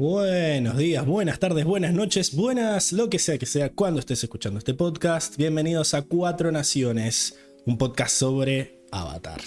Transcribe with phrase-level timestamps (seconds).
[0.00, 4.58] Buenos días, buenas tardes, buenas noches, buenas, lo que sea que sea cuando estés escuchando
[4.58, 5.36] este podcast.
[5.36, 7.36] Bienvenidos a Cuatro Naciones,
[7.66, 9.42] un podcast sobre Avatar.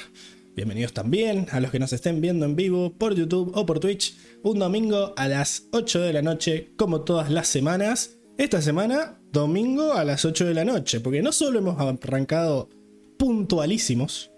[0.55, 4.15] Bienvenidos también a los que nos estén viendo en vivo por YouTube o por Twitch
[4.43, 8.17] un domingo a las 8 de la noche, como todas las semanas.
[8.37, 12.69] Esta semana, domingo a las 8 de la noche, porque no solo hemos arrancado
[13.17, 14.29] puntualísimos,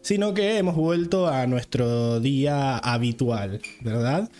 [0.00, 4.30] sino que hemos vuelto a nuestro día habitual, ¿verdad?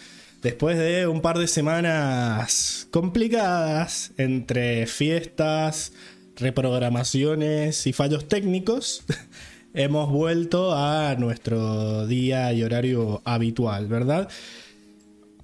[0.43, 5.93] Después de un par de semanas complicadas entre fiestas,
[6.37, 9.03] reprogramaciones y fallos técnicos,
[9.75, 14.29] hemos vuelto a nuestro día y horario habitual, ¿verdad?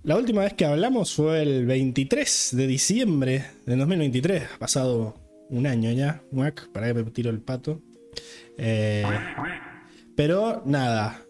[0.04, 4.42] La última vez que hablamos fue el 23 de diciembre de 2023.
[4.54, 5.16] Ha pasado
[5.50, 6.22] un año ya.
[6.72, 7.80] para que me tiro el pato.
[8.58, 9.04] Eh,
[10.14, 11.20] pero nada.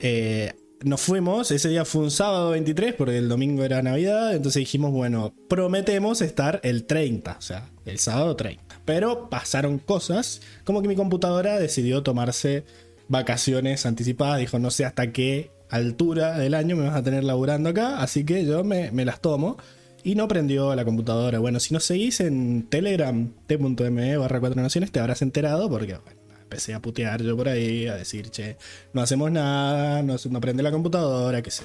[0.00, 0.52] Eh,
[0.84, 4.92] nos fuimos, ese día fue un sábado 23 porque el domingo era Navidad, entonces dijimos,
[4.92, 8.62] bueno, prometemos estar el 30, o sea, el sábado 30.
[8.84, 12.64] Pero pasaron cosas, como que mi computadora decidió tomarse
[13.08, 17.70] vacaciones anticipadas, dijo, no sé hasta qué altura del año me vas a tener laburando
[17.70, 19.56] acá, así que yo me, las tomo.
[20.04, 21.40] Y no prendió la computadora.
[21.40, 26.20] Bueno, si nos seguís en Telegram, t.me barra 4 naciones, te habrás enterado porque, bueno,
[26.46, 28.56] empecé a putear yo por ahí, a decir, che,
[28.92, 31.64] no hacemos nada, no, no prende la computadora, qué sé.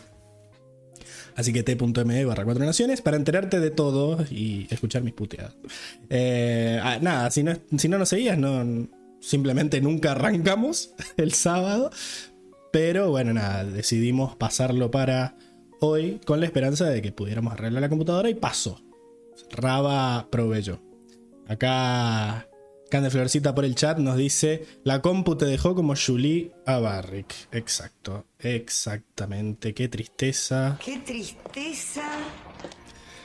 [1.36, 5.56] Así que t.me barra 4 naciones para enterarte de todo y escuchar mis puteadas.
[6.10, 8.88] Eh, ah, nada, si no, si no nos seguías, no,
[9.22, 11.92] simplemente nunca arrancamos el sábado.
[12.72, 15.38] Pero bueno, nada, decidimos pasarlo para
[15.80, 18.82] hoy con la esperanza de que pudiéramos arreglar la computadora y pasó.
[19.52, 20.82] Raba proveyó.
[21.48, 22.48] Acá
[22.92, 27.48] Cande Florcita por el chat nos dice: La compu te dejó como Julie a Barrick.
[27.54, 29.74] Exacto, exactamente.
[29.74, 30.78] Qué tristeza.
[30.84, 32.04] Qué tristeza.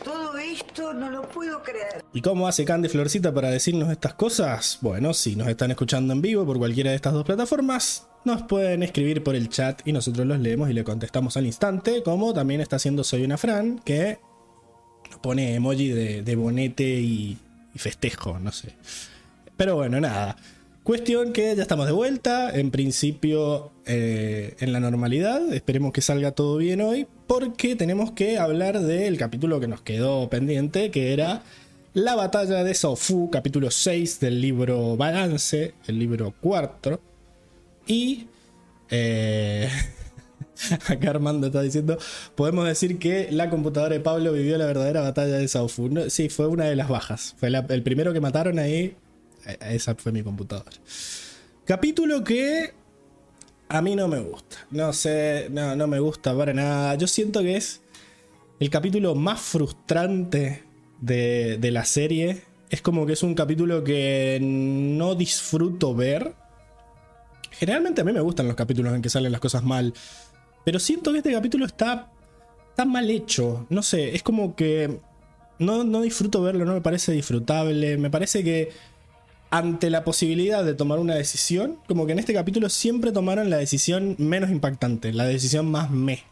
[0.05, 2.05] Todo esto no lo puedo creer.
[2.13, 4.79] ¿Y cómo hace Cande Florcita para decirnos estas cosas?
[4.83, 8.85] Bueno, si nos están escuchando en vivo por cualquiera de estas dos plataformas, nos pueden
[8.85, 12.61] escribir por el chat y nosotros los leemos y le contestamos al instante, como también
[12.61, 14.21] está haciendo Soy una Fran, que
[15.21, 17.37] pone emoji de, bonete y
[17.75, 18.77] festejo, no sé.
[19.57, 20.37] Pero bueno, nada.
[20.87, 26.31] Cuestión que ya estamos de vuelta, en principio eh, en la normalidad, esperemos que salga
[26.31, 31.43] todo bien hoy, porque tenemos que hablar del capítulo que nos quedó pendiente, que era
[31.93, 37.01] la batalla de Sofu, capítulo 6 del libro Balance, el libro 4.
[37.89, 38.29] Y...
[38.91, 39.69] Eh,
[40.89, 41.99] acá Armando está diciendo,
[42.37, 45.91] podemos decir que la computadora de Pablo vivió la verdadera batalla de Sofu.
[46.11, 47.35] sí, fue una de las bajas.
[47.39, 48.95] Fue el primero que mataron ahí
[49.47, 50.77] esa fue mi computadora.
[51.65, 52.73] Capítulo que
[53.69, 54.57] a mí no me gusta.
[54.71, 56.95] No sé, no, no me gusta para nada.
[56.95, 57.83] Yo siento que es
[58.61, 60.65] el capítulo más frustrante
[61.01, 62.43] de, de la serie.
[62.71, 66.35] Es como que es un capítulo que no disfruto ver.
[67.51, 69.95] Generalmente a mí me gustan los capítulos en que salen las cosas mal.
[70.65, 72.13] Pero siento que este capítulo está,
[72.71, 73.67] está mal hecho.
[73.71, 75.01] No sé, es como que
[75.59, 77.97] no, no disfruto verlo, no me parece disfrutable.
[77.99, 78.71] Me parece que
[79.51, 83.59] ante la posibilidad de tomar una decisión, como que en este capítulo siempre tomaron la
[83.59, 86.25] decisión menos impactante, la decisión más me.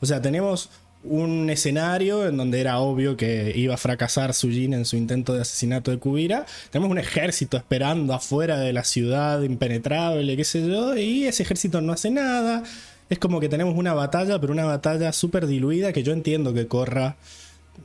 [0.00, 0.70] O sea, tenemos
[1.04, 5.42] un escenario en donde era obvio que iba a fracasar Sujin en su intento de
[5.42, 6.46] asesinato de Kubira.
[6.70, 11.80] Tenemos un ejército esperando afuera de la ciudad impenetrable, qué sé yo, y ese ejército
[11.80, 12.62] no hace nada.
[13.10, 16.66] Es como que tenemos una batalla, pero una batalla súper diluida que yo entiendo que
[16.66, 17.16] Corra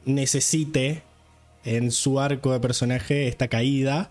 [0.06, 1.04] necesite
[1.66, 4.10] en su arco de personaje esta caída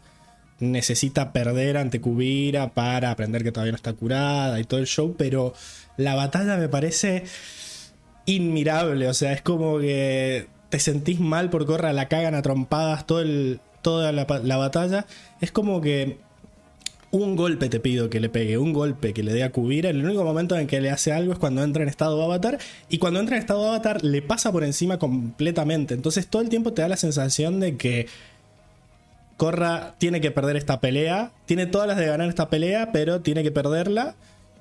[0.61, 5.15] necesita perder ante Kubira para aprender que todavía no está curada y todo el show,
[5.17, 5.55] pero
[5.97, 7.25] la batalla me parece
[8.27, 13.07] inmirable, o sea, es como que te sentís mal por correr la cagan a trompadas
[13.07, 13.25] todo
[13.83, 15.07] toda la, batalla,
[15.41, 16.19] es como que
[17.11, 19.89] un golpe te pido que le pegue, un golpe que le dé a Kubira.
[19.89, 22.59] El único momento en que le hace algo es cuando entra en estado de avatar.
[22.91, 25.95] Y cuando entra en estado de avatar le pasa por encima completamente.
[25.95, 28.09] Entonces todo el tiempo te da la sensación de que
[29.39, 31.31] Corra tiene que perder esta pelea.
[31.47, 34.17] Tiene todas las de ganar esta pelea, pero tiene que perderla.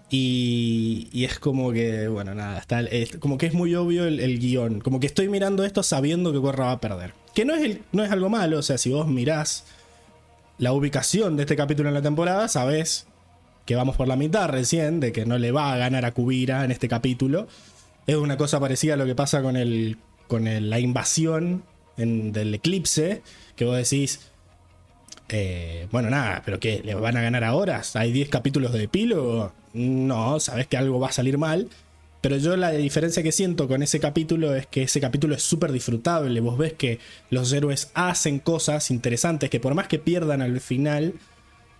[0.09, 2.81] Y, es como que, bueno, nada, está,
[3.19, 4.79] como que es muy obvio el, guion.
[4.79, 7.13] Como que estoy mirando esto sabiendo que Corra va a perder.
[7.33, 9.65] Que no es, no es algo malo, o sea, si vos mirás
[10.59, 13.07] la ubicación de este capítulo en la temporada, sabés
[13.65, 16.63] que vamos por la mitad recién, de que no le va a ganar a Kubira
[16.63, 17.47] en este capítulo.
[18.05, 19.97] Es una cosa parecida a lo que pasa con, el,
[20.27, 21.63] con la invasión
[21.97, 23.23] del eclipse,
[23.55, 24.26] que vos decís,
[25.29, 26.81] eh, bueno, nada, pero ¿qué?
[26.83, 27.81] ¿Le van a ganar ahora?
[27.95, 29.53] ¿Hay 10 capítulos de epílogo?
[29.73, 31.69] No, sabes que algo va a salir mal.
[32.21, 35.71] Pero yo la diferencia que siento con ese capítulo es que ese capítulo es súper
[35.71, 36.39] disfrutable.
[36.39, 41.13] Vos ves que los héroes hacen cosas interesantes que por más que pierdan al final,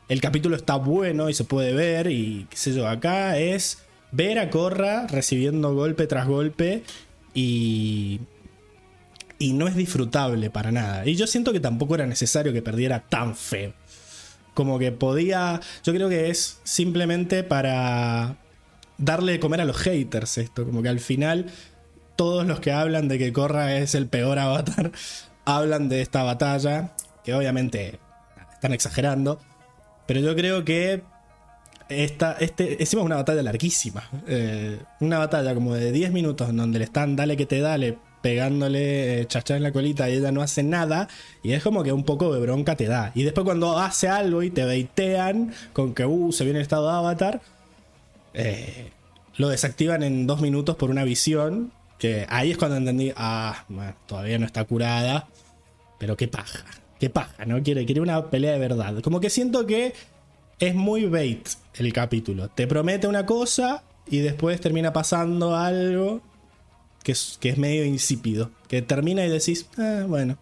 [0.10, 2.12] el capítulo está bueno y se puede ver.
[2.12, 3.80] Y qué sé yo, acá es
[4.12, 6.84] ver a Corra recibiendo golpe tras golpe
[7.34, 8.22] y.
[9.40, 11.06] Y no es disfrutable para nada.
[11.06, 13.74] Y yo siento que tampoco era necesario que perdiera tan feo.
[14.54, 15.62] Como que podía.
[15.84, 18.38] Yo creo que es simplemente para
[18.98, 20.66] darle de comer a los haters esto.
[20.66, 21.46] Como que al final
[22.16, 24.92] todos los que hablan de que Korra es el peor avatar
[25.46, 26.94] hablan de esta batalla.
[27.24, 28.00] Que obviamente
[28.54, 29.40] están exagerando.
[30.08, 31.04] Pero yo creo que
[31.90, 34.10] esta, este, es una batalla larguísima.
[34.28, 37.98] Eh, una batalla como de 10 minutos en donde le están dale que te dale,
[38.28, 41.08] pegándole eh, en la colita y ella no hace nada.
[41.44, 43.14] Y es como que un poco de bronca te da.
[43.16, 46.92] Y después cuando hace algo y te baitean con que uh, se viene el estado
[46.92, 47.40] de avatar,
[48.34, 48.92] eh,
[49.38, 51.72] lo desactivan en dos minutos por una visión.
[51.98, 53.64] Que ahí es cuando entendí, ah,
[54.08, 55.30] todavía no está curada.
[55.98, 56.66] Pero qué paja,
[57.00, 57.64] qué paja, ¿no?
[57.64, 59.02] Quiere, quiere una pelea de verdad.
[59.02, 59.94] Como que siento que
[60.60, 62.50] es muy bait el capítulo.
[62.50, 66.22] Te promete una cosa y después termina pasando algo
[67.08, 68.52] que es, que es medio insípido.
[68.68, 70.38] Que termina y decís, ah, bueno,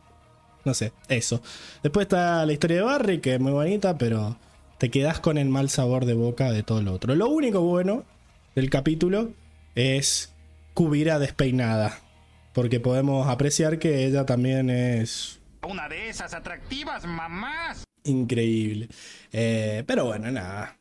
[0.64, 1.40] no sé, eso.
[1.84, 4.36] Después está la historia de Barry, que es muy bonita, pero
[4.80, 7.14] te quedas con el mal sabor de boca de todo lo otro.
[7.14, 8.04] Lo único bueno
[8.56, 9.32] del capítulo
[9.76, 10.34] es
[10.74, 12.00] Cubira despeinada.
[12.52, 15.40] Porque podemos apreciar que ella también es.
[15.70, 17.84] Una de esas atractivas mamás.
[18.06, 18.90] Increíble.
[19.32, 20.80] Eh, pero bueno, nada.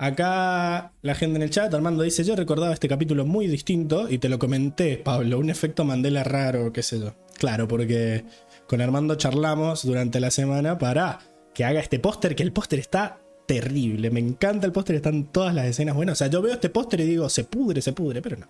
[0.00, 4.18] Acá la gente en el chat, Armando dice, yo recordaba este capítulo muy distinto y
[4.18, 7.14] te lo comenté, Pablo, un efecto Mandela raro, qué sé yo.
[7.36, 8.24] Claro, porque
[8.68, 11.18] con Armando charlamos durante la semana para
[11.52, 13.18] que haga este póster, que el póster está
[13.48, 14.10] terrible.
[14.10, 16.12] Me encanta el póster, están todas las escenas buenas.
[16.12, 18.46] O sea, yo veo este póster y digo, se pudre, se pudre, pero no.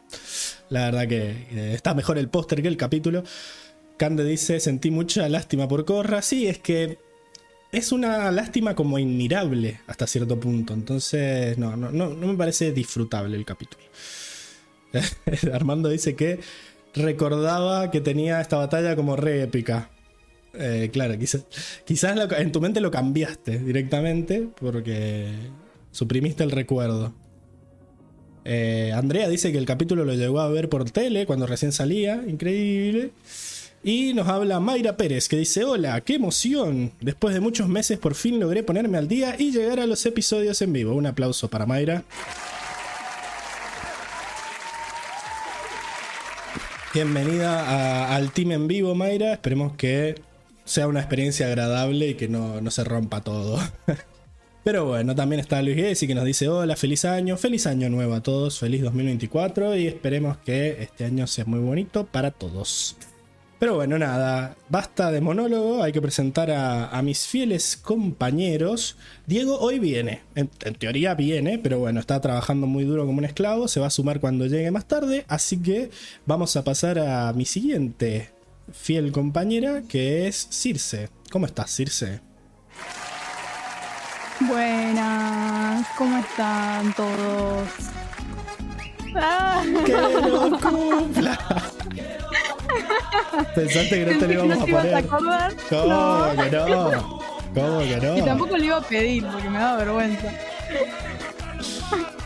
[0.69, 3.23] La verdad que eh, está mejor el póster que el capítulo.
[3.97, 6.21] Cande dice, sentí mucha lástima por Corra.
[6.21, 6.99] Sí, es que
[7.73, 10.75] es una lástima como admirable hasta cierto punto.
[10.75, 13.85] Entonces, no, no, no, no me parece disfrutable el capítulo.
[15.53, 16.41] Armando dice que
[16.95, 19.91] recordaba que tenía esta batalla como re épica.
[20.55, 21.45] Eh, claro, quizás,
[21.85, 25.29] quizás en tu mente lo cambiaste directamente porque
[25.91, 27.15] suprimiste el recuerdo.
[28.45, 32.25] Eh, Andrea dice que el capítulo lo llegó a ver por tele cuando recién salía,
[32.27, 33.11] increíble.
[33.83, 36.93] Y nos habla Mayra Pérez que dice, hola, qué emoción.
[37.01, 40.61] Después de muchos meses por fin logré ponerme al día y llegar a los episodios
[40.63, 40.95] en vivo.
[40.95, 42.03] Un aplauso para Mayra.
[46.93, 49.33] Bienvenida al team en vivo, Mayra.
[49.33, 50.21] Esperemos que
[50.65, 53.61] sea una experiencia agradable y que no, se rompa todo.
[54.65, 58.15] Pero bueno, también está Luis Gessi que nos dice hola, feliz año, feliz año nuevo
[58.15, 62.97] a todos, feliz 2024 y esperemos que este año sea muy bonito para todos.
[63.59, 68.97] Pero bueno, nada, basta de monólogo, hay que presentar a, mis fieles compañeros.
[69.27, 70.49] Diego hoy viene, en,
[70.79, 74.21] teoría viene, pero bueno, está trabajando muy duro como un esclavo, se va a sumar
[74.21, 75.91] cuando llegue más tarde, así que
[76.25, 78.31] vamos a pasar a mi siguiente
[78.73, 81.09] fiel compañera, que es Circe.
[81.33, 82.21] ¿Cómo estás, Circe?
[84.41, 87.69] Buenas, ¿cómo están todos?
[89.17, 89.65] ¡Ah!
[89.85, 91.39] ¡Que lo cumpla!
[93.55, 94.95] Pensaste que no te lo íbamos a poner.
[94.95, 95.55] Acordar?
[95.69, 96.43] ¿Cómo no.
[96.43, 97.21] que no?
[97.55, 98.19] ¿Cómo que no?
[98.19, 100.33] Y tampoco le iba a pedir porque me da vergüenza.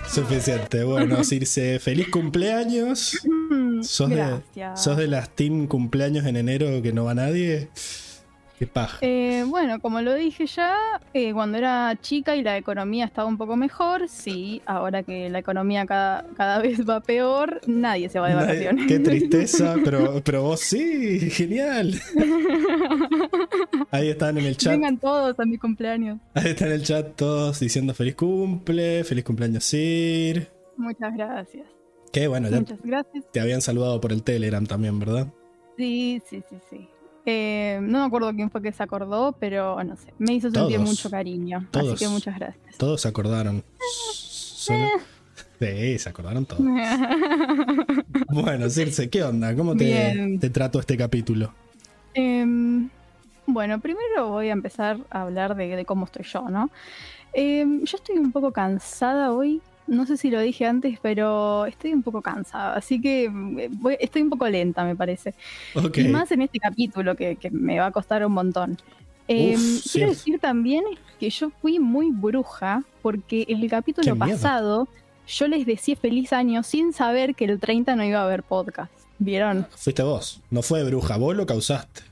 [0.09, 0.85] Suficiente.
[0.85, 3.19] Bueno, Circe, feliz cumpleaños.
[3.83, 4.41] ¿Sos de,
[4.77, 7.69] ¿Sos de las team cumpleaños en enero que no va nadie?
[8.63, 8.99] Qué paja.
[9.01, 10.77] Eh, bueno, como lo dije ya,
[11.15, 15.41] eh, cuando era chica y la economía estaba un poco mejor, sí, ahora que la
[15.41, 18.87] economía cada, cada vez va peor, nadie se va de vacaciones.
[18.87, 22.01] Qué tristeza, pero, pero vos sí, genial.
[23.91, 24.75] Ahí están en el chat.
[24.75, 26.21] Vengan todos a mi cumpleaños.
[26.35, 30.53] Ahí están en el chat todos diciendo feliz cumple, feliz cumpleaños Sir.
[30.77, 31.67] Muchas gracias.
[32.13, 33.25] Qué bueno, ya Muchas gracias.
[33.33, 35.27] te habían saludado por el Telegram también, ¿verdad?
[35.77, 36.89] Sí, sí, sí, sí.
[37.25, 40.81] Eh, no me acuerdo quién fue que se acordó, pero no sé, me hizo sentir
[40.81, 41.67] mucho cariño.
[41.73, 42.79] así que muchas gracias.
[42.79, 43.63] Todos se acordaron.
[43.79, 44.87] Solo...
[45.61, 46.61] Sí, se acordaron todos.
[48.33, 49.55] bueno, Circe, ¿qué onda?
[49.55, 51.55] ¿Cómo te, te trato este capítulo?
[52.15, 52.91] Em,
[53.47, 56.69] bueno, primero voy a empezar a hablar de, cómo estoy yo, ¿no?
[57.33, 61.93] Em, yo estoy un poco cansada hoy no sé si lo dije antes, pero estoy
[61.93, 65.35] un poco cansada, así que eh, estoy un poco lenta, me parece.
[65.95, 68.79] Y más en este capítulo, que, me va a costar un montón.
[69.29, 69.59] Em,
[69.93, 70.85] quiero decir también
[71.19, 74.89] que yo fui muy bruja, porque en el capítulo pasado
[75.27, 78.93] yo les decía feliz año sin saber que el 30 no iba a haber podcast.
[79.19, 79.67] ¿Vieron?
[79.77, 82.03] Fuiste vos, no fue bruja, vos lo causaste.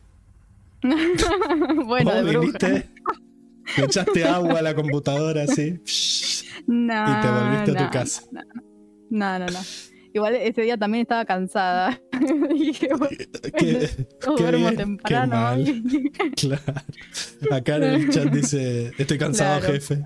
[1.85, 2.85] bueno, de vos bruja.
[3.77, 5.79] Le echaste agua a la computadora así
[6.67, 8.23] No, y te volviste a tu casa.
[9.11, 9.59] No, no, no.
[10.13, 12.01] Igual ese día también estaba cansada.
[12.53, 13.17] Dije, bueno,
[13.57, 13.89] Qué,
[14.27, 15.35] yo qué duermo bien, qué temprano.
[15.37, 15.61] mal.
[15.63, 16.13] hoy.
[16.37, 16.63] Claro.
[17.53, 19.75] Acá en el chat dice, estoy cansado, Claro.
[19.75, 20.03] jefe.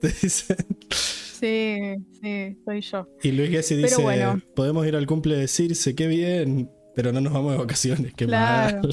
[0.00, 0.56] Te dice.
[0.90, 1.76] sí,
[2.20, 3.08] sí, soy yo.
[3.22, 4.40] Y Luis Gessi dice, bueno.
[4.54, 8.26] podemos ir al cumple de Circe, qué bien, pero no nos vamos de vacaciones, qué
[8.26, 8.80] Claro.
[8.82, 8.90] mal.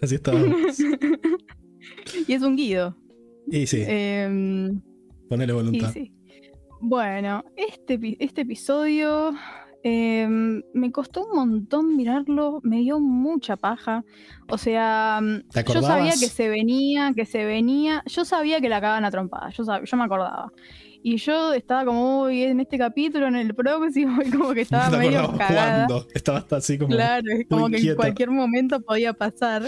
[0.00, 0.78] Así estábamos.
[2.28, 2.96] Y es un guido.
[3.50, 4.80] Y sí, Em,
[5.28, 5.92] ponele voluntad.
[5.92, 6.12] sí.
[6.80, 9.32] Bueno, este, este episodio
[9.82, 14.04] em, me costó un montón mirarlo, me dio mucha paja.
[14.48, 18.68] O sea, mm, ¿Te yo sabía que se venía, que se venía, yo sabía que
[18.68, 20.52] la cagaban a trompadas, yo, sab- yo me acordaba.
[21.00, 24.90] Y yo estaba como, uy, en este capítulo, en el próximo, y como que estaba
[24.90, 25.86] ¿No medio cagada.
[25.86, 26.06] cuándo?
[26.14, 26.90] Estaba hasta así como...
[26.94, 29.62] Claro, es como que en cualquier momento podía pasar.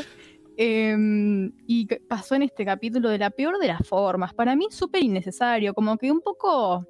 [0.63, 4.35] Em, y pasó en este capítulo de la peor de las formas.
[4.35, 6.87] Para mí súper innecesario, como que un poco,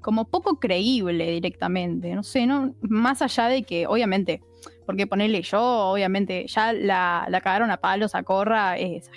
[0.00, 2.14] como poco creíble directamente.
[2.14, 4.40] No sé, no, más allá de que, obviamente,
[4.86, 9.10] porque ponerle yo, obviamente, ya la, la cagaron a palos a Corra, es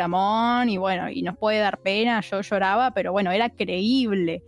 [0.00, 4.42] Amon, y bueno, y nos puede dar pena, yo lloraba, pero bueno, era creíble.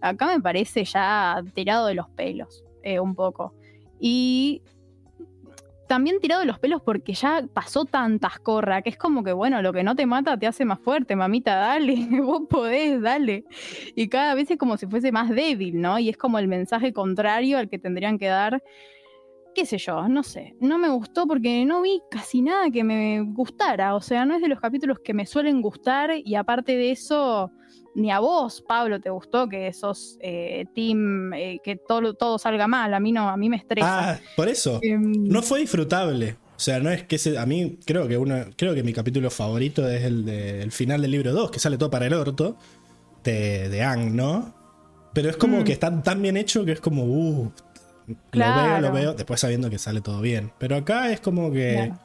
[0.00, 3.52] Acá me parece ya tirado de los pelos, eh, un poco.
[4.00, 4.62] Y
[5.86, 9.62] también tirado de los pelos porque ya pasó tantas corra, que es como que, bueno,
[9.62, 13.44] lo que no te mata te hace más fuerte, mamita, dale, vos podés, dale.
[13.94, 15.98] Y cada vez es como si fuese más débil, ¿no?
[15.98, 18.62] Y es como el mensaje contrario al que tendrían que dar,
[19.54, 20.56] qué sé yo, no sé.
[20.60, 24.42] No me gustó porque no vi casi nada que me gustara, o sea, no es
[24.42, 27.52] de los capítulos que me suelen gustar y aparte de eso...
[27.94, 32.66] Ni a vos, Pablo, te gustó que sos eh, team, eh, que todo, todo salga
[32.66, 32.92] mal.
[32.92, 34.10] A mí no, a mí me estresa.
[34.14, 34.80] Ah, por eso.
[34.82, 36.36] Em, No fue disfrutable.
[36.56, 39.30] O sea, no es que se, a mí creo que uno, creo que mi capítulo
[39.30, 42.56] favorito es el del final del libro 2, que sale todo para el orto,
[43.24, 44.54] de, de Ang, ¿no?
[45.12, 45.64] Pero es como Mm.
[45.64, 47.52] que está tan bien hecho que es como, uh,
[48.32, 50.52] lo veo, lo veo, después sabiendo que sale todo bien.
[50.58, 52.00] Pero acá es como que Claro.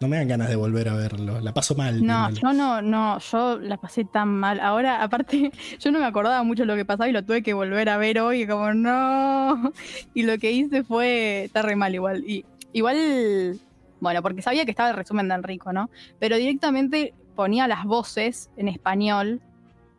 [0.00, 2.04] No me dan ganas de volver a verlo, la paso mal.
[2.04, 4.58] No, yo no, no, yo la pasé tan mal.
[4.58, 7.90] Ahora, aparte, yo no me acordaba mucho lo que pasaba y lo tuve que volver
[7.90, 9.72] a ver hoy, y como no.
[10.14, 12.24] Y lo que hice fue, está re mal igual.
[12.26, 13.60] Y igual,
[14.00, 15.90] bueno, porque sabía que estaba el resumen de Enrico, ¿no?
[16.18, 19.42] Pero directamente ponía las voces en español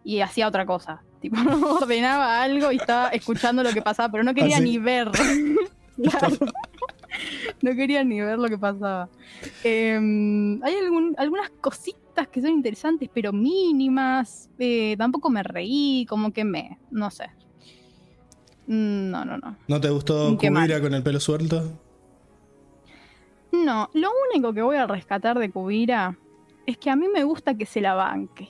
[0.04, 1.04] y hacía otra cosa.
[1.22, 1.38] Tipo,
[1.76, 4.66] ordenaba algo y estaba escuchando lo que pasaba, pero no quería Así.
[4.66, 5.12] ni ver.
[6.02, 6.38] Claro.
[7.62, 9.10] No quería ni ver lo que pasaba.
[9.64, 14.50] Em, hay algún- algunas cositas que son interesantes, pero mínimas.
[14.60, 16.78] Eh, tampoco me reí, como que me.
[16.90, 17.26] No sé.
[18.68, 19.58] Mm, No, no, no.
[19.68, 20.38] ¿No te gustó.
[20.38, 21.72] Kubira con el pelo suelto?
[23.52, 26.18] No, lo único que voy a rescatar de Kubira
[26.66, 28.48] es que a mí me gusta que se la banque.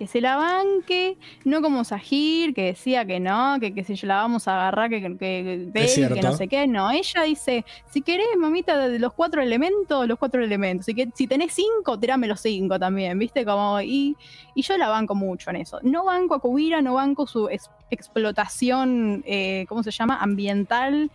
[0.00, 4.06] Que se la banque, no como Sahir, que decía que no, que, que si yo
[4.06, 6.66] la vamos a agarrar, que, que, que no sé qué.
[6.66, 10.86] No, ella dice, si querés, mamita, de los cuatro elementos, los cuatro elementos.
[10.86, 13.44] Si, que, si tenés cinco, tirame los cinco también, ¿viste?
[13.44, 14.16] Como, y,
[14.54, 15.78] y yo la banco mucho en eso.
[15.82, 20.16] No banco a Kubira, no banco su ex- explotación, eh, ¿cómo se llama?
[20.16, 21.10] Ambiental.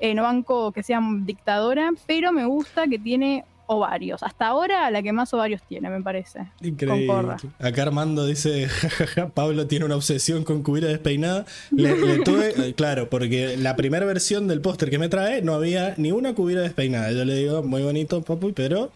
[0.00, 4.22] Eh, no banco que sea dictadora, pero me gusta que tiene ovarios.
[4.22, 6.40] Hasta ahora la que más ovarios tiene, me parece.
[6.60, 7.06] Increíble.
[7.06, 7.36] Concorda.
[7.58, 11.46] Acá Armando dice, jajaja, Pablo tiene una obsesión con Kubira despeinada.
[11.70, 15.54] Le, le tuve, eh, claro, porque la primera versión del póster que me trae no
[15.54, 17.12] había ni una Kubira despeinada.
[17.12, 18.90] Yo le digo, muy bonito, papu, pero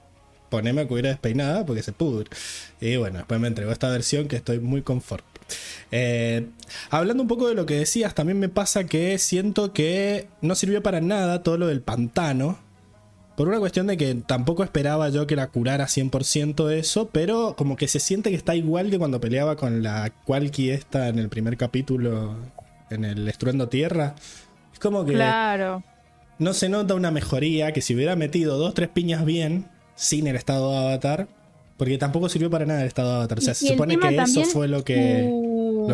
[0.49, 2.29] poneme a Kubira despeinada porque se pudre.
[2.81, 5.25] Y bueno, después me entregó esta versión que estoy muy conforme.
[5.91, 6.47] Eh,
[6.91, 10.83] hablando un poco de lo que decías, también me pasa que siento que no sirvió
[10.83, 12.59] para nada todo lo del pantano.
[13.41, 17.75] Por una cuestión de que tampoco esperaba yo que la curara 100% eso, pero como
[17.75, 21.31] que se siente que está igual que cuando peleaba con la Qualky esta en el
[21.31, 22.35] primer capítulo,
[22.91, 24.15] en el Estruendo Tierra.
[24.75, 25.83] Es como que Claro.
[26.39, 30.37] no se nota una mejoría, que si hubiera metido dos, tres piñas bien, sin el
[30.37, 31.27] estado de avatar,
[31.79, 33.39] porque tampoco sirvió para nada el estado de avatar.
[33.39, 35.31] O sea, Y- se supone que eso fue lo que,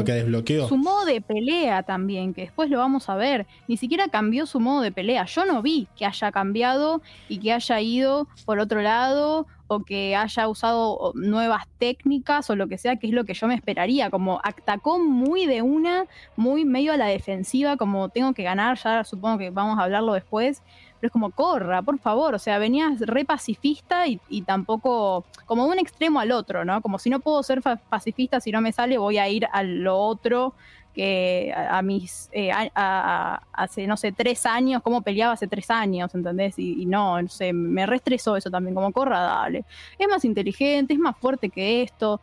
[0.04, 0.68] que desbloqueó.
[0.68, 3.46] Su modo de pelea también, que después lo vamos a ver.
[3.68, 5.24] Ni siquiera cambió su modo de pelea.
[5.26, 10.14] Yo no vi que haya cambiado y que haya ido por otro lado o que
[10.14, 14.10] haya usado nuevas técnicas o lo que sea, que es lo que yo me esperaría.
[14.10, 19.04] Como atacó muy de una, muy medio a la defensiva, como tengo que ganar, ya
[19.04, 20.62] supongo que vamos a hablarlo después.
[21.00, 25.64] Pero es como, corra, por favor, o sea, venías re pacifista y, y tampoco, como
[25.66, 26.80] de un extremo al otro, ¿no?
[26.80, 29.98] Como si no puedo ser pacifista, si no me sale, voy a ir a lo
[29.98, 30.54] otro
[30.96, 36.58] que a, mis, eh, hace, no sé, tres años, cómo peleaba hace tres años, ¿entendés?
[36.58, 39.66] Y, no, no sé, me restresó eso también, como corra, dale.
[39.98, 42.22] Es más inteligente, es más fuerte que esto.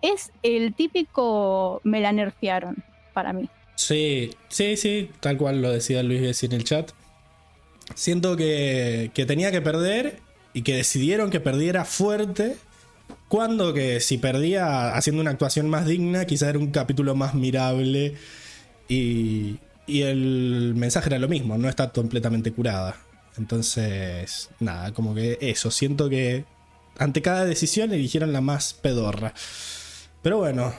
[0.00, 3.50] Es el típico me la nerfearon para mí.
[3.74, 6.92] Sí, sí, sí, tal cual lo decía Luis en el chat.
[7.94, 10.20] Siento que, que tenía que perder
[10.52, 12.56] y que decidieron que perdiera fuerte.
[13.28, 18.14] Cuando que si perdía haciendo una actuación más digna, quizá era un capítulo más mirable.
[18.88, 22.96] Y, y el mensaje era lo mismo, no está completamente curada.
[23.36, 26.44] Entonces, nada, como que eso, siento que
[26.98, 29.34] ante cada decisión eligieron la más pedorra.
[30.22, 30.72] Pero bueno,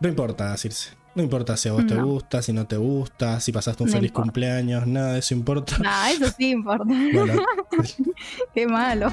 [0.00, 0.90] no importa decirse.
[1.14, 3.94] No importa si a vos te gusta, si no te gusta, si pasaste un No
[3.96, 4.22] feliz importa.
[4.24, 5.76] cumpleaños, nada de eso importa.
[5.86, 6.84] Ah, eso sí importa.
[6.84, 7.34] Bueno,
[8.54, 9.12] Qué malo.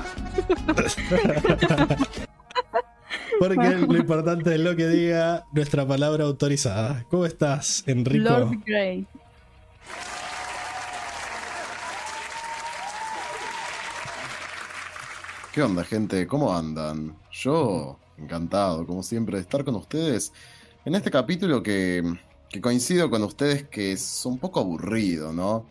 [3.39, 7.05] porque lo importante es lo que diga nuestra palabra autorizada.
[7.09, 8.29] ¿Cómo estás, Enrico?
[8.29, 9.05] Lord Grey.
[15.53, 16.25] ¿Qué onda, gente?
[16.27, 17.15] ¿Cómo andan?
[17.31, 20.31] Yo, encantado, como siempre, de estar con ustedes
[20.85, 22.03] en este capítulo que,
[22.49, 25.65] que coincido con ustedes que es un poco aburrido, ¿no?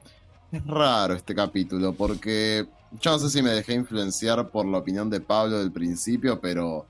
[0.52, 2.66] Es raro este capítulo porque
[3.00, 6.86] yo no sé si me dejé influenciar por la opinión de Pablo del principio, pero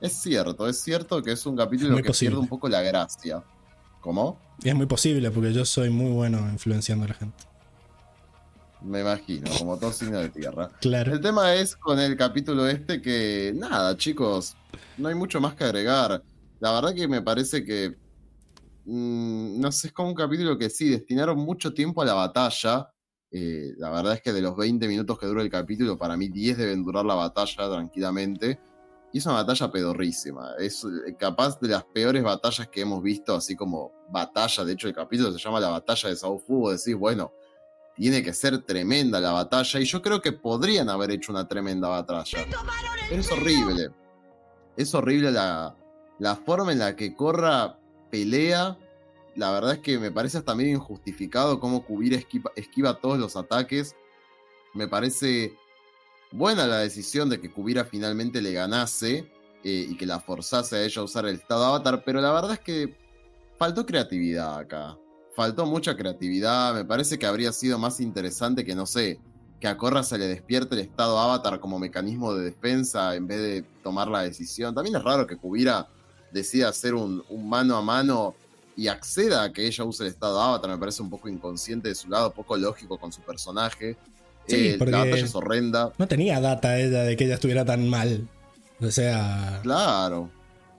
[0.00, 2.30] es cierto, es cierto que es un capítulo Muy que posible.
[2.30, 3.42] pierde un poco la gracia.
[4.00, 4.38] ¿Cómo?
[4.62, 7.44] Y es muy posible porque yo soy muy bueno influenciando a la gente.
[8.82, 10.68] Me imagino, como todo signo de tierra.
[10.80, 11.14] Claro.
[11.14, 14.56] El tema es con el capítulo este que, nada, chicos,
[14.98, 16.22] no hay mucho más que agregar.
[16.64, 17.94] La verdad que me parece que,
[18.86, 22.90] mm, no sé, es como un capítulo que sí, destinaron mucho tiempo a la batalla.
[23.30, 26.28] Eh, la verdad es que de los 20 minutos que dura el capítulo, para mí
[26.30, 28.58] 10 deben durar la batalla tranquilamente.
[29.12, 30.52] Y es una batalla pedorrísima.
[30.58, 34.64] Es eh, capaz de las peores batallas que hemos visto, así como batalla.
[34.64, 36.70] De hecho, el capítulo se llama La batalla de Sao Fu.
[36.70, 37.34] Decís, bueno,
[37.94, 41.88] tiene que ser tremenda la batalla y yo creo que podrían haber hecho una tremenda
[41.88, 42.38] batalla.
[43.10, 43.90] Pero es horrible.
[44.78, 45.76] Es horrible la,
[46.18, 47.78] la forma en la que Corra
[48.10, 48.78] pelea.
[49.36, 52.18] La verdad es que me parece hasta medio injustificado cómo Kubira
[52.56, 53.96] esquiva, todos los ataques.
[54.74, 55.54] Me parece
[56.30, 59.30] buena la decisión de que Kubira finalmente le ganase
[59.64, 62.52] eh, y que la forzase a ella a usar el estado avatar, pero la verdad
[62.52, 62.96] es que
[63.58, 64.96] faltó creatividad acá
[65.34, 66.74] faltó mucha creatividad.
[66.74, 69.20] Me parece que habría sido más interesante que, no sé,
[69.60, 73.40] que a Korra se le despierte el estado avatar como mecanismo de defensa en vez
[73.40, 74.74] de tomar la decisión.
[74.74, 75.88] También es raro que Kubira
[76.34, 78.34] decida hacer un, un mano a mano
[78.76, 80.68] y acceda a que ella use el estado avatar.
[80.70, 83.96] Me parece un poco inconsciente de su lado, poco lógico con su personaje.
[84.46, 85.92] Sí, Eh, porque- La batalla es horrenda.
[85.96, 88.28] No tenía data ella de que ella estuviera tan mal.
[88.82, 90.28] O sea, Claro.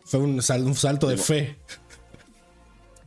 [0.03, 1.57] fue un, sal- un salto de Digo, fe.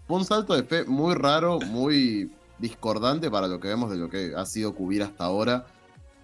[0.06, 4.08] Fue un salto de fe muy raro, muy discordante para lo que vemos de lo
[4.08, 5.66] que ha sido Kubira hasta ahora.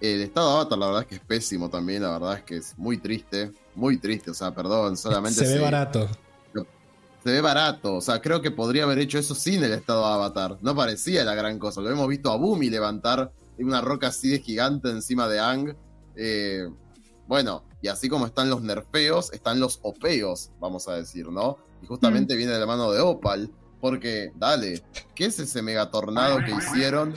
[0.00, 2.56] El estado de Avatar, la verdad es que es pésimo también, la verdad es que
[2.56, 6.08] es muy triste, muy triste, o sea, perdón, solamente Se ve barato.
[6.52, 10.12] se ve barato, o sea, creo que podría haber hecho eso sin el estado de
[10.14, 14.28] Avatar, no parecía la gran cosa, lo hemos visto a Bumi levantar una roca así
[14.28, 15.74] de gigante encima de Ang,
[16.16, 16.68] Eh,
[17.26, 21.58] bueno, y así como están los nerfeos, están los opeos, vamos a decir, ¿no?
[21.82, 24.82] Y justamente viene de la mano de Opal, porque, dale,
[25.14, 27.14] ¿qué es ese megatornado que hicieron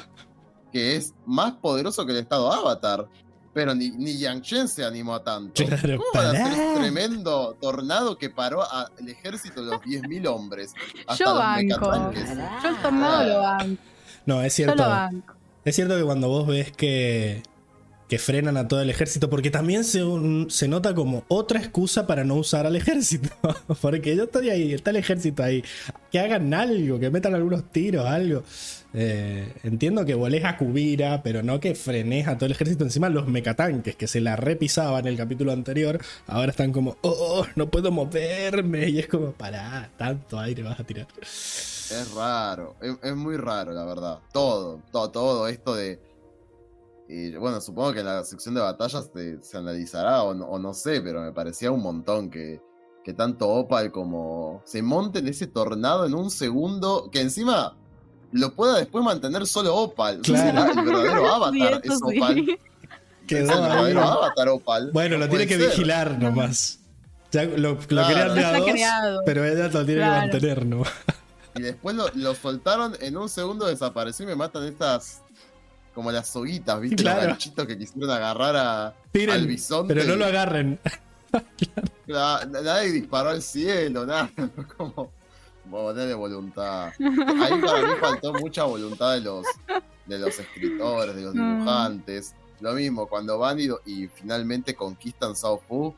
[0.77, 3.07] que es más poderoso que el estado Avatar?
[3.53, 5.65] Pero ni, ni Yang Chen se animó a tanto.
[5.65, 6.53] Claro, ¿Cómo van a hacer pará.
[6.73, 10.73] ese tremendo tornado que paró al ejército de los 10.000 hombres?
[11.07, 11.91] Hasta Yo los banco.
[12.63, 13.81] Yo el tornado lo banco.
[14.27, 14.83] No, es Yo cierto.
[14.83, 15.33] lo banco.
[15.65, 17.41] Es cierto que cuando vos ves que,
[18.07, 20.01] que frenan a todo el ejército, porque también se,
[20.49, 23.29] se nota como otra excusa para no usar al ejército.
[23.81, 25.63] porque yo estoy ahí, está el ejército ahí.
[26.11, 28.43] Que hagan algo, que metan algunos tiros, algo.
[28.93, 32.85] Eh, entiendo que volés a Kubira, pero no que frenes a todo el ejército.
[32.85, 37.45] Encima los mecatanques que se la repisaban en el capítulo anterior, ahora están como, oh,
[37.55, 38.87] no puedo moverme.
[38.89, 41.07] Y es como, pará, tanto aire vas a tirar.
[41.21, 44.19] Es raro, es, es muy raro, la verdad.
[44.31, 46.06] Todo, todo, todo esto de.
[47.09, 50.59] Y, bueno, supongo que en la sección de batallas te- se analizará o no, o
[50.59, 52.61] no sé, pero me parecía un montón que,
[53.03, 57.75] que tanto Opal como se monten ese tornado en un segundo, que encima
[58.33, 60.19] lo pueda después mantener solo Opal.
[60.21, 60.79] O sea, Claro.
[60.79, 62.17] el verdadero avatar Sí, es sí.
[62.17, 62.39] Opal.
[62.39, 62.57] Es
[63.27, 64.07] Quedó el verdadero ahí.
[64.09, 64.91] avatar Opal.
[64.91, 65.69] Bueno, No lo tiene que ser.
[65.69, 66.79] vigilar nomás.
[67.31, 68.33] Ya lo, lo Claro.
[68.33, 69.21] de a dos, creado.
[69.25, 70.13] pero ella lo tiene Claro.
[70.13, 70.83] que mantener, ¿no?
[71.55, 75.23] Y después lo, lo soltaron, en un segundo desapareció y me matan estas.
[75.97, 76.97] Como las soguitas, ¿viste?
[76.97, 77.21] Claro.
[77.21, 79.95] Los ganchitos que quisieron agarrar a, Tiren, al bisonte.
[79.95, 80.79] pero no lo agarren.
[82.05, 84.29] La- nadie disparó al cielo, nada.
[84.77, 85.11] Como
[85.71, 86.89] ponerle voluntad.
[86.99, 89.47] Ahí para mí faltó mucha voluntad de los,
[90.05, 91.57] de los escritores, de los Mm.
[91.57, 92.35] dibujantes.
[92.59, 95.95] Lo mismo, cuando van y, y finalmente conquistan Sao Fu.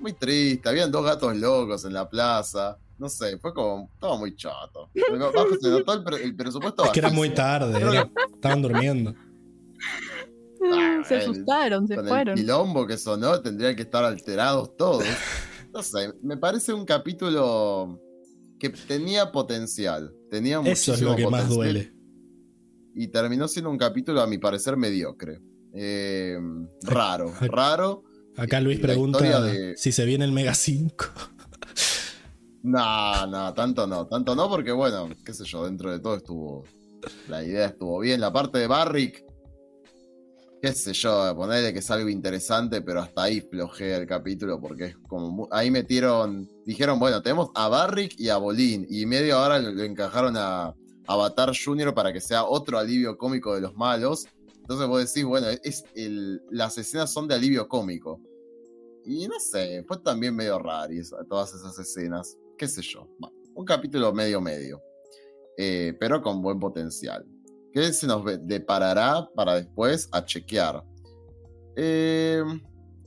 [0.00, 2.76] Muy triste, habían dos gatos locos en la plaza.
[3.02, 3.90] No sé, fue como.
[3.94, 4.88] Estaba muy chato.
[5.34, 9.12] Bajo se notó el, pre- el presupuesto Es que era muy tarde, era- estaban durmiendo.
[10.72, 12.34] Ah, se el- asustaron, se Con el fueron.
[12.36, 15.02] quilombo que sonó, tendrían que estar alterados todos.
[15.74, 18.00] No sé, me parece un capítulo
[18.60, 20.14] que tenía potencial.
[20.30, 21.92] Tenía Eso es lo que más duele.
[22.94, 25.40] Y terminó siendo un capítulo, a mi parecer, mediocre.
[25.74, 26.38] Eh,
[26.82, 28.04] raro, raro.
[28.36, 31.06] Acá Luis pregunta de- si se viene el Mega 5.
[32.62, 36.64] No, no, tanto no, tanto no, porque bueno, qué sé yo, dentro de todo estuvo.
[37.28, 38.20] La idea estuvo bien.
[38.20, 39.24] La parte de Barrick,
[40.60, 44.86] qué sé yo, ponerle que es algo interesante, pero hasta ahí flojea el capítulo, porque
[44.86, 45.48] es como.
[45.50, 46.48] Ahí metieron.
[46.64, 50.72] Dijeron, bueno, tenemos a Barrick y a Bolín, y media hora lo, lo encajaron a
[51.08, 54.26] Avatar Junior para que sea otro alivio cómico de los malos.
[54.60, 55.84] Entonces vos decís, bueno, es
[56.50, 58.20] las escenas son de alivio cómico.
[59.04, 60.94] Y no sé, fue también medio raro
[61.28, 62.36] todas esas escenas.
[62.62, 63.08] Qué sé yo.
[63.18, 64.80] Bueno, un capítulo medio medio.
[65.58, 67.26] Eh, pero con buen potencial.
[67.72, 70.80] ¿Qué se nos deparará para después a chequear?
[71.74, 72.40] Eh,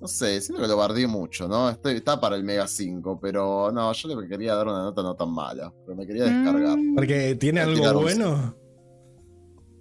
[0.02, 1.70] no sé, siento que lo bardí mucho, ¿no?
[1.70, 5.16] Estoy, está para el Mega 5, pero no, yo le quería dar una nota no
[5.16, 6.78] tan mala, pero me quería descargar.
[6.78, 8.58] Mm, Porque tiene algo bueno.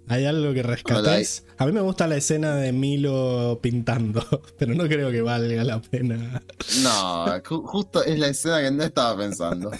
[0.07, 1.45] ¿Hay algo que rescatáis?
[1.57, 4.23] A mí me gusta la escena de Milo pintando,
[4.59, 6.43] pero no creo que valga la pena.
[6.83, 9.71] No, ju- justo es la escena que no estaba pensando.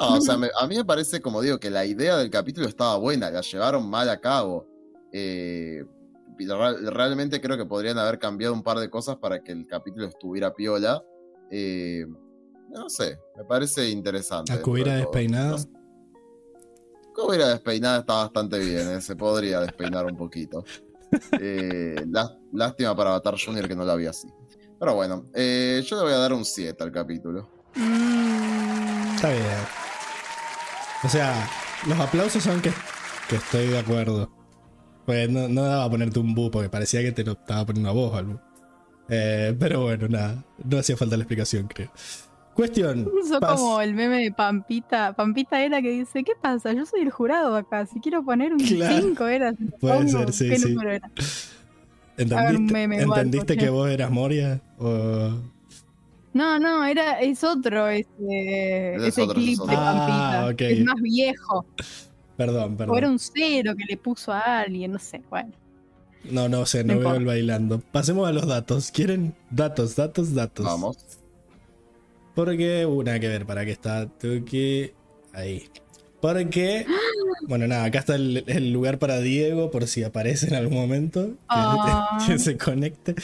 [0.00, 2.66] No, o sea, me- a mí me parece, como digo, que la idea del capítulo
[2.66, 4.66] estaba buena, la llevaron mal a cabo.
[5.12, 5.84] Eh,
[6.90, 10.52] realmente creo que podrían haber cambiado un par de cosas para que el capítulo estuviera
[10.54, 11.02] piola.
[11.50, 12.04] Eh,
[12.70, 14.50] no sé, me parece interesante.
[14.50, 15.10] La dentro cubira de todo.
[15.12, 15.50] despeinada.
[15.50, 15.68] No sé.
[17.14, 20.64] Cubira despeinada está bastante bien, eh, se podría despeinar un poquito.
[21.40, 24.28] Eh, lá- lástima para Avatar Junior que no la vi así.
[24.78, 27.48] Pero bueno, eh, yo le voy a dar un 7 al capítulo.
[27.74, 29.44] mm, Está bien.
[31.04, 31.48] O sea,
[31.86, 32.72] los aplausos son que,
[33.28, 34.30] que estoy de acuerdo.
[35.06, 37.92] Pues no, daba a ponerte un bu porque parecía que te lo estaba poniendo a
[37.92, 38.40] vos, algo.
[39.08, 40.44] Pero bueno, nada.
[40.64, 41.90] No hacía falta la explicación, creo.
[42.54, 43.06] Cuestión.
[43.40, 45.14] Pas- como el meme de Pampita.
[45.14, 46.72] Pampita era que dice, ¿qué pasa?
[46.72, 47.86] Yo soy el jurado acá.
[47.86, 49.00] Si quiero poner un Claro.
[49.02, 49.52] 5 era.
[49.54, 50.68] si Puede pongo, ser, sí, ¿Qué sí.
[50.70, 51.10] número era?
[52.16, 54.60] ¿Entendiste, un meme ¿entendiste que vos eras Moria?
[54.78, 55.30] O...
[56.34, 59.74] No, no, era, es otro ese, Ese es ese otro, ese clip es de.
[59.74, 60.42] Pampita.
[60.42, 60.60] Ah, ok.
[60.60, 61.66] Es más viejo.
[62.36, 63.04] Perdón, O era perdón.
[63.12, 65.22] un cero que le puso a alguien, no sé.
[65.30, 65.52] Bueno.
[66.30, 67.18] No, no sé, no No veo importa.
[67.20, 67.80] el bailando.
[67.80, 68.90] Pasemos a los datos.
[68.90, 70.64] ¿Quieren datos, datos, datos?
[70.64, 70.96] Vamos.
[72.34, 74.08] Porque una que ver para qué está.
[74.08, 74.94] Tengo que.
[75.32, 75.64] Ahí.
[76.20, 76.86] Porque.
[77.48, 81.26] Bueno, nada, acá está el, el lugar para Diego por si aparece en algún momento.
[81.30, 82.16] Que, Ah.
[82.26, 83.16] que se conecte.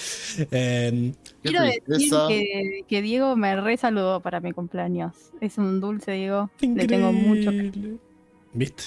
[0.51, 5.15] Eh, Qué Quiero decir que, que Diego me re saludó para mi cumpleaños.
[5.41, 6.51] Es un dulce, Diego.
[6.61, 7.53] Le tengo mucho.
[7.53, 7.99] increíble.
[8.55, 8.83] ¿Viste?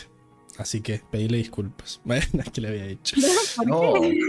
[0.58, 2.02] Así que pedile disculpas.
[2.04, 3.16] Bueno, es que le había dicho.
[3.56, 4.20] ¿Por No, qué?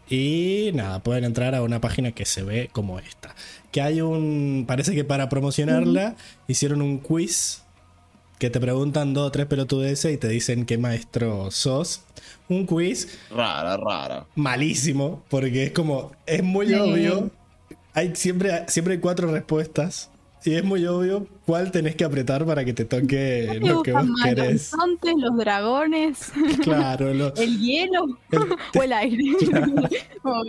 [0.09, 3.35] y nada, pueden entrar a una página que se ve como esta.
[3.73, 6.15] Que hay un, parece que para promocionarla
[6.47, 7.62] hicieron un quiz
[8.43, 12.03] que te preguntan dos o tres pelotudeces y te dicen qué maestro sos.
[12.49, 14.27] Un quiz rara, rara.
[14.35, 16.75] malísimo, porque es como, es muy Sí.
[16.75, 17.31] obvio.
[17.95, 20.11] Hay siempre, siempre hay cuatro respuestas.
[20.45, 23.81] Y es muy obvio cuál tenés que apretar para que te toque ¿Qué te lo
[23.85, 24.53] que vos más, los querés.
[24.73, 26.33] bisontes, los dragones,
[26.65, 28.41] Claro, lo- el hielo el-
[28.77, 29.25] o el aire?
[29.39, 30.43] Claro.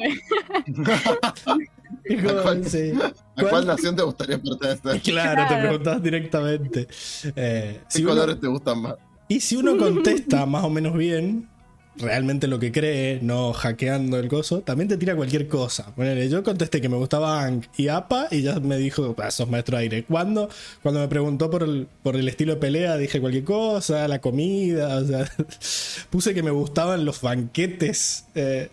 [2.21, 2.38] Cuál-.
[2.39, 5.01] ¿A ¿Cuál- cuál nación te gustaría pertenecer?
[5.03, 6.88] Claro, te preguntás directamente.
[7.36, 8.95] Eh, ¿Qué si uno- colores te gustan más?
[9.27, 11.49] y si uno contesta más o menos bien,
[11.95, 15.93] realmente lo que cree, no hackeando el coso, también te tira cualquier cosa.
[15.95, 19.49] Ponele, yo contesté que me gustaba Ang y APA y ya me dijo, ah, sos
[19.49, 20.03] maestro aire.
[20.03, 20.49] Cuando,
[20.84, 24.97] cuando me preguntó por el, por el estilo de pelea, dije cualquier cosa, la comida,
[24.97, 25.25] o sea,
[26.10, 28.25] puse que me gustaban los banquetes.
[28.36, 28.69] eh,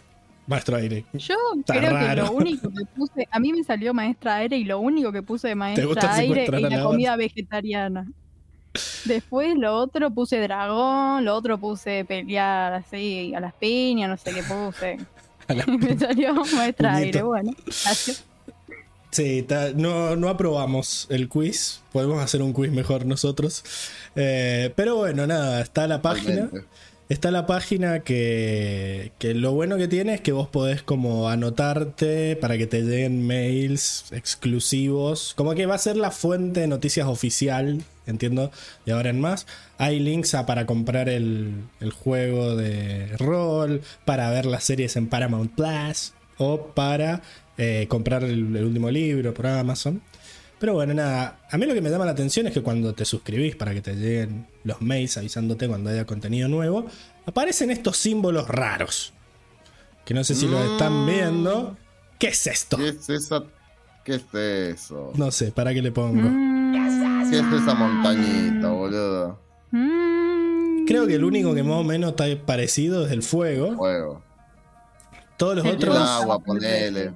[0.51, 1.05] maestro aire.
[1.15, 4.65] Yo Está creo que lo único que puse, a mí me salió maestra aire y
[4.65, 8.07] lo único que puse de maestra aire es la la comida vegetariana.
[9.05, 14.33] Después lo otro puse dragón, lo otro puse pelear así a las piñas, no sé
[14.33, 14.99] qué puse.
[15.67, 17.07] Me salió maestra Puñito.
[17.07, 18.25] aire, bueno, gracias.
[19.11, 21.81] Sí, ta- no, no aprobamos el quiz.
[21.91, 23.65] Podemos hacer un quiz mejor nosotros.
[24.15, 26.49] Eh, pero bueno, nada, está la página.
[27.11, 32.57] Está la página que, lo bueno que tiene es que vos podés como anotarte para
[32.57, 35.35] que te lleguen mails exclusivos.
[35.35, 38.53] Como que va a ser la fuente de noticias oficial, entiendo,
[38.87, 39.49] de ahora en más.
[39.77, 41.65] Hay links a para comprar el,
[41.99, 47.23] juego de rol, para ver las series en Paramount Plus o para
[47.59, 50.01] eh, comprar el último libro por Amazon.
[50.61, 53.05] Pero bueno, nada, a mí lo que me llama la atención es que cuando te
[53.07, 56.87] suscribís para que te lleguen los mails avisándote cuando haya contenido nuevo,
[57.27, 59.13] aparecen estos símbolos raros.
[60.05, 61.77] Que no sé si lo están viendo.
[62.19, 62.77] ¿Qué es esto?
[62.77, 63.43] ¿Qué es esa?
[64.05, 65.13] ¿Qué es eso?
[65.15, 66.29] No sé, ¿para qué le pongo?
[66.29, 66.73] Mm,
[67.31, 69.39] ¿Qué es esa montañita, boludo?
[69.71, 70.85] mm.
[70.87, 73.77] Creo que el único que más o menos está parecido es el fuego.
[73.77, 74.23] Fuego.
[75.39, 76.17] Todos los El El otros, rosa.
[76.19, 77.13] agua, ponele.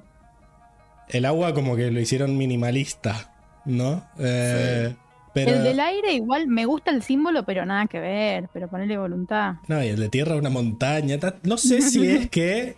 [1.09, 3.34] el agua como que lo hicieron minimalista,
[3.65, 4.05] ¿no?
[4.19, 4.95] Eh,
[5.33, 8.97] pero, El del aire igual me gusta el símbolo, pero nada que ver, pero ponerle
[8.97, 9.55] voluntad.
[9.67, 11.19] No, y el de tierra una montaña.
[11.19, 12.75] ta- No sé si es que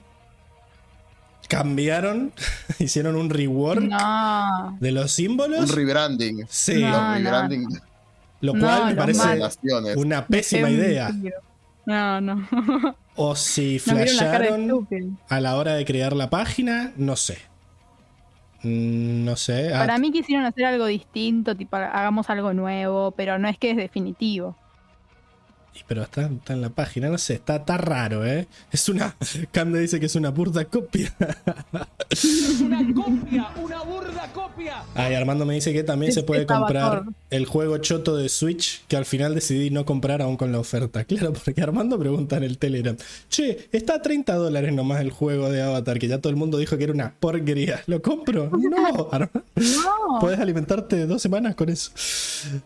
[1.47, 2.33] cambiaron,
[2.79, 5.73] hicieron un rework No, de los Un símbolos.
[5.75, 6.45] rebranding.
[6.49, 7.13] Sí, No, Los no.
[7.15, 7.79] rebranding de
[8.41, 9.39] lo No, cual me parece
[9.95, 11.11] una pésima es un idea.
[11.85, 12.47] No, no.
[13.15, 14.87] O si flasharon
[15.29, 17.37] a la hora de crear la página, no sé.
[18.67, 19.73] Mm, No sé.
[19.73, 23.71] ah, Para mí quisieron hacer algo distinto, tipo hagamos algo nuevo, pero no es que
[23.71, 24.55] es definitivo.
[25.87, 28.47] Pero está, está en la página, no sé, está, está raro, ¿eh?
[28.71, 29.15] Es una.
[29.51, 31.13] Cande dice que es una burda copia.
[32.63, 34.83] Una copia, una burda copia.
[34.95, 38.29] Ay, Armando me dice que también Es- se puede es comprar el juego choto de
[38.29, 41.03] Switch que al final decidí no comprar aún con la oferta.
[41.03, 42.95] Claro, porque Armando pregunta en el Telegram:
[43.29, 46.57] Che, está a 30 dólares nomás el juego de Avatar, que ya todo el mundo
[46.57, 47.81] dijo que era una porquería.
[47.87, 48.49] ¿Lo compro?
[48.77, 49.43] No, Armando.
[49.55, 50.19] No.
[50.19, 51.91] Puedes alimentarte dos semanas con eso.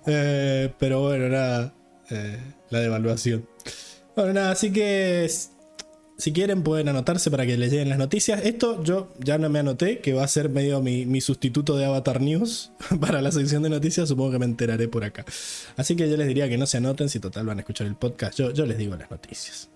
[0.06, 1.74] Eh, pero bueno, nada.
[2.12, 2.38] Eh,
[2.70, 3.48] la devaluación.
[4.16, 5.30] Bueno, nada, así que
[6.22, 8.46] si quieren pueden anotarse para que les lleguen las noticias.
[8.46, 11.86] Esto yo ya no me anoté, que va a ser medio mi, mi sustituto de
[11.86, 14.08] Avatar News para la sección de noticias.
[14.08, 15.26] Supongo que me enteraré por acá.
[15.78, 17.96] Así que yo les diría que no se anoten, si total van a escuchar el
[17.96, 18.38] podcast.
[18.38, 19.70] Yo, yo les digo las noticias.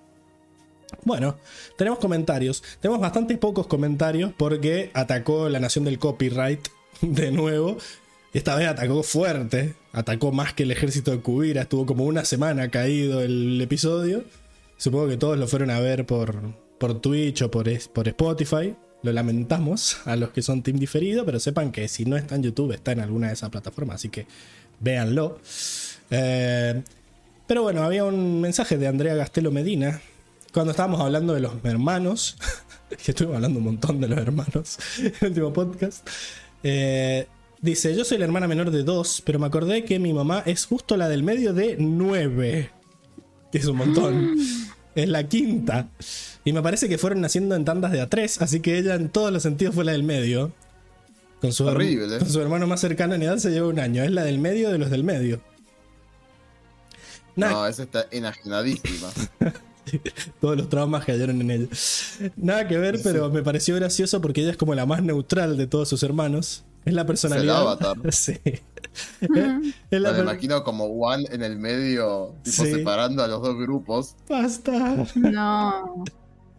[1.03, 1.37] Bueno,
[1.77, 2.63] tenemos comentarios.
[2.79, 6.67] Tenemos bastante pocos comentarios porque atacó la nación del copyright
[7.01, 7.77] de nuevo.
[8.35, 11.61] Esta vez atacó fuerte, atacó más que el ejército de Cubira.
[11.61, 14.25] Estuvo como una semana caído el episodio.
[14.75, 18.75] Supongo que todos lo fueron a ver por, por Twitch o por, por Spotify.
[19.03, 22.43] Lo lamentamos a los que son team diferido, pero sepan que si no está en
[22.43, 24.27] YouTube, está en alguna de esas plataformas, así que
[24.81, 25.39] véanlo.
[26.09, 26.83] Eh,
[27.47, 30.01] pero bueno, había un mensaje de Andrea Gastelo Medina
[30.51, 32.35] cuando estábamos hablando de los hermanos,
[32.89, 36.05] que estuvimos hablando un montón de los hermanos en el último podcast.
[36.63, 37.27] eh,
[37.65, 40.65] dice: Yo soy la hermana menor de dos, pero me acordé que mi mamá es
[40.65, 42.71] justo la del medio de nueve,
[43.51, 44.35] que es un montón.
[44.95, 45.89] Es la quinta.
[46.45, 49.09] Y me parece que fueron naciendo en tandas de a tres, así que ella en
[49.09, 50.53] todos los sentidos fue la del medio.
[51.41, 52.17] Con su, Horrible.
[52.19, 54.03] con su hermano más cercano en edad se lleva un año.
[54.03, 55.41] Es la del medio de los del medio.
[57.35, 59.09] Nada, No, esa está enajenadísima.
[60.41, 61.67] Todos los traumas cayeron en ella.
[62.37, 65.67] Nada que ver, pero me pareció gracioso porque ella es como la más neutral de
[65.67, 66.63] todos sus hermanos.
[66.85, 67.57] Es la personalidad.
[67.57, 67.97] avatar.
[68.11, 68.37] Sí.
[69.21, 72.71] Es la Me lo per- imagino como One en el medio, tipo Sí.
[72.71, 74.15] separando a los dos grupos.
[74.29, 75.05] Basta.
[75.15, 76.03] No.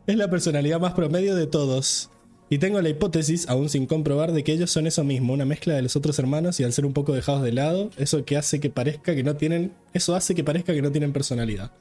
[0.07, 2.11] Es la personalidad más promedio de todos.
[2.49, 5.75] Y tengo la hipótesis, aún sin comprobar, de que ellos son eso mismo, una mezcla
[5.75, 8.61] de los otros hermanos y al ser un poco dejados de lado, eso que hace
[8.61, 11.73] que parezca que no tienen, eso hace que parezca que no tienen personalidad.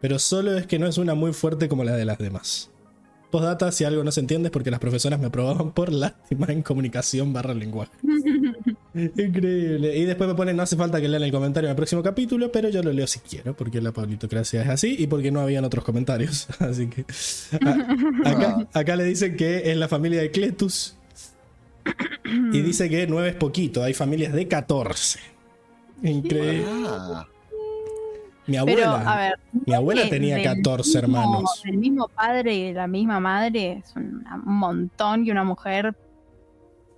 [0.00, 2.70] Pero solo es que no es una muy fuerte como la de las demás.
[3.34, 6.62] Postdata, si algo no se entiende es porque las profesoras me aprobaban por lástima en
[6.62, 7.90] comunicación barra lenguaje.
[8.94, 9.96] Increíble.
[9.98, 12.52] Y después me ponen, no hace falta que lean el comentario en el próximo capítulo,
[12.52, 15.64] pero yo lo leo si quiero, porque la pablitocracia es así y porque no habían
[15.64, 16.46] otros comentarios.
[16.60, 17.04] Así que
[17.60, 20.94] a- acá, acá le dicen que es la familia de Cletus.
[22.52, 25.18] Y dice que 9 es poquito, hay familias de 14.
[26.04, 26.64] Increíble.
[26.86, 27.26] Ah,
[28.46, 29.38] Mi Pero, abuela, a ver.
[29.66, 31.62] mi abuela tenía del 14 mismo- hermanos.
[31.64, 35.94] Del mismo padre y de la misma madre es un montón y una mujer.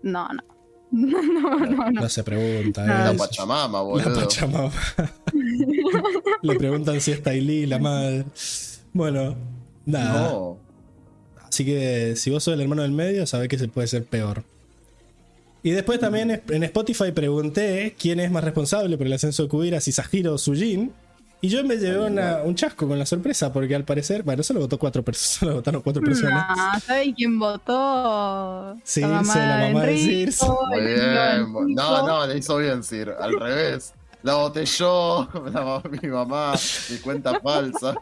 [0.03, 0.43] No, no.
[0.93, 1.91] No, no, no.
[1.91, 2.85] No se pregunta.
[2.87, 3.13] No.
[3.13, 3.15] la.
[3.19, 4.15] Pachamama, La boludo.
[4.21, 4.71] Pachamama.
[6.43, 8.25] Le preguntan si está Ailí, la madre.
[8.93, 9.35] Bueno,
[9.85, 10.31] nada.
[10.33, 10.59] No.
[11.49, 14.43] Así que si vos sos el hermano del medio, sabés que se puede ser peor.
[15.63, 19.81] Y después también en Spotify pregunté quién es más responsable por el ascenso de Kubira,
[19.81, 20.93] si Sahiro o Sujin.
[21.41, 24.61] Y yo me llevé una- un chasco con la sorpresa, porque al parecer, bueno, solo
[24.61, 26.47] votó cuatro personas, solo votaron cuatro personas.
[26.57, 28.77] No, ¿sabes quién votó?
[28.85, 29.93] Sí, la mamá, sé, la mamá de.
[30.71, 30.99] Muy bien.
[31.01, 31.65] Enrico.
[31.69, 33.15] No, no, le hizo bien, Sir.
[33.21, 33.93] Al revés.
[34.23, 36.55] La voté yo, la mi mamá,
[36.91, 37.95] mi cuenta falsa.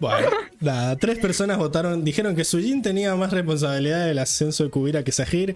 [0.00, 0.28] Bueno,
[0.60, 5.12] nada, tres personas votaron, dijeron que Sujin tenía más responsabilidad del ascenso de Kubira que
[5.12, 5.54] Sahir.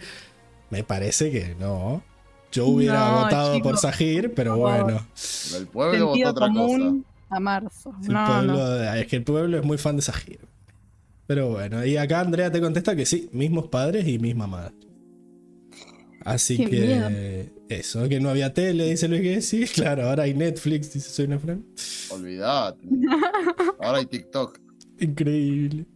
[0.71, 2.03] Me parece que no.
[2.55, 5.05] Yo hubiera No, votado por Sahir, pero bueno.
[5.57, 6.95] El pueblo votó otra cosa.
[7.31, 7.93] a marzo.
[8.03, 8.95] El No, pueblo, no.
[8.95, 10.39] Es que el pueblo es muy fan de Sahir.
[11.27, 14.75] Pero bueno, y acá Andrea te contesta que sí, mismos padres y misma madre.
[16.25, 17.11] Así Qué que miedo.
[17.69, 19.67] eso, que no había tele, dice Luis Gessi.
[19.75, 21.65] Claro, ahora hay Netflix, dice Soy una Fran.
[22.11, 22.79] Olvidate.
[23.81, 24.59] Ahora hay TikTok.
[25.01, 25.87] Increíble.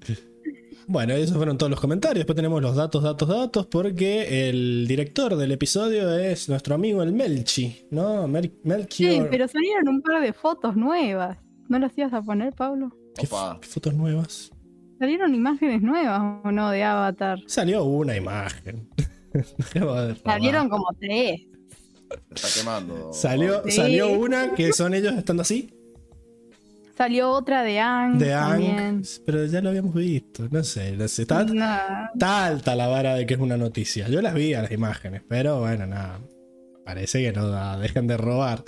[0.91, 2.21] Bueno, esos fueron todos los comentarios.
[2.21, 7.13] Después tenemos los datos, datos, datos, porque el director del episodio es nuestro amigo el
[7.13, 8.27] Melchi, ¿no?
[8.27, 9.29] Mel Sí, Melchior.
[9.31, 11.37] pero salieron un par de fotos nuevas.
[11.69, 12.91] ¿No las ibas a poner, Pablo?
[13.15, 13.53] ¿Qué, Opa.
[13.53, 14.51] f- qué fotos nuevas?
[14.99, 17.39] ¿Salieron imágenes nuevas o no de Avatar?
[17.47, 18.89] Salió una imagen.
[20.25, 21.43] Salieron como tres.
[22.35, 23.13] Se está quemando.
[23.13, 23.73] Salió, Sí.
[23.73, 25.71] salió una que son ellos estando así,
[26.99, 28.19] Salió otra de Ang.
[28.19, 30.49] de Ang, pero ya lo habíamos visto.
[30.51, 32.09] No sé, no sé, está, Nah.
[32.13, 34.09] está alta la vara de que es una noticia.
[34.09, 36.19] Yo las vi a las imágenes, pero bueno, nada.
[36.85, 38.65] Parece que no da- dejen de robar.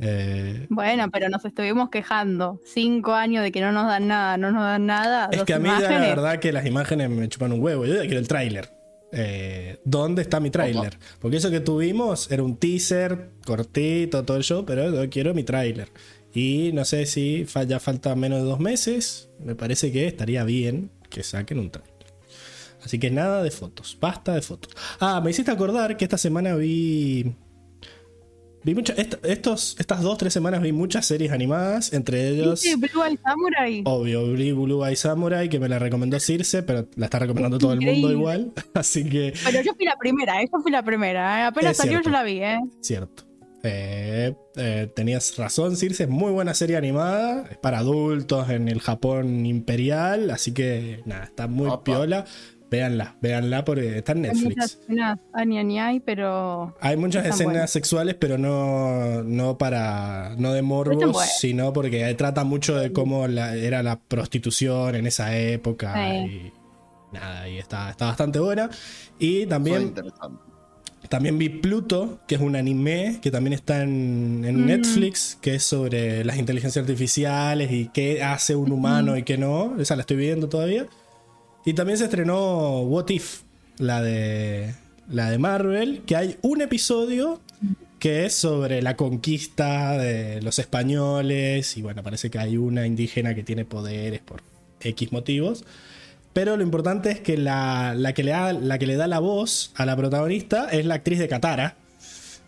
[0.00, 2.60] Eh, Bueno, pero nos estuvimos quejando.
[2.64, 5.28] Cinco años de que no nos dan nada, no nos dan nada.
[5.32, 7.84] Es que a mí ya la verdad que las imágenes me chupan un huevo.
[7.86, 8.68] Yo ya quiero el tráiler.
[9.10, 10.98] Eh, ¿Dónde está mi tráiler?
[11.18, 15.44] Porque eso que tuvimos era un teaser cortito, todo el show, pero yo quiero mi
[15.44, 15.88] tráiler.
[16.34, 19.30] Y no sé si ya falta menos de dos meses.
[19.40, 21.94] Me parece que estaría bien que saquen un tráiler.
[22.84, 24.72] Así que nada de fotos, basta de fotos.
[25.00, 27.34] Ah, me hiciste acordar que esta semana vi.
[28.64, 28.98] Vi muchas.
[28.98, 32.62] est- estos, estas dos, tres semanas vi muchas series animadas, entre ellos.
[32.62, 33.82] ¿Viste Blue Eye Samurai?
[33.84, 37.72] Obvio, Blue, Blue Eye Samurai, que me la recomendó Circe, pero la está recomendando todo
[37.72, 38.52] el mundo igual.
[38.74, 41.40] Así que, Pero yo fui la primera, esa fui la primera.
[41.40, 41.44] ¿eh?
[41.44, 42.58] Apenas salió yo la vi, ¿eh?
[42.80, 43.24] cierto.
[43.64, 47.44] Eh, eh, tenías razón, Circe, es muy buena serie animada.
[47.50, 50.30] Es para adultos en el Japón imperial.
[50.30, 51.84] Así que, nada, está muy Opa.
[51.84, 52.24] piola.
[52.70, 54.78] Véanla, véanla porque está en Hay muchas Netflix.
[54.82, 57.70] escenas añi, añi, ay, pero Hay muchas escenas buenas.
[57.70, 60.34] sexuales, pero no, no para.
[60.36, 65.34] no de morbos, sino porque trata mucho de cómo la- era la prostitución en esa
[65.34, 65.94] época.
[65.94, 66.26] Sí.
[66.26, 66.52] Y
[67.14, 68.68] nada, y está, está bastante buena.
[69.18, 70.42] Y también, interesante.
[71.08, 74.66] También vi Pluto, que es un anime que también está en, en Mm.
[74.66, 79.80] Netflix, que es sobre las inteligencias artificiales y qué hace un humano y qué no.
[79.80, 80.86] Esa la estoy viendo todavía.
[81.64, 83.42] Y también se estrenó What If,
[83.78, 84.74] la de,
[85.10, 87.40] la de Marvel, que hay un episodio
[87.98, 93.34] que es sobre la conquista de los españoles y bueno, parece que hay una indígena
[93.34, 94.42] que tiene poderes por
[94.80, 95.64] X motivos.
[96.32, 99.18] Pero lo importante es que la, la que le da, la que le da la
[99.18, 101.76] voz a la protagonista es la actriz de Katara.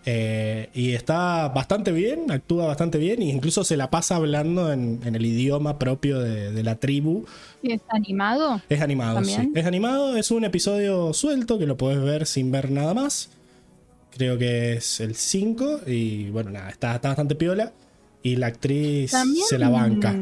[0.06, 5.00] Eh, y está bastante bien, actúa bastante bien, e incluso se la pasa hablando en,
[5.04, 7.26] en el idioma propio de, de la tribu.
[7.62, 8.62] ¿sí ¿es animado?
[8.70, 9.42] Es animado, ¿También?
[9.42, 9.52] sí.
[9.54, 13.30] Es animado, es un episodio suelto que lo podés ver sin ver nada más.
[14.16, 17.72] Creo que es el 5 y bueno, nada, está, está bastante piola.
[18.22, 20.14] Y la actriz También, se la banca.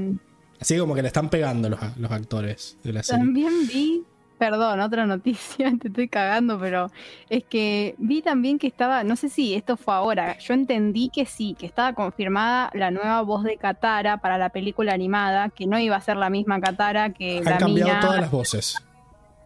[0.60, 3.20] Así como que le están pegando los, los actores de la serie.
[3.24, 4.02] También vi,
[4.38, 6.90] perdón, otra noticia, te estoy cagando, pero
[7.28, 11.26] es que vi también que estaba, no sé si esto fue ahora, yo entendí que
[11.26, 15.78] sí, que estaba confirmada la nueva voz de Katara para la película animada, que no
[15.78, 18.74] iba a ser la misma Katara que Han la cambiado mina, todas las voces.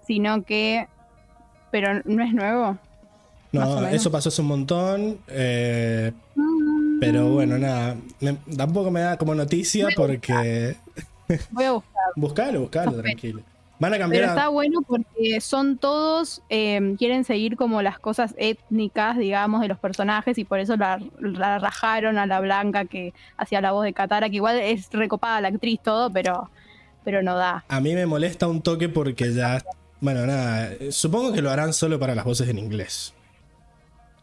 [0.07, 0.87] sino que,
[1.70, 2.78] pero no es nuevo.
[3.53, 5.18] No, eso pasó hace un montón.
[5.28, 7.97] eh, Mm, pero bueno, nada.
[8.20, 10.76] me- tampoco me da como noticia porque.
[11.51, 12.03] Voy a buscar.
[12.16, 13.43] Buscalo, buscalo, tranquilo.
[13.78, 14.22] Van a Pero cambiar.
[14.24, 19.66] a- está bueno porque son todos, eh, quieren seguir como las cosas étnicas, digamos, de
[19.68, 23.85] los personajes y por eso la, la rajaron a la blanca que hacía la voz
[23.85, 26.49] de Katara, que igual es recopada la actriz todo, pero,
[27.05, 27.64] pero no da.
[27.68, 29.61] A mí me molesta un toque porque ya.
[30.01, 30.70] Bueno, nada.
[30.91, 33.14] Supongo que lo harán solo para las voces en inglés.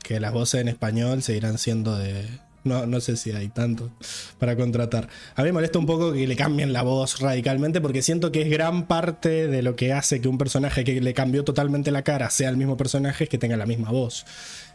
[0.04, 2.26] Que las voces en español seguirán siendo de.
[2.64, 3.90] No, no sé si hay tanto
[4.38, 5.08] para contratar.
[5.36, 8.42] A mí me molesta un poco que le cambien la voz radicalmente porque siento que
[8.42, 12.02] es gran parte de lo que hace que un personaje que le cambió totalmente la
[12.02, 14.26] cara sea el mismo personaje es que tenga la misma voz.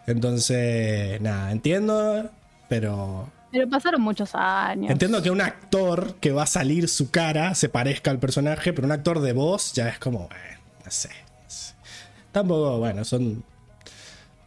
[0.07, 2.31] Entonces, nada, entiendo,
[2.69, 4.91] pero Pero pasaron muchos años.
[4.91, 8.87] Entiendo que un actor que va a salir su cara se parezca al personaje, pero
[8.87, 11.75] un actor de voz ya es como, eh, no sé, no sé.
[12.33, 13.45] Tampoco, bueno, son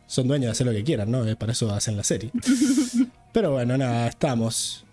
[0.07, 1.27] son dueños de hacer lo que quieran, ¿no?
[1.27, 2.31] Eh, Para eso hacen la serie.
[3.38, 4.83] Pero bueno, nada, estamos.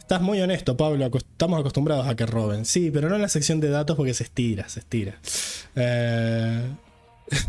[0.00, 1.08] Estás muy honesto, Pablo.
[1.14, 2.64] Estamos acostumbrados a que roben.
[2.64, 5.20] Sí, pero no en la sección de datos porque se estira, se estira.
[5.76, 6.62] Eh,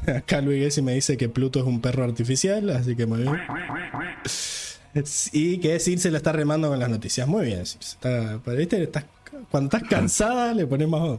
[0.15, 3.35] acá Luis Gessi me dice que Pluto es un perro artificial, así que muy bien.
[5.31, 7.27] Y que Circe la está remando con las noticias.
[7.27, 7.95] Muy bien, Circe.
[7.95, 9.07] Está-
[9.49, 11.17] cuando estás cansada, le pones más.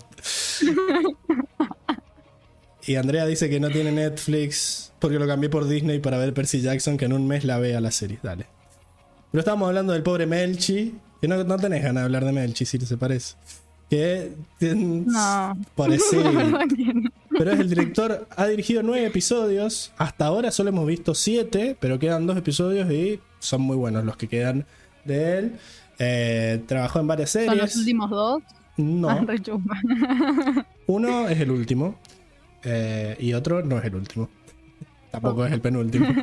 [2.86, 6.60] Y Andrea dice que no tiene Netflix porque lo cambié por Disney para ver Percy
[6.60, 8.20] Jackson, que en un mes la vea la serie.
[8.22, 8.46] Dale.
[9.30, 10.94] Pero estábamos hablando del pobre Melchi.
[11.20, 13.34] Que no, no tenés ganas de hablar de Melchi, si se parece.
[13.88, 14.32] Que.
[14.60, 15.56] No.
[17.38, 19.92] Pero es el director, ha dirigido nueve episodios.
[19.96, 24.16] Hasta ahora solo hemos visto siete, pero quedan dos episodios y son muy buenos los
[24.16, 24.66] que quedan
[25.04, 25.52] de él.
[26.00, 27.76] Eh, trabajó en varias Son los series.
[27.76, 28.42] últimos dos.
[28.48, 29.80] Ah, No, chupa.
[30.86, 31.96] uno es el último
[32.64, 34.28] eh, y otro no es el último.
[35.12, 36.08] Tampoco es el penúltimo.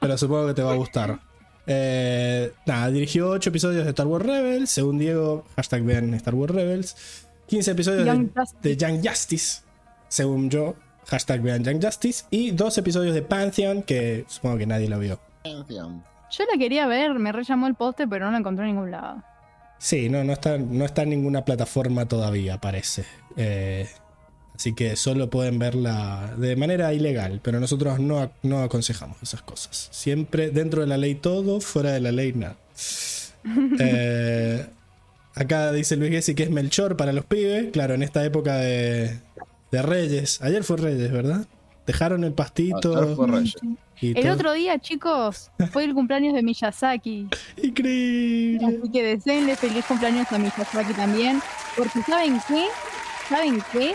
[0.00, 1.20] Pero supongo que te va a gustar.
[1.66, 4.70] Eh, nada, dirigió 8 episodios de Star Wars Rebels.
[4.70, 7.26] Según Diego, hashtag vean Star Wars Rebels.
[7.46, 8.30] 15 episodios Young
[8.62, 9.62] de, Young Justice.
[10.08, 10.74] Según yo,
[11.06, 12.24] hashtag vean Young Justice.
[12.30, 15.20] Y dos episodios de Pantheon, que supongo que nadie lo vio.
[15.44, 18.90] Yo la quería ver, me re llamó el poste, pero no la encontré en ningún
[18.90, 19.22] lado.
[19.78, 23.04] Sí, no, no está, no está en ninguna plataforma todavía, parece.
[23.36, 23.88] Eh,
[24.60, 29.88] así que solo pueden verla de manera ilegal, pero nosotros no, no aconsejamos esas cosas.
[29.90, 32.56] Siempre dentro de la ley todo, fuera de la ley nada.
[33.42, 34.66] Eh,
[35.34, 37.70] acá dice Luis Gessi que es Melchor para los pibes.
[37.72, 39.18] Claro, en esta época de,
[39.70, 40.42] de Reyes.
[40.42, 41.46] Ayer fue Reyes, ¿verdad?
[41.86, 42.98] Dejaron el pastito.
[42.98, 43.56] Ayer fue Reyes.
[43.98, 44.32] y El todo.
[44.34, 47.28] otro día, chicos, fue el cumpleaños de Miyazaki.
[47.62, 48.66] Increíble.
[48.66, 51.40] Así que deseenle feliz cumpleaños a Miyazaki también.
[51.78, 52.66] Porque ¿saben qué?
[53.30, 53.94] ¿Saben qué?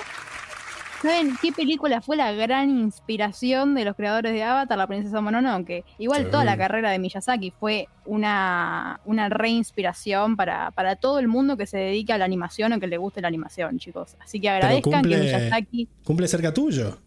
[1.06, 5.84] ¿Saben qué película fue la gran inspiración de los creadores de Avatar, la princesa Mononoke?
[6.00, 6.32] Igual Sí.
[6.32, 11.68] toda la carrera de Miyazaki fue una, una reinspiración para, para todo el mundo que
[11.68, 14.18] se dedique a la animación o que le guste la animación, chicos.
[14.20, 15.90] Así que agradezcan cumple- que Miyazaki...
[16.04, 16.98] Cumple cerca tuyo.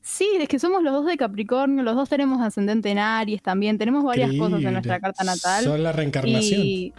[0.00, 3.76] Sí, es que somos los dos de Capricornio, los dos tenemos ascendente en Aries también,
[3.76, 5.64] tenemos varias cosas en nuestra carta natal.
[5.64, 6.60] Son la reencarnación.
[6.62, 6.92] Y...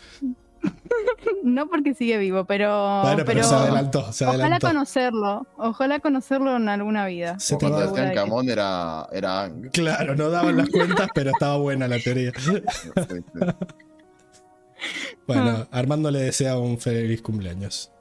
[1.44, 6.70] no porque sigue vivo, pero, Bueno, pero, se adelantó, se ojalá conocerlo, ojalá conocerlo en
[6.70, 7.40] alguna vida.
[7.40, 9.70] Se O te cuando decían Amon era, era Ang.
[9.72, 12.32] Claro, no daban las cuentas, pero estaba buena la teoría.
[15.28, 17.92] Bueno, Armando le desea un feliz cumpleaños.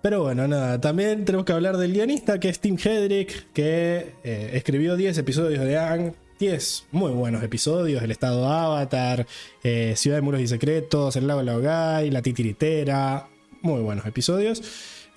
[0.00, 4.50] Pero bueno, nada, también tenemos que hablar del guionista que es Tim Hedrick, que eh,
[4.52, 9.26] escribió 10 episodios de Ang, 10 muy buenos episodios, El Estado Avatar,
[9.64, 13.28] eh, Ciudad de Muros y Secretos, El Lago Laogai, La Titiritera,
[13.60, 14.62] muy buenos episodios.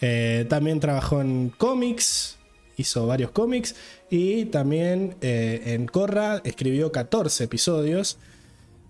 [0.02, 2.38] Eh, también trabajó en cómics,
[2.76, 3.76] hizo varios cómics
[4.10, 8.18] y también eh, en Korra escribió 14 episodios.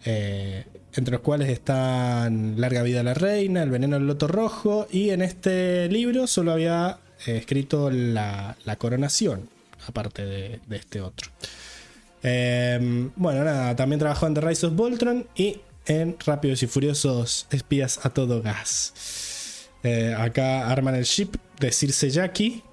[0.03, 5.11] entre los cuales están Larga Vida a la Reina, El Veneno del Loto Rojo, y
[5.11, 9.47] en este libro solo había escrito la, coronación,
[9.87, 11.29] aparte de, de este otro.
[12.23, 17.47] Eh, bueno, nada, también trabajó en The Rise of Voltron y en Rápidos y Furiosos
[17.49, 19.69] Espías a todo gas.
[19.83, 22.63] Eh, acá arman el ship de Circe Jackie.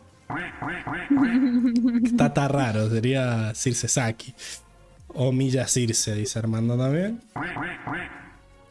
[2.05, 4.35] Está tan raro, sería Circe Saki.
[5.09, 7.23] O Milla Circe, dice Armando también.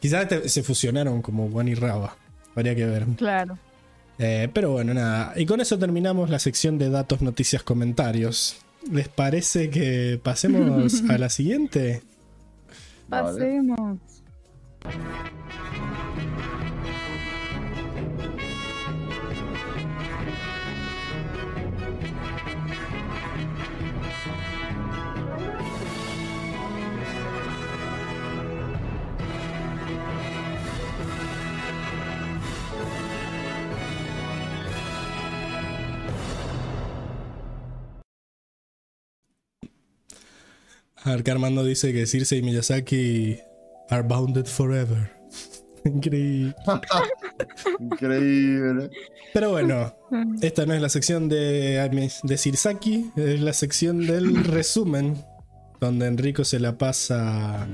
[0.00, 2.16] Quizás te- se fusionaron como Juan y Raba.
[2.54, 3.04] Habría que ver.
[3.16, 3.58] Claro.
[4.20, 5.32] Eh, pero bueno, nada.
[5.36, 8.58] Y con eso terminamos la sección de datos, noticias, comentarios.
[8.90, 12.02] ¿Les parece que pasemos a la siguiente?
[13.08, 13.64] Vale.
[41.08, 43.38] A ver, que Armando dice que Circe y Miyazaki
[43.88, 45.10] are bounded forever.
[45.86, 46.54] Increíble.
[47.80, 48.90] Increíble.
[49.32, 49.94] Pero bueno,
[50.42, 51.78] esta no es la sección de,
[52.22, 55.24] de es la sección del resumen,
[55.80, 57.66] donde Enrico se la pasa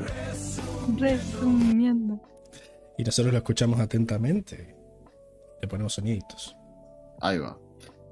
[0.97, 2.21] Resumiendo.
[2.97, 4.77] y nosotros lo escuchamos atentamente.
[5.61, 6.57] Le ponemos soniditos.
[7.21, 7.59] Ahí va.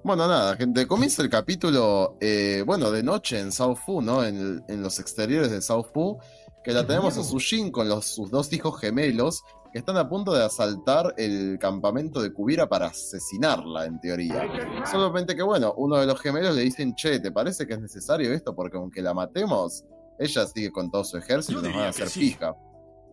[0.05, 4.25] Bueno, nada, gente, comienza el capítulo, eh, bueno, de noche en South Fu, ¿no?
[4.25, 6.19] En, el- en los exteriores de South Fu,
[6.65, 9.43] que la tenemos a Sushin con los, sus dos hijos gemelos,
[9.73, 14.45] que están a punto de asaltar el campamento de Kubira para asesinarla, en teoría.
[14.91, 18.33] Solamente que, bueno, uno de los gemelos le dicen, che, ¿te parece que es necesario
[18.33, 18.55] esto?
[18.57, 19.85] Porque aunque la matemos,
[20.19, 22.55] ella sigue con todo su ejército y nos van a hacer pija.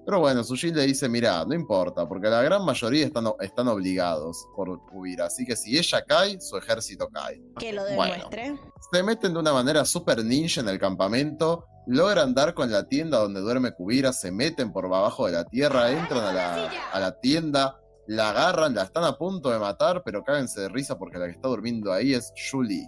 [0.10, 4.48] Pero bueno, Sujin le dice, mira, no importa, porque la gran mayoría están, están obligados
[4.56, 7.40] por Kubira, así que si ella cae, su ejército cae.
[7.60, 8.16] Que lo Bueno.
[8.16, 8.60] demuestre.
[8.92, 13.20] Se meten de una manera super ninja en el campamento, logran dar con la tienda
[13.20, 17.20] donde duerme Kubira, se meten por abajo de la tierra, entran a la, a la
[17.20, 21.28] tienda, la agarran, la están a punto de matar, pero cáguense de risa porque la
[21.28, 22.88] que está durmiendo ahí es Julie.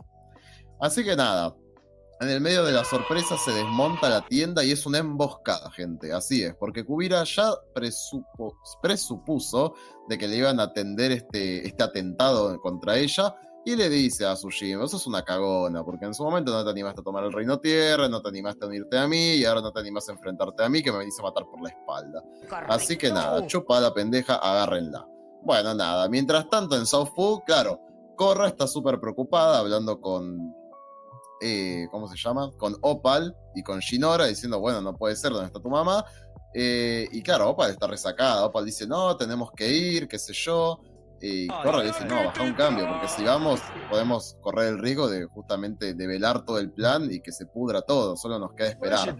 [0.79, 1.55] Así que nada,
[2.21, 6.13] en el medio de la sorpresa se desmonta la tienda y es una emboscada, gente.
[6.13, 9.73] Así es, porque Kubira ya presupo- presupuso
[10.07, 14.35] de que le iban a atender este, este atentado contra ella y le dice a
[14.35, 17.31] Sujin, vos sos una cagona, porque en su momento no te animaste a tomar el
[17.31, 20.13] reino tierra, no te animaste a unirte a mí y ahora no te animas a
[20.13, 22.23] enfrentarte a mí que me venís a matar por la espalda.
[22.73, 25.07] Así que nada, chupa la pendeja, agárrenla.
[25.43, 27.79] Bueno, nada, mientras tanto en South Food, claro,
[28.15, 30.55] Korra está súper preocupada hablando con,
[31.41, 32.51] eh, ¿cómo se llama?
[32.57, 36.05] Con Opal y con Shinora diciendo, bueno, no puede ser, ¿dónde está tu mamá?
[36.53, 40.79] Eh, y claro, Opal está resacada, Opal dice, no, tenemos que ir, qué sé yo.
[41.23, 43.61] Y Korra le dice, no, baja un cambio, porque si vamos,
[43.91, 48.17] podemos correr el riesgo de justamente develar todo el plan y que se pudra todo,
[48.17, 49.15] solo nos queda esperar.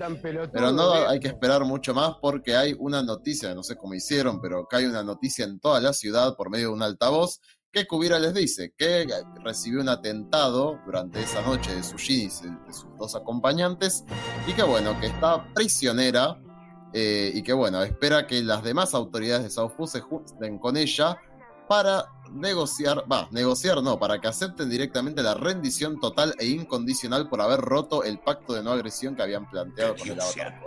[0.51, 4.41] Pero no hay que esperar mucho más porque hay una noticia, no sé cómo hicieron,
[4.41, 7.39] pero que hay una noticia en toda la ciudad por medio de un altavoz
[7.71, 9.07] que Kubira les dice que
[9.43, 14.03] recibió un atentado durante esa noche de Sujin y de sus dos acompañantes
[14.45, 16.37] y que bueno, que está prisionera
[16.93, 20.75] eh, y que bueno, espera que las demás autoridades de South Fu se junten con
[20.75, 21.17] ella
[21.71, 27.39] para negociar, va, negociar no, para que acepten directamente la rendición total e incondicional por
[27.39, 30.65] haber roto el pacto de no agresión que habían planteado con el avatar.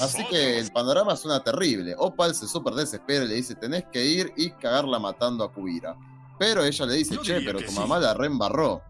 [0.00, 1.96] Así que el panorama suena terrible.
[1.98, 5.96] Opal se súper desespera y le dice, tenés que ir y cagarla matando a Kubira.
[6.38, 8.82] Pero ella le dice, che, pero tu mamá la reembarró.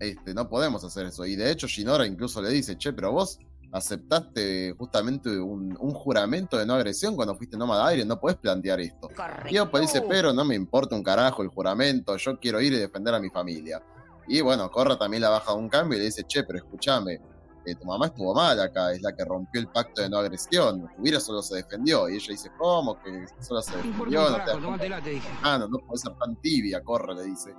[0.00, 1.24] Este, no podemos hacer eso.
[1.24, 3.38] Y de hecho Shinora incluso le dice, che, pero vos
[3.72, 8.80] aceptaste justamente un, un juramento de no agresión cuando fuiste nómada aire, no podés plantear
[8.80, 9.08] esto.
[9.48, 12.76] Y Opal dice, pero no me importa un carajo el juramento, yo quiero ir y
[12.76, 13.82] defender a mi familia.
[14.28, 17.20] Y bueno, Corra también la baja un cambio y le dice, che, pero escúchame,
[17.64, 20.88] eh, tu mamá estuvo mal acá, es la que rompió el pacto de no agresión,
[20.96, 22.08] Kubira solo se defendió.
[22.08, 24.28] Y ella dice, ¿cómo que solo se defendió?
[24.28, 27.54] No, te ah, no, no puede ser tan tibia, Corra le dice.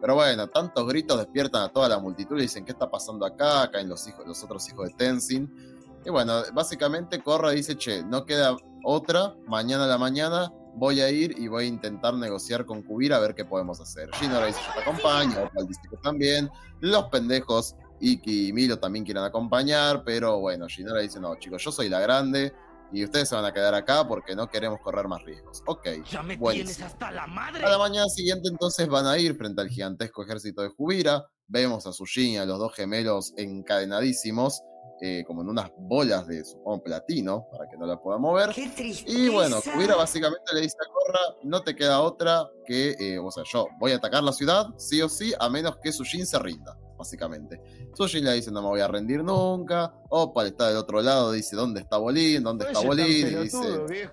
[0.00, 3.62] Pero bueno, tantos gritos despiertan a toda la multitud y dicen, ¿qué está pasando acá?
[3.62, 5.52] Acá en los, hijos, los otros hijos de Tenzin.
[6.04, 11.10] Y bueno, básicamente Corra dice, che, no queda otra, mañana a la mañana voy a
[11.10, 14.08] ir y voy a intentar negociar con Kubira a ver qué podemos hacer.
[14.12, 16.48] Shinora dice, yo te acompaño, Opal dice también,
[16.80, 21.72] los pendejos Iki y Milo también quieren acompañar, pero bueno, Shinora dice, no, chicos, yo
[21.72, 22.52] soy la grande
[22.92, 25.62] y ustedes se van a quedar acá porque no queremos correr más riesgos.
[25.66, 27.64] Ok, Ya me tienes hasta la madre.
[27.64, 31.26] A la mañana siguiente entonces van a ir frente al gigantesco ejército de Jubira.
[31.46, 34.62] Vemos a Sujin y a los dos gemelos encadenadísimos,
[35.00, 38.50] eh, como en unas bolas de, supongo, platino, para que no la pueda mover.
[38.50, 39.18] Qué tristeza.
[39.18, 43.30] Y bueno, Kubira básicamente le dice a Korra, no te queda otra que, eh, o
[43.30, 46.38] sea, yo voy a atacar la ciudad, sí o sí, a menos que Sujin se
[46.38, 47.60] rinda, básicamente.
[47.94, 49.94] Sujin le dice, no me voy a rendir nunca.
[50.10, 52.42] Opal está del otro lado, dice, ¿dónde está Bolín?
[52.42, 53.26] ¿Dónde está Bolín?
[53.28, 53.58] Y dice,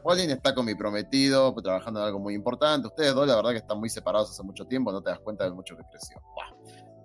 [0.03, 2.87] Bolín está con mi prometido, trabajando en algo muy importante.
[2.87, 5.43] Ustedes dos, la verdad que están muy separados hace mucho tiempo, no te das cuenta
[5.43, 6.21] de mucho que creció.
[6.35, 6.55] Buah.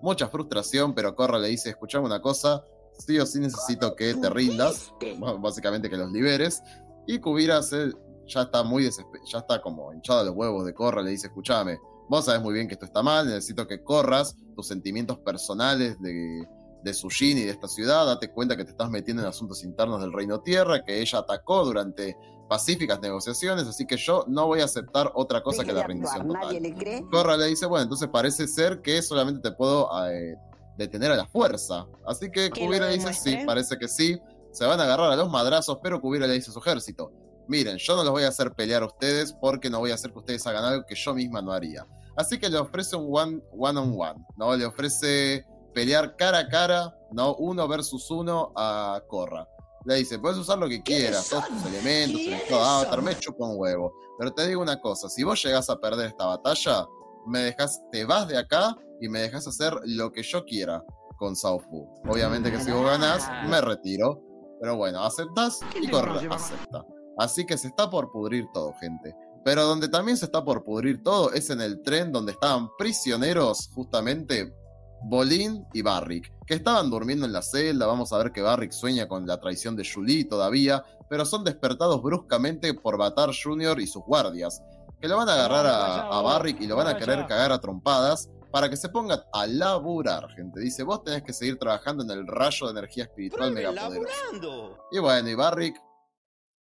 [0.03, 2.64] Mucha frustración, pero Korra le dice, escuchame una cosa,
[2.99, 4.93] sí o sí necesito que te rindas,
[5.41, 6.62] básicamente que los liberes.
[7.07, 7.93] Y Kubira se-
[8.26, 11.26] ya está muy desesperado, ya está como hinchado a los huevos de Korra, le dice,
[11.26, 11.78] escúchame,
[12.11, 16.45] vos sabés muy bien que esto está mal, necesito que corras tus sentimientos personales de,
[16.83, 20.01] de Sujin y de esta ciudad, date cuenta que te estás metiendo en asuntos internos
[20.01, 22.17] del Reino Tierra, que ella atacó durante
[22.49, 26.43] pacíficas negociaciones, así que yo no voy a aceptar otra cosa que la rendición total.
[26.47, 27.05] ¿Nadie le cree?
[27.13, 30.35] Corra le dice, bueno, entonces parece ser que solamente te puedo eh,
[30.77, 31.87] detener a la fuerza.
[32.05, 34.19] Así que Kubira dice, sí, parece que sí.
[34.51, 37.13] Se van a agarrar a los madrazos, pero Kubira le dice a su ejército,
[37.47, 40.11] miren, yo no los voy a hacer pelear a ustedes porque no voy a hacer
[40.13, 41.87] que ustedes hagan algo que yo misma no haría.
[42.17, 44.57] Así que le ofrece un one, one on one, ¿no?
[44.57, 47.35] Le ofrece pelear cara a cara, ¿no?
[47.37, 49.47] Uno versus uno a Corra.
[49.85, 53.03] Le dice, puedes usar lo que quieras, todos tus elementos, el ¿Quiénes estado de avatar,
[53.03, 53.93] me chupa un huevo.
[54.19, 56.87] Pero te digo una cosa, si vos llegás a perder esta batalla,
[57.27, 60.85] me dejas, te vas de acá y me dejas hacer lo que yo quiera
[61.17, 61.89] con Sao Fu.
[62.09, 64.21] Obviamente que si vos ganás, me retiro.
[64.61, 66.85] Pero bueno, aceptás y Corra acepta.
[67.19, 69.15] Así que se está por pudrir todo, gente.
[69.45, 73.70] Pero donde también se está por pudrir todo es en el tren donde estaban prisioneros
[73.72, 74.55] justamente
[75.03, 77.86] Bolin y Barrick, que estaban durmiendo en la celda.
[77.86, 82.03] Vamos a ver que Barrick sueña con la traición de Julie todavía, pero son despertados
[82.03, 83.80] bruscamente por Batar Jr.
[83.80, 84.62] y sus guardias,
[85.01, 87.61] que lo van a agarrar a, a Barrick y lo van a querer cagar a
[87.61, 90.61] trompadas para que se pongan a laburar, gente.
[90.61, 94.76] Dice, vos tenés que seguir trabajando en el rayo de energía espiritual megapoderoso.
[94.91, 95.80] Y bueno, y Barrick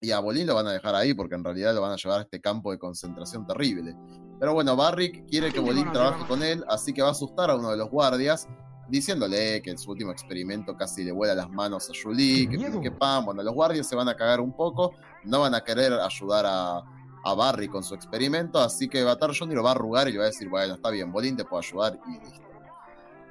[0.02, 2.20] y a Bolín lo van a dejar ahí porque en realidad lo van a llevar
[2.20, 3.96] a este campo de concentración terrible.
[4.40, 7.56] Pero bueno, Barrick quiere que Bolín trabaje con él, así que va a asustar a
[7.56, 8.48] uno de los guardias,
[8.88, 12.92] diciéndole que en su último experimento casi le vuela las manos a Julie, que, que
[12.92, 13.26] pam.
[13.26, 14.94] Bueno, los guardias se van a cagar un poco,
[15.26, 16.78] no van a querer ayudar a,
[17.26, 20.20] a Barry con su experimento, así que Batar Johnny lo va a arrugar y le
[20.20, 22.48] va a decir, bueno, está bien, Bolín te puedo ayudar y listo.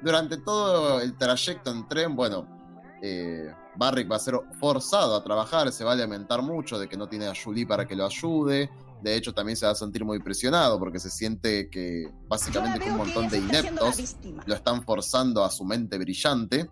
[0.01, 2.47] Durante todo el trayecto en tren, bueno,
[3.01, 6.97] eh, Barrick va a ser forzado a trabajar, se va a lamentar mucho de que
[6.97, 8.69] no tiene a Julie para que lo ayude.
[9.01, 12.91] De hecho, también se va a sentir muy presionado porque se siente que básicamente con
[12.91, 16.69] un montón de ineptos lo están forzando a su mente brillante.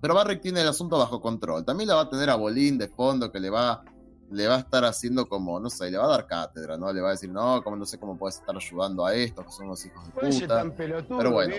[0.00, 1.64] Pero Barrick tiene el asunto bajo control.
[1.64, 3.82] También la va a tener a Bolín de fondo que le va,
[4.30, 6.92] le va a estar haciendo como, no sé, le va a dar cátedra, ¿no?
[6.92, 9.52] Le va a decir, no, como no sé cómo puedes estar ayudando a estos que
[9.52, 10.72] son unos hijos de puta.
[10.76, 11.54] Pero bueno,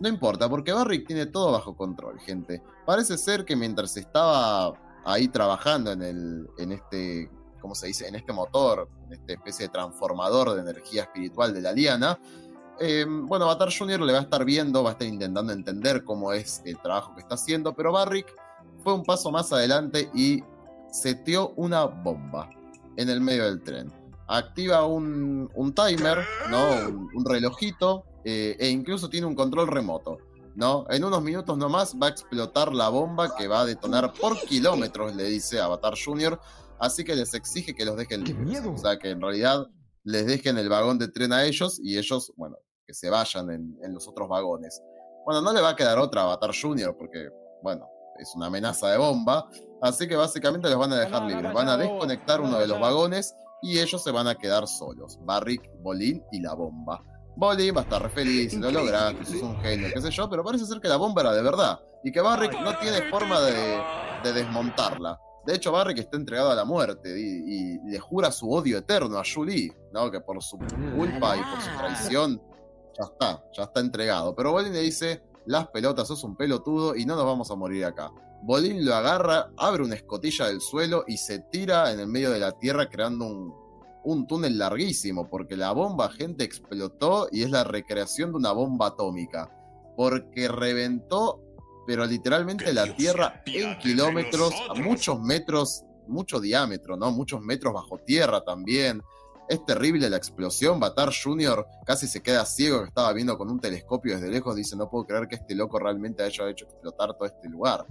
[0.00, 2.62] no importa, porque Barrick tiene todo bajo control, gente.
[2.86, 4.72] Parece ser que mientras estaba
[5.04, 8.08] ahí trabajando en, el, en este, ¿cómo se dice?
[8.08, 12.18] En este motor, en esta especie de transformador de energía espiritual de la liana,
[12.80, 14.00] eh, bueno, Batar Jr.
[14.00, 17.20] le va a estar viendo, va a estar intentando entender cómo es el trabajo que
[17.20, 18.34] está haciendo, pero Barrick
[18.82, 20.42] fue un paso más adelante y
[20.94, 22.48] seteó una bomba
[22.96, 23.92] en el medio del tren.
[24.28, 26.18] Activa un, un timer,
[26.48, 26.70] ¿no?
[26.88, 30.18] Un, un relojito, eh, e incluso tiene un control remoto.
[30.54, 30.86] ¿no?
[30.88, 35.16] En unos minutos nomás va a explotar la bomba que va a detonar por kilómetros,
[35.16, 36.38] le dice Avatar Jr.
[36.78, 38.62] Así que les exige que los dejen libres.
[38.64, 39.66] O sea, que en realidad
[40.04, 43.76] les dejen el vagón de tren a ellos y ellos, bueno, que se vayan en,
[43.82, 44.80] en los otros vagones.
[45.24, 46.94] Bueno, no le va a quedar otra a Avatar Jr.
[46.96, 47.30] porque,
[47.62, 47.88] bueno,
[48.18, 49.48] es una amenaza de bomba.
[49.84, 51.52] Así que básicamente los van a dejar libres.
[51.52, 55.18] Van a desconectar uno de los vagones y ellos se van a quedar solos.
[55.20, 57.02] Barrick, Bolín y la bomba.
[57.36, 60.42] Bolín va a estar re feliz, lo lograste, sos un genio, qué sé yo, pero
[60.42, 63.82] parece ser que la bomba era de verdad y que Barrick no tiene forma de,
[64.22, 65.20] de desmontarla.
[65.44, 69.18] De hecho, Barrick está entregado a la muerte y, y, le jura su odio eterno
[69.18, 70.10] a Julie, ¿no?
[70.10, 72.42] Que por su culpa y por su traición
[72.98, 74.34] ya está, ya está entregado.
[74.34, 77.84] Pero Bolín le dice, las pelotas, sos un pelotudo y no nos vamos a morir
[77.84, 78.10] acá.
[78.46, 82.38] Bolín lo agarra, abre una escotilla del suelo y se tira en el medio de
[82.38, 83.54] la tierra creando un,
[84.04, 88.88] un túnel larguísimo, porque la bomba, gente, explotó y es la recreación de una bomba
[88.88, 89.50] atómica.
[89.96, 91.40] Porque reventó,
[91.86, 97.10] pero literalmente la Tierra en kilómetros, a muchos metros, mucho diámetro, ¿no?
[97.12, 99.02] Muchos metros bajo tierra también.
[99.48, 100.80] Es terrible la explosión.
[100.80, 101.66] Batar Jr.
[101.86, 104.56] casi se queda ciego, que estaba viendo con un telescopio desde lejos.
[104.56, 107.86] Dice: No puedo creer que este loco realmente haya hecho explotar todo este lugar.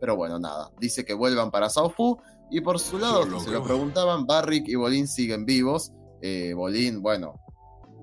[0.00, 0.70] Pero bueno, nada.
[0.78, 2.18] Dice que vuelvan para Sao Fu.
[2.50, 5.92] Y por su lado, lo se lo preguntaban, Barrick y Bolín siguen vivos.
[6.22, 7.34] Eh, Bolín, bueno,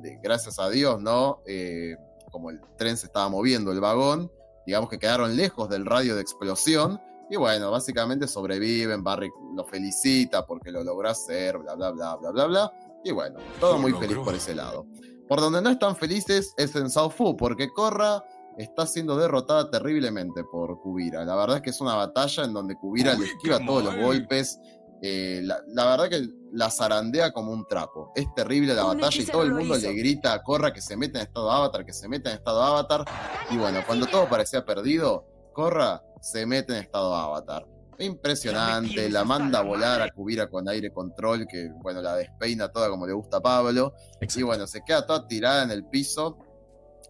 [0.01, 1.39] de- gracias a Dios, ¿no?
[1.47, 1.95] Eh,
[2.31, 4.31] como el tren se estaba moviendo, el vagón,
[4.67, 7.01] digamos que quedaron lejos del radio de explosión.
[7.29, 12.29] Y bueno, básicamente sobreviven, Barrick lo felicita porque lo logró hacer, bla, bla, bla, bla,
[12.31, 12.71] bla, bla.
[13.03, 14.85] Y bueno, todo muy feliz por ese lado.
[15.27, 18.23] Por donde no están felices es en Fu, porque Korra
[18.57, 21.25] está siendo derrotada terriblemente por Kubira.
[21.25, 23.95] La verdad es que es una batalla en donde Kubira Uy, le esquiva todos los
[23.97, 24.59] golpes.
[25.01, 28.11] eh, la, la verdad que la zarandea como un trapo.
[28.15, 29.87] Es terrible la Un batalla y todo el mundo hizo.
[29.87, 32.63] le grita a Korra que se mete en estado avatar, que se mete en estado
[32.63, 33.03] avatar.
[33.51, 37.65] Y bueno, cuando todo parecía perdido, Korra se mete en estado avatar.
[37.97, 42.89] Impresionante, la manda a volar a Kubira con aire control, que bueno, la despeina toda
[42.89, 43.93] como le gusta a Pablo.
[44.35, 46.37] Y bueno, se queda toda tirada en el piso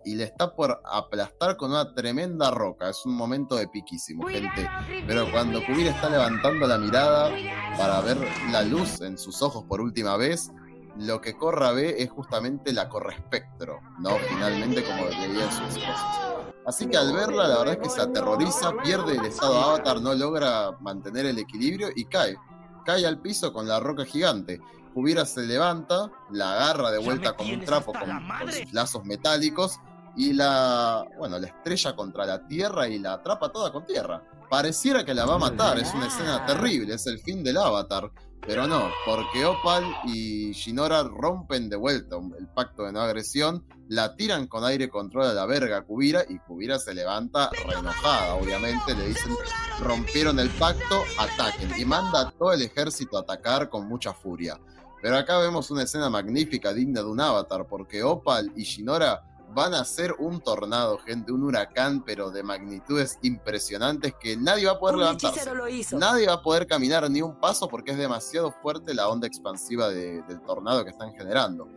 [0.06, 2.90] y le está por aplastar con una tremenda roca.
[2.90, 4.70] Es un momento epiquísimo, gente.
[5.08, 7.32] Pero cuando Kubira está levantando la mirada
[7.76, 8.18] para ver
[8.52, 10.52] la luz en sus ojos por última vez,
[10.98, 14.12] lo que Corra ve es justamente la Corra Espectro, ¿no?
[14.30, 16.20] Finalmente, como veían sus cosas.
[16.68, 20.14] Así que al verla, la verdad es que se aterroriza, pierde el estado avatar, no
[20.14, 22.38] logra mantener el equilibrio y cae.
[22.86, 24.60] Cae al piso con la roca gigante.
[24.94, 29.80] Kubira se levanta, la agarra de vuelta como un trapo con, con sus lazos metálicos
[30.16, 34.24] y la, bueno, la estrella contra la tierra y la atrapa toda con tierra.
[34.50, 38.12] Pareciera que la va a matar, es una escena terrible, es el fin del avatar.
[38.48, 44.16] Pero no, porque Opal y Shinora rompen de vuelta el pacto de no agresión, la
[44.16, 48.94] tiran con aire control a la verga a Kubira y Kubira se levanta reenojada, obviamente,
[48.94, 49.36] le dicen
[49.80, 54.60] rompieron el pacto, ataquen y manda a todo el ejército a atacar con mucha furia.
[55.02, 59.24] Pero acá vemos una escena magnífica, digna de un avatar, porque Opal y Shinora
[59.56, 64.74] van a ser un tornado, gente, un huracán, pero de magnitudes impresionantes que nadie va
[64.74, 65.38] a poder Un levantarse.
[65.40, 65.98] hechicero lo hizo.
[65.98, 69.88] Nadie va a poder caminar ni un paso porque es demasiado fuerte la onda expansiva
[69.90, 71.68] de- del tornado que están generando.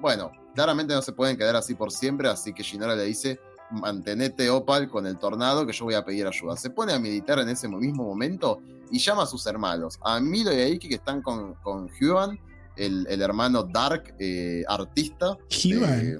[0.00, 4.48] Bueno, claramente no se pueden quedar así por siempre, así que Shinora le dice, mantenete
[4.50, 6.56] Opal con el tornado que yo voy a pedir ayuda.
[6.56, 8.60] Se pone a meditar en ese mismo momento
[8.92, 12.38] y llama a sus hermanos, a Milo y a Iki que están con, con Huan,
[12.76, 15.36] el, el hermano Dark, eh, artista.
[15.64, 16.00] Huan.
[16.00, 16.18] eh,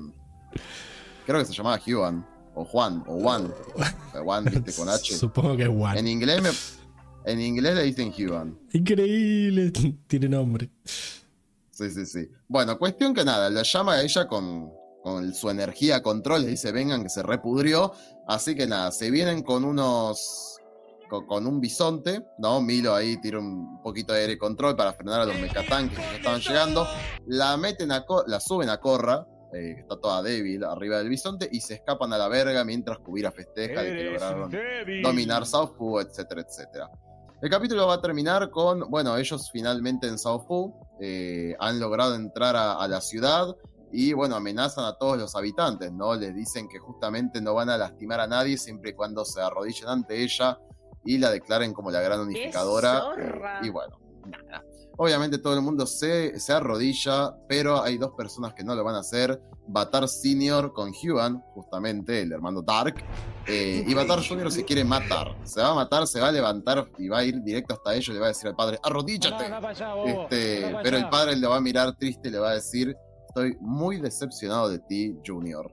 [1.27, 3.53] creo que se llamaba Huan, o Juan, o Juan.
[4.25, 5.15] Juan, viste, con H.
[5.17, 5.99] Supongo que es Juan.
[5.99, 8.59] En inglés, me- en inglés le dicen Huan.
[8.73, 9.71] Increíble,
[10.07, 10.71] tiene nombre.
[11.71, 12.29] Sí, sí, sí.
[12.47, 14.71] Bueno, cuestión que nada, la llama a ella con,
[15.03, 17.93] con su energía control, le dice vengan que se repudrió.
[18.29, 20.51] Así que nada, se vienen con unos.
[21.11, 22.63] Con, con un bisonte, ¿no?
[22.63, 26.41] Milo ahí tira un poquito de aire control para frenar a los mecatanques que estaban
[26.41, 26.87] llegando.
[27.27, 31.61] La meten a la suben a Corra, eh, está toda débil arriba del bisonte, y
[31.61, 35.03] se escapan a la verga mientras Kubira festeja de que lograron débil.
[35.03, 36.91] dominar South Fu, etcétera, etcétera.
[37.41, 42.15] El capítulo va a terminar con, bueno, ellos finalmente en South Fu eh, han logrado
[42.15, 43.55] entrar a, a la ciudad
[43.93, 46.15] y, bueno, amenazan a todos los habitantes, ¿no?
[46.15, 49.89] Les dicen que justamente no van a lastimar a nadie siempre y cuando se arrodillen
[49.89, 50.59] ante ella
[51.05, 53.05] y la declaren como la gran unificadora.
[53.63, 54.65] y bueno, nada.
[54.97, 58.95] Obviamente todo el mundo se, se arrodilla, pero hay dos personas que no lo van
[58.95, 59.41] a hacer.
[59.67, 63.03] Batar Senior con Huan, justamente, el hermano Dark.
[63.47, 65.35] eh, y Batar Junior se quiere matar.
[65.45, 68.09] Se va a matar, se va a levantar y va a ir directo hasta ellos
[68.09, 69.45] y le va a decir al padre, arrodíllate.
[69.45, 69.95] Allá.
[70.05, 72.95] Este, pero el padre le va a mirar triste y le va a decir,
[73.29, 75.73] estoy muy decepcionado de ti, Junior.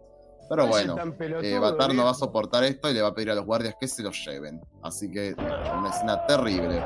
[0.49, 0.97] Pero bueno,
[1.41, 3.75] eh, Batar no va a soportar esto y le va a pedir a los guardias
[3.79, 4.59] que se los lleven.
[4.83, 6.83] Así que, una escena terrible.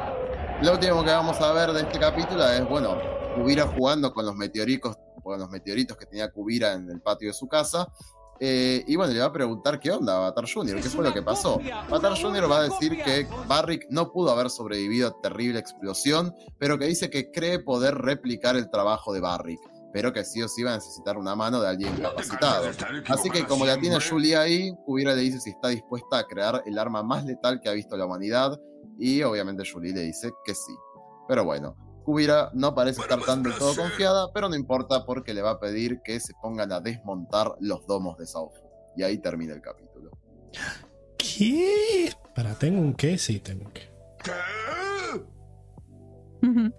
[0.61, 2.97] Lo último que vamos a ver de este capítulo es, bueno,
[3.35, 7.33] Kubira jugando con los meteoritos, con los meteoritos que tenía Kubira en el patio de
[7.33, 7.91] su casa.
[8.39, 11.13] Eh, y bueno, le va a preguntar qué onda a Batar Jr., qué fue lo
[11.13, 11.59] que pasó.
[11.89, 12.49] Batar Jr.
[12.49, 17.09] va a decir que Barrick no pudo haber sobrevivido a terrible explosión, pero que dice
[17.09, 19.59] que cree poder replicar el trabajo de Barrick,
[19.91, 22.69] pero que sí o sí va a necesitar una mano de alguien capacitado.
[23.09, 26.63] Así que como la tiene Julie ahí, Kubira le dice si está dispuesta a crear
[26.65, 28.57] el arma más letal que ha visto la humanidad,
[28.99, 30.73] y obviamente Julie le dice que sí.
[31.27, 35.41] Pero bueno, Kubira no parece estar tan del todo confiada, pero no importa porque le
[35.41, 38.53] va a pedir que se pongan a desmontar los domos de South.
[38.95, 40.11] Y ahí termina el capítulo.
[41.17, 42.11] ¿Qué?
[42.35, 43.89] Para, tengo un qué, sí, tengo un qué.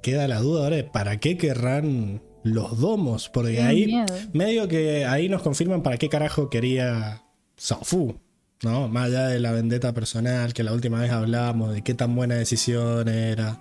[0.00, 4.06] Queda la duda ahora de para qué querrán los domos, porque Qué ahí miedo.
[4.32, 7.24] medio que ahí nos confirman para qué carajo quería
[7.56, 8.20] Saofu,
[8.62, 8.88] ¿no?
[8.88, 12.34] Más allá de la vendetta personal, que la última vez hablábamos de qué tan buena
[12.36, 13.61] decisión era.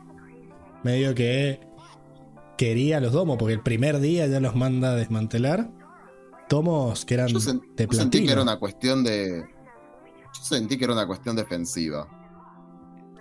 [0.83, 1.59] Medio que
[2.57, 5.69] quería los domos, porque el primer día ya los manda a desmantelar.
[6.47, 8.31] Tomos que eran Yo, sen- de yo sentí que platino.
[8.31, 9.41] era una cuestión de.
[9.41, 12.07] Yo sentí que era una cuestión defensiva.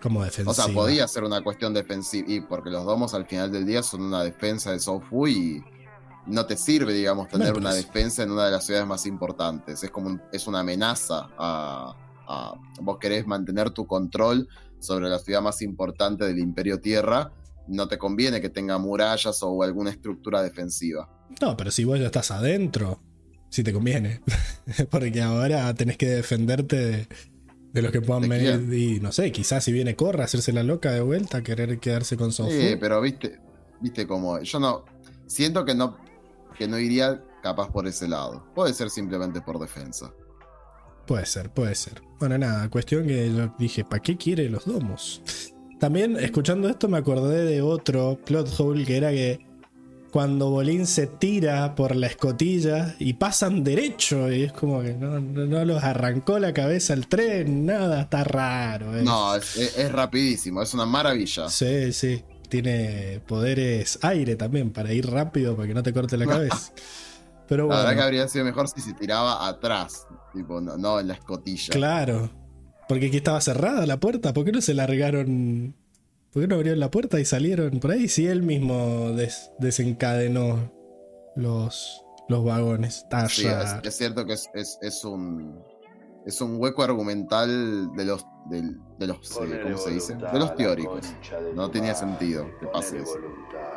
[0.02, 0.52] Como O defensiva.
[0.54, 2.28] sea, podía ser una cuestión defensiva.
[2.30, 5.64] Y porque los domos al final del día son una defensa de Sofu y
[6.26, 9.82] no te sirve, digamos, tener una defensa en una de las ciudades más importantes.
[9.82, 11.94] Es como un- es una amenaza a,
[12.26, 14.48] a- Vos querés mantener tu control
[14.78, 17.32] sobre la ciudad más importante del Imperio Tierra.
[17.68, 21.08] No te conviene que tenga murallas o alguna estructura defensiva.
[21.40, 23.00] No, pero si vos ya estás adentro,
[23.48, 24.20] sí te conviene.
[24.90, 27.08] Porque ahora tenés que defenderte de,
[27.72, 28.72] de los que puedan ¿De venir.
[28.74, 32.32] Y no sé, quizás si viene Corra, hacerse la loca de vuelta, querer quedarse con
[32.32, 32.50] Sofu.
[32.50, 33.40] Sí, pero viste,
[33.80, 34.40] viste como.
[34.40, 34.84] Yo no.
[35.26, 35.96] Siento que no.
[36.58, 38.46] Que no iría capaz por ese lado.
[38.54, 40.12] Puede ser simplemente por defensa.
[41.06, 42.02] Puede ser, puede ser.
[42.18, 45.20] Bueno, nada, cuestión que yo dije, ¿para qué quiere los domos?
[45.80, 49.44] También, escuchando esto, me acordé de otro plot hole que era que
[50.10, 55.18] cuando Bolín se tira por la escotilla y pasan derecho, y es como que no,
[55.18, 58.92] no- no los arrancó la cabeza el tren, nada, está raro.
[59.02, 61.48] No, es, es- es rapidísimo, es una maravilla.
[61.48, 62.22] Sí, sí.
[62.62, 66.72] Tiene poderes aire también para ir rápido para que no te corte la cabeza.
[67.48, 67.80] Pero La bueno.
[67.82, 71.72] verdad que habría sido mejor si se tiraba atrás, tipo, no, no en la escotilla.
[71.72, 72.30] Claro.
[72.88, 74.32] Porque aquí estaba cerrada la puerta.
[74.32, 75.74] ¿Por qué no se largaron?
[76.32, 78.06] ¿Por qué no abrieron la puerta y salieron por ahí?
[78.08, 80.72] Si él mismo des- desencadenó
[81.34, 83.04] los, los vagones.
[83.28, 85.60] Sí, es, es cierto que es, es- es un
[86.26, 90.14] es un hueco argumental de los del- de, los eh, ¿cómo se dice?
[90.14, 91.06] De los teóricos.
[91.54, 93.16] No tenía sentido que pase eso.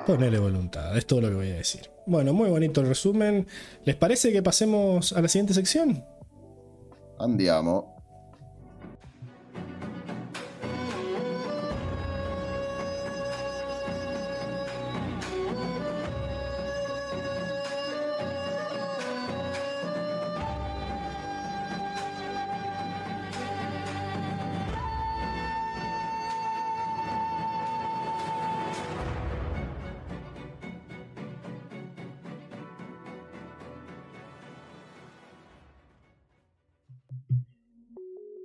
[0.06, 1.90] Ponele voluntad, es todo lo que voy a decir.
[2.06, 3.48] Bueno, muy bonito el resumen.
[3.84, 6.04] ¿Les parece que pasemos a la siguiente sección?
[7.20, 7.97] Andiamo.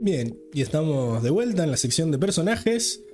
[0.02, 3.04] Bien, y estamos de vuelta en la sección de personajes,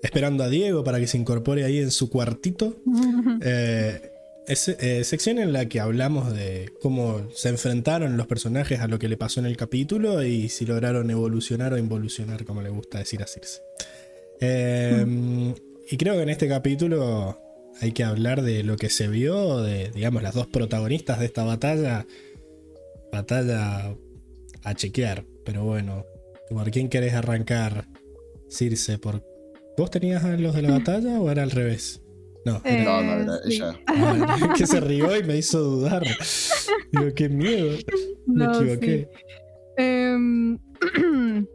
[0.00, 2.76] esperando a Diego para que se incorpore ahí en su cuartito.
[3.42, 4.12] Eh,
[4.46, 9.00] es, eh, sección en la que hablamos de cómo se enfrentaron los personajes a lo
[9.00, 12.98] que le pasó en el capítulo y si lograron evolucionar o involucionar, como le gusta
[12.98, 13.60] decir a Circe.
[14.40, 15.04] Eh,
[15.90, 17.40] y creo que en este capítulo
[17.80, 21.42] hay que hablar de lo que se vio, de, digamos, las dos protagonistas de esta
[21.42, 22.06] batalla.
[23.10, 23.96] Batalla
[24.62, 26.04] a chequear, pero bueno,
[26.50, 27.86] ¿por quién querés arrancar,
[28.48, 28.98] Circe?
[28.98, 29.22] ¿Por...
[29.76, 32.02] ¿Vos tenías a los de la batalla o era al revés?
[32.44, 33.56] No, Eh, No, no, era sí.
[33.56, 33.78] ella.
[33.86, 36.04] Ah, que se rió y me hizo dudar.
[36.92, 37.76] Digo, qué miedo.
[38.26, 39.08] Me No, equivoqué.
[39.10, 39.24] sí.
[39.78, 40.58] Em,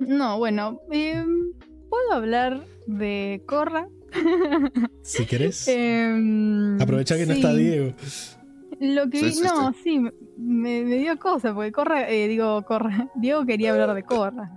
[0.00, 1.52] no, bueno, em,
[1.88, 3.88] puedo hablar de Corra.
[5.02, 5.66] Si querés.
[5.68, 7.92] Em, Aprovecha que no está Diego.
[8.84, 9.98] Lo que Sí, vi- sí, no, sí,
[10.36, 14.50] me, me dio cosa, porque Corra, eh, digo, Corra, Diego quería hablar de Corra.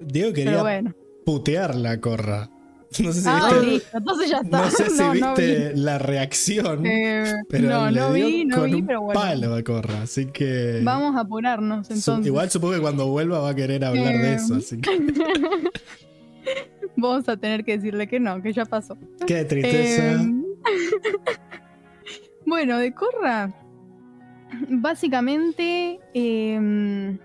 [0.00, 0.92] Diego quería bueno.
[1.24, 2.48] putear la corra.
[3.02, 4.58] No sé si Ah, viste, listo, entonces ya está.
[4.64, 5.80] no sé si No, viste vi.
[5.80, 6.84] la reacción.
[6.84, 9.20] Eh, pero no, le no dio vi, no con vi, un pero bueno.
[9.20, 10.02] palo a corra.
[10.02, 10.80] Así que.
[10.82, 12.26] Vamos a apurarnos entonces.
[12.26, 14.56] igual supongo que cuando vuelva va a querer hablar de eso.
[14.56, 14.90] Así que.
[16.96, 18.96] Vamos a tener que decirle que no, que ya pasó.
[19.26, 20.12] Qué tristeza.
[20.20, 20.42] Em,
[22.52, 23.50] bueno, de Corra,
[24.68, 27.18] básicamente, em,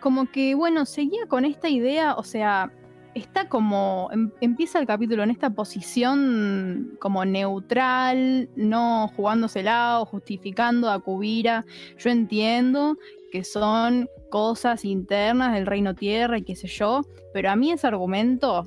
[0.00, 2.72] como que, bueno, seguía con esta idea, o sea,
[3.14, 10.90] está como, em- empieza el capítulo en esta posición como neutral, no jugándosela o justificando
[10.90, 11.66] a Kubira.
[11.98, 12.96] Yo entiendo
[13.30, 17.02] que son cosas internas del reino tierra y qué sé yo,
[17.34, 18.66] pero a mí ese argumento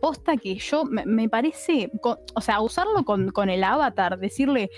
[0.00, 1.90] posta que yo me, me parece,
[2.34, 4.70] o sea, usarlo con, con el avatar, decirle,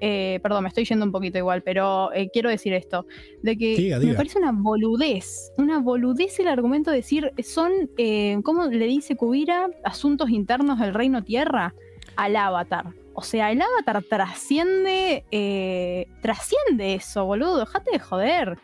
[0.00, 3.06] eh, perdón, me estoy yendo un poquito igual, pero eh, quiero decir esto,
[3.42, 8.38] de que Diga, me parece una boludez, una boludez el argumento de decir, son, eh,
[8.44, 9.68] ¿cómo le dice Kubira?
[9.84, 11.74] Asuntos internos del reino tierra
[12.16, 12.86] al avatar.
[13.14, 18.58] O sea, el avatar trasciende, eh, trasciende eso, boludo, dejate de joder.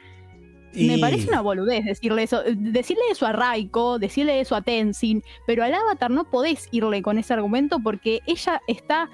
[0.74, 5.22] Me parece una boludez decirle eso, eh, decirle eso a Raiko, decirle eso a Tenzin,
[5.46, 9.10] pero al Avatar no podés irle con ese argumento porque ella está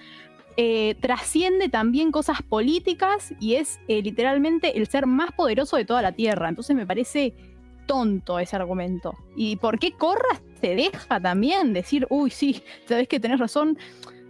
[0.57, 6.03] eh, trasciende también cosas políticas y es eh, literalmente el ser más poderoso de toda
[6.03, 6.49] la Tierra.
[6.49, 7.35] Entonces me parece
[7.87, 9.15] tonto ese argumento.
[9.37, 13.79] ¿Y por qué Corra se deja también decir, uy, sí, sabes que tenés razón?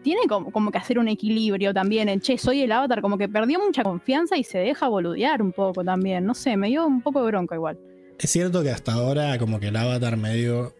[0.02, 3.28] Tiene como, como que hacer un equilibrio también en, che, soy el avatar, como que
[3.28, 6.24] perdió mucha confianza y se deja boludear un poco también.
[6.24, 7.78] No sé, me dio un poco de bronca igual.
[8.18, 10.74] Es cierto que hasta ahora, como que el avatar medio.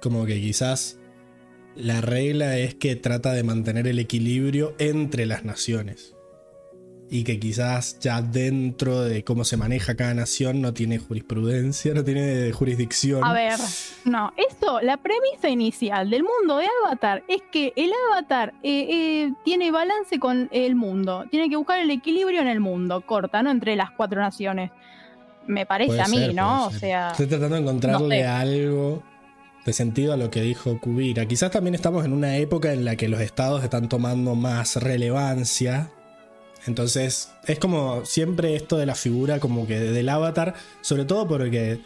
[0.00, 0.98] como que quizás.
[1.74, 6.11] La regla es que trata de mantener el equilibrio entre las naciones.
[7.14, 12.02] Y que quizás ya dentro de cómo se maneja cada nación no tiene jurisprudencia, no
[12.02, 13.22] tiene jurisdicción.
[13.22, 13.58] A ver,
[14.06, 19.32] no, esto, la premisa inicial del mundo de Avatar es que el Avatar eh, eh,
[19.44, 23.50] tiene balance con el mundo, tiene que buscar el equilibrio en el mundo, corta, ¿no?
[23.50, 24.70] Entre las cuatro naciones.
[25.46, 26.68] Me parece Puede a mí, ser, ¿no?
[26.68, 28.26] O sea, Estoy tratando de encontrarle no sé.
[28.26, 29.02] algo
[29.66, 31.26] de sentido a lo que dijo Kubira.
[31.26, 35.90] Quizás también estamos en una época en la que los estados están tomando más relevancia.
[36.66, 41.80] Entonces, es como siempre esto de la figura como que del avatar, sobre todo porque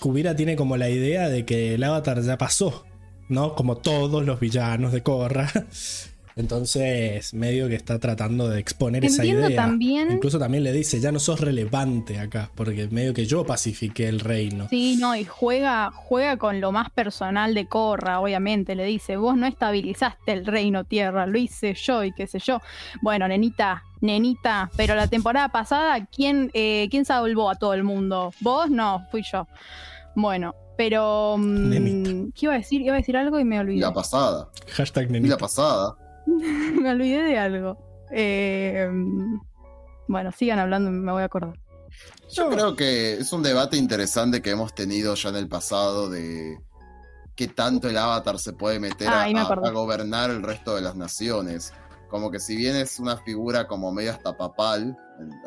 [0.00, 2.86] Kubira tiene como la idea de que el avatar ya pasó,
[3.28, 3.54] ¿no?
[3.54, 5.52] Como todos los villanos de Korra.
[6.36, 9.54] Entonces, medio que está tratando de exponer esa idea.
[9.56, 10.10] también.
[10.10, 14.20] Incluso también le dice, ya no sos relevante acá, porque medio que yo pacifiqué el
[14.20, 14.66] reino.
[14.70, 18.74] Sí, no, y juega, juega con lo más personal de Corra, obviamente.
[18.74, 22.60] Le dice, vos no estabilizaste el reino tierra, lo hice yo y qué sé yo.
[23.02, 28.32] Bueno, nenita, nenita, pero la temporada pasada, ¿quién, eh, ¿quién salvó a todo el mundo?
[28.40, 28.70] ¿Vos?
[28.70, 29.46] No, fui yo.
[30.14, 31.36] Bueno, pero...
[31.38, 32.10] mm, Nenita.
[32.34, 32.80] ¿Qué iba a decir?
[32.80, 33.80] Iba a decir algo y me Y olvidé.
[33.80, 34.48] la pasada.
[34.68, 35.34] Hashtag Y nenita.
[35.34, 35.96] la pasada.
[36.80, 37.78] me olvidé de algo.
[38.12, 38.88] Eh,
[40.08, 41.58] bueno, sigan hablando, me voy a acordar.
[42.32, 46.58] Yo creo que es un debate interesante que hemos tenido ya en el pasado de
[47.34, 50.82] qué tanto el avatar se puede meter Ah, a, me a- gobernar el resto de
[50.82, 51.72] las naciones.
[52.08, 54.96] Como que si bien es una figura como medio hasta papal,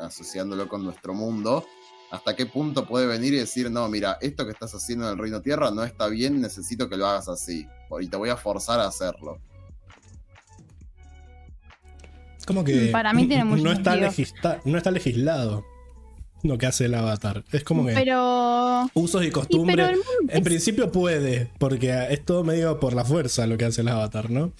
[0.01, 1.65] asociándolo con nuestro mundo,
[2.11, 5.17] hasta qué punto puede venir y decir, no, mira, esto que estás haciendo en el
[5.17, 7.67] Reino Tierra no está bien, necesito que lo hagas así.
[7.99, 9.39] Y te voy a forzar a hacerlo.
[12.45, 15.65] Como que Para mí tiene mucho no está, legisla- no está legislado
[16.43, 17.43] lo que hace el avatar.
[17.53, 18.89] Es como que Pero...
[18.93, 19.97] usos y costumbres.
[20.27, 23.87] En es- principio puede, porque es todo medio por la fuerza lo que hace el
[23.87, 24.51] avatar, ¿no?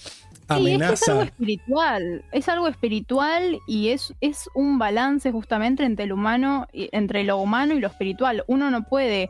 [0.50, 1.24] Sí, es, que es algo amenaza.
[1.24, 7.38] espiritual, es algo espiritual y es, es un balance justamente entre el humano, entre lo
[7.38, 8.44] humano y lo espiritual.
[8.48, 9.30] Uno no puede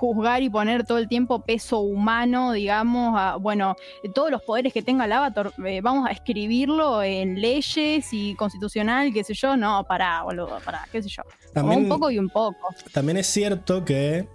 [0.00, 3.76] juzgar y poner todo el tiempo peso humano, digamos, a, bueno,
[4.14, 9.12] todos los poderes que tenga el avatar, eh, vamos a escribirlo en leyes y constitucional,
[9.12, 11.22] qué sé yo, no, pará, boludo, pará, qué sé yo.
[11.52, 12.68] También, un poco y un poco.
[12.92, 14.26] también es cierto que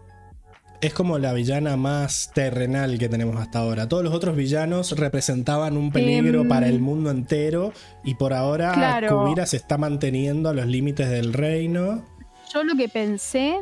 [0.81, 3.87] es como la villana más terrenal que tenemos hasta ahora.
[3.87, 8.73] Todos los otros villanos representaban un peligro Em, para el mundo entero y por ahora
[8.73, 9.23] claro.
[9.23, 12.05] Kubira se está manteniendo a los límites del reino.
[12.53, 13.57] Yo lo que pensé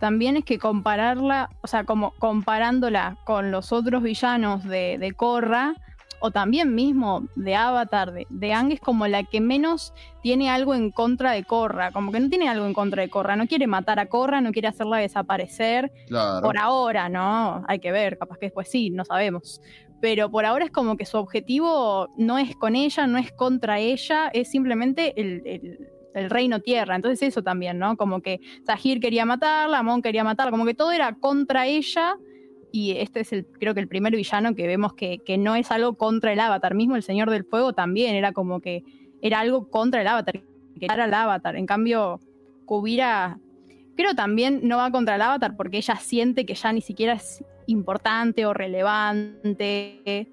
[0.00, 5.74] también es que compararla, o sea, como comparándola con los otros villanos de, de Korra,
[6.22, 10.74] o también mismo de Avatar, de, de Aang, es como la que menos tiene algo
[10.74, 13.66] en contra de Korra, como que no tiene algo en contra de Korra, no quiere
[13.66, 16.42] matar a Korra, no quiere hacerla desaparecer, Claro.
[16.46, 17.64] por ahora, ¿no?
[17.68, 19.62] Hay que ver, capaz que después sí, no sabemos.
[20.02, 23.78] Pero por ahora es como que su objetivo no es con ella, no es contra
[23.78, 26.96] ella, es simplemente el, el- el reino tierra.
[26.96, 27.96] Entonces eso también, ¿no?
[27.96, 32.16] Como que Sahir quería matarla, Mon quería matarla, como que todo era contra ella.
[32.72, 35.70] Y este es el, creo que el primer villano que vemos que, que no es
[35.70, 36.74] algo contra el avatar.
[36.74, 38.84] Mismo el Señor del Fuego también era como que
[39.22, 40.42] era algo contra el avatar,
[40.78, 41.56] que era el avatar.
[41.56, 42.20] En cambio,
[42.64, 43.38] Kubira
[43.96, 47.44] creo también no va contra el avatar porque ella siente que ya ni siquiera es
[47.66, 50.28] importante o relevante.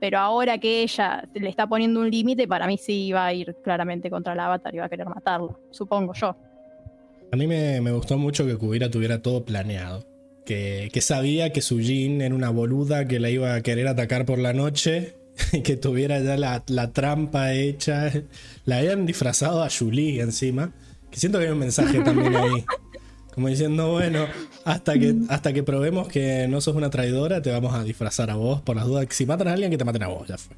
[0.00, 3.56] Pero ahora que ella le está poniendo un límite, para mí sí va a ir
[3.62, 6.36] claramente contra el avatar y va a querer matarlo, supongo yo.
[7.30, 10.06] A mí me, me gustó mucho que Kubira tuviera todo planeado.
[10.46, 14.24] Que, que sabía que su Jin era una boluda que la iba a querer atacar
[14.24, 15.14] por la noche.
[15.52, 18.10] Y que tuviera ya la, la trampa hecha.
[18.64, 20.72] La habían disfrazado a Julie encima.
[21.12, 22.64] Que siento que hay un mensaje también ahí.
[23.38, 24.26] Como diciendo, bueno,
[24.64, 28.34] hasta que, hasta que probemos que no sos una traidora, te vamos a disfrazar a
[28.34, 29.06] vos por las dudas.
[29.10, 30.56] Si matan a alguien, que te maten a vos, ya fue.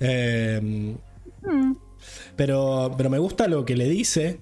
[0.00, 0.94] Eh,
[1.44, 1.74] Mm,
[2.36, 4.40] pero, pero me gusta lo que le dice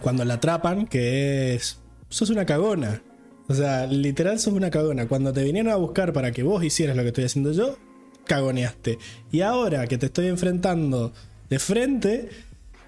[0.00, 1.78] cuando la atrapan, que es,
[2.08, 3.02] sos una cagona.
[3.48, 5.08] O sea, literal sos una cagona.
[5.08, 7.78] Cuando te vinieron a buscar para que vos hicieras lo que estoy haciendo yo,
[8.26, 8.98] cagoneaste.
[9.32, 11.12] Y ahora que te estoy enfrentando
[11.48, 12.28] de frente,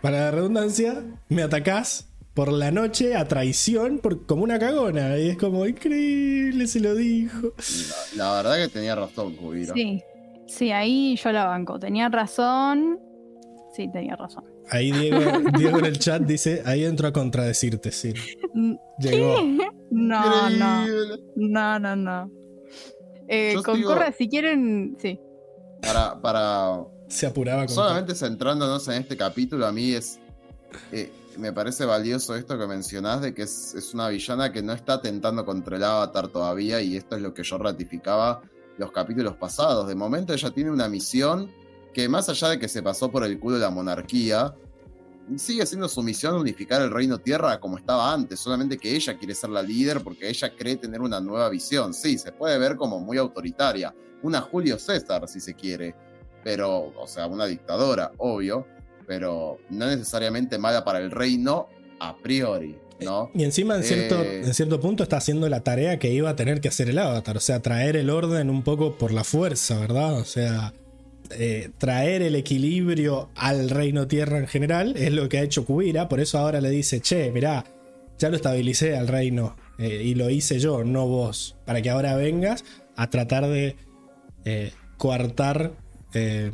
[0.02, 5.16] para la redundancia, me atacás por la noche a traición por, como una cagona.
[5.18, 7.52] Y es como increíble, se lo dijo.
[8.16, 9.74] La, la verdad que tenía razón, Kubira.
[9.74, 10.02] sí,
[10.46, 11.78] sí, ahí yo la banco.
[11.78, 12.98] Tenía razón.
[13.74, 14.44] Sí, tenía razón.
[14.70, 15.20] Ahí Diego,
[15.58, 18.12] Diego en el chat dice, ahí entro a contradecirte, sí.
[18.98, 19.36] Llegó.
[19.90, 21.22] No, no, Increíble.
[21.36, 22.30] no, no, no.
[23.28, 25.18] Eh, Yo con sigo- Korra, si quieren, sí.
[25.82, 30.20] Para, para Se apuraba con solamente centrándonos en este capítulo, a mí es.
[30.92, 31.10] eh,
[31.40, 35.44] me parece valioso esto que mencionás de que es, una villana que no está atentando
[35.44, 38.42] contra el avatar todavía, y esto es lo que yo ratificaba
[38.76, 39.88] los capítulos pasados.
[39.88, 41.50] De momento ella tiene una misión
[41.92, 44.54] que, más allá de que se pasó por el culo de la monarquía,
[45.36, 49.34] sigue siendo su misión unificar el reino tierra como estaba antes, solamente que ella quiere
[49.34, 51.94] ser la líder porque ella cree tener una nueva visión.
[51.94, 55.94] Sí, se puede ver como muy autoritaria, una Julio César si se quiere,
[56.44, 58.66] pero, o sea, una dictadora, obvio,
[59.10, 61.66] pero no necesariamente mala para el reino
[61.98, 63.28] a priori, ¿no?
[63.34, 64.42] Y encima en cierto, Eh.
[64.44, 67.36] en cierto punto está haciendo la tarea que iba a tener que hacer el avatar,
[67.36, 70.16] o sea, traer el orden un poco por la fuerza, ¿verdad?
[70.16, 70.74] O sea,
[71.30, 76.08] eh, traer el equilibrio al reino tierra en general es lo que ha hecho Kubira,
[76.08, 77.64] por eso ahora le dice, che, mirá,
[78.16, 82.14] ya lo estabilicé al reino eh, y lo hice yo, no vos, para que ahora
[82.14, 83.74] vengas a tratar de
[84.44, 85.72] eh, coartar
[86.14, 86.52] eh,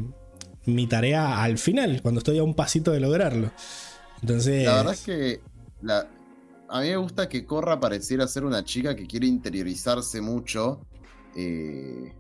[0.67, 3.51] mi tarea al final, cuando estoy a un pasito de lograrlo.
[4.21, 5.41] Entonces, La verdad es que
[6.69, 10.81] a mí me gusta que Corra pareciera ser una chica que quiere interiorizarse mucho
[11.37, 12.12] eh,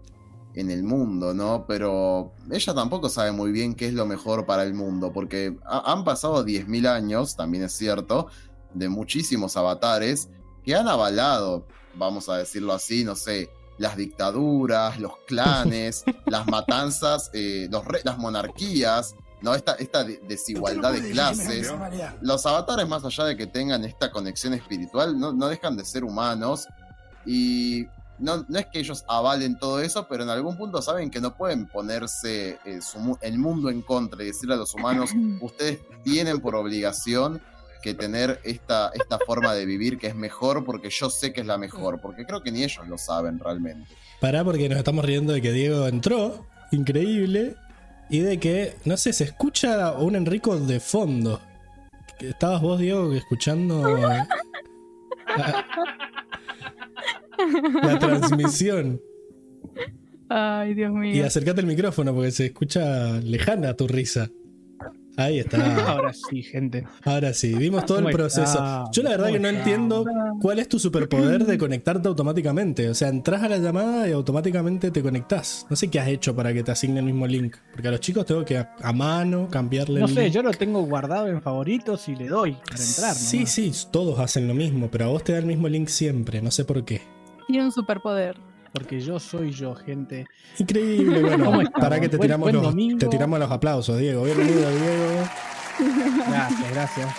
[0.54, 1.64] en el mundo, ¿no?
[1.66, 5.92] Pero ella tampoco sabe muy bien qué es lo mejor para el mundo, porque ha-
[5.92, 8.28] han pasado 10.000 años, también es cierto,
[8.72, 10.28] de muchísimos avatares
[10.64, 17.30] que han avalado, vamos a decirlo así, no sé, las dictaduras, los clanes, las matanzas,
[17.32, 19.54] eh, los re- las monarquías, ¿no?
[19.54, 21.66] Esta, esta de- desigualdad de clases.
[22.22, 26.04] Los avatares, más allá de que tengan esta conexión espiritual, no, no dejan de ser
[26.04, 26.66] humanos.
[27.24, 27.86] Y
[28.18, 31.36] no, no es que ellos avalen todo eso, pero en algún punto saben que no
[31.36, 35.10] pueden ponerse eh, su el mundo en contra y decirle a los humanos,
[35.40, 37.42] ustedes tienen por obligación
[37.82, 41.46] que tener esta, esta forma de vivir que es mejor porque yo sé que es
[41.46, 43.88] la mejor, porque creo que ni ellos lo saben realmente.
[44.20, 47.56] Pará porque nos estamos riendo de que Diego entró, increíble,
[48.08, 51.40] y de que, no sé, se escucha un Enrico de fondo.
[52.20, 54.26] ¿Estabas vos, Diego, escuchando la,
[57.82, 59.00] la transmisión?
[60.28, 61.14] Ay, Dios mío.
[61.14, 64.30] Y acércate al micrófono porque se escucha lejana tu risa.
[65.16, 65.56] Ahí está.
[65.92, 66.84] Ahora sí, gente.
[67.04, 68.42] Ahora sí, vimos todo el ¿Cómo proceso.
[68.44, 68.84] está?
[68.92, 70.04] Yo la verdad que no entiendo
[70.40, 72.88] cuál es tu superpoder de conectarte automáticamente.
[72.88, 75.66] O sea, entras a la llamada y automáticamente te conectás.
[75.70, 77.56] No sé qué has hecho para que te asigne el mismo link.
[77.72, 80.32] Porque a los chicos tengo que a, a mano cambiarle No el sé, link.
[80.34, 83.14] yo lo tengo guardado en favoritos y le doy para entrar.
[83.14, 83.50] Sí, nomás.
[83.52, 86.50] sí, todos hacen lo mismo, pero a vos te da el mismo link siempre, no
[86.50, 87.00] sé por qué.
[87.46, 88.36] Tiene un superpoder.
[88.76, 90.26] Porque yo soy yo, gente.
[90.58, 92.98] Increíble, bueno, para que te Buen- tiramos, buen los, domingo.
[92.98, 94.22] te tiramos los aplausos, Diego.
[94.24, 95.28] Bienvenido, Diego.
[96.28, 97.14] Gracias, gracias.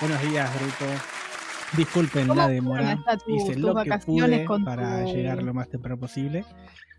[0.00, 0.92] Buenos días, Bruto.
[1.76, 2.98] Disculpen ¿Cómo la demora.
[3.22, 6.46] tu- Hice lo que pude para tu- llegar lo más temprano posible.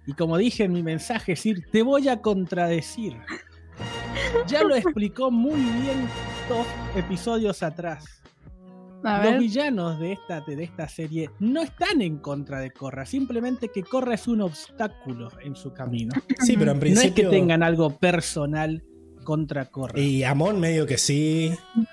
[0.05, 3.17] Y como dije en mi mensaje, es decir, te voy a contradecir.
[4.47, 6.07] Ya lo explicó muy bien
[6.47, 8.21] dos episodios atrás.
[9.03, 9.39] A Los ver.
[9.39, 14.13] villanos de esta, de esta serie no están en contra de Korra, simplemente que Korra
[14.15, 16.13] es un obstáculo en su camino.
[16.39, 17.29] Sí, pero en No es que principio.
[17.29, 18.81] tengan algo personal
[19.23, 19.99] contra Korra.
[19.99, 21.51] Y Amon medio que sí.
[21.75, 21.85] No,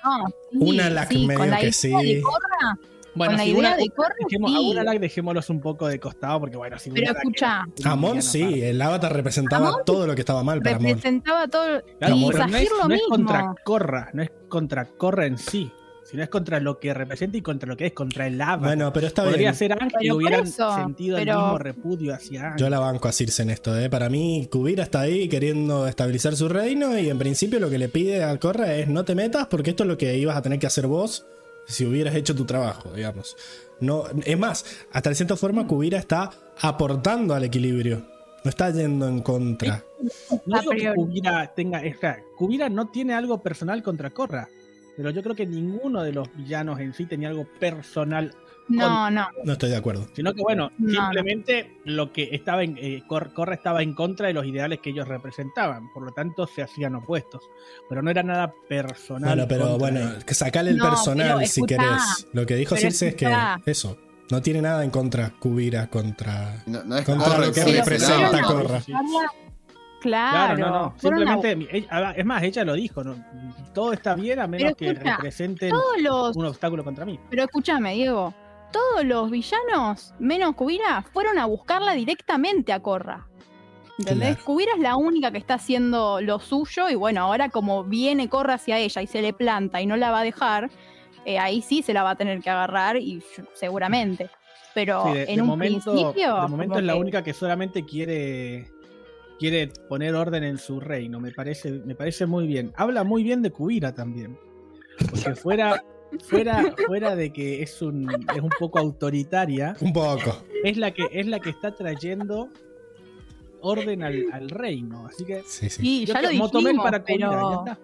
[0.51, 1.89] sí, sí, medio con la que idea sí.
[2.15, 2.77] de Korra,
[3.13, 3.83] Bueno, con la si idea una- de
[4.23, 4.57] dejemos, sí.
[4.57, 7.65] a una lag dejémoslos un poco de costado porque bueno, si Pero una lag escucha,
[7.83, 10.87] Amon sí, el avatar representaba Amon todo lo que estaba mal para Amon.
[10.87, 11.81] representaba todo.
[11.99, 12.33] Claro, y Amor.
[12.33, 15.71] pero no es, lo no es contra Korra, no es contra Korra en sí,
[16.11, 18.59] sino es contra lo que representa y contra lo que es contra el avatar.
[18.59, 19.55] Bueno, pero está Podría bien.
[19.55, 22.59] ser Ángel y hubieran eso, sentido pero- el mismo repudio hacia Ángel.
[22.59, 23.89] Yo la banco a Circe en esto, ¿eh?
[23.89, 27.87] Para mí, Kubira está ahí queriendo estabilizar su reino y en principio lo que le
[27.89, 30.59] pide a Korra es no te metas porque esto es lo que ibas a tener
[30.59, 31.25] que hacer vos
[31.67, 33.37] si hubieras hecho tu trabajo, digamos.
[33.79, 38.03] No, es más, hasta de cierta forma Kubira está aportando al equilibrio.
[38.43, 39.83] No está yendo en contra.
[40.47, 40.93] No digo que.
[40.95, 41.81] Kubira tenga.
[42.37, 44.49] Kubira no tiene algo personal contra Korra.
[45.01, 48.35] Pero yo creo que ninguno de los villanos en sí tenía algo personal.
[48.67, 49.27] No, no.
[49.43, 50.05] No estoy de acuerdo.
[50.13, 52.77] Sino que, bueno, No, simplemente lo que estaba en.
[52.77, 55.91] eh, Cor- Korra estaba en contra de los ideales que ellos representaban.
[55.91, 57.41] Por lo tanto, se hacían opuestos.
[57.89, 59.29] Pero no era nada personal.
[59.31, 61.77] Bueno, pero bueno, sacale el No, personal pero si escuchá.
[61.77, 62.27] querés.
[62.33, 63.35] Lo que dijo Circe es que
[63.65, 63.97] eso.
[64.29, 66.63] No tiene nada en contra Kubira contra.
[66.67, 68.83] No, no es Contra Korra lo que sí, representa avatar.
[70.01, 70.93] Claro, Claro, no, no.
[70.97, 71.85] Simplemente,
[72.17, 73.15] es más, ella lo dijo, ¿no?
[73.73, 76.35] Todo está bien a menos que representen los.
[76.35, 77.19] un obstáculo contra mí.
[77.29, 78.33] Pero escúchame, Diego.
[78.71, 83.27] Todos los villanos, menos Kubira, fueron a buscarla directamente a Korra.
[83.99, 84.29] ¿Entendés?
[84.37, 84.45] Claro.
[84.45, 88.55] Kubira es la única que está haciendo lo suyo y bueno, ahora como viene Korra
[88.55, 90.71] hacia ella y se le planta y no la va a dejar,
[91.25, 93.21] eh, ahí sí se la va a tener que agarrar y
[93.53, 94.29] seguramente.
[94.73, 96.35] Pero Sí, de, en de un momento, principio...
[96.41, 98.70] de momento es la que- única que solamente quiere
[99.41, 101.19] quiere poner orden en su reino.
[101.19, 102.71] Me parece, me parece muy bien.
[102.75, 104.37] Habla muy bien de Kubira también.
[105.09, 105.83] Porque fuera,
[106.25, 110.43] fuera, fuera de que es un, es un poco autoritaria, Un poco.
[110.63, 112.49] es la que, es la que está trayendo
[113.61, 115.07] orden al, al reino.
[115.07, 116.05] Así que Sí, sí.
[116.05, 116.51] Ya lo dijimos,
[116.83, 117.65] para Kubira, pero...
[117.65, 117.79] ya está.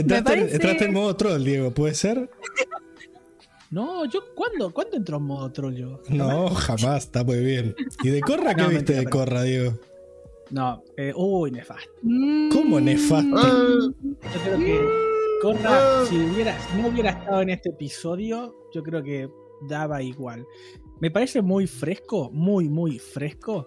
[0.00, 2.28] Entraste, parece- entraste en modo troll, Diego, ¿puede ser?
[3.74, 6.00] No, yo ¿cuándo, ¿cuándo entró en modo troll yo?
[6.08, 7.74] No, jamás, está muy bien.
[8.04, 9.72] ¿Y de Corra qué No, viste mentira, de Corra, Diego?
[10.50, 11.90] No, eh, uy, nefasto.
[12.02, 13.34] Mm, ¿Cómo nefasto?
[13.36, 14.80] Ah, Yo creo que
[15.42, 19.28] Corra, si, hubiera, si no hubiera estado en este episodio, yo creo que
[19.68, 20.46] daba igual.
[21.00, 23.66] Me parece muy fresco, muy, muy fresco,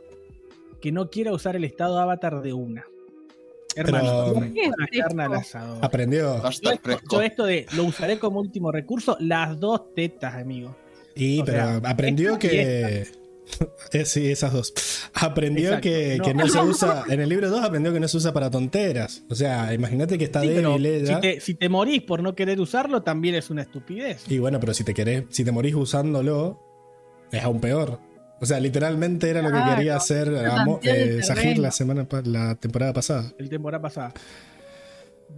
[0.80, 2.86] que no quiera usar el estado avatar de una.
[3.78, 5.78] Hermano, Pero- no ¿Qué es la carne al asador.
[5.86, 6.42] Aprendió.
[7.12, 10.76] Yo esto de lo usaré como último recurso, las dos tetas, amigo.
[11.16, 13.04] Y, o pero sea, aprendió que.
[13.94, 14.74] Eh, sí, esas dos.
[15.14, 16.24] Aprendió Exacto, que, no.
[16.26, 17.06] que no se usa.
[17.08, 19.24] En el libro 2 aprendió que no se usa para tonteras.
[19.30, 21.16] O sea, imagínate que está Sí, débil ella.
[21.16, 24.24] si, te, si te morís por no querer usarlo, también es una estupidez.
[24.30, 26.60] Y bueno, pero si te querés, si te morís usándolo,
[27.32, 28.00] es aún peor.
[28.40, 30.32] O sea, literalmente era lo que quería hacer
[30.84, 33.32] eh, Sahir la semana la temporada pasada.
[33.38, 34.14] el temporada pasada.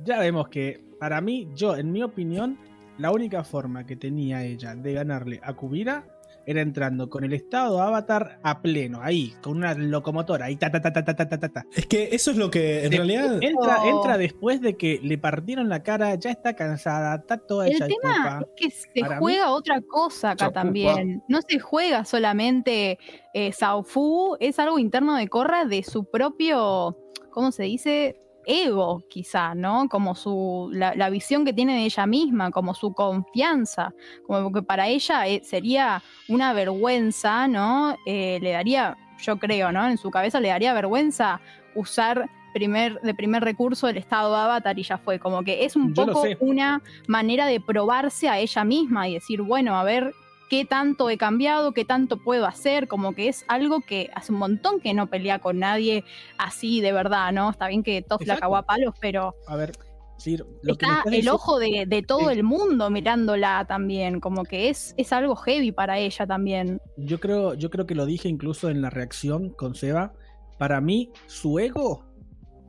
[0.03, 2.57] Ya vemos que, para mí, yo, en mi opinión,
[2.97, 6.05] la única forma que tenía ella de ganarle a Kubira
[6.49, 10.81] era entrando con el estado avatar a pleno, ahí, con una locomotora, ahí ta ta
[10.81, 11.49] ta ta ta ta ta.
[11.49, 11.65] ta.
[11.75, 13.37] Es que eso es lo que en realidad.
[13.41, 17.85] Entra, entra después de que le partieron la cara, ya está cansada, está toda hecha
[17.85, 21.23] El tema es que se juega otra cosa acá también.
[21.27, 22.97] No se juega solamente
[23.35, 26.97] eh, Saofu, es algo interno de Corra de su propio.
[27.29, 28.19] ¿Cómo se dice?
[28.49, 29.87] Ego, quizá, ¿no?
[29.89, 33.93] Como su la, la visión que tiene de ella misma, como su confianza,
[34.25, 37.95] como que para ella eh, sería una vergüenza, ¿no?
[38.07, 39.87] Eh, le daría, yo creo, ¿no?
[39.87, 41.39] En su cabeza le daría vergüenza
[41.75, 45.19] usar primer, de primer recurso el estado avatar y ya fue.
[45.19, 49.43] Como que es un Yo poco una manera de probarse a ella misma y decir,
[49.43, 50.13] bueno, a ver
[50.49, 54.39] qué tanto he cambiado, qué tanto puedo hacer, como que es algo que hace un
[54.39, 56.03] montón que no pelea con nadie
[56.37, 57.49] así de verdad, ¿no?
[57.49, 59.71] Está bien que Toff la cagó a palos, pero A ver,
[60.17, 62.35] sí, lo está el diciendo- ojo de, de todo Sí.
[62.37, 66.81] el mundo mirándola también, como que es, es algo heavy para ella también.
[66.97, 70.13] Yo creo, yo creo que lo dije incluso en la reacción con Seba.
[70.57, 72.05] Para mí, su ego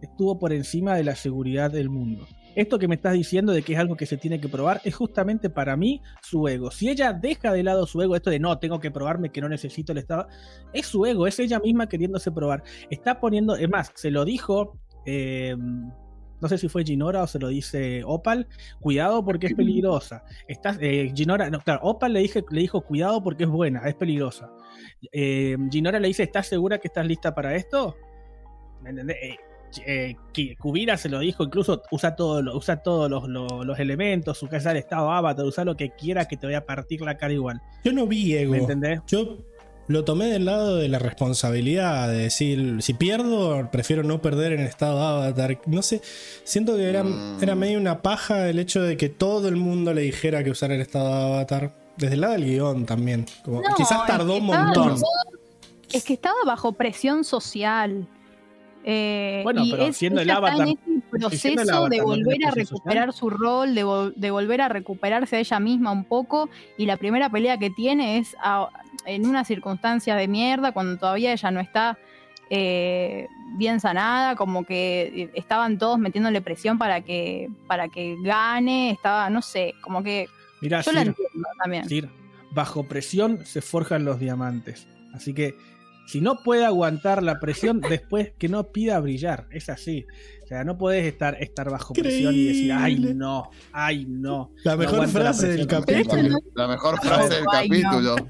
[0.03, 2.27] estuvo por encima de la seguridad del mundo.
[2.55, 4.95] Esto que me estás diciendo de que es algo que se tiene que probar es
[4.95, 6.71] justamente para mí su ego.
[6.71, 9.49] Si ella deja de lado su ego, esto de no, tengo que probarme que no
[9.49, 10.27] necesito el Estado,
[10.73, 12.63] es su ego, es ella misma queriéndose probar.
[12.91, 17.39] Está poniendo, es más, se lo dijo, eh, no sé si fue Ginora o se
[17.39, 18.49] lo dice Opal,
[18.81, 20.25] cuidado porque es peligrosa.
[20.49, 23.95] Estás, eh, Ginora, no, claro, Opal le, dije, le dijo cuidado porque es buena, es
[23.95, 24.51] peligrosa.
[25.13, 27.97] Eh, Ginora le dice, ¿estás segura que estás lista para esto?
[28.83, 29.19] ¿Me entendés?
[29.87, 30.17] Eh,
[30.59, 34.71] Kubira se lo dijo, incluso usa, todo, lo- usa todos los, los- los elementos, usa
[34.73, 37.61] el estado avatar, usa lo que quiera que te vaya a partir la cara igual.
[37.85, 38.53] Yo no vi ego.
[38.53, 39.01] ¿Me entendés?
[39.07, 39.39] Yo
[39.87, 44.61] lo tomé del lado de la responsabilidad, de decir, si pierdo, prefiero no perder en
[44.61, 45.61] estado avatar.
[45.67, 46.01] No sé,
[46.45, 47.39] siento que era, Mm.
[47.43, 50.75] era medio una paja el hecho de que todo el mundo le dijera que usara
[50.75, 51.75] el estado avatar.
[51.97, 53.27] Desde el lado del guion también.
[53.45, 54.97] Como, No, quizás es tardó que un montón.
[55.93, 58.07] Es que estaba bajo presión social.
[58.85, 61.99] Eh, Bueno, y pero es- siendo el ella está avatar- en ese proceso avatar, de
[61.99, 65.61] ¿no tiene volver a recuperar su rol, de, vol- de volver a recuperarse a ella
[65.61, 66.49] misma un poco.
[66.79, 68.69] Y la primera pelea que tiene es a-
[69.05, 71.99] en una circunstancia de mierda, cuando todavía ella no está
[72.53, 78.91] eh, bien sanada, como que eh, estaban todos metiéndole presión para que, para que gane,
[78.91, 80.27] estaba, no sé, como que
[80.61, 81.89] yo la Sir, entiendo también.
[81.89, 82.09] Sir,
[82.51, 84.89] bajo presión se forjan los diamantes.
[85.15, 85.55] Así que
[86.11, 89.47] si no puede aguantar la presión, después que no pida brillar.
[89.51, 90.07] Es así.
[90.45, 94.51] O sea, no puedes estar, estar bajo presión y decir, ay no, ay no.
[94.65, 96.39] La No mejor la frase del capítulo.
[96.55, 98.17] La mejor frase del capítulo.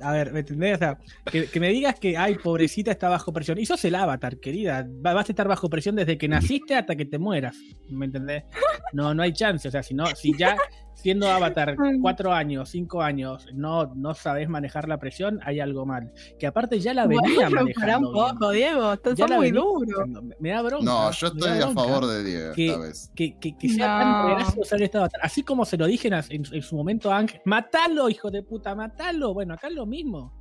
[0.00, 0.76] A ver, ¿me entendés?
[0.76, 0.98] O sea,
[1.30, 3.58] que, que me digas que, ay, pobrecita está bajo presión.
[3.58, 4.86] Y sos el avatar, querida.
[5.04, 7.56] Va- Vas a estar bajo presión desde que naciste hasta que te mueras.
[7.90, 8.44] ¿Me entendés?
[8.92, 9.66] No, no hay chance.
[9.66, 10.56] O sea, si no, si ya
[11.00, 16.12] siendo avatar cuatro años, cinco años, no, no sabes manejar la presión, hay algo mal.
[16.40, 18.08] Que aparte ya la venía Bueno, manejando.
[18.08, 18.26] un bien.
[18.38, 20.06] poco, Diego, estás Ya la muy venía duro.
[20.06, 20.84] Me- Me da bronca.
[20.84, 23.12] No, yo estoy a favor de Diego que- esta vez.
[23.14, 24.26] que, que, que sea No.
[24.26, 25.20] tan reacio usar el estado avatar.
[25.22, 28.42] Así como se lo dije en, en- en su momento a Ángel, matalo, hijo de
[28.42, 29.32] puta, matalo.
[29.34, 30.32] Bueno, acá es lo mismo.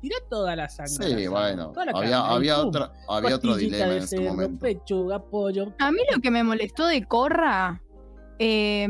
[0.00, 0.92] Tirá toda la sangre.
[0.98, 1.72] la Sí, sangre, bueno.
[1.72, 4.58] toda la Había, carne, había, otra, había otro dilema de en ese momento.
[4.60, 5.72] Pechuga, pollo.
[5.80, 7.80] A mí lo que me molestó de Corra
[8.38, 8.86] eh,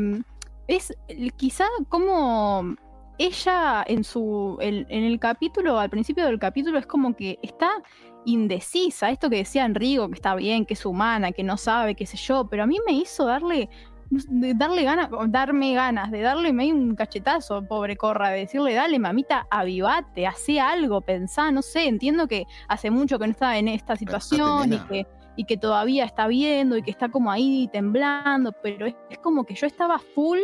[0.67, 0.93] es
[1.37, 2.75] quizá como
[3.17, 7.69] ella en su el- en el capítulo, al principio del capítulo, es como que está
[8.25, 9.09] indecisa.
[9.11, 12.17] Esto que decía Enrico, que está bien, que es humana, que no sabe, qué sé
[12.17, 13.69] yo, pero a mí me hizo darle
[14.09, 18.99] de darle ganas, darme ganas, de darle medio un cachetazo, pobre Corra, de decirle, dale
[18.99, 23.67] mamita, avivate, hace algo, pensá, no sé, entiendo que hace mucho que no está en
[23.67, 28.53] esta situación y que, y que todavía está viendo y que está como ahí temblando,
[28.61, 30.37] pero es, es como que yo estaba full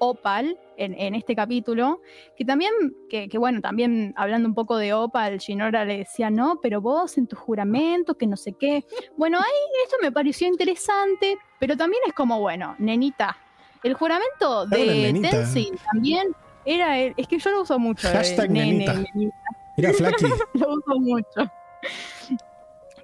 [0.00, 2.00] Opal en, en este capítulo,
[2.36, 2.72] que también,
[3.10, 7.18] que, que bueno, también hablando un poco de Opal, Ginora le decía, no, pero vos
[7.18, 8.84] en tus juramentos, que no sé qué.
[9.16, 13.36] Bueno, ahí esto me pareció interesante, pero también es como, bueno, nenita,
[13.82, 15.30] el juramento de nenita.
[15.30, 16.28] Tenzin también
[16.64, 18.08] era, el- es que yo lo uso mucho.
[18.08, 18.92] eh, Hashtag nene, nenita.
[19.14, 19.36] nenita
[19.76, 20.24] Mira, Flaky.
[20.54, 21.52] lo uso mucho.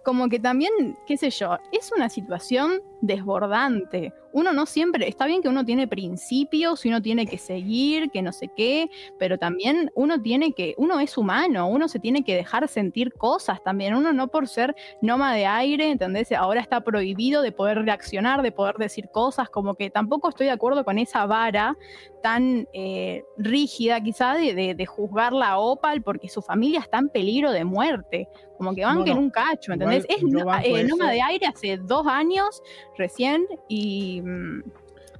[0.04, 0.70] Como que también,
[1.06, 4.12] qué sé yo, es una situación desbordante.
[4.34, 8.20] Uno no siempre, está bien que uno tiene principios y uno tiene que seguir, que
[8.20, 12.34] no sé qué, pero también uno tiene que, uno es humano, uno se tiene que
[12.34, 13.94] dejar sentir cosas también.
[13.94, 16.32] Uno no por ser noma de aire, ¿entendés?
[16.32, 20.52] Ahora está prohibido de poder reaccionar, de poder decir cosas, como que tampoco estoy de
[20.52, 21.76] acuerdo con esa vara
[22.22, 27.08] tan eh, rígida quizá de, de- de juzgarla a Opal porque su familia está en
[27.10, 28.28] peligro de muerte.
[28.56, 29.18] Como que van No, no.
[29.20, 30.06] un cacho, Igual ¿entendés?
[30.08, 30.84] es eh.
[30.84, 32.62] Noma de Aire hace dos años
[32.96, 34.22] recién y...
[34.24, 34.62] mm,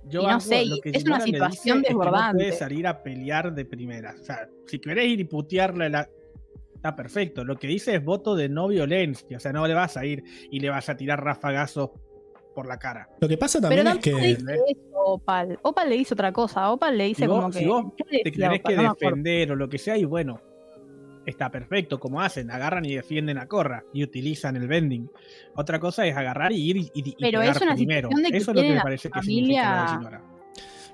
[0.09, 2.33] Yo Y no sé, lo que es una situación dice es que desbordante.
[2.35, 4.15] No puede salir a pelear de primera.
[4.21, 6.09] O sea, si querés ir y putearle la.
[6.75, 7.45] Está perfecto.
[7.45, 9.37] Lo que dice es voto de no violencia.
[9.39, 11.91] O sea, no le vas a ir y le vas a tirar rafagazos
[12.55, 13.09] por la cara.
[13.21, 14.31] Lo que pasa Pero también es que.
[14.33, 14.47] eso
[15.07, 15.59] Opal.
[15.63, 16.71] Opal le dice otra cosa.
[16.71, 17.59] Opal le dice Si vos- como que...
[17.61, 18.77] si vos ¿qué le Te tenés Opal?
[18.77, 20.41] que defender o lo que sea, y bueno,
[21.27, 22.51] está perfecto como hacen.
[22.51, 25.11] Agarran y defienden a Corra y utilizan el bending.
[25.55, 28.09] Otra cosa es agarrar y ir y, y, Pero es una primero.
[28.09, 30.35] situación de que Eso es lo que me parece que familia- significa la.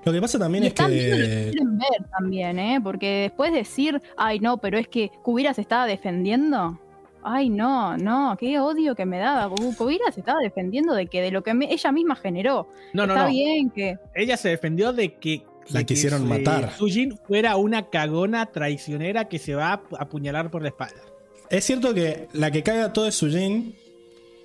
[0.03, 1.49] Lo que pasa también Y es que que.
[1.51, 2.79] quieren ver también, ¿eh?
[2.81, 6.79] Porque después decir, ay, no, pero es que Kubira se estaba defendiendo.
[7.23, 9.53] Ay, no, no, qué odio que me daba.
[9.77, 12.67] Kubira se estaba defendiendo de que de lo que me- ella misma generó.
[12.93, 13.29] No, no, Está no.
[13.31, 13.99] bien que.
[14.15, 16.73] Ella se defendió de que la que quisieron matar.
[16.77, 21.01] Sujin fuera una cagona traicionera que se va a apuñalar por la espalda.
[21.49, 23.75] Es cierto que la que caga todo es Sujin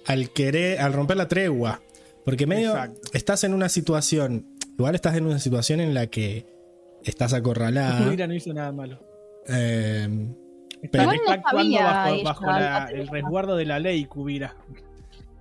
[0.06, 1.80] al querer, al romper la tregua.
[2.24, 3.00] Porque medio Exacto.
[3.12, 6.46] estás en una situación, igual estás en una situación en la que
[7.04, 7.98] estás acorralada.
[8.04, 9.00] Kubira no hizo nada malo.
[9.48, 10.08] eh,
[10.90, 14.56] Pero- está actuando bajo, bajo la el resguardo de la ley, Kubira.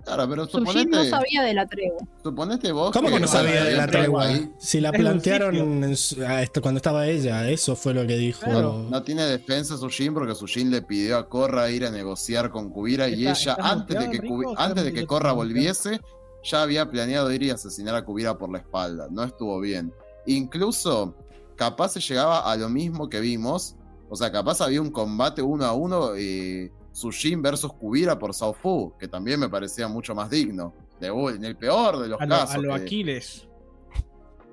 [0.06, 1.98] Claro, pero suponete, no sabía de la tregua.
[2.22, 2.92] suponete vos.
[2.92, 4.24] ¿Cómo que no sabía de la tregua?
[4.28, 4.50] ahí.
[4.58, 5.64] Si la plantearon sitio.
[5.84, 8.40] en su- a esto cuando estaba ella, eso fue lo que dijo.
[8.44, 8.86] Claro.
[8.88, 13.08] No tiene defensa Sujin porque Sujin le pidió a Korra ir a negociar con Kubira
[13.08, 15.06] y Está- ella, ¿estás antes de, que Rico, antes de que?
[15.06, 16.00] Korra volviese,
[16.44, 19.08] ya había planeado ir y asesinar a Kubira por la espalda.
[19.10, 19.92] No estuvo bien.
[20.26, 21.14] Incluso,
[21.56, 23.74] capaz se llegaba a lo mismo que vimos.
[24.08, 28.54] O sea, capaz había un combate uno a uno, eh, Sujin versus Kubira por Sao
[28.54, 30.72] Fu, que también me parecía mucho más digno.
[30.98, 32.54] De, uy, en el peor de los A lo, casos.
[32.54, 33.46] a lo que- Aquiles.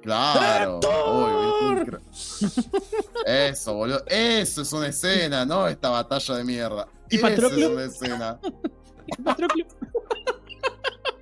[0.02, 0.82] Claro.
[0.82, 1.86] Uy,
[3.26, 4.04] Eso, boludo.
[4.08, 5.68] Eso es una escena, ¿no?
[5.70, 6.88] Esta batalla de mierda.
[7.10, 7.70] ¿Y Eso es Patroclo?
[7.72, 8.40] una escena.
[9.24, 9.66] Patroclo.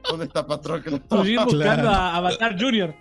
[0.10, 1.00] ¿Dónde está Patroclo?
[1.08, 1.90] Sujin buscando Claro.
[1.90, 2.96] a Avatar Junior.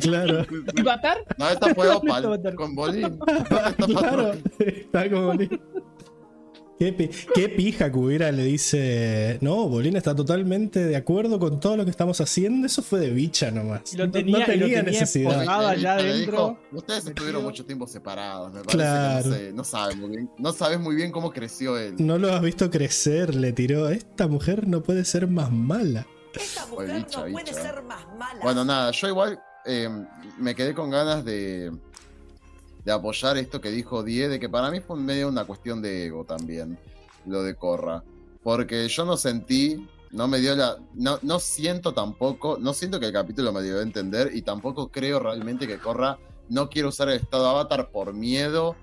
[0.00, 1.18] claro, ¿Y Avatar?
[1.36, 3.18] No, esta fue ¿Dónde está Opal con Bolín.
[3.18, 4.32] ¿Dónde está claro.
[4.60, 5.32] Está como.
[6.82, 9.38] ¿Qué, qué pija Kubira le dice.
[9.40, 12.66] No, Bolín está totalmente de acuerdo con todo lo que estamos haciendo.
[12.66, 13.82] Eso fue de bicha nomás.
[13.92, 15.46] Y lo No- tenía- no lo tenía necesidad.
[15.48, 17.10] allá dijo, Ustedes metido".
[17.10, 18.52] estuvieron mucho tiempo separados.
[18.52, 19.22] Me parece Claro.
[19.24, 20.30] que no, sé, no saben muy bien.
[20.38, 21.94] No sabes muy bien cómo creció él.
[21.98, 23.88] No lo has visto crecer, le tiró.
[23.88, 26.06] Esta mujer no puede ser más mala.
[26.34, 28.40] Esta mujer bicha, no puede ser más mala.
[28.42, 29.88] Bueno, nada, yo igual eh,
[30.38, 31.70] me quedé con ganas de,
[32.84, 36.06] de apoyar esto que dijo Die, de que para mí fue medio una cuestión de
[36.06, 36.78] ego también,
[37.26, 38.02] lo de Corra.
[38.42, 40.76] Porque yo no sentí, no me dio la.
[40.94, 44.88] No, no siento tampoco, no siento que el capítulo me dio a entender y tampoco
[44.88, 46.18] creo realmente que Corra
[46.48, 48.76] no quiere usar el estado avatar por miedo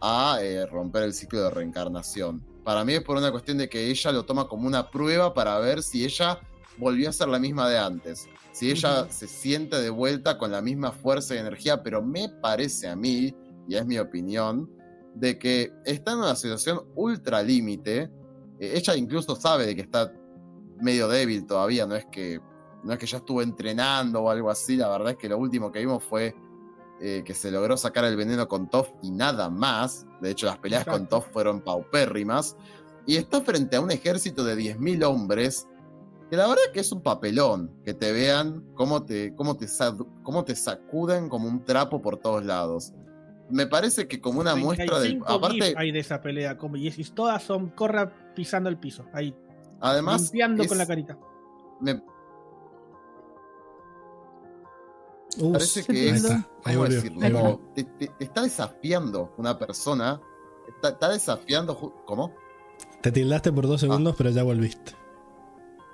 [0.00, 2.42] a eh, romper el ciclo de reencarnación.
[2.64, 5.58] Para mí es por una cuestión de que ella lo toma como una prueba para
[5.58, 6.40] ver si ella
[6.78, 8.28] volvió a ser la misma de antes.
[8.52, 12.88] Si ella se siente de vuelta con la misma fuerza y energía, pero me parece
[12.88, 13.34] a mí,
[13.68, 14.70] y es mi opinión,
[15.14, 18.10] de que está en una situación ultra límite.
[18.58, 20.12] Eh, ella incluso sabe de que está
[20.80, 22.40] medio débil todavía, no es que
[22.82, 25.70] no es que ya estuvo entrenando o algo así, la verdad es que lo último
[25.70, 26.34] que vimos fue
[27.04, 30.06] eh, que se logró sacar el veneno con Toff y nada más.
[30.20, 31.08] De hecho, las peleas con.
[31.08, 32.56] Toff fueron paupérrimas.
[33.06, 35.66] Y está frente a un ejército de 10.000 hombres
[36.30, 39.66] que la verdad que es un papelón que te vean cómo te, cómo te,
[40.22, 42.92] cómo te sacuden como un trapo por todos lados.
[43.52, 45.22] Me parece que como una muestra del...
[45.22, 46.56] 35 Aparte, hay de esa pelea.
[46.56, 49.04] Como, y, es- todas son Corra pisando el piso.
[49.12, 49.36] Ahí,
[49.80, 50.22] además...
[50.22, 51.18] limpiando es- con la carita.
[51.80, 52.02] me
[55.38, 56.24] Uh, parece que es...
[56.24, 56.34] Está,
[56.64, 57.20] ahí ¿Cómo volvió, decirlo?
[57.26, 60.20] ahí Como te, te- te está desafiando una persona.
[60.68, 61.74] Está, está desafiando...
[62.04, 62.34] ¿Cómo?
[63.00, 64.92] Te tildaste por dos segundos, pero ya volviste.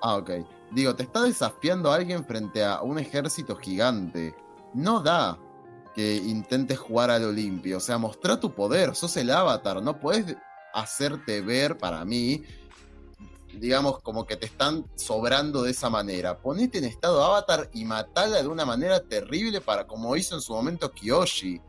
[0.01, 0.31] Ah, ok.
[0.71, 4.35] Digo, te está desafiando a alguien frente a un ejército gigante.
[4.73, 5.39] No da
[5.99, 7.75] que intentes jugar al limpio.
[7.75, 8.95] O sea, mostrá tu poder.
[8.95, 9.83] Sos el avatar.
[9.83, 10.37] No puedes
[10.73, 12.41] hacerte ver para mí.
[13.53, 16.37] Digamos, como que te están sobrando de esa manera.
[16.37, 20.53] Ponete en estado avatar y matala de una manera terrible para como hizo en su
[20.53, 21.59] momento Kiyoshi.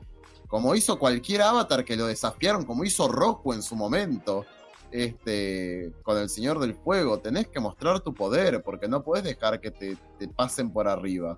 [0.46, 4.46] Como hizo cualquier avatar que lo desafiaron, como hizo Roku en su momento
[4.92, 7.18] este, con el Señor del Fuego.
[7.18, 9.96] Tenés que mostrar tu poder, porque no puedes dejar que te
[10.36, 11.36] pasen por arriba.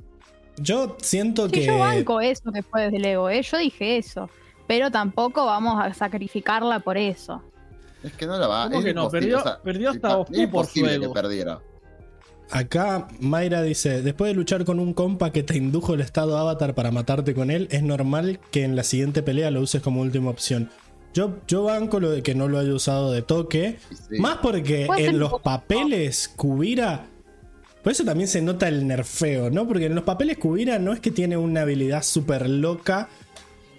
[0.58, 1.66] Yo siento Sí, que.
[1.66, 3.42] yo banco eso que fue desde el ego, ¿eh?
[3.42, 4.28] yo dije eso.
[4.66, 7.42] Pero tampoco vamos a sacrificarla por eso.
[8.02, 8.64] Es que no la va.
[8.66, 9.08] ¿Cómo es que no?
[9.10, 11.60] Perdió, o sea, perdió hasta por su que perdiera.
[12.50, 16.74] Acá Mayra dice: Después de luchar con un compa que te indujo el estado avatar
[16.74, 20.30] para matarte con él, es normal que en la siguiente pelea lo uses como última
[20.30, 20.70] opción.
[21.14, 23.78] Yo, yo banco lo de que no lo haya usado de toque.
[24.08, 24.18] Sí.
[24.18, 27.06] Más porque en los poco- papeles Kubira.
[27.82, 29.66] Por eso también se nota el nerfeo, ¿no?
[29.66, 33.08] Porque en los papeles Kubira no es que tiene una habilidad súper loca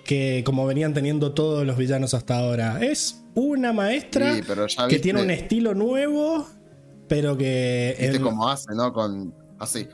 [0.04, 2.84] que como venían teniendo todos los villanos hasta ahora.
[2.84, 6.48] Es una maestra Sí, pero ya que tiene un estilo nuevo,
[7.08, 8.92] pero que viste en, cómo hace, ¿no?
[8.92, 9.34] Con.
[9.58, 9.88] Así.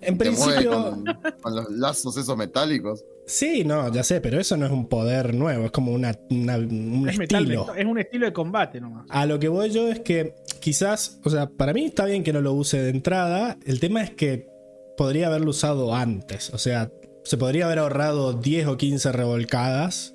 [0.00, 0.70] en Te mueve principio...
[0.70, 1.04] con,
[1.42, 3.04] con los lazos esos metálicos.
[3.26, 6.56] Sí, no, ya sé, pero eso no es un poder nuevo, es como una, una-
[6.58, 7.74] un Es, metal, estilo.
[7.74, 9.06] es un estilo de combate nomás.
[9.10, 12.32] A lo que voy yo es que quizás, o sea, para mí está bien que
[12.32, 13.58] no lo use de entrada.
[13.64, 14.48] El tema es que
[14.96, 16.50] podría haberlo usado antes.
[16.50, 16.90] O sea,
[17.24, 20.14] se podría haber ahorrado 10 o 15 revolcadas.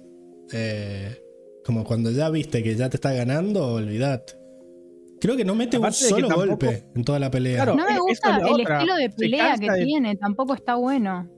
[0.53, 1.21] eh,
[1.65, 4.33] como cuando ya viste que ya te está ganando, olvidate.
[5.19, 7.55] Creo que no mete un Aparte solo tampoco- golpe en toda la pelea.
[7.63, 8.77] Claro, No me es gusta el otra.
[8.77, 11.29] estilo de pelea que de- tiene, tampoco está bueno.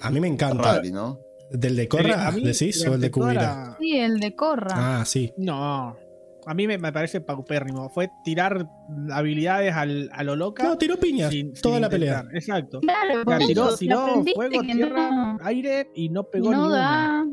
[0.00, 0.80] A mí me encanta.
[0.92, 1.18] ¿no?
[1.50, 5.00] ¿Del de Corra mí, decís o el de la- Sí, el de Corra.
[5.00, 5.32] Ah, sí.
[5.38, 5.96] No.
[6.46, 7.88] A mí me, me parece paupérrimo.
[7.90, 8.66] Fue tirar
[9.12, 10.62] habilidades al, a lo loca.
[10.64, 12.24] No, tiró piñas sin- toda sin la pelea.
[12.32, 12.80] Exacto.
[12.80, 16.76] Claro, sea, tiró, tiró fuego, tierra, no, aire y no pegó no ni una.
[16.76, 17.26] da,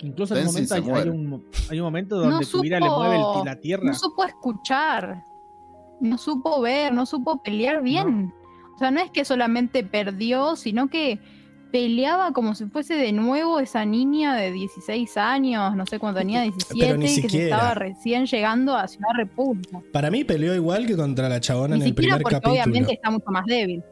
[0.00, 3.16] Incluso en un momento hay, un, hay un momento No donde Kubira le supo- mueve
[3.16, 3.84] el- la tierra.
[3.84, 5.22] no supo escuchar,
[6.00, 8.32] no supo ver, no supo pelear bien.
[8.74, 11.18] O sea, no es que solamente perdió, sino que
[11.70, 16.42] peleaba como si fuese de nuevo esa niña de 16 años, no sé cuándo tenía
[16.42, 19.80] 17, ni que se estaba recién llegando a Ciudad República.
[19.92, 22.52] Para mí peleó igual que contra la chabona Ni en el primer porque capítulo.
[22.54, 23.82] obviamente está mucho más débil.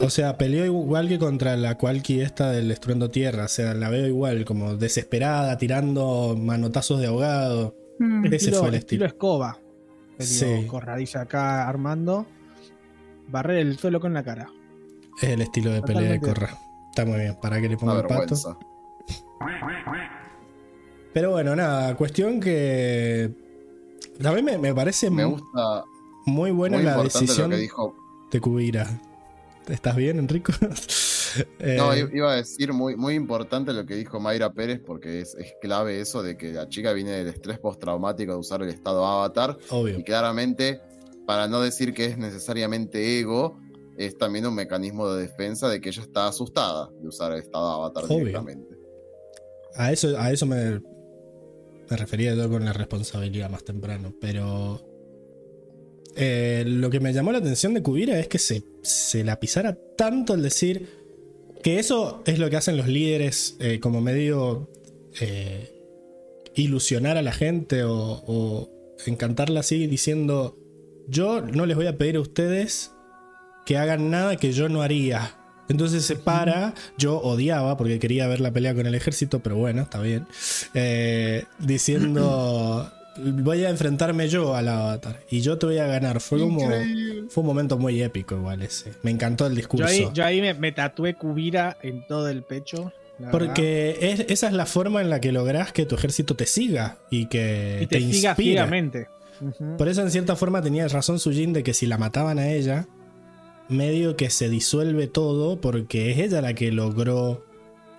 [0.00, 3.44] O sea, peleó igual que contra la Qualky esta del Estruendo Tierra.
[3.44, 7.76] O sea, la veo igual, como desesperada, tirando manotazos de ahogado.
[7.98, 8.26] Mm.
[8.32, 9.06] Ese fue el estilo.
[9.06, 9.58] escoba.
[10.18, 10.66] Peleó Sí.
[10.66, 12.26] Corra, dice acá Armando.
[13.28, 14.50] Barrer el suelo con la cara.
[15.22, 16.20] Es el estilo de pelea de.
[16.20, 16.56] Corra.
[16.90, 18.58] Está muy bien, para que le ponga el pato.
[21.12, 23.30] Pero bueno, nada, cuestión que.
[24.24, 25.84] A mí me, me parece Me gusta
[26.26, 27.94] muy buena muy la decisión lo que dijo.
[28.30, 29.00] de Kubira.
[29.68, 30.52] ¿Estás bien, Enrico?
[31.58, 35.20] Eh, No, i- iba a decir muy, muy importante lo que dijo Mayra Pérez, porque
[35.20, 38.70] es, es clave eso de que la chica viene del estrés postraumático de usar el
[38.70, 39.58] estado avatar.
[39.68, 39.98] obvio.
[39.98, 40.80] Y claramente,
[41.26, 43.58] para no decir que es necesariamente ego,
[43.96, 47.70] es también un mecanismo de defensa de que ella está asustada de usar el estado
[47.70, 48.18] avatar Obvio.
[48.18, 48.76] directamente.
[49.74, 50.80] A eso, a eso me,
[51.90, 54.14] me refería yo con la responsabilidad más temprano.
[54.20, 54.80] Pero
[56.14, 59.78] eh, lo que me llamó la atención de Kubira es que se, se la pisara
[59.96, 60.88] tanto el decir
[61.62, 64.70] que eso es lo que hacen los líderes eh, como medio
[65.20, 65.72] eh,
[66.54, 68.70] ilusionar a la gente o, o
[69.04, 70.56] encantarla así diciendo
[71.08, 72.92] yo no les voy a pedir a ustedes
[73.66, 75.34] que hagan nada que yo no haría.
[75.68, 79.82] Entonces se para, yo odiaba porque quería ver la pelea con el ejército, pero bueno,
[79.82, 80.26] está bien.
[80.74, 86.20] Eh, diciendo, voy a enfrentarme yo al avatar y yo te voy a ganar.
[86.20, 86.60] Fue como,
[87.28, 88.92] fue un momento muy épico igual ese.
[89.02, 89.86] Me encantó el Yo discurso.
[89.86, 92.92] ahí, yo ahí me, me tatué Kubira en todo el pecho.
[93.32, 96.98] Porque es- esa es la forma en la que lográs que tu ejército te siga
[97.10, 98.36] y que y te, siga.
[99.40, 99.76] Ujú.
[99.76, 102.86] Por eso en cierta forma tenía razón Sujin de que si la mataban a ella,
[103.68, 107.44] medio que se disuelve todo porque es ella la que logró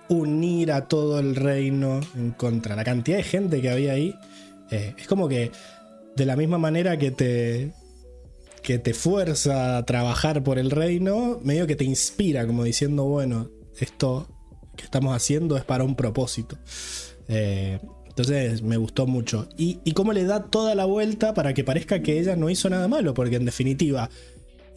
[0.08, 2.76] unir a todo el reino en contra.
[2.76, 4.14] La cantidad de gente que había ahí
[4.70, 5.50] eh, es como que
[6.16, 7.72] de la misma manera que te
[8.62, 13.50] que te fuerza a trabajar por el reino, medio que te inspira como diciendo, bueno,
[13.78, 14.26] esto
[14.76, 16.58] que estamos haciendo es para un propósito.
[17.28, 17.78] Eh,
[18.08, 19.48] entonces me gustó mucho.
[19.56, 22.68] Y, y cómo le da toda la vuelta para que parezca que ella no hizo
[22.68, 24.10] nada malo, porque en definitiva,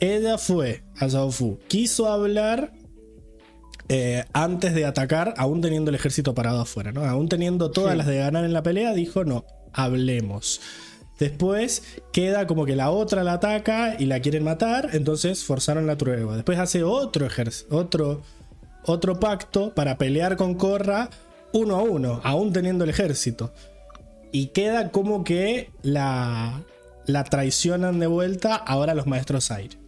[0.02, 2.74] ella fue a Zhao Fu, quiso hablar
[3.88, 7.06] eh, antes de atacar, aún teniendo el ejército parado afuera, ¿no?
[7.06, 7.98] Aún teniendo todas Sí.
[7.98, 10.60] las de ganar en la pelea, dijo, no, hablemos.
[11.20, 15.98] Después queda como que la otra la ataca y la quieren matar, entonces forzaron la
[15.98, 16.36] tregua.
[16.36, 18.22] Después hace otro ejército, otro,
[18.86, 21.10] otro pacto para pelear con Korra
[21.54, 23.54] uno a uno, aún teniendo el ejército.
[24.32, 26.64] Y queda como que la,
[27.06, 29.81] la traicionan de vuelta ahora los maestros aire.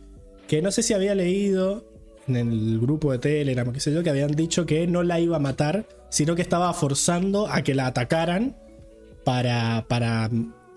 [0.47, 1.85] Que no sé si había leído
[2.27, 5.37] en el grupo de Telegram, qué sé yo, que habían dicho que no la iba
[5.37, 8.55] a matar, sino que estaba forzando a que la atacaran
[9.23, 10.29] para, para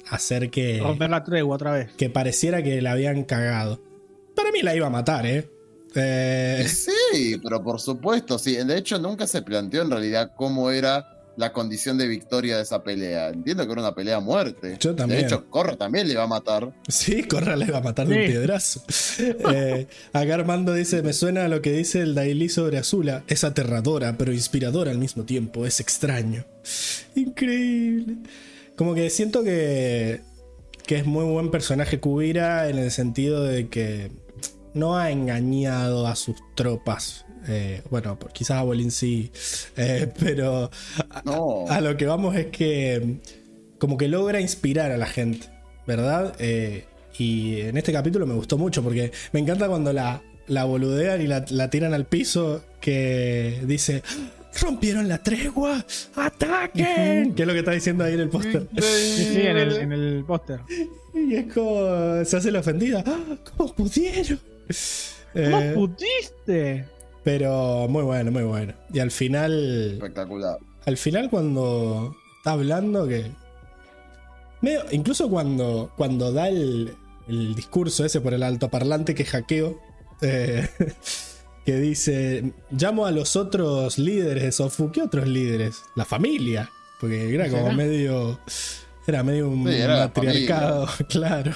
[0.08, 1.92] hacer que, Romper la tregua otra vez.
[1.96, 3.80] que pareciera que la habían cagado.
[4.34, 5.48] Para mí la iba a matar, ¿eh?
[5.94, 8.56] Eh, Sí, pero por supuesto, sí.
[8.56, 12.82] De hecho, nunca se planteó en realidad cómo era la condición de victoria de esa
[12.82, 13.28] pelea.
[13.28, 14.76] Entiendo que era una pelea a muerte.
[14.80, 15.20] Yo también.
[15.20, 16.72] De hecho, Corra también le iba a matar.
[16.88, 18.82] Sí, Corra le va a matar de un piedrazo.
[19.18, 23.24] Eh, acá Armando dice: Me suena a lo que dice el Daily sobre Azula.
[23.28, 25.66] Es aterradora, pero inspiradora al mismo tiempo.
[25.66, 26.44] Es extraño.
[27.14, 28.16] Increíble.
[28.76, 30.22] Como que siento que,
[30.84, 34.10] que es muy buen personaje Kubira en el sentido de que
[34.74, 37.25] no ha engañado a sus tropas.
[37.48, 39.30] Eh, bueno, quizás a Bolin sí,
[39.76, 40.70] eh, pero
[41.24, 41.64] No.
[41.68, 43.16] a lo que vamos es que
[43.78, 45.46] como que logra inspirar a la gente,
[45.86, 46.34] ¿verdad?
[46.38, 46.84] Eh,
[47.18, 51.26] y en este capítulo me gustó mucho porque me encanta cuando la, la boludean y
[51.26, 54.02] la, la tiran al piso que dice,
[54.60, 58.66] rompieron la tregua, ataquen, que es lo que está diciendo ahí en el póster.
[58.78, 60.60] Sí, sí, en el, en el póster.
[61.14, 64.38] Y es como, se hace la ofendida, "Ah, ¿cómo pudieron?
[65.34, 66.84] ¿Cómo Eh, pudiste?
[67.26, 68.72] Pero muy bueno, muy bueno.
[68.92, 69.94] Y al final...
[69.94, 70.58] Espectacular.
[70.84, 73.32] al final cuando está hablando que
[74.60, 76.94] medio- incluso cuando cuando da el,
[77.26, 79.76] el discurso ese por el altoparlante que hackeo
[80.22, 80.68] eh,
[81.66, 84.92] que dice, llamo a los otros líderes de Sofu.
[84.92, 85.82] ¿Qué otros líderes?
[85.96, 86.70] La familia.
[87.00, 87.76] Porque era como ¿Será?
[87.76, 88.38] medio...
[89.08, 91.52] Era medio un Sí, era matriarcado, claro.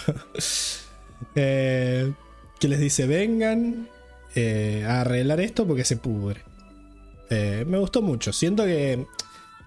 [1.37, 2.13] Eh,
[2.59, 3.89] que les dice, vengan
[4.35, 6.43] eh, a arreglar esto porque se pudre.
[7.31, 8.33] Eh, me gustó mucho.
[8.33, 9.07] Siento que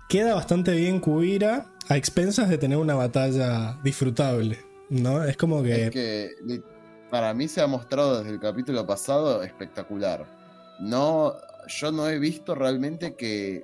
[0.10, 4.60] queda bastante bien Kubira a expensas de tener una batalla disfrutable.
[4.90, 5.24] ¿No?
[5.24, 5.86] Es como que...
[5.86, 6.62] Es que li-
[7.10, 10.26] para mí se ha mostrado desde el capítulo pasado espectacular.
[10.80, 11.34] No,
[11.68, 13.64] yo no he visto realmente que,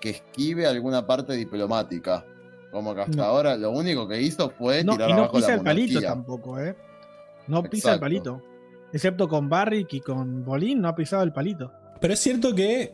[0.00, 2.24] que esquive alguna parte diplomática.
[2.70, 3.24] Como que hasta No.
[3.24, 6.00] ahora lo único que hizo fue No, tirar y no abajo pisa la el palito
[6.00, 6.76] tampoco, ¿eh?
[7.48, 8.42] No pisa el palito.
[8.92, 11.72] Excepto con Barrick y con Bolín, no ha pisado el palito.
[12.00, 12.92] Pero es cierto que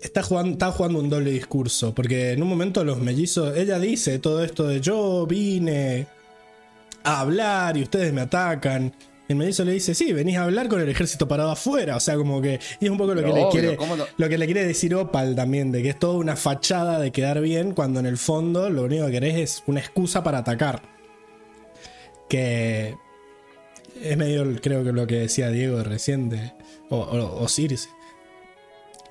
[0.00, 1.94] está jugando, está jugando un doble discurso.
[1.94, 3.56] Porque en un momento los mellizos.
[3.56, 6.06] Ella dice todo esto de yo vine
[7.02, 8.92] a hablar y ustedes me atacan.
[9.26, 11.96] Y el mellizo le dice, sí, venís a hablar con el ejército parado afuera.
[11.96, 12.60] O sea, como que.
[12.80, 13.78] Y es un poco lo Pero que le quiere.
[14.18, 17.40] Lo que le quiere decir Opal también, de que es toda una fachada de quedar
[17.40, 20.82] bien, cuando en el fondo lo único que querés es una excusa para atacar.
[22.28, 22.96] Que
[24.02, 26.52] es medio, creo que lo que decía Diego de reciente,
[26.90, 27.88] o, o, o Circe.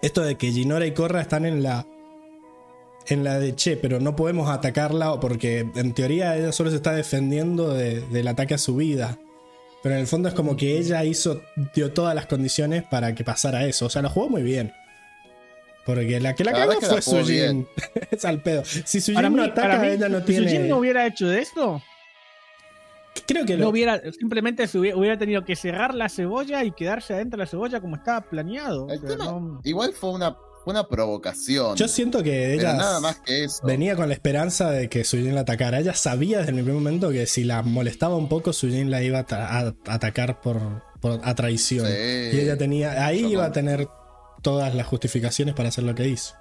[0.02, 1.86] Esto de que Ginora y Korra están en la.
[3.08, 6.94] En la de che, pero no podemos atacarla porque en teoría ella solo se está
[6.94, 9.18] defendiendo de- del ataque a su vida.
[9.82, 11.42] Pero en el fondo es como que ella hizo,
[11.76, 13.88] dio todas las condiciones para que pasara eso.
[13.88, 14.72] O sea, lo jugó muy bien.
[15.86, 17.68] Porque la que la, La cagó fue Sujin.
[18.12, 18.64] es al pedo.
[18.64, 20.48] Si Sujin no mí, ataca, mí, ella no si tiene.
[20.50, 21.82] Sujin no hubiera hecho de esto,
[23.28, 26.72] Creo que no lo- hubiera, simplemente se hubiera, hubiera tenido que cerrar la cebolla y
[26.72, 28.88] quedarse adentro de la cebolla como estaba planeado.
[28.90, 30.36] El O sea, tema- no- Igual fue una,
[30.66, 31.76] una provocación.
[31.76, 33.66] Yo siento que ella nada más que eso.
[33.66, 35.80] venía con la esperanza de que Sujin la atacara.
[35.80, 39.20] Ella sabía desde el primer momento que si la molestaba un poco, Sujin la iba
[39.30, 40.60] a, atacar por,
[41.02, 41.86] por- a traición.
[41.88, 41.94] Sí.
[42.34, 43.06] y ella tenía.
[43.06, 43.88] Ahí iba a tener
[44.42, 46.34] todas las justificaciones para hacer lo que hizo.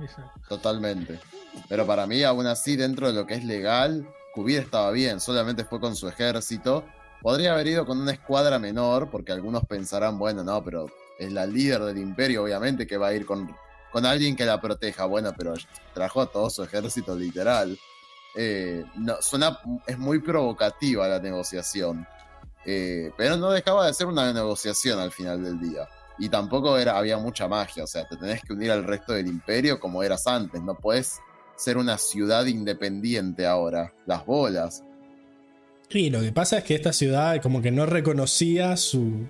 [0.00, 0.40] Exacto.
[0.48, 1.18] Totalmente.
[1.68, 5.64] Pero para mí, aún así, dentro de lo que es legal, Kubira estaba bien, solamente
[5.64, 6.84] fue con su ejército.
[7.20, 10.86] Podría haber ido con una escuadra menor, porque algunos pensarán, bueno, no, pero
[11.18, 13.54] es la líder del imperio, obviamente, que va a ir con,
[13.90, 15.04] con alguien que la proteja.
[15.06, 15.54] Bueno, pero
[15.94, 17.78] trajo a todo su ejército literal.
[18.36, 22.06] Eh, no, suena, es muy provocativa la negociación.
[22.64, 25.88] Eh, pero no dejaba de ser una negociación al final del día.
[26.18, 29.28] Y tampoco era, había mucha magia, o sea, te tenés que unir al resto del
[29.28, 31.20] imperio como eras antes, no puedes
[31.58, 34.82] ser una ciudad independiente ahora, las bolas.
[35.90, 39.26] Y lo que pasa es que esta ciudad como que no reconocía su,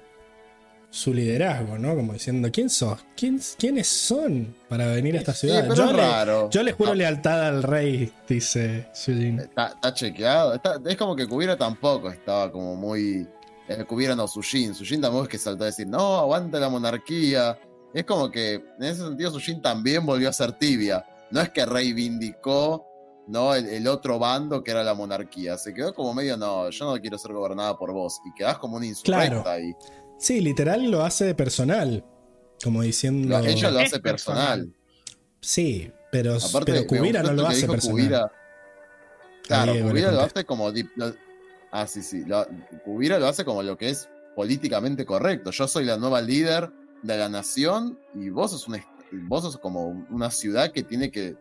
[0.90, 1.94] su liderazgo, ¿no?
[1.94, 2.98] Como diciendo, ¿quién sos?
[3.16, 5.62] ¿Quién, ¿Quiénes son para venir a esta Sí, ciudad?
[5.62, 6.50] pero yo, es le, raro.
[6.50, 9.38] yo le juro Ah, lealtad al rey, dice Sujin.
[9.40, 13.26] Está, está chequeado, está- es como que Kubira tampoco estaba como muy...
[13.68, 17.58] Eh, Kubira no, Sujin, Sujin tampoco es que saltó a decir, no, aguanta la monarquía.
[17.94, 21.04] Es como que en ese sentido Sujin también volvió a ser tibia.
[21.30, 22.84] No es que reivindicó
[23.26, 23.54] ¿no?
[23.54, 25.58] El, el otro bando que era la monarquía.
[25.58, 28.20] Se quedó como medio, no, yo no quiero ser gobernada por vos.
[28.24, 29.50] Y quedás como una insurrecta Claro.
[29.50, 29.74] ahí.
[30.18, 32.02] Sí, literal lo hace personal.
[32.64, 33.28] Como diciendo.
[33.38, 34.72] Lo- ella lo Es hace personal.
[35.42, 36.86] Sí, pero, Aparte, pero
[37.22, 37.92] gustó no lo hace dijo personal.
[37.96, 38.32] Kubira.
[39.46, 40.70] Claro, le Kubira lo hace como.
[40.96, 41.14] lo-
[41.70, 42.24] ah, sí, sí.
[42.24, 42.46] lo-
[42.84, 45.50] Kubira lo hace como lo que es políticamente correcto.
[45.50, 46.70] Yo soy la nueva líder
[47.02, 48.76] de la nación y vos sos, un
[49.12, 51.36] vos sos como una ciudad que tiene que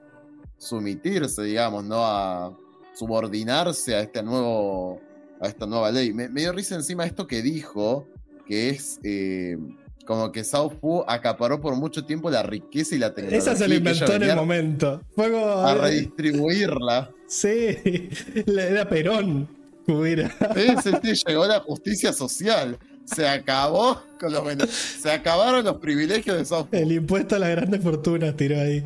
[0.58, 2.04] sumitirse, digamos, ¿no?
[2.06, 2.58] A
[2.94, 5.00] subordinarse a este nuevo.
[5.40, 6.14] a esta nueva ley.
[6.14, 8.08] Me, me dio risa encima esto que dijo,
[8.46, 9.00] que es.
[9.04, 9.58] eh,
[10.06, 13.40] como que Sao Fu acaparó por mucho tiempo la riqueza y la tecnología.
[13.40, 15.02] Esa se ella inventó en el momento.
[15.14, 15.46] Fue como.
[15.46, 17.12] a redistribuirla.
[17.28, 17.78] Sí,
[18.48, 19.50] era Perón.
[19.86, 20.30] Kubira.
[20.56, 22.78] Sí, sí, sí, llegó la justicia social.
[23.14, 26.74] Se acabó con los se acabaron los privilegios de South Park.
[26.84, 28.84] El impuesto a las grandes fortunas tiró ahí.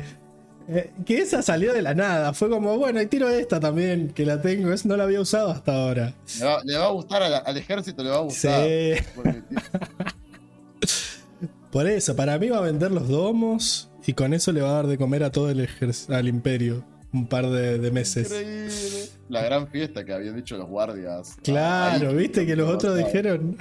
[0.68, 2.32] Eh, que esa salió de la nada.
[2.32, 4.72] Fue como, bueno, y tiro esta también, que la tengo.
[4.72, 6.14] Es, no la había usado hasta ahora.
[6.38, 8.64] Le va, le va a gustar la- al ejército, le va a gustar.
[8.64, 8.94] Sí.
[9.16, 9.42] Porque-
[11.72, 14.72] Por eso, para mí va a vender los domos y con eso le va a
[14.74, 16.84] dar de comer a todo el ejército, al imperio.
[17.14, 18.26] Un par de, de meses.
[18.30, 19.08] Increíble.
[19.28, 21.36] La gran fiesta que habían dicho los guardias.
[21.42, 23.56] Claro, Ahí, viste que los otros dijeron.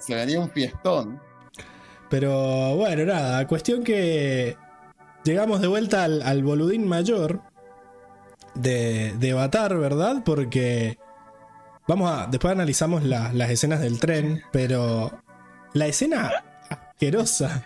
[0.00, 1.20] Se, venía un fiestón.
[2.08, 4.56] Pero bueno, nada, cuestión que
[5.24, 7.40] llegamos de vuelta al, al boludín mayor
[8.54, 10.22] de, de Avatar, ¿verdad?
[10.24, 10.98] Porque
[11.88, 12.26] vamos a.
[12.28, 15.20] Después analizamos la- las escenas del tren, pero
[15.72, 17.64] la escena asquerosa.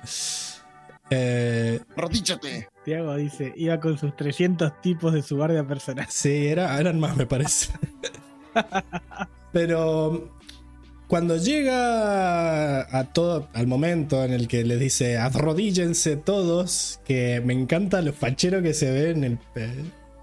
[1.11, 2.69] Eh, Rodíchate.
[2.85, 6.07] Tiago dice, iba con sus 300 tipos de su guardia personal.
[6.09, 7.73] sí, era, eran más, me parece.
[9.53, 10.40] pero
[11.11, 17.53] cuando llega a todo, al momento en el que les dice arrodíllense todos, que me
[17.53, 19.75] encanta lo fachero que se ve en el eh,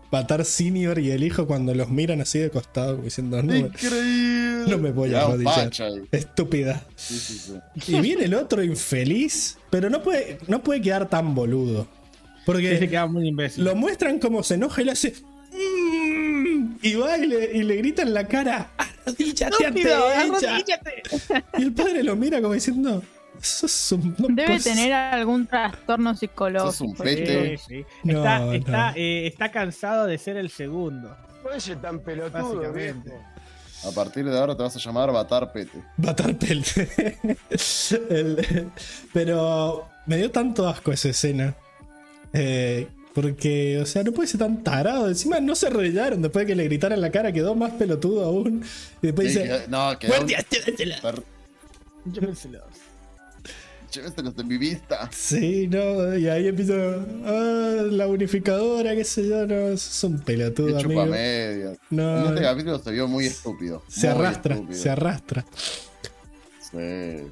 [0.09, 4.63] Batar Senior y el hijo cuando los miran así de costado, como diciendo, no, Increíble.
[4.71, 5.69] no me voy a arrodillar.
[5.81, 6.03] ahí.
[6.13, 6.85] Estúpida.
[6.95, 7.93] Sí, sí, sí.
[7.93, 11.85] Y viene el otro infeliz, pero no puede, no puede quedar tan boludo.
[12.45, 13.65] Porque Ese queda muy imbécil.
[13.65, 15.15] lo muestran como se enoja y le hace.
[16.81, 20.21] Y va y le, y le grita en la cara: ¡Arrodíllate ante Estúpido, ella".
[20.55, 21.03] arrodíllate.
[21.57, 23.03] Y el padre lo mira como diciendo:
[23.41, 26.71] "Sos un- no Debe tener algún trastorno psicológico.
[26.71, 27.57] Sos un pete.
[27.57, 27.85] sí.
[28.03, 28.53] No, está, no.
[28.53, 31.15] está, eh, está cansado de ser el segundo.
[31.43, 32.61] Oye, tan pelotudo.
[33.85, 35.83] A partir de ahora te vas a llamar Batar Pete.
[35.97, 36.63] Matar pel.
[38.09, 38.71] El-
[39.13, 41.55] pero me dio tanto asco esa escena.
[42.33, 42.87] Eh,
[43.21, 45.07] porque, o sea, no puede ser tan tarado.
[45.07, 48.63] Encima no se arrodillaron después de que le gritaran la cara, quedó más pelotudo aún.
[49.01, 51.01] Y después Sí, dice: no, quedó un- "Guardia, llévesela".
[51.01, 51.23] per-
[52.13, 52.61] Llévenselos.
[53.91, 55.09] Lléveselos de mi vista.
[55.11, 56.73] Sí, no, y ahí empieza
[57.25, 61.05] ah, la unificadora, qué sé yo, no, es un pelotudo, amigo.
[61.89, 63.81] No, En este capítulo se vio muy estúpido.
[63.87, 64.79] se muy arrastra, estúpido.
[64.79, 65.45] se arrastra.
[66.71, 67.31] Sí.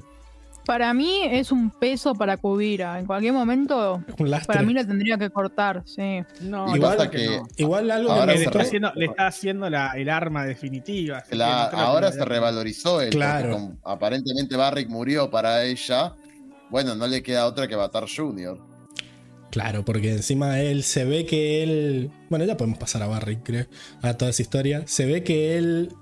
[0.66, 2.98] Para mí es un peso para Kubira.
[2.98, 6.20] En cualquier momento, Un para mí lo tendría que cortar, sí.
[6.40, 7.48] No, Igual que no.
[7.56, 11.22] Igual algo Ahora que me le, está haciendo, le está haciendo la, el arma definitiva.
[11.30, 13.10] La- no ahora se revalorizó él.
[13.10, 13.76] Claro.
[13.84, 16.14] aparentemente Barrick murió para ella.
[16.68, 18.58] Bueno, no le queda otra que Batar Junior.
[19.52, 22.10] Claro, porque encima él se ve que él.
[22.28, 23.66] Bueno, ya podemos pasar a Barry, creo.
[24.02, 24.82] A toda esa historia.
[24.86, 25.92] Se ve que él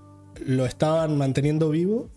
[0.44, 2.10] lo estaban manteniendo vivo.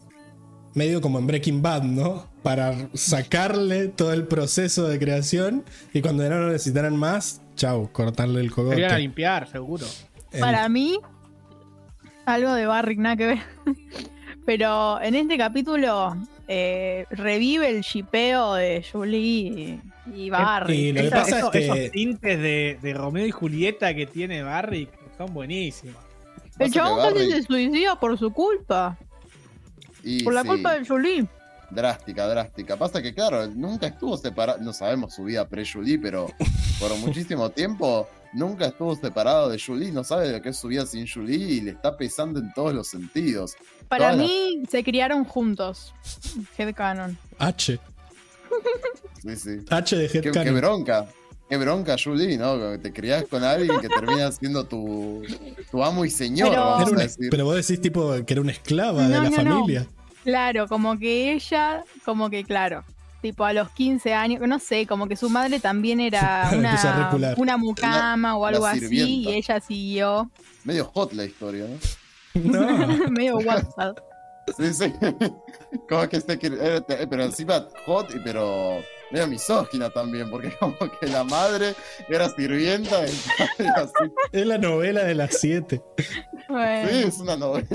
[0.73, 2.27] Medio como en Breaking Bad, ¿no?
[2.43, 5.63] Para sacarle todo el proceso de creación.
[5.93, 8.99] Y cuando ya no lo necesitaran más, chau, cortarle el Querían a cogote.
[8.99, 9.85] limpiar, seguro.
[10.31, 10.99] El- Para mí,
[12.25, 13.39] algo de Barrick, nada que ver.
[14.45, 16.15] Pero en este capítulo
[16.47, 19.79] eh, revive el shipeo de Julie
[20.15, 20.77] y, Barrick.
[20.77, 23.93] y lo que Esa- pasa es esos, que- esos tintes de, de Romeo y Julieta
[23.93, 24.87] que tiene Barry
[25.17, 25.97] son buenísimos.
[26.59, 28.97] el chabón casi Barrick- se suicida por su culpa.
[30.09, 31.27] Y Por la sí, culpa de Julie.
[31.69, 32.77] Drástica, drástica.
[32.77, 34.59] Pasa que, claro, nunca estuvo separado.
[34.61, 36.27] No sabemos su vida pre-Julie, pero
[36.79, 39.91] por muchísimo tiempo nunca estuvo separado de Julie.
[39.91, 42.73] No sabe lo que es su vida sin Julie y le está pesando en todos
[42.73, 43.55] los sentidos.
[43.89, 45.93] Para Todas las- mí se criaron juntos.
[46.57, 47.17] Headcanon.
[47.37, 47.79] H.
[49.21, 49.49] Sí, sí.
[49.69, 50.55] H de Qué, qué Headcanon.
[50.55, 51.05] bronca.
[51.49, 52.57] Qué bronca, Julie, ¿no?
[52.71, 55.23] Que te criás con alguien que termina siendo tu,
[55.71, 57.27] tu amo y señor, Pero- vamos a decir.
[57.29, 59.65] pero vos decís tipo que era una esclava de la no, no.
[60.27, 62.83] Claro, como que ella, como que claro,
[63.21, 67.55] tipo a los 15 años, no sé, como que su madre también era una, una
[67.57, 70.29] mucama o Una algo así, y ella siguió
[70.65, 71.65] Medio hot la historia,
[72.33, 72.67] ¿no?
[72.67, 73.09] No.
[73.11, 73.97] medio WhatsApp.
[74.57, 74.93] Sí, sí.
[75.89, 78.79] Como que se quiere- eh, te- Pero encima hot, pero
[79.11, 81.73] medio misógina también, porque como que la madre
[82.09, 84.11] era sirvienta del padre, así.
[84.33, 85.81] Es la novela de las siete.
[86.49, 86.89] Bueno.
[86.89, 87.65] Sí, es una novela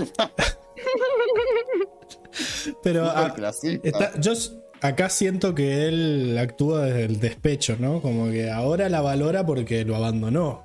[2.82, 3.88] Pero clasista.
[3.88, 4.32] está- yo
[4.80, 8.00] acá siento que él actúa desde el despecho, ¿no?
[8.00, 10.64] Como que ahora la valora porque lo abandonó.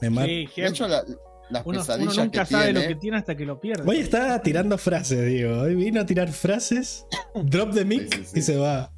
[0.00, 1.04] Me ma- Sí, De hecho, la-
[1.50, 2.80] las uno, uno pesadillas nunca que sabe tiene.
[2.82, 3.84] lo que tiene hasta que lo pierde.
[3.88, 5.58] Hoy está tirando frases, digo.
[5.60, 7.06] Hoy vino a tirar frases,
[7.44, 8.38] drop the mic Sí, sí, sí.
[8.38, 8.90] y se va.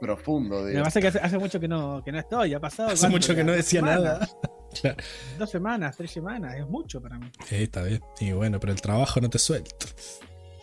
[0.00, 0.82] Profundo, Lo que digo.
[0.84, 2.88] pasa es que hace, hace mucho que no, que no estoy, ha pasado.
[2.88, 4.28] Hace mucho que no decía semanas, nada.
[4.80, 4.96] Claro.
[5.36, 7.28] Dos semanas, tres semanas, es mucho para mí.
[7.44, 8.00] Sí, está bien.
[8.20, 9.74] Y bueno, pero el trabajo no te suelta.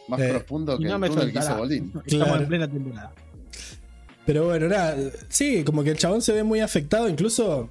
[0.07, 1.57] Más Eh, profundo que no el me túnel que hizo.
[1.57, 1.85] Bolín.
[2.05, 2.41] Estamos Claro.
[2.41, 3.13] en plena temporada.
[4.25, 4.95] Pero bueno, nada.
[5.29, 7.07] Sí, como que el chabón se ve muy afectado.
[7.07, 7.69] Incluso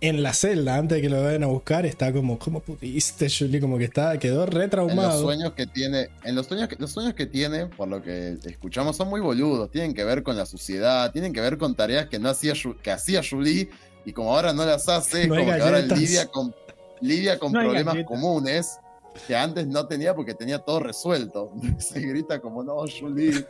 [0.00, 3.60] en la celda, antes de que lo vayan a buscar, está como, ¿cómo pudiste, Julie?
[3.60, 5.20] Como que está, quedó re En los traumado.
[5.22, 8.96] sueños que tiene, en los sueños que, los sueños que tiene, por lo que escuchamos,
[8.96, 9.70] son muy boludos.
[9.70, 12.90] Tienen que ver con la suciedad, tienen que ver con tareas que no hacía que
[12.92, 13.68] hacía Julie
[14.04, 16.54] y como ahora no las hace, es No como que ahora lidia con,
[17.00, 18.78] lidia con No problemas comunes
[19.26, 21.52] que antes no tenía porque tenía todo resuelto.
[21.78, 23.44] Se grita como no, Julie.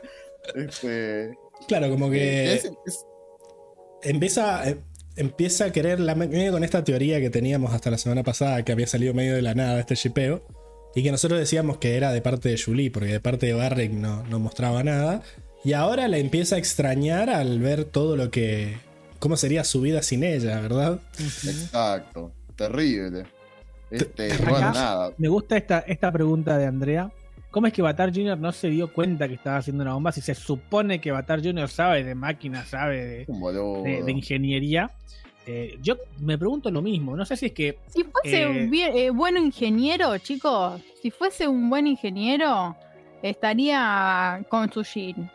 [0.54, 1.36] Este,
[1.68, 3.04] Claro, como que es- es-
[4.02, 4.78] empieza, eh,
[5.16, 8.72] empieza a querer la, medio con esta teoría que teníamos hasta la semana pasada, que
[8.72, 10.42] había salido medio de la nada este shipeo.
[10.94, 13.92] Y que nosotros decíamos que era de parte de Julie, porque de parte de Barrick
[13.92, 15.22] no, no mostraba nada.
[15.62, 18.78] Y ahora la empieza a extrañar al ver todo lo que.
[19.20, 20.98] cómo sería su vida sin ella, ¿verdad?
[21.18, 23.24] exacto, terrible.
[23.90, 25.12] Este, Acá- bueno, nada.
[25.18, 27.10] Me gusta esta, esta pregunta de Andrea.
[27.50, 28.38] ¿Cómo es que Batar Jr.
[28.38, 31.68] no se dio cuenta que estaba haciendo una bomba si se supone que Batar Jr.
[31.68, 34.90] sabe de máquinas, sabe de, ingeniería?
[35.46, 37.16] Eh, yo me pregunto lo mismo.
[37.16, 41.10] No sé si es que Si fuese Eh, un bien, eh, buen ingeniero, chicos, si
[41.10, 42.76] fuese un buen ingeniero,
[43.20, 45.28] estaría con Sushin.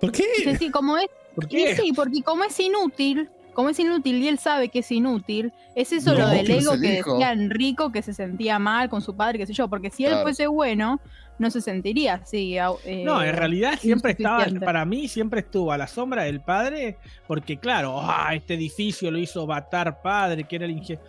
[0.00, 0.24] ¿Por qué?
[0.36, 1.74] Sí, sí, como es, ¿Por y qué?
[1.76, 3.28] sí, porque como es inútil,
[3.58, 6.78] como es inútil y él sabe que es inútil, es eso No, lo del ego
[6.78, 7.14] que hijo.
[7.14, 10.10] decía Enrico que se sentía mal con su padre, qué sé yo, porque si él
[10.12, 10.22] Claro.
[10.22, 11.00] fuese bueno,
[11.40, 12.56] no se sentiría así.
[12.56, 16.98] eh, No, en realidad siempre estaba, para mí siempre estuvo a la sombra del padre,
[17.26, 21.02] porque claro, ah, este edificio lo hizo Batar padre, que era el ingeniero.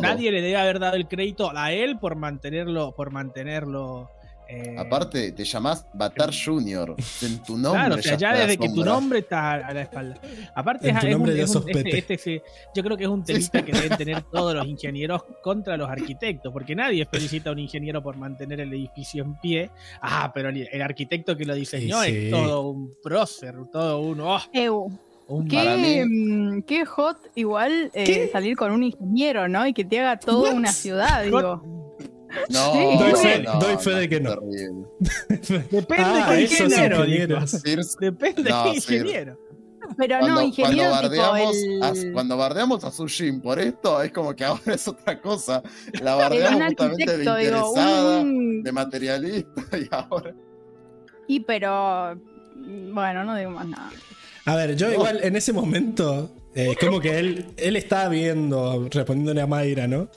[0.00, 4.10] Nadie le debe haber dado el crédito a él por mantenerlo, por mantenerlo.
[4.48, 6.94] Eh, Aparte, te llamás Batar Junior.
[7.22, 7.80] En tu nombre.
[7.80, 10.16] Claro, o sea, ya desde que tu nombre está a la espalda.
[10.54, 12.42] Aparte, En es, tu es nombre un- ya es sos un- este- este
[12.74, 16.52] yo creo que es un temita que deben tener todos los ingenieros contra los arquitectos,
[16.52, 19.70] porque nadie felicita a un ingeniero por mantener el edificio en pie.
[20.00, 24.20] Ah, pero el, el arquitecto que lo diseñó Sí, es todo un prócer, todo un.
[24.20, 24.40] oh,
[25.28, 28.28] un qué, mm, qué hot igual eh, ¿Qué?
[28.32, 29.66] salir con un ingeniero, ¿no?
[29.66, 30.54] Y que te haga toda What?
[30.56, 31.62] una ciudad, Hot.
[32.36, 32.44] Digo.
[32.50, 32.98] No, Sí.
[32.98, 34.36] Doy fe- no, doy fe de que no.
[35.38, 37.04] Depende Ah, de qué ingeniero.
[37.04, 37.38] digo.
[38.00, 39.38] Depende No, de qué ingeniero.
[39.96, 41.82] Pero Cuando, no, ingeniero cuando tipo bardeamos, el...
[41.82, 45.62] a, cuando bardeamos a Sushin por esto, es como que ahora es otra cosa.
[46.02, 50.34] La bardeamos justamente de digo, interesada, un- de materialista, y ahora.
[51.28, 52.18] Y pero...
[52.58, 53.90] Bueno, no digo más nada.
[54.46, 59.40] A ver, yo igual en ese momento, eh, como que él, él estaba viendo, respondiéndole
[59.42, 60.08] a Mayra, ¿no?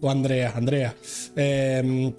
[0.00, 0.94] O Andrea, Andrea.
[1.36, 2.12] Eh,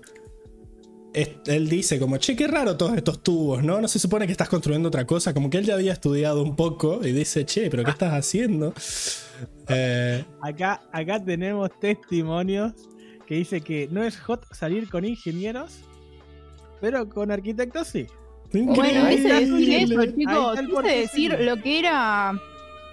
[1.13, 3.81] es- él dice como, che, qué raro todos estos tubos, ¿no?
[3.81, 5.33] No se supone que estás construyendo otra cosa.
[5.33, 8.73] Como que él ya había estudiado un poco y dice, che, pero ¿qué estás haciendo?
[9.67, 12.73] Eh, Acá, acá tenemos testimonios
[13.25, 15.79] que dice que no es hot salir con ingenieros,
[16.79, 18.07] pero con arquitectos sí.
[18.53, 20.59] Bueno, quise decir eso, chicos.
[20.59, 21.43] Quise decir sí.
[21.45, 22.33] lo que era.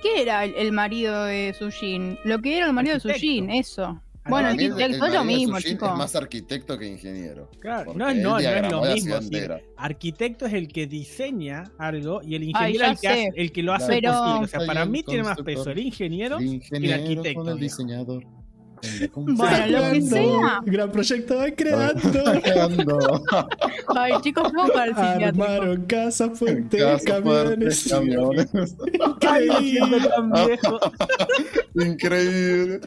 [0.02, 2.16] ¿Qué era el, marido de Sushin?
[2.22, 3.08] Lo que era el marido Arquitecto.
[3.08, 4.00] de Sushin, eso.
[4.28, 5.90] Bueno, el- arquitecto el es lo mismo, chicos.
[5.90, 7.50] Es más arquitecto que ingeniero.
[7.60, 9.22] Claro, no, no, no es lo mismo.
[9.22, 9.38] sí.
[9.76, 13.52] Arquitecto es el que diseña algo y el Ay, ingeniero es el que, hace- el
[13.52, 14.44] que lo hace Pero- posible.
[14.44, 16.38] O sea, para mí el tiene más peso el ingeniero.
[16.38, 17.62] El ingeniero arquitecto, con el digo.
[17.64, 18.24] diseñador.
[19.14, 20.60] Bueno, lo que sea.
[20.64, 22.00] Gran proyecto va creando.
[22.42, 23.22] creando.
[23.96, 25.44] Ay, chicos, vamos para el psiquiátrico.
[25.44, 27.88] Armaron casa, fuertes, camiones.
[27.90, 28.48] camiones.
[30.46, 30.80] Viejo.
[31.74, 32.80] Increíble.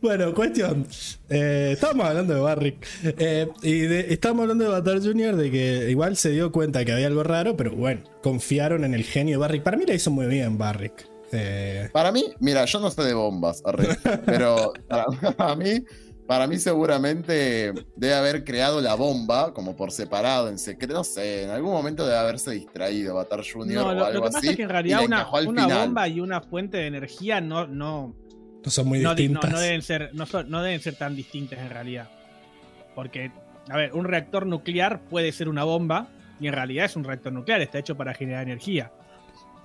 [0.00, 0.86] Bueno, cuestión.
[1.28, 2.86] Eh, estábamos hablando de Barrick.
[3.04, 5.36] Eh, y de- estábamos hablando de Batar Jr.
[5.36, 9.04] de que igual se dio cuenta que había algo raro, pero bueno, confiaron en el
[9.04, 9.62] genio de Barrick.
[9.62, 11.06] Para mí la hizo muy bien Barrick.
[11.32, 13.88] Eh, Para mí, mira, yo no sé de bombas, arre,
[14.24, 15.04] pero para,
[15.36, 15.84] para mí,
[16.26, 21.44] para mí seguramente debe haber creado la bomba como por separado, en secreto, no sé,
[21.44, 23.74] en algún momento debe haberse distraído Batar Jr.
[23.74, 24.48] No, o lo, algo lo que pasa así.
[24.48, 25.24] es que en realidad una,
[25.84, 28.14] bomba y una fuente de energía no, no,
[28.64, 29.50] no son muy no, di- no- distintas.
[29.50, 32.08] no deben ser, no, son- no deben ser tan distintas en realidad.
[32.94, 33.30] Porque,
[33.70, 36.08] a ver, un reactor nuclear puede ser una bomba
[36.40, 38.92] y en realidad es un reactor nuclear, está hecho para generar energía.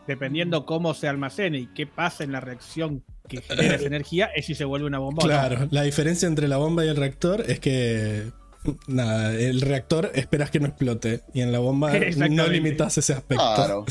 [0.08, 4.46] Dependiendo cómo se almacene y qué pasa en la reacción que genera esa energía, es
[4.46, 5.32] si se vuelve una bomba o no.
[5.34, 8.32] Claro, la diferencia entre la bomba y el reactor es que.
[8.88, 11.92] Nada, el reactor esperas que no explote y en la bomba
[12.30, 13.44] no limitas ese aspecto.
[13.56, 13.84] Claro.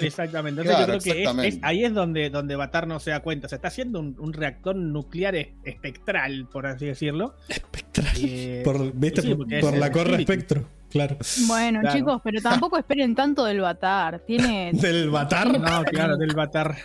[0.00, 0.62] Exactamente.
[0.62, 1.60] Entonces Claro, yo creo que es- es, exactamente.
[1.62, 3.46] ahí es donde, donde Batar no se da cuenta.
[3.46, 7.36] O sea, está haciendo un, un reactor nuclear es- espectral, por así decirlo.
[7.50, 8.16] Espectral.
[8.18, 9.20] Eh, Por, ¿Viste?
[9.20, 10.14] sí, por es la espíritu.
[10.32, 10.68] espectro.
[10.94, 11.16] Claro.
[11.48, 11.98] Bueno, Claro.
[11.98, 14.20] chicos, pero tampoco esperen tanto del Batar.
[14.20, 14.70] Tiene.
[14.80, 15.60] Del Batar.
[15.60, 16.76] No, claro, del Batar.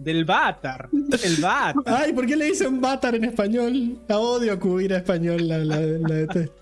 [0.00, 0.88] Del Batar.
[1.22, 1.74] El Batar.
[1.86, 3.98] Ay, ¿por qué le dicen Batar en español?
[4.08, 6.52] La odio a Cubira español, la, la, la detesto.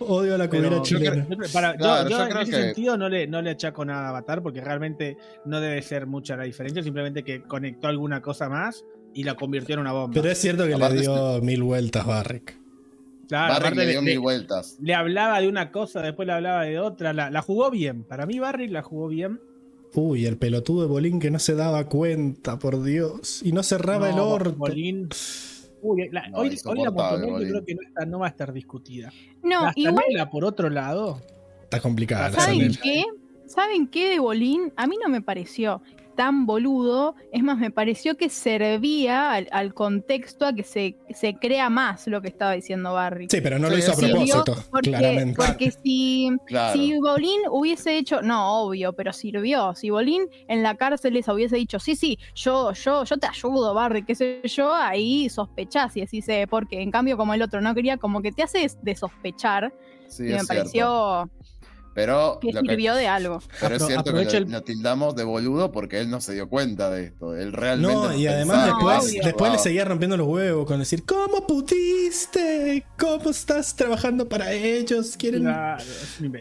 [0.00, 1.26] Odio a la yo chilena.
[1.28, 3.42] yo creo- para- yo- Claro, yo yo en creo ese que- sentido no le, no
[3.42, 7.42] le achaco nada a Batar porque realmente no debe ser mucha la diferencia, simplemente que
[7.42, 8.82] conectó alguna cosa más
[9.12, 10.14] y la convirtió en una bomba.
[10.14, 12.59] Pero es cierto que Aparte le dio mil vueltas Barrick.
[13.38, 14.76] Claro, aparte le dio le- mil le- vueltas.
[14.80, 18.04] le hablaba de una cosa, después le hablaba de otra, la, la jugó bien.
[18.04, 19.40] Para mí Barrick la jugó bien.
[19.94, 23.40] Uy, el pelotudo de Bolín que no se daba cuenta, por Dios.
[23.42, 24.54] Y no cerraba el orto.
[24.56, 25.08] Bolín.
[25.82, 27.48] Uy, la- No, hoy, hoy la Bolín.
[27.50, 29.12] creo que no, está- no va a estar discutida.
[29.42, 31.20] No, la igual, por otro lado,
[31.62, 32.82] Está complicada la ¿Saben ¿saben Zanella.
[32.82, 33.04] qué?
[33.46, 34.72] ¿Saben qué de Bolín?
[34.76, 35.82] A mí no me pareció
[36.20, 37.14] tan boludo.
[37.32, 42.06] Es más, me pareció que servía al, al contexto a que se, se crea más
[42.08, 43.28] lo que estaba diciendo Barry.
[43.30, 45.34] Sí, pero no lo Sí, hizo a propósito, porque, claramente.
[45.36, 46.74] porque si, Claro.
[46.78, 49.74] si Bolín hubiese hecho, no, obvio, pero sirvió.
[49.74, 53.72] Si Bolín en la cárcel les hubiese dicho, sí, sí, yo, yo, yo te ayudo,
[53.72, 57.62] Barry, qué sé yo, ahí sospechás y decís, eh, porque en cambio como el otro
[57.62, 59.72] no quería, como que te hace de sospechar
[60.06, 60.48] Sí, y es me cierto.
[60.48, 61.30] pareció
[61.92, 63.42] Pero, Que lo que- sirvió de algo.
[63.60, 66.48] pero es cierto que lo, el- lo tildamos de boludo porque él no se dio
[66.48, 67.36] cuenta de esto.
[67.36, 67.92] Él realmente.
[67.94, 69.22] No, y además pensaba después, obvio.
[69.24, 72.84] después le seguía rompiendo los huevos con decir, ¿cómo pudiste?
[72.98, 75.16] ¿Cómo estás trabajando para ellos?
[75.16, 75.82] ¿Quieren Claro,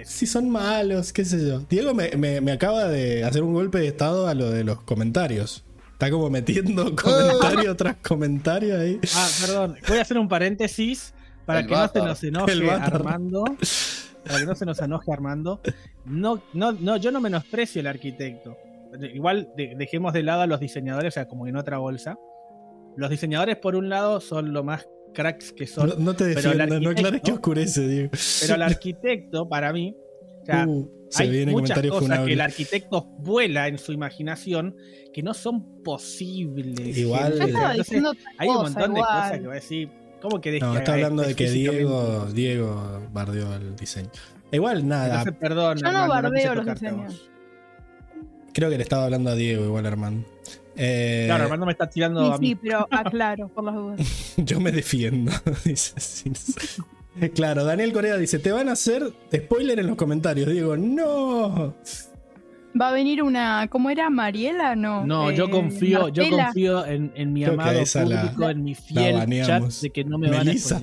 [0.06, 1.62] si son malos, qué sé yo.
[1.70, 4.82] Diego me, me- me acaba de hacer un golpe de estado a lo de los
[4.82, 5.64] comentarios.
[5.94, 9.00] Está como metiendo comentario tras comentario ahí.
[9.16, 9.78] Ah, perdón.
[9.88, 11.14] Voy a hacer un paréntesis
[11.45, 12.70] para El que no se nos enoje.
[12.72, 13.44] Armando.
[14.26, 15.61] Para que no se nos enoje Armando.
[16.06, 18.57] No, no, no, yo no menosprecio el arquitecto.
[19.14, 22.18] Igual de- dejemos de lado a los diseñadores, o sea, como en otra bolsa.
[22.98, 25.90] Los diseñadores, por un lado, son lo más cracks que son.
[25.90, 28.10] No, no te defiendas, no aclares que arquitecto- oscurece, Diego.
[28.41, 29.95] Pero el arquitecto, para mí,
[30.41, 32.34] o sea, Uh, se hay viene muchas comentario cosas que funable.
[32.34, 34.76] el arquitecto vuela en su imaginación
[35.14, 36.98] que no son posibles.
[36.98, 38.02] Igual- Entonces,
[38.38, 39.90] hay un montón de cosas que va a decir.
[40.22, 42.26] ¿Cómo querés No, que está hablando de que Diego?
[42.34, 44.10] Diego bardeó el diseño.
[44.52, 47.30] Igual nada, Entonces, perdón, Yo no bardeo quise los diseños.
[48.54, 50.28] creo que le estaba hablando a Diego igual Armando.
[50.76, 52.48] Eh, Claro, Armando me está tirando Sí, a mí.
[52.48, 54.34] sí, pero aclaro, por las dudas.
[54.38, 55.32] Yo me defiendo.
[55.66, 56.32] dice así.
[57.36, 60.50] Claro, Daniel Corea dice, te van a hacer spoiler en los comentarios.
[60.50, 61.76] Digo, no.
[62.80, 63.68] Va a venir una.
[63.70, 64.10] ¿Cómo era?
[64.10, 64.76] ¿Mariela?
[64.76, 65.06] No.
[65.06, 68.64] No, eh, yo confío, yo confío en, en mi Creo amado esa la- público, en
[68.64, 69.82] mi fiel chat baneamos.
[69.82, 70.44] de que no me van a.
[70.46, 70.80] Melissa.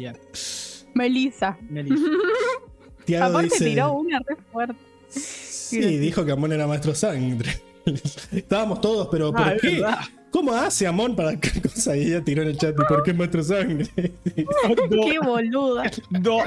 [0.94, 1.56] Melissa.
[3.04, 4.74] Tiago Aparte dice, tiró una re fuerte.
[5.08, 7.50] Sí, dijo que Amon era maestro sangre.
[8.32, 9.84] Estábamos todos, pero ¿por Ah, es qué?
[10.30, 11.96] ¿Cómo hace Amon para qué cosa?
[11.96, 13.86] Y ella tiró en el chat, ¿y por qué es maestro sangre?
[14.34, 15.84] Qué boluda.
[16.10, 16.38] No.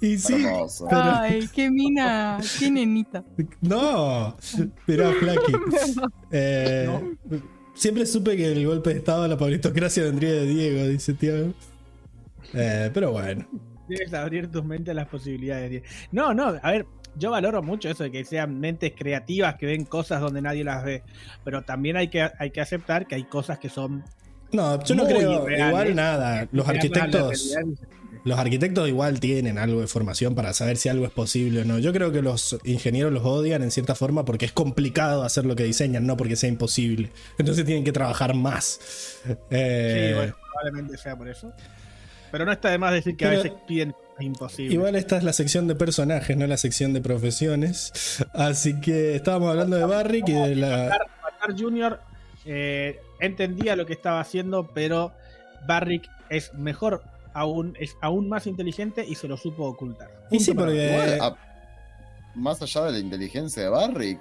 [0.00, 0.44] y sí.
[0.88, 2.38] Pero- Ay, qué mina.
[2.58, 3.22] Qué nenita.
[3.60, 4.36] no.
[4.86, 5.52] Mirá, Flaky.
[6.32, 6.88] Eh,
[7.74, 11.52] Siempre supe que el golpe de estado a la pablitocracia vendría de Diego, dice Tiago.
[12.52, 13.46] Eh, pero bueno.
[13.88, 15.70] Debes abrir tu mente a las posibilidades.
[15.70, 15.86] Diego.
[16.12, 16.86] No, no, a ver,
[17.16, 20.84] yo valoro mucho eso de que sean mentes creativas que ven cosas donde nadie las
[20.84, 21.02] ve.
[21.44, 24.04] Pero también hay que, hay que aceptar que hay cosas que son.
[24.52, 25.48] No, yo no creo.
[25.48, 26.48] Igual nada.
[26.52, 27.56] Los arquitectos.
[28.24, 31.78] Los arquitectos igual tienen algo de formación para saber si algo es posible o no.
[31.78, 35.54] Yo creo que los ingenieros los odian en cierta forma porque es complicado hacer lo
[35.54, 37.10] que diseñan, no porque sea imposible.
[37.36, 39.20] Entonces tienen que trabajar más.
[39.50, 41.52] Eh, Sí, bueno, probablemente sea por eso.
[42.32, 43.94] Pero no está de más decir que a veces piden
[44.72, 48.24] Igual esta es la sección de personajes, no la sección de profesiones.
[48.32, 50.98] Así que estábamos hablando de Barrick y de la...
[51.22, 52.00] Matar Junior
[52.44, 55.12] eh, entendía lo que estaba haciendo, pero
[55.66, 60.10] Barrick es mejor aún, es aún más inteligente y se lo supo ocultar.
[60.30, 61.36] Y sí, porque- Igual, a-
[62.34, 64.20] más allá de la inteligencia de Barrick,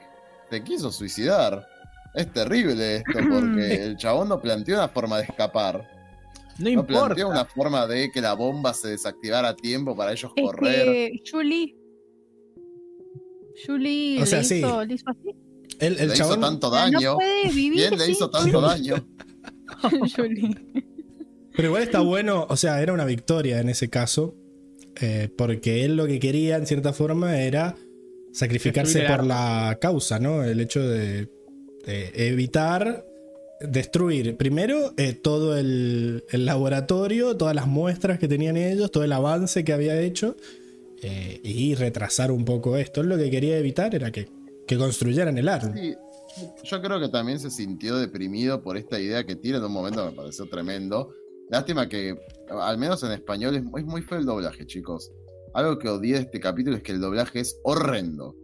[0.49, 1.67] te quiso suicidar.
[2.13, 5.89] Es terrible esto, porque el chabón no planteó una forma de escapar.
[6.59, 7.05] No No importa.
[7.07, 10.85] planteó una forma de que la bomba se desactivara a tiempo para ellos Es correr.
[10.85, 11.75] que Julie.
[13.65, 14.55] Julie O sea, le, sí.
[14.57, 15.35] hizo, le hizo así.
[15.79, 16.33] El, el le chabón...
[16.39, 16.99] hizo tanto daño.
[17.11, 17.87] No puede vivir.
[17.87, 18.95] ¿Quién le hizo tanto daño?
[20.15, 20.55] Julie.
[21.55, 24.35] Pero igual está bueno, o sea, era una victoria en ese caso,
[25.01, 27.75] eh, porque él lo que quería, en cierta forma, era
[28.31, 30.43] sacrificarse por la causa, ¿no?
[30.43, 31.29] El hecho de,
[31.85, 33.05] de evitar
[33.63, 39.63] destruir primero eh, todo el, laboratorio, todas las muestras que tenían ellos, todo el avance
[39.63, 40.35] que había hecho,
[41.01, 43.03] eh, y retrasar un poco esto.
[43.03, 44.29] Lo que quería evitar era que,
[44.67, 45.73] que construyeran el arma.
[45.75, 45.95] Sí,
[46.63, 50.05] yo creo que también se sintió deprimido por esta idea que tiene en un momento,
[50.05, 51.13] me pareció tremendo.
[51.49, 52.17] Lástima que,
[52.49, 55.11] al menos en español, es muy, muy feo el doblaje, chicos.
[55.53, 58.35] Algo que odié de este capítulo es que el doblaje es horrendo.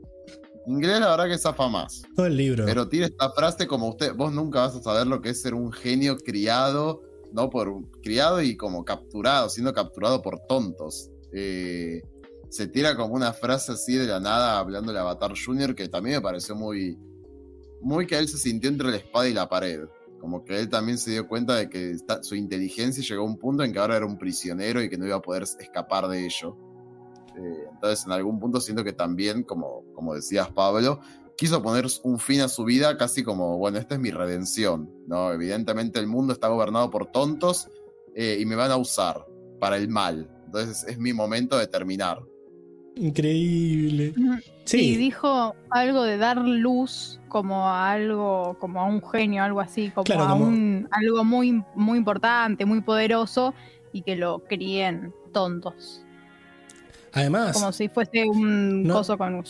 [0.68, 2.04] Inglés, la verdad que zafa más.
[2.16, 2.66] Todo el libro.
[2.66, 5.54] Pero tira esta frase como usted, vos nunca vas a saber lo que es ser
[5.54, 11.10] un genio criado, no por un- criado y como capturado, siendo capturado por tontos.
[11.32, 12.02] Eh,
[12.50, 16.16] se tira como una frase así de la nada hablando de Avatar Junior que también
[16.18, 16.98] me pareció muy,
[17.82, 19.82] muy que él se sintió entre la espada y la pared.
[20.20, 23.38] Como que él también se dio cuenta de que esta- su inteligencia llegó a un
[23.38, 26.26] punto en que ahora era un prisionero y que no iba a poder escapar de
[26.26, 26.58] ello.
[27.42, 31.00] Eh, entonces, en algún punto siento que también, como, como decías, Pablo,
[31.38, 35.32] quiso poner un fin a su vida casi como, bueno, esta es mi redención, ¿no?
[35.32, 37.70] Evidentemente el mundo está gobernado por tontos
[38.14, 39.26] eh, y me van a usar
[39.60, 40.30] para el mal.
[40.46, 42.20] Entonces es mi momento de terminar.
[42.96, 44.14] Increíble.
[44.66, 49.62] Sí, Sí, dijo algo de dar luz como a algo, como a un genio, algo
[49.62, 53.54] así, como Claro, a como- un algo muy, muy importante, muy poderoso,
[53.94, 56.04] y que lo críen tontos.
[57.14, 58.96] Además, Como si fuese un No.
[58.96, 59.44] coso con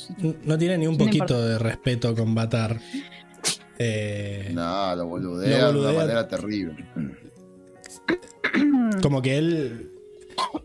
[0.44, 1.46] no tiene ni un No poquito importa.
[1.46, 2.80] de respeto con Batar.
[3.78, 5.90] Eh, No, lo Lo boludea de boludea.
[5.92, 6.76] una manera terrible.
[9.02, 9.92] como que él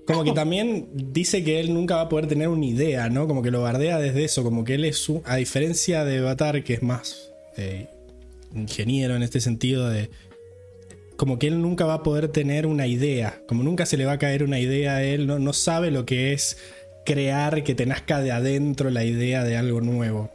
[0.07, 3.27] como que también dice que él nunca va a poder tener una idea, ¿no?
[3.27, 6.62] Como que lo bardea desde eso, como que él es, un- a diferencia de Batar,
[6.62, 7.89] que es más eh,
[8.55, 10.11] ingeniero en este sentido de...
[11.16, 14.12] Como que él nunca va a poder tener una idea, como nunca se le va
[14.12, 16.57] a caer una idea a él, no, no sabe lo que es
[17.05, 20.31] crear, que te nazca de adentro la idea de algo nuevo.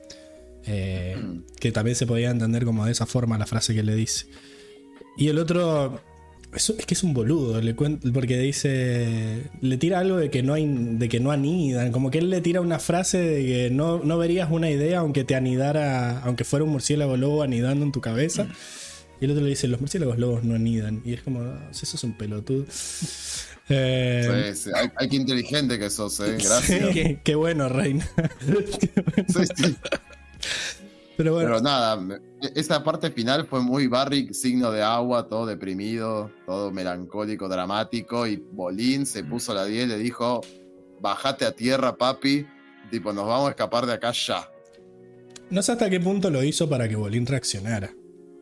[0.66, 1.16] Eh,
[1.60, 4.28] que también se podía entender como de esa forma la frase que le dice.
[5.18, 6.00] Y el otro
[6.54, 9.44] eso- es que es un boludo, le cuen- porque dice.
[9.62, 10.66] Le tira algo de que no hay.
[10.68, 11.92] de que no anidan.
[11.92, 15.24] Como que él le tira una frase de que no, no verías una idea aunque
[15.24, 16.20] te anidara.
[16.22, 18.48] aunque fuera un murciélago lobo anidando en tu cabeza.
[19.22, 21.02] Y el otro le dice, los murciélagos lobos no anidan.
[21.04, 22.66] Y es como, "Ah, eso es un pelotudo.
[23.70, 24.70] Eh, Sí, sí.
[24.74, 26.38] Ay, ay, qué inteligente que sos, eh.
[26.44, 26.90] Gracias.
[26.94, 28.08] qué, qué bueno, Reina.
[29.28, 29.76] Sí, sí.
[31.18, 32.20] Pero bueno, Pero nada,
[32.56, 38.26] esa parte final fue muy Barrick, signo de agua, todo deprimido, todo melancólico, dramático.
[38.26, 40.40] Y Bolín se puso la 10 y le dijo:
[41.02, 42.48] Bajate a tierra, papi.
[42.90, 44.50] Tipo, nos vamos a escapar de acá ya.
[45.50, 47.94] no sé hasta qué punto lo hizo para que Bolín reaccionara.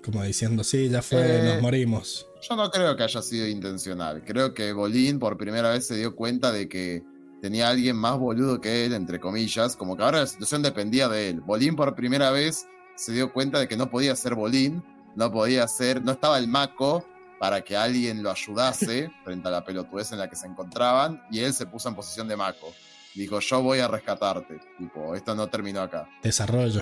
[0.06, 2.27] Como diciendo, sí, ya fue, Eh, nos morimos.
[2.41, 4.23] Yo no creo que haya sido intencional.
[4.26, 7.03] Creo que Bolín por primera vez se dio cuenta de que
[7.41, 11.30] tenía alguien más boludo que él, entre comillas, como que ahora la situación dependía de
[11.30, 11.41] él.
[11.41, 14.84] Bolín por primera vez se dio cuenta de que no podía ser Bolín,
[15.15, 17.05] no podía ser, no estaba el maco
[17.39, 21.39] para que alguien lo ayudase frente a la pelotudez en la que se encontraban, y
[21.39, 22.73] él se puso en posición de maco.
[23.14, 24.59] Dijo, yo voy a rescatarte.
[24.77, 26.07] Tipo, esto no terminó acá.
[26.22, 26.81] Desarrollo.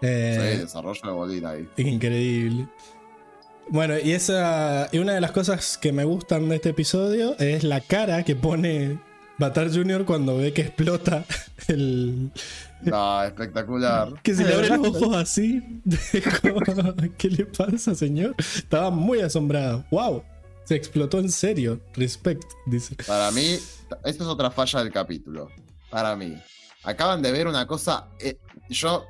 [0.00, 1.68] Sí, Eh, desarrollo de Bolín ahí.
[1.78, 2.68] Increíble.
[3.68, 4.88] Bueno, y esa.
[4.92, 8.36] Y una de las cosas que me gustan de este episodio es la cara que
[8.36, 8.98] pone
[9.38, 10.04] Batar Jr.
[10.04, 11.24] cuando ve que explota
[11.68, 12.30] el.
[12.82, 14.12] No, espectacular.
[14.22, 15.62] Que se le abren los ojos así.
[16.42, 16.60] Como,
[17.18, 18.34] ¿Qué le pasa, señor?
[18.38, 19.84] Estaba muy asombrado.
[19.90, 20.22] ¡Wow!
[20.64, 21.80] Se explotó en serio.
[21.94, 22.96] Respect, dice.
[23.06, 23.56] Para mí,
[24.04, 25.48] esta es otra falla del capítulo.
[25.90, 26.36] Para mí.
[26.84, 28.08] Acaban de ver una cosa.
[28.20, 28.38] eh,
[28.68, 29.04] yo.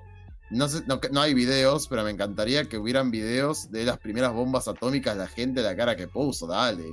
[0.50, 4.32] No, sé, no, no hay videos, pero me encantaría que hubieran videos de las primeras
[4.32, 6.84] bombas atómicas, la gente, la cara que puso, dale.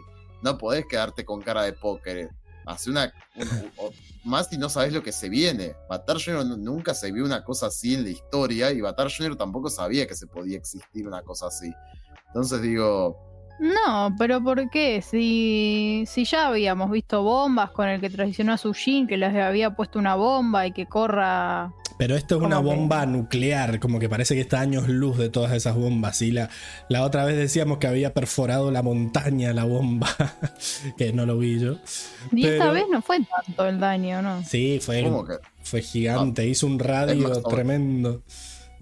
[0.42, 2.30] No podés quedarte con cara de póker.
[2.66, 3.14] Hace una.
[4.24, 5.76] más si no sabes lo que se viene.
[5.90, 9.36] Batar nu- nunca se vio una cosa así en la historia y Batar Jr.
[9.36, 11.72] tampoco sabía que se podía existir una cosa así.
[12.28, 13.18] Entonces digo,
[13.60, 15.02] No, pero ¿por qué?
[15.02, 19.76] Si, si ya habíamos visto bombas con el que traicionó a Sujin, que les había
[19.76, 21.72] puesto una bomba y que corra.
[21.98, 25.30] Pero esto es una bomba nuclear, como que parece que está a años luz de
[25.30, 26.22] todas esas bombas.
[26.22, 26.50] Y la,
[26.90, 30.08] la otra vez decíamos que había perforado la montaña la bomba,
[30.98, 31.78] que no lo vi yo.
[32.32, 34.44] Y esta vez no fue tanto el daño, ¿no?
[34.44, 35.36] Sí, fue, ¿cómo que?
[35.64, 38.24] fue gigante, hizo un radio más, tremendo.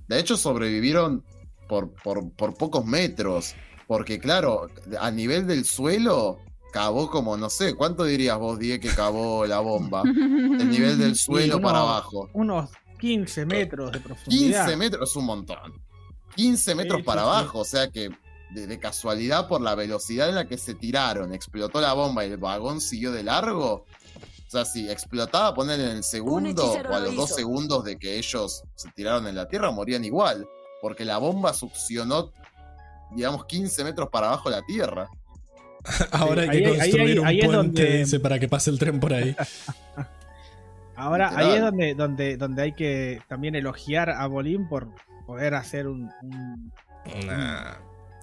[0.07, 1.23] De hecho, sobrevivieron
[1.67, 3.55] por, por, por pocos metros.
[3.88, 4.67] Porque, claro,
[5.01, 6.39] a nivel del suelo,
[6.71, 10.03] cavó como, no sé, ¿cuánto dirías vos, Die, que cavó la bomba?
[10.05, 12.29] El nivel del suelo uno- para abajo.
[12.33, 12.69] Unos
[13.02, 14.65] 15 metros de profundidad.
[14.65, 15.82] 15 metros es un montón.
[16.36, 17.28] 15 metros para sí.
[17.28, 18.10] abajo, o sea que
[18.52, 22.32] de, de casualidad por la velocidad en la que se tiraron, explotó la bomba y
[22.32, 23.86] el vagón siguió de largo.
[24.48, 27.36] O sea, si explotaba, poner en el segundo o a lo los dos hizo.
[27.38, 30.45] segundos de que ellos se tiraron en la tierra, morían igual.
[30.82, 32.32] Porque la bomba succionó,
[33.15, 35.07] digamos, 15 metros para abajo la tierra.
[36.11, 38.78] Ahora hay que ahí- construir ahí- ahí un puente donde- dice, para que pase el
[38.80, 39.36] tren por ahí.
[41.02, 41.45] Ahora, Literal.
[41.49, 44.90] ahí es donde, donde, donde hay que también elogiar a Bolín por
[45.26, 46.72] poder hacer un, un-
[47.26, 47.73] Nah.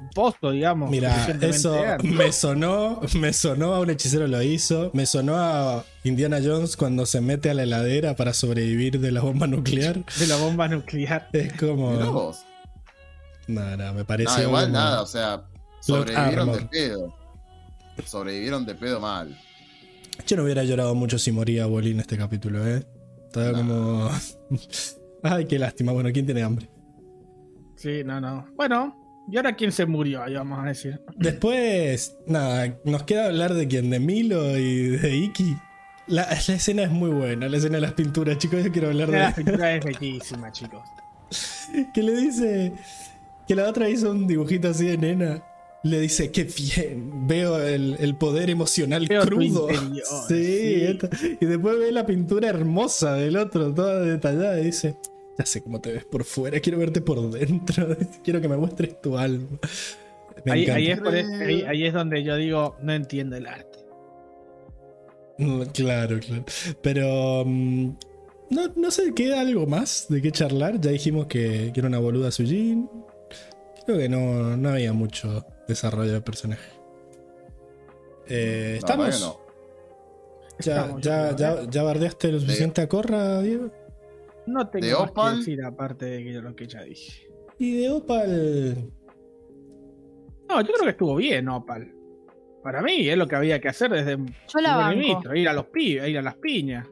[0.01, 0.89] un pozo, digamos.
[0.91, 6.39] Mira, eso me sonó, me sonó a un hechicero lo hizo, me sonó a Indiana
[6.43, 10.05] Jones cuando se mete a la heladera para sobrevivir de la bomba nuclear.
[10.19, 11.29] de la bomba nuclear.
[11.33, 11.91] Es como.
[12.13, 12.45] Vos.
[13.49, 14.43] No, no, me parece.
[14.43, 15.43] No, igual como- nada, o sea,
[15.81, 17.15] sobrevivieron de pedo.
[18.05, 19.37] Sobrevivieron de pedo mal.
[20.27, 22.85] Yo no hubiera llorado mucho si moría Bolín en este capítulo, ¿eh?
[23.27, 23.59] Estaba No.
[23.59, 24.11] como.
[25.23, 25.93] Ay, qué lástima.
[25.93, 26.69] Bueno, ¿quién tiene hambre?
[27.77, 28.47] Sí, no, no.
[28.57, 30.23] Bueno, ¿y ahora quién se murió?
[30.23, 31.01] Ahí vamos a decir.
[31.17, 35.57] Después, nada, nos queda hablar de quién, de Milo y de Iki.
[36.09, 38.65] La, la escena es muy buena, la escena de las pinturas, chicos.
[38.65, 39.35] Yo quiero hablar La de.
[39.35, 40.83] pintura es bellísima, chicos.
[41.95, 42.73] que le dice
[43.47, 45.43] que la otra hizo un dibujito así de nena.
[45.85, 49.71] Le dice, qué bien, veo el, el poder emocional Veo crudo.
[49.71, 51.39] interior, sí, sí.
[51.41, 54.97] y después ve la pintura hermosa del otro, toda detallada, y dice,
[55.39, 59.01] ya sé cómo te ves por fuera, quiero verte por dentro, quiero que me muestres
[59.01, 59.47] tu alma.
[60.47, 63.79] Ahí, es por- ahí- ahí es donde yo digo, no entiendo el arte.
[65.39, 66.45] Mm, Claro, claro.
[66.83, 67.89] Pero mm,
[68.51, 70.81] no, no sé, queda algo más de qué charlar.
[70.81, 72.89] Ya dijimos que, que era una boluda Sujin.
[73.87, 76.71] Creo que no, no había mucho desarrollo de personaje.
[78.27, 79.21] Eh, estamos.
[79.21, 79.49] no.
[80.61, 81.67] Ya, Estamos, ya, creo, ya, ¿eh?
[81.71, 83.71] ya bardeaste lo suficiente a Corra, Diego.
[84.47, 85.33] No tengo ¿De más Opal?
[85.33, 87.29] que decir aparte de lo que ya dije.
[87.59, 88.91] Y de Opal.
[90.49, 91.95] No, yo creo que estuvo bien Opal.
[92.63, 95.67] Para mí es lo que había que hacer desde Yo la ministro, ir a los
[95.67, 96.89] pi, ir a las piñas.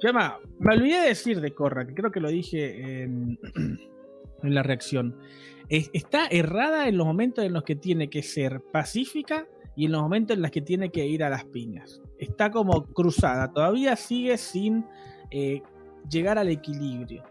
[0.00, 3.38] Yo además, me olvidé de decir de Corra, que creo que lo dije en,
[4.42, 5.16] en la reacción.
[5.76, 9.46] Es- está errada en los momentos en los que tiene que ser pacífica
[9.76, 12.00] y en los momentos en los que tiene que ir a las piñas.
[12.18, 14.84] Está como cruzada, todavía sigue sin
[15.30, 15.62] eh,
[16.08, 17.24] llegar al equilibrio.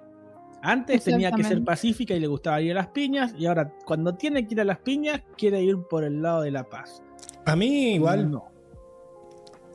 [0.62, 4.16] Antes tenía que ser pacífica y le gustaba ir a las piñas, y ahora cuando
[4.16, 7.02] tiene que ir a las piñas, quiere ir por el lado de la paz.
[7.46, 8.46] A mí igual No.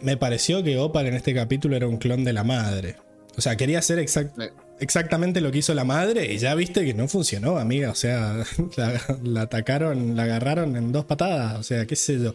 [0.02, 2.96] me pareció que Opal en este capítulo era un clon de la madre.
[3.36, 4.48] O sea, quería hacer exact- Sí.
[4.80, 7.90] Exactamente lo que hizo la madre y ya viste que no funcionó, amiga.
[7.90, 8.44] O sea,
[9.22, 11.58] la, atacaron, la agarraron en dos patadas.
[11.58, 12.34] O sea, qué sé yo.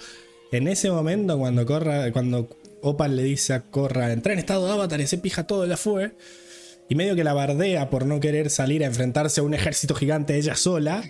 [0.52, 2.48] En ese momento, cuando Corra, cuando
[2.82, 5.78] Opal le dice a Corra, entra en estado de avatar y se pija todo, la
[5.78, 6.16] fue.
[6.90, 10.38] Y medio que la bardea por no querer salir a enfrentarse a un ejército gigante
[10.38, 11.04] ella sola.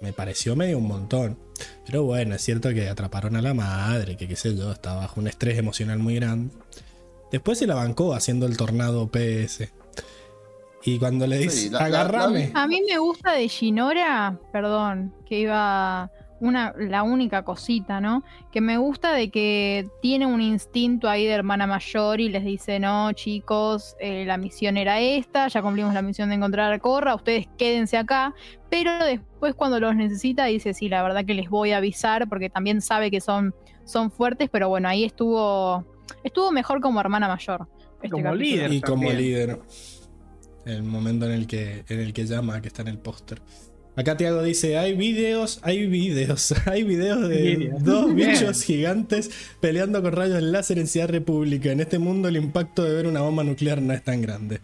[0.00, 1.38] Me pareció medio un montón.
[1.84, 5.20] Pero bueno, es cierto que atraparon a la madre, que qué sé yo, estaba bajo
[5.20, 6.54] un estrés emocional muy grande.
[7.32, 9.68] Después se la bancó haciendo el tornado PS.
[10.82, 12.50] Y cuando le dice, Sí, la- la- agarrame.
[12.54, 18.24] A mí me gusta de Shinora, perdón, que iba una, la única cosita, ¿no?
[18.50, 22.80] Que me gusta de que tiene un instinto ahí de hermana mayor y les dice,
[22.80, 27.14] no, chicos, eh, la misión era esta, ya cumplimos la misión de encontrar a Corra,
[27.14, 28.34] ustedes quédense acá,
[28.70, 32.48] pero después cuando los necesita dice, sí, la verdad que les voy a avisar, porque
[32.48, 33.54] también sabe que son,
[33.84, 35.84] son fuertes, pero bueno, ahí estuvo,
[36.24, 37.68] estuvo mejor como hermana mayor.
[37.96, 38.42] este Como capítulo.
[38.42, 38.72] líder.
[38.72, 39.58] y como líder.
[40.66, 43.40] El momento en el que, en el que llama, que está en el póster.
[43.96, 47.82] Acá Tiago dice, hay videos, hay videos, hay videos de Videos.
[47.84, 49.30] dos bichos gigantes
[49.60, 51.72] peleando con rayos láser en Ciudad República.
[51.72, 54.60] En este mundo el impacto de ver una bomba nuclear no es tan grande.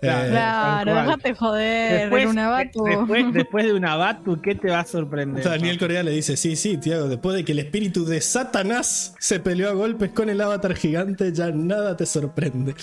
[0.00, 0.26] Claro.
[0.26, 2.84] Eh, Claro, déjate joder, Después, una de- Batu.
[2.84, 5.42] después, después de una Batu, ¿qué te va a sorprender?
[5.44, 9.40] Daniel Corea le dice, sí, sí, Tiago, después de que el espíritu de Satanás se
[9.40, 12.74] peleó a golpes con el avatar gigante, ya nada te sorprende.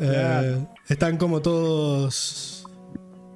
[0.00, 2.66] Eh, están como todos...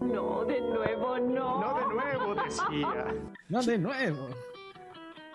[0.00, 1.60] No, de nuevo, no.
[1.60, 3.14] No de nuevo, decía.
[3.48, 4.28] No, de nuevo.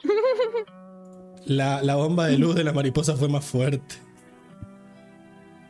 [1.45, 3.95] La, la bomba de luz de la mariposa fue más fuerte.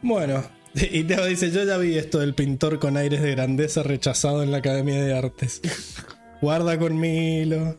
[0.04, 0.44] Bueno,
[0.76, 4.52] y Teo dice, yo ya vi esto del pintor con aires de grandeza rechazado en
[4.52, 5.62] la Academia de Artes.
[6.42, 7.78] Guarda con Milo.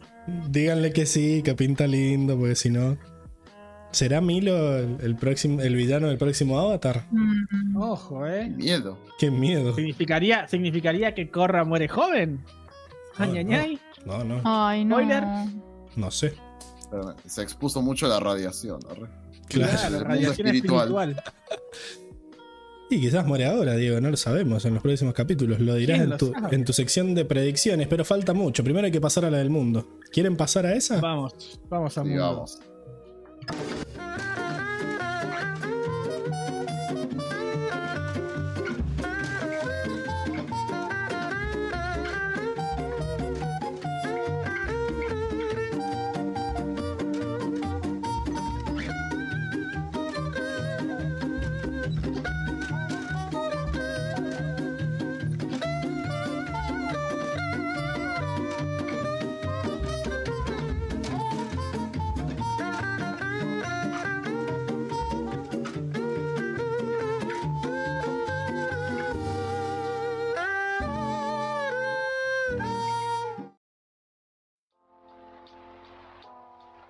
[0.49, 2.97] Díganle que sí, que pinta lindo, porque si no...
[3.95, 7.07] ¿Será Milo el, el próximo, el villano del próximo Avatar?
[7.11, 8.51] Mm, Ojo, Qué eh.
[8.51, 8.99] miedo.
[9.19, 9.75] Qué miedo.
[9.75, 12.45] ¿Significaría, ¿Significaría que Corra muere joven?
[13.17, 13.57] Ay, No, ay, no.
[13.57, 13.79] ay.
[14.05, 14.97] No, no, Ay, no.
[14.97, 15.25] Spoiler.
[15.97, 16.35] no sé.
[16.91, 18.81] Pero Se expuso mucho a la radiación.
[18.91, 19.07] arre.
[19.49, 19.73] Claro.
[19.91, 21.11] Mundo radiación espiritual.
[21.11, 21.23] espiritual.
[22.91, 25.59] Y quizás muere ahora, Diego, no lo sabemos en los próximos capítulos.
[25.59, 28.63] Lo dirás ¿Quién en tu, en tu sección de predicciones, pero falta mucho.
[28.63, 29.99] Primero hay que pasar a la del mundo.
[30.13, 31.01] ¿Quieren pasar a esa?
[31.01, 32.15] Vamos, vamos a mundo.
[32.15, 32.61] Digamos.
[33.47, 34.14] Thank you.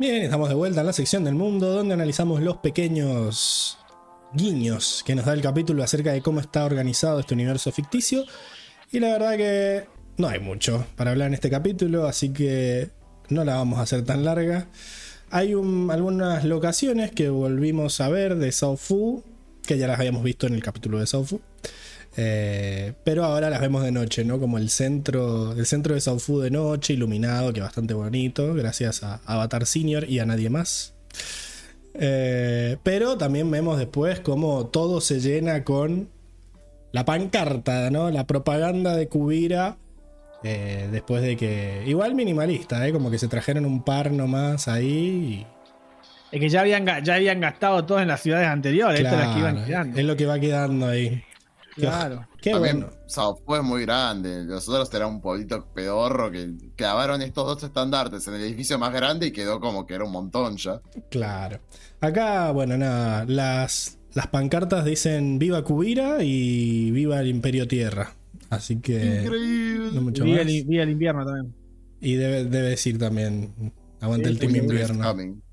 [0.07, 3.79] Bien, estamos de vuelta en la sección del mundo donde analizamos los pequeños
[4.35, 8.27] guiños que nos da el capítulo acerca de cómo está organizado este universo ficticio.
[8.93, 9.87] Y la verdad que
[10.19, 12.91] no hay mucho para hablar en este capítulo, así que
[13.31, 14.67] no la vamos a hacer tan larga.
[15.31, 19.25] Hay un- algunas locaciones que volvimos a ver de Sao Fu,
[19.67, 21.41] que ya las habíamos visto en el capítulo de Sao Fu.
[22.16, 24.39] Eh, pero ahora las vemos de noche, ¿no?
[24.39, 29.20] Como el centro, el centro de Fu de noche, iluminado, que bastante bonito, gracias a
[29.27, 30.95] Avatar Senior y a nadie más.
[31.95, 36.09] Eh, pero también vemos después cómo todo se llena con
[36.93, 38.11] la pancarta, ¿no?
[38.11, 39.77] La propaganda de Kubira.
[40.45, 41.82] eh, después de que.
[41.86, 42.93] Igual minimalista, ¿eh?
[42.93, 45.47] Como que se trajeron un par nomás ahí.
[46.31, 49.01] Es que ya habían, ya habían gastado todo en las ciudades anteriores.
[49.01, 51.23] Esto que iban es lo que va quedando ahí.
[51.77, 52.27] Claro.
[52.41, 52.93] Qué También bueno.
[53.07, 54.45] Sao fue muy grande.
[54.45, 58.93] Los otros eran un pueblito pedorro que clavaron estos dos estandartes en el edificio más
[58.93, 60.81] grande y quedó como que era un montón ya.
[61.11, 61.61] Claro.
[62.01, 68.15] Acá, bueno, nada, las, las pancartas dicen viva Cubira y viva el Imperio Tierra.
[68.51, 69.91] Así que Increíble.
[69.91, 70.41] no mucho Vi más.
[70.41, 71.55] el, vi el invierno también.
[72.01, 73.55] Y debe, debe decir también
[74.01, 75.44] aguante el Sí, Team Winter is Invierno.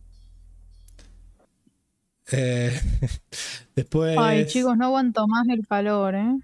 [2.31, 2.71] Eh,
[3.75, 4.17] después.
[4.17, 6.37] Ay, chicos, no aguanto más el calor, ¿eh?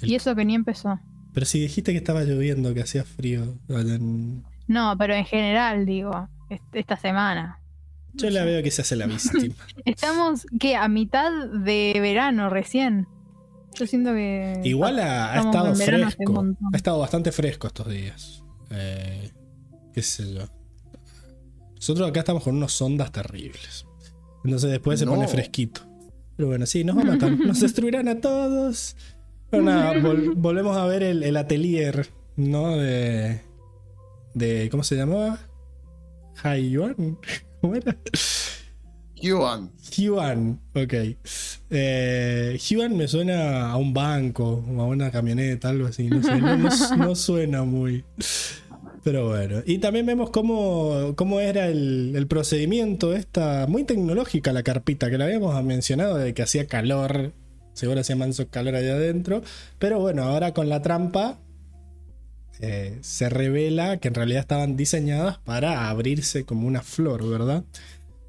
[0.00, 0.98] El- Y eso que ni empezó.
[1.32, 3.58] Pero si dijiste que estaba lloviendo, que hacía frío.
[3.68, 7.58] en- No, pero en general, digo, est- esta semana.
[8.14, 9.54] Yo la veo que se hace la víctima.
[9.86, 10.76] Estamos, ¿qué?
[10.76, 13.06] A mitad de verano recién.
[13.74, 14.60] Yo siento que.
[14.64, 16.44] Igual ha, estado fresco.
[16.72, 18.42] Ha estado bastante fresco estos días.
[18.70, 19.30] Eh,
[19.94, 20.42] qué sé yo.
[21.76, 23.86] Nosotros acá estamos con unos ondas terribles.
[24.44, 25.82] Entonces después se pone fresquito.
[26.36, 27.30] Pero bueno, sí, nos va a matar.
[27.46, 28.96] Nos destruirán a todos.
[29.50, 32.76] Pero nada, vol- volvemos a ver el, el atelier, ¿no?
[32.76, 33.40] De.
[34.34, 35.38] de ¿Cómo se llamaba?
[36.42, 37.18] Haiyuan.
[37.60, 37.96] ¿Cómo era?
[39.16, 39.70] Yuan.
[39.96, 40.94] Hyuan, ok.
[41.70, 42.58] Eh,
[42.90, 46.08] me suena a un banco o a una camioneta, algo así.
[46.08, 48.04] No, sé, no, no- no suena muy.
[49.04, 49.62] Pero bueno.
[49.66, 53.14] Y también vemos cómo, cómo era el, el procedimiento.
[53.14, 57.32] Esta muy tecnológica la carpita, que la habíamos mencionado de que hacía calor.
[57.72, 59.42] Seguro hacía manso calor allá adentro.
[59.78, 61.38] Pero bueno, ahora con la trampa.
[62.60, 67.64] eh, se revela que en realidad estaban diseñadas para abrirse como una flor, ¿verdad?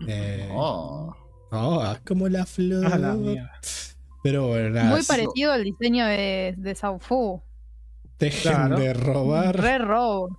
[0.08, 1.16] Eh, Oh.
[1.52, 2.84] Oh, como la flor.
[2.92, 3.16] Ah, la.
[4.24, 7.44] Pero bueno, nada, Muy parecido al diseño de, de Sao Fu.
[8.18, 8.80] dejen Claro.
[8.80, 9.62] de robar.
[9.62, 10.36] Re robo.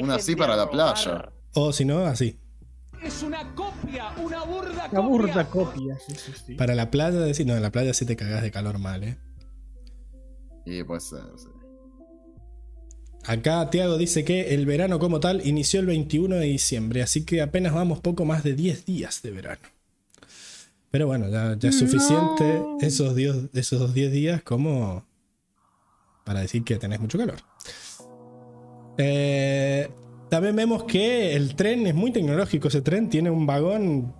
[0.00, 1.32] Una así para la playa.
[1.54, 2.38] O si no, así.
[3.02, 5.94] Es una copia, una burda burda copia.
[5.94, 5.98] copia.
[6.06, 6.54] Sí, sí, sí.
[6.54, 9.16] Para la playa, decir, no, en la playa sí te cagás de calor mal, ¿eh?
[10.66, 11.48] Y puede ser, sí.
[13.26, 17.42] Acá Tiago dice que el verano como tal inició el 21 de diciembre, así que
[17.42, 19.62] apenas vamos poco más de 10 días de verano.
[20.90, 22.78] Pero bueno, ya, ya es suficiente No.
[22.80, 25.04] esos, dios- esos 10 días como
[26.24, 27.38] para decir que tenés mucho calor.
[29.02, 29.90] Eh,
[30.28, 32.68] también vemos que el tren es muy tecnológico.
[32.68, 34.14] Ese tren tiene un vagón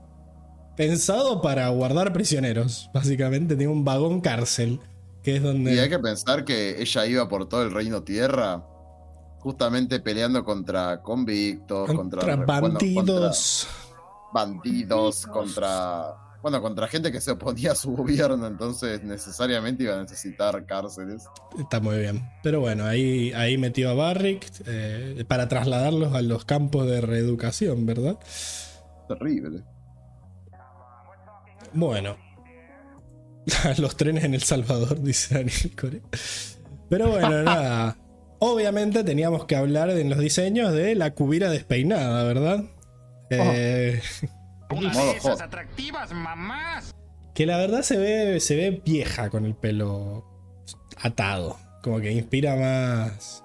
[0.76, 2.90] pensado para guardar prisioneros.
[2.94, 4.80] Básicamente tiene un vagón cárcel,
[5.22, 5.74] que es donde...
[5.74, 8.64] Y hay que pensar que ella iba por todo el reino tierra,
[9.38, 13.66] justamente peleando contra convictos, contra, contra bueno, bandidos.
[13.68, 13.80] contra
[14.32, 16.14] bandidos, contra.
[16.42, 21.24] Bueno, contra gente que se oponía a su gobierno, entonces necesariamente iba a necesitar cárceles.
[21.58, 22.28] Está muy bien.
[22.42, 27.86] Pero bueno, ahí, ahí metió a Barrick eh, para trasladarlos a los campos de reeducación,
[27.86, 28.18] ¿verdad?
[29.08, 29.62] Terrible.
[31.72, 32.16] Bueno.
[33.78, 36.02] los trenes en El Salvador, dice Daniel Core.
[36.88, 37.96] Pero bueno, nada.
[38.38, 42.64] Obviamente teníamos que hablar en los diseños de la cubira despeinada, ¿verdad?
[43.28, 44.00] Eh,
[44.70, 45.40] Modo hot.
[45.40, 46.94] atractivas mamás.
[47.34, 50.24] que la verdad se ve, se ve vieja con el pelo
[51.02, 51.56] atado.
[51.82, 53.42] Como que inspira más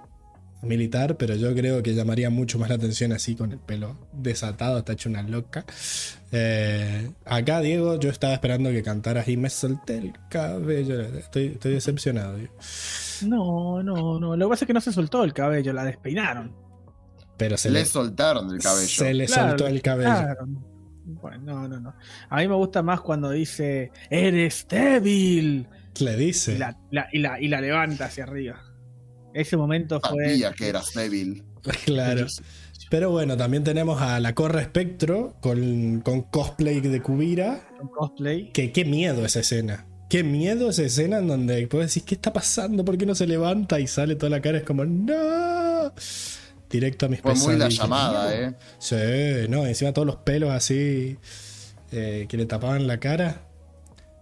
[0.61, 4.79] militar, pero yo creo que llamaría mucho más la atención así con el pelo desatado,
[4.79, 5.63] está hecho una loca.
[6.31, 10.99] Eh, acá, Diego, yo estaba esperando que cantaras y me solté el cabello.
[11.01, 12.35] Estoy, estoy decepcionado.
[12.37, 12.53] Diego.
[13.27, 14.35] No, no, no.
[14.35, 16.53] Lo que pasa es que no se soltó el cabello, la despeinaron.
[17.37, 18.87] Pero se Le le, soltaron el cabello.
[18.87, 20.09] se le Claro, soltó el cabello.
[20.09, 20.47] claro.
[21.05, 21.93] Bueno, no, no, no.
[22.29, 25.67] A mí me gusta más cuando dice, eres débil.
[25.99, 26.55] Le dice.
[26.55, 28.61] Y la, la- y, la, y la levanta hacia arriba.
[29.33, 30.29] Ese momento fue...
[30.29, 31.43] Sabía que eras débil.
[31.85, 32.27] Claro.
[32.91, 37.67] Pero bueno, también tenemos a la Corra Espectro con, con cosplay de Cubira.
[37.81, 38.51] Un cosplay.
[38.51, 39.87] Que qué miedo esa escena.
[40.07, 42.85] Qué miedo esa escena en donde puedes decir, ¿qué está pasando?
[42.85, 43.79] ¿Por qué no se levanta?
[43.79, 45.91] Y sale toda la cara, es como, ¡No!
[46.69, 48.53] Directo a mis Fue muy la llamada, ¿eh?
[48.79, 48.95] Sí,
[49.49, 51.17] no, encima todos los pelos así
[51.91, 53.47] eh, que le tapaban la cara.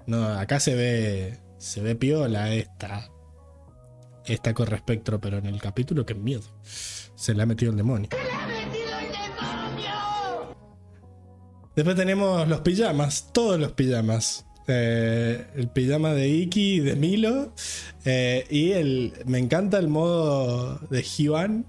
[0.05, 1.39] No, acá se ve.
[1.57, 3.09] Se ve piola esta.
[4.25, 6.43] Esta Corra Espectro, pero en el capítulo, qué miedo.
[7.15, 8.09] Se le ha metido el demonio.
[11.75, 14.45] Después tenemos los pijamas, todos los pijamas.
[14.67, 17.53] Eh, el pijama de Iki, de Milo.
[18.05, 19.13] eh, y el.
[19.25, 21.65] Me encanta el modo de Hyuan.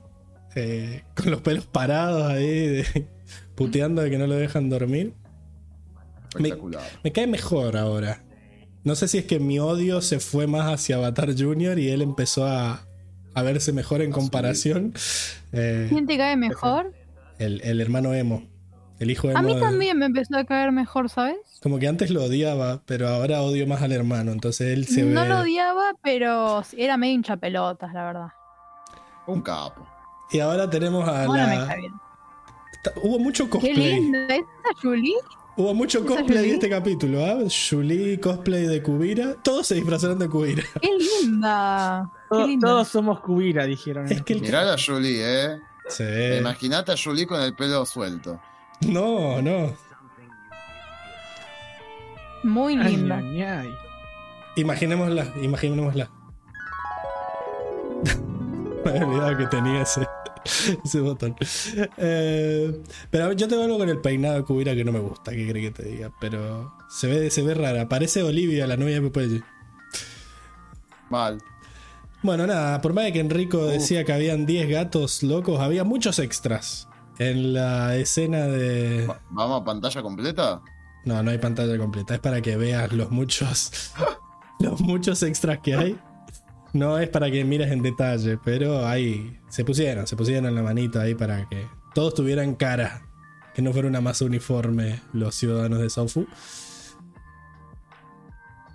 [0.55, 3.09] Eh, con los pelos parados ahí, de-
[3.55, 5.14] puteando de que no lo dejan dormir.
[6.39, 6.82] Me, Espectacular.
[7.05, 8.22] me cae mejor ahora.
[8.82, 12.02] No sé si es que mi odio se fue más hacia Avatar Junior y él
[12.02, 12.86] empezó a,
[13.35, 14.93] a verse mejor en comparación.
[15.52, 16.93] Eh, ¿Quién te cae mejor?
[17.39, 18.43] el, el hermano Emo.
[19.01, 21.36] El hijo A mí emo de- también me empezó a caer mejor, ¿sabes?
[21.62, 24.31] Como que antes lo odiaba, pero ahora odio más al hermano.
[24.32, 25.28] Entonces él se No ve.
[25.28, 28.28] lo odiaba, pero era medio hincha pelotas, la verdad.
[29.26, 29.86] Un capo.
[30.30, 31.76] Y ahora tenemos a la.
[33.02, 33.76] Hubo mucho Qué cosplay.
[34.01, 35.14] linda esa Julie.
[35.56, 37.38] Hubo mucho ¿Esa cosplay en este capítulo, ¿ah?
[37.70, 39.36] Julie, cosplay de Kubira.
[39.42, 40.64] Todos se disfrazaron de Kubira.
[40.82, 40.90] Qué
[41.22, 42.10] linda.
[42.30, 42.68] Qué To- linda.
[42.68, 44.10] Todos somos Cubira, dijeron.
[44.10, 44.40] Es que el.
[44.40, 45.59] Mirá a Julie, eh.
[45.88, 46.05] Sí.
[46.40, 48.40] Imagínate a Julie con el pelo suelto.
[48.80, 49.72] No, no.
[52.42, 53.16] Muy Ay, linda.
[53.18, 53.74] ay, ay.
[54.56, 56.10] Imaginémosla, imaginémosla.
[58.85, 60.06] Olvidado que tenía ese,
[60.85, 61.35] ese botón.
[61.97, 65.48] Eh, pero yo tengo algo con el peinado de Kubira que no me gusta, que
[65.48, 66.12] cree que te diga.
[66.20, 67.89] Pero se ve, se ve rara.
[67.89, 69.43] Parece Olivia, la novia de Popeye.
[71.11, 71.39] Mal.
[72.23, 76.19] Bueno, nada, por más de que Enrico decía que habían 10 gatos locos, había muchos
[76.19, 76.89] extras
[77.19, 79.06] en la escena de...
[79.06, 80.62] Va- ¿Vamos a pantalla completa?
[81.05, 83.93] No, no hay pantalla completa, es para que veas los muchos
[84.59, 85.98] los muchos extras que hay.
[86.74, 90.62] No es para que mires en detalle, pero ahí se pusieron, se pusieron en la
[90.62, 93.06] manita ahí para que todos tuvieran cara,
[93.55, 96.26] que no fuera una masa uniforme los ciudadanos de Saufu.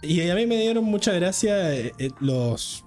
[0.01, 2.85] Y a mí me dieron mucha gracia eh, eh, los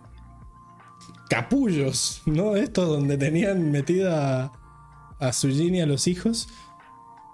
[1.28, 2.56] capullos, ¿no?
[2.56, 4.52] Estos donde tenían metida a,
[5.28, 6.48] a Sujin y a los hijos.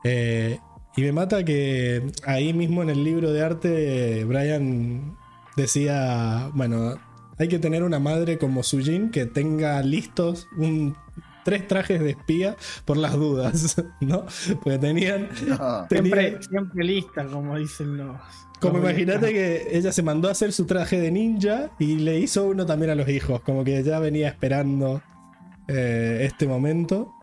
[0.02, 0.59] Eh,
[0.96, 5.16] y me mata que ahí mismo en el libro de arte Brian
[5.55, 6.96] decía, bueno,
[7.39, 10.97] hay que tener una madre como Sujin que tenga listos un,
[11.44, 14.27] tres trajes de espía por las dudas, ¿no?
[14.62, 15.28] Porque tenían...
[15.52, 18.16] Ah, tenían- Siempre, siempre lista, como dicen los.
[18.60, 22.47] como imagínate que ella se mandó a hacer su traje de ninja y le hizo
[22.47, 25.01] uno también a los hijos, como que ya venía esperando
[25.69, 27.15] eh, este momento.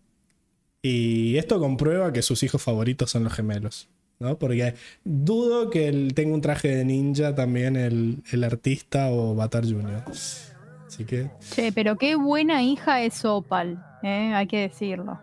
[0.82, 3.90] Y esto comprueba que sus hijos favoritos son los gemelos,
[4.20, 4.38] ¿no?
[4.38, 9.64] Porque dudo que él tenga un traje de ninja también el, el artista o Batar
[9.66, 10.04] Jr.
[10.88, 14.32] Así que, Che, pero qué buena hija es Opal, ¿eh?
[14.34, 15.20] hay que decirlo.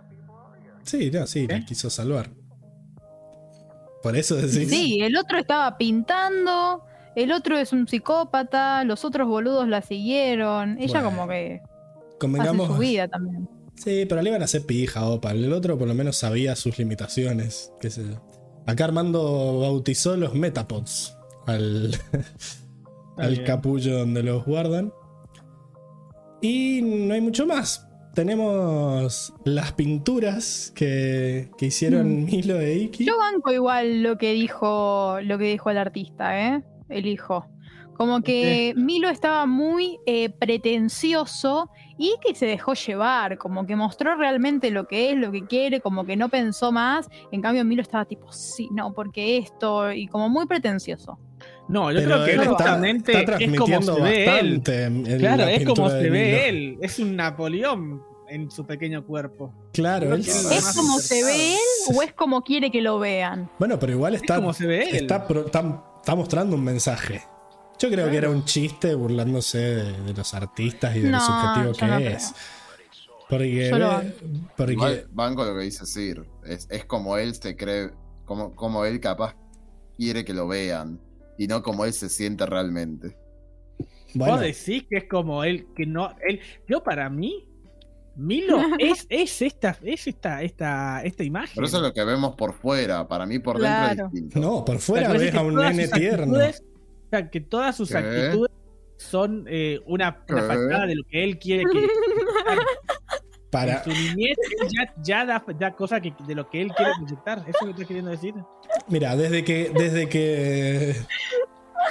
[0.82, 2.30] sí, no, sí, la quiso salvar.
[4.02, 4.68] Por eso decís.
[4.68, 6.82] Sí, el otro estaba pintando,
[7.14, 10.76] el otro es un psicópata, los otros boludos la siguieron.
[10.80, 12.66] Ella Bueno, como que hace convengamos.
[12.66, 13.48] su vida también.
[13.76, 15.30] Sí, pero le iban a hacer pija, opa.
[15.30, 17.72] El otro por lo menos sabía sus limitaciones.
[17.80, 18.20] Qué sé yo.
[18.66, 21.16] Acá Armando bautizó los Metapods
[21.46, 21.96] al,
[23.16, 24.92] al capullo donde los guardan.
[26.40, 27.88] Y no hay mucho más.
[28.14, 33.06] Tenemos las pinturas que, que hicieron Milo e Iki.
[33.06, 36.62] Yo banco igual lo que dijo, lo que dijo el artista, ¿eh?
[36.88, 37.46] El hijo.
[37.96, 44.16] Como que Milo estaba muy eh, pretencioso y que se dejó llevar, como que mostró
[44.16, 47.08] realmente lo que es, lo que quiere, como que no pensó más.
[47.30, 51.18] En cambio, Milo estaba tipo, sí, no, porque esto, y como muy pretencioso.
[51.68, 54.38] No, yo Pero creo que él él está, justamente está es como transmitiendo se ve
[54.40, 54.62] él.
[55.18, 56.36] Claro, la es como se ve Milo.
[56.44, 56.78] él.
[56.82, 59.52] Es un Napoleón en su pequeño cuerpo.
[59.72, 60.20] Claro, él.
[60.20, 63.48] ¿Es como se ve él o es como quiere que lo vean?
[63.58, 64.96] Bueno, pero igual está, como se ve él.
[64.96, 67.22] está, pro- está- está mostrando un mensaje.
[67.82, 71.72] Yo creo que era un chiste burlándose de, de los artistas y de lo subjetivo
[71.72, 72.32] que no es.
[73.28, 74.02] Porque, lo
[74.56, 76.24] porque Igual banco lo que dice Sir.
[76.44, 77.90] Es, es como él se cree,
[78.24, 79.34] como, como él capaz
[79.96, 81.00] quiere que lo vean.
[81.38, 83.16] Y no como él se siente realmente.
[84.14, 87.48] bueno, Vos decís que es como él, que no, él, yo para mí,
[88.14, 91.52] Milo es, es esta, es esta, esta, esta imagen.
[91.56, 93.08] Pero eso es lo que vemos por fuera.
[93.08, 93.88] Para mí por Claro.
[93.88, 94.40] dentro es distinto.
[94.40, 96.36] no, por fuera ves a un nene tierno.
[96.36, 96.62] actitudes-
[97.16, 97.98] sea, que todas sus ¿Qué?
[97.98, 98.50] actitudes
[98.96, 101.88] son eh, una, una fachada de lo que él quiere que
[103.50, 104.36] Para, en su niñez
[104.74, 107.38] ya, ya da, da cosas que, de lo que él quiere proyectar.
[107.40, 108.34] ¿Eso es lo que estás queriendo decir?
[108.88, 110.96] mira, desde que, desde que.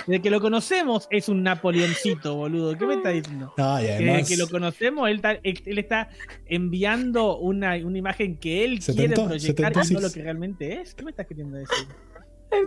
[0.07, 2.75] Desde que lo conocemos es un Napoleoncito, boludo.
[2.75, 3.53] ¿Qué me está diciendo?
[3.57, 4.17] No, Que además.
[4.17, 6.09] Desde que lo conocemos, él está, él, él está
[6.47, 10.11] enviando una, una imagen que él Se quiere tentó, se proyectar tentó, y no lo
[10.11, 10.95] que realmente es.
[10.95, 11.87] ¿Qué me estás queriendo decir?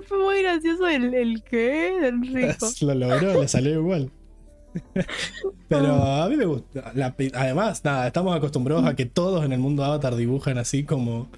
[0.07, 2.67] Fue muy gracioso el, el que de Enrico.
[2.81, 4.11] Lo logró, le salió igual.
[5.69, 6.93] Pero a mí me gusta.
[6.95, 11.29] la además, nada, estamos acostumbrados a que todos en el mundo Avatar dibujan así como,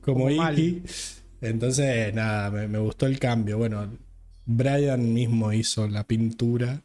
[0.00, 0.30] como.
[0.30, 0.82] Iki.
[1.40, 3.58] Entonces, nada, me, me gustó el cambio.
[3.58, 3.88] Bueno,
[4.46, 6.82] Brian mismo hizo la pintura.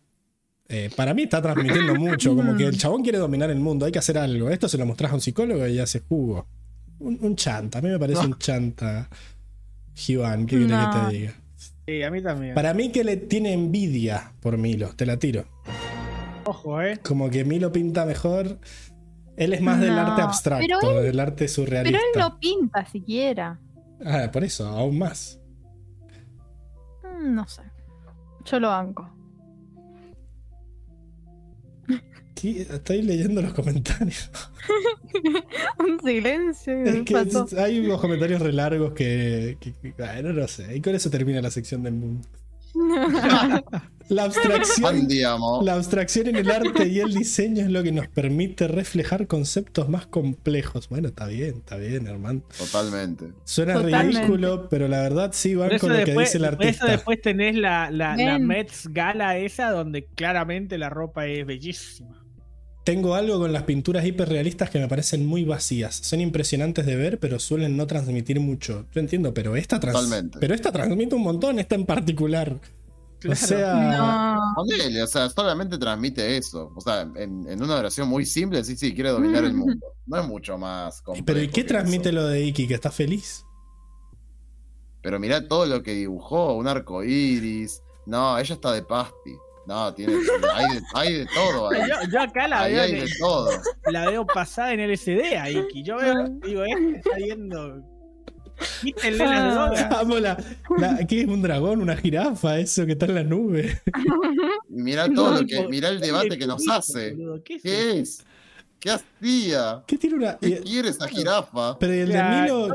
[0.69, 3.91] Eh, para mí está transmitiendo mucho, como que el chabón quiere dominar el mundo, hay
[3.91, 4.49] que hacer algo.
[4.49, 6.45] Esto se lo mostrás a un psicólogo y ya se jugó.
[6.99, 9.09] Un, un chanta, a mí me parece un chanta.
[9.98, 10.91] Givan, ¿qué querés No.
[10.91, 11.34] que te diga?
[11.88, 12.53] Sí, a mí también.
[12.53, 15.45] Para mí que le tiene envidia por Milo, te la tiro.
[16.45, 16.99] Ojo, ¿eh?
[17.03, 18.60] Como que Milo pinta mejor.
[19.38, 21.98] Él es más del arte abstracto, pero del arte Pero surrealista.
[21.99, 23.60] él no pinta siquiera.
[24.06, 25.40] Ah, por eso, aún más.
[27.03, 27.64] Mm, No sé.
[28.45, 29.10] Yo lo banco.
[32.39, 32.61] ¿Qué?
[32.61, 34.30] Estoy leyendo los comentarios.
[35.80, 36.84] Un silencio.
[36.84, 37.47] Es que pasó.
[37.57, 40.76] hay unos comentarios re largos que, que- que- bueno, no sé.
[40.76, 42.27] Y con eso termina la sección del mundo.
[44.09, 45.05] La abstracción,
[45.65, 49.89] la abstracción en el arte y el diseño es lo que nos permite reflejar conceptos
[49.89, 50.88] más complejos.
[50.88, 52.41] Bueno, está bien, está bien, hermano.
[52.57, 53.34] Totalmente.
[53.43, 54.19] Suena Totalmente.
[54.19, 56.85] ridículo, pero la verdad sí van con lo que dice el por eso artista.
[56.89, 58.39] después tenés la, la, la.
[58.39, 62.16] Mets Gala esa donde claramente la ropa es bellísima.
[62.88, 65.93] Tengo algo con las pinturas hiperrealistas que me parecen muy vacías.
[65.93, 68.85] Son impresionantes de ver, pero suelen no transmitir mucho.
[68.93, 70.39] Yo entiendo, pero esta, trans- Totalmente.
[70.39, 72.57] pero esta transmite un montón, esta en particular.
[73.30, 74.53] O sea, No.
[74.55, 76.72] Ponele, o sea, solamente transmite eso.
[76.77, 79.85] O sea, en, en una oración muy simple, sí, sí, quiere dominar el mundo.
[80.05, 81.26] No es mucho más complejo.
[81.26, 82.15] pero ¿y qué transmite eso.
[82.19, 82.68] lo de Iki?
[82.69, 83.43] ¿Que está feliz?
[85.01, 87.81] Pero mirá todo lo que dibujó, un arco iris.
[88.05, 89.35] No, ella está de pasti.
[89.68, 90.14] No, tiene.
[90.56, 91.81] Hay de, hay de todo ahí.
[91.81, 93.49] Yo, yo acá la Ahí veo, hay de todo.
[93.91, 95.84] la veo pasada en LSD a Iki.
[95.84, 96.14] Yo veo,
[96.45, 97.84] digo, este está viendo.
[98.81, 99.95] Quítenle las drogas.
[99.99, 100.38] Amo la,
[100.77, 101.81] la- ¿Qué es un dragón?
[101.81, 102.57] ¿Una jirafa?
[102.60, 103.80] Eso que está en la nube.
[104.69, 105.68] Mirá todo No, lo que.
[105.68, 107.11] Mirá el debate que nos hace.
[107.14, 108.23] Boludo, ¿Qué es ¿Qué es?
[108.80, 109.84] ¿Qué hacía?
[109.85, 110.38] ¿Qué tiene una.?
[110.38, 111.77] ¿Qué y- quiere esa jirafa?
[111.80, 112.69] pero ¿y el de Milo?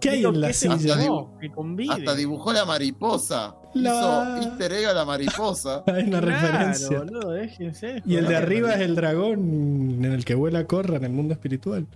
[0.00, 0.96] ¿qué hay en la ¿qué se silla?
[1.40, 1.92] Que convive.
[1.92, 3.54] Hasta dibujó la mariposa.
[3.74, 5.82] La- Hizo easter egg a la mariposa.
[5.86, 6.98] Hay una Claro, referencia.
[6.98, 8.02] boludo, déjense.
[8.06, 9.38] Y el de arriba es el dragón
[10.04, 11.86] en el que vuela Corra en el mundo espiritual.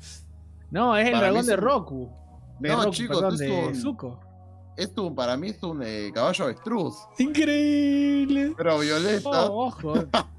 [0.70, 2.11] No, es el Para dragón de Roku.
[2.59, 4.20] De No, Roku, chicos, perdón, es de un- Zuko.
[4.77, 6.97] Esto para mí es un eh, caballo avestruz.
[7.19, 8.53] Increíble.
[8.57, 9.47] Pero violeta.
[9.51, 9.94] Oh, ojo,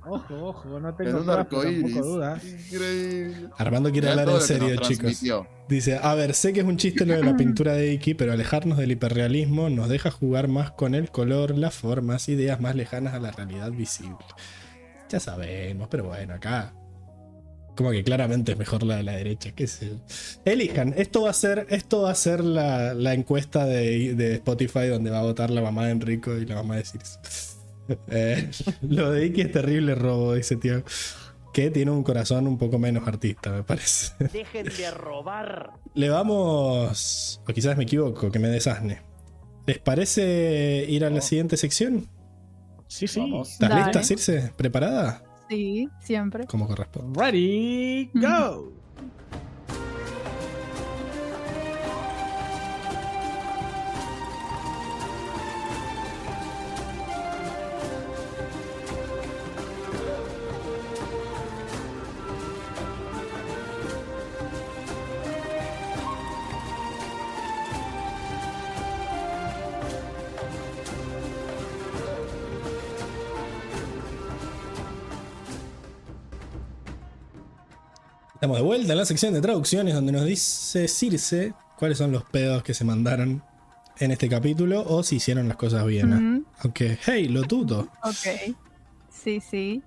[0.05, 1.67] ojo, ojo, no en tengo un dudas, tampoco.
[1.67, 3.49] Increíble.
[3.57, 4.99] Armando quiere hablar en serio, chicos.
[4.99, 5.47] transmitió.
[5.67, 8.31] Dice, a ver, sé que es un chiste lo de la pintura de Iki, pero
[8.31, 13.15] alejarnos del hiperrealismo nos deja jugar más con el color, las formas, ideas más lejanas
[13.15, 14.17] a la realidad visible.
[15.09, 16.73] Ya sabemos, pero bueno, acá.
[17.77, 19.95] Como que claramente es mejor la de la derecha, qué sé yo.
[20.45, 24.87] Elijan, esto va a ser, esto va a ser la, la encuesta de, de Spotify
[24.87, 27.19] donde va a votar la mamá de Enrico y la mamá de Circe.
[28.09, 28.49] Eh,
[28.81, 30.83] lo de Iki es terrible robo, dice tío.
[31.53, 34.11] Que tiene un corazón un poco menos artista, me parece.
[34.33, 35.71] Dejen de robar.
[35.93, 37.41] Le vamos.
[37.47, 39.03] O quizás me equivoco, que me desasne.
[39.67, 42.09] ¿Les parece ir a la siguiente sección?
[42.87, 43.21] Sí, sí.
[43.21, 43.53] Vamos.
[43.53, 43.83] ¿Estás Dale.
[43.83, 44.51] lista, Circe?
[44.57, 45.23] ¿Preparada?
[45.49, 46.45] Sí, siempre.
[46.45, 47.19] Como corresponde.
[47.19, 48.76] Ready, go.
[78.47, 82.23] Estamos de vuelta en la sección de traducciones donde nos dice Circe cuáles son los
[82.23, 83.43] pedos que se mandaron
[83.99, 86.13] en este capítulo o si hicieron las cosas bien.
[86.13, 87.89] Ujú, Aunque, hey, lo tuto.
[88.03, 88.55] Ok.
[89.09, 89.81] Sí, sí.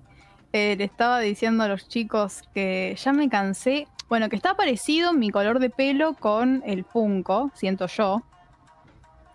[0.53, 3.87] Eh, le estaba diciendo a los chicos que ya me cansé.
[4.09, 8.21] Bueno, que está parecido mi color de pelo con el Funko, siento yo.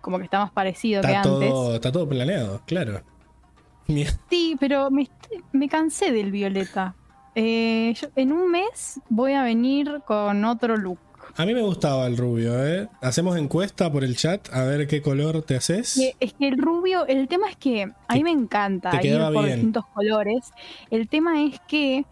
[0.02, 1.50] Como que está más parecido que Está antes.
[1.50, 3.02] todo, está todo planeado, claro.
[4.30, 5.10] Sí, pero me,
[5.50, 6.94] me cansé del violeta.
[7.38, 10.98] Eh, yo- en un mes voy a venir con otro look.
[11.36, 12.88] A mí me gustaba el rubio, ¿eh?
[13.02, 15.94] Hacemos encuesta por el chat a ver qué color te haces.
[15.94, 19.20] Que- es que el rubio, el tema es que a mí me encanta te ir
[19.20, 19.56] por bien.
[19.56, 20.50] distintos colores.
[20.90, 22.06] El tema es que,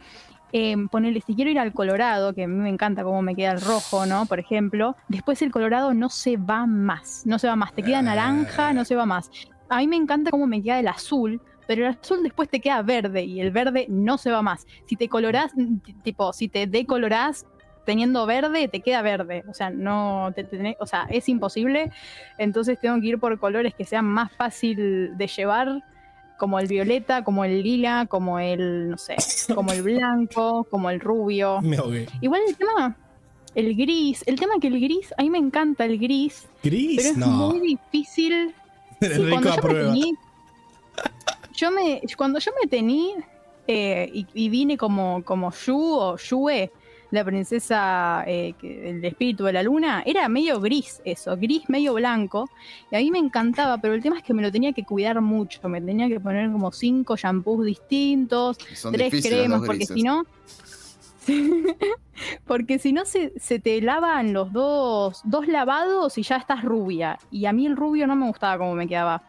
[0.53, 3.53] eh, ponerle, si quiero ir al colorado, que a mí me encanta cómo me queda
[3.53, 4.27] el rojo, ¿no?
[4.27, 7.73] Por ejemplo, después el colorado no se va más, no se va más.
[7.75, 9.31] Te queda naranja, no se va más.
[9.71, 11.41] A mí me encanta cómo me queda el azul.
[11.67, 14.67] Pero el azul después te queda verde y el verde no se va más.
[14.87, 15.53] Si te colorás,
[16.03, 17.47] tipo, si te decolorás
[17.87, 19.45] teniendo verde, te queda verde.
[19.49, 21.91] O sea, no te, tenés- o sea, es imposible.
[22.39, 25.83] Entonces tengo que ir por colores que sean más fácil de llevar,
[26.39, 29.17] como el violeta, como el lila, como el, no sé,
[29.55, 31.61] como el blanco, como el rubio.
[31.63, 32.09] Me ahogué.
[32.21, 32.97] Igual el tema,
[33.55, 37.05] el gris, el tema que el gris, a mí me encanta el gris, pero Gris,
[37.07, 37.27] es no.
[37.29, 38.55] muy difícil
[39.01, 39.95] Sí, cuando yo me aprueba.
[41.55, 43.15] Yo me, cuando yo me tení
[43.67, 46.71] eh, y, y vine como, como Yu o Yue,
[47.11, 51.95] la princesa, eh, que- el espíritu de la luna, era medio gris eso, gris medio
[51.95, 52.49] blanco.
[52.91, 55.21] Y a mí me encantaba, pero el tema es que me lo tenía que cuidar
[55.21, 55.67] mucho.
[55.69, 60.25] Me tenía que poner como cinco shampoos distintos, Son tres cremas, porque si no.
[62.47, 67.19] Porque si no se, se te lavan los dos, dos lavados y ya estás rubia.
[67.31, 69.23] Y a mí el rubio no me gustaba como me quedaba.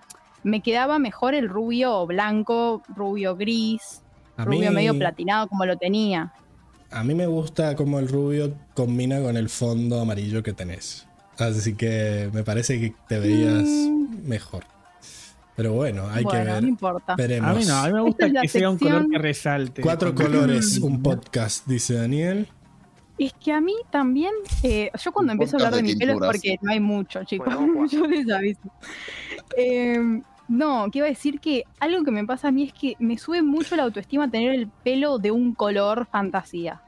[0.45, 4.01] Me quedaba mejor el rubio blanco, rubio gris,
[4.38, 6.31] A rubio mí- medio platinado como lo tenía.
[6.91, 11.07] A mí me gusta como el rubio combina con el fondo amarillo que tenés.
[11.39, 14.27] Así que me parece que te veías Mm.
[14.27, 14.63] mejor.
[15.55, 16.61] Pero bueno, hay bueno, que ver.
[16.61, 17.15] no importa.
[17.15, 17.49] Veremos.
[17.49, 19.81] A mí no, a mí me gusta es que sea un color que resalte.
[19.81, 22.47] Cuatro colores, un podcast, dice Daniel.
[23.17, 26.13] Es que a mí también, eh, yo cuando Un empiezo a hablar de, mi pelo
[26.13, 27.55] es porque no hay mucho, chicos.
[27.55, 28.59] Bueno, yo les aviso.
[29.57, 32.95] Eh, no, que iba a decir que algo que me pasa a mí es que
[32.99, 36.81] me sube mucho la autoestima tener el pelo de un color fantasía.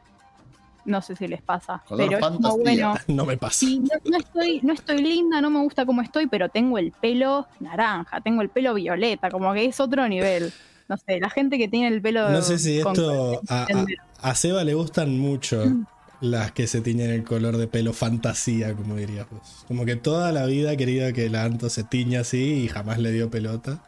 [0.85, 2.93] No sé si les pasa, Color pero es como bueno.
[3.07, 3.59] No me pasa.
[3.59, 6.91] Sí, no, no estoy, no estoy linda, no me gusta cómo estoy, pero tengo el
[6.93, 10.53] pelo naranja, tengo el pelo violeta, como que es otro nivel.
[10.87, 12.29] No sé, la gente que tiene el pelo.
[12.29, 15.85] No sé si esto a, a- a Seba le gustan mucho Mm.
[16.19, 19.65] Las que se tiñen el color de pelo fantasía, como dirías vos.
[19.67, 23.11] Como que toda la vida querido que la Anto se tiña así y jamás le
[23.11, 23.79] dio pelota.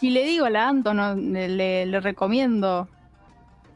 [0.00, 2.88] Y le digo a la Anto, no, le, recomiendo.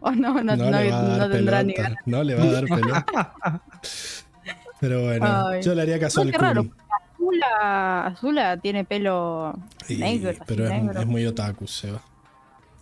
[0.01, 1.99] O no, no, No, no, le va a no dar tendrá ni ganas.
[2.05, 3.63] No le va a dar pelota.
[4.81, 5.63] Pero bueno, Ay.
[5.63, 6.67] yo le haría caso al raro.
[7.15, 9.59] Azula, Azula tiene pelo
[9.89, 11.01] Y- negro, pero es, negro.
[11.01, 12.03] es muy otaku, Seba.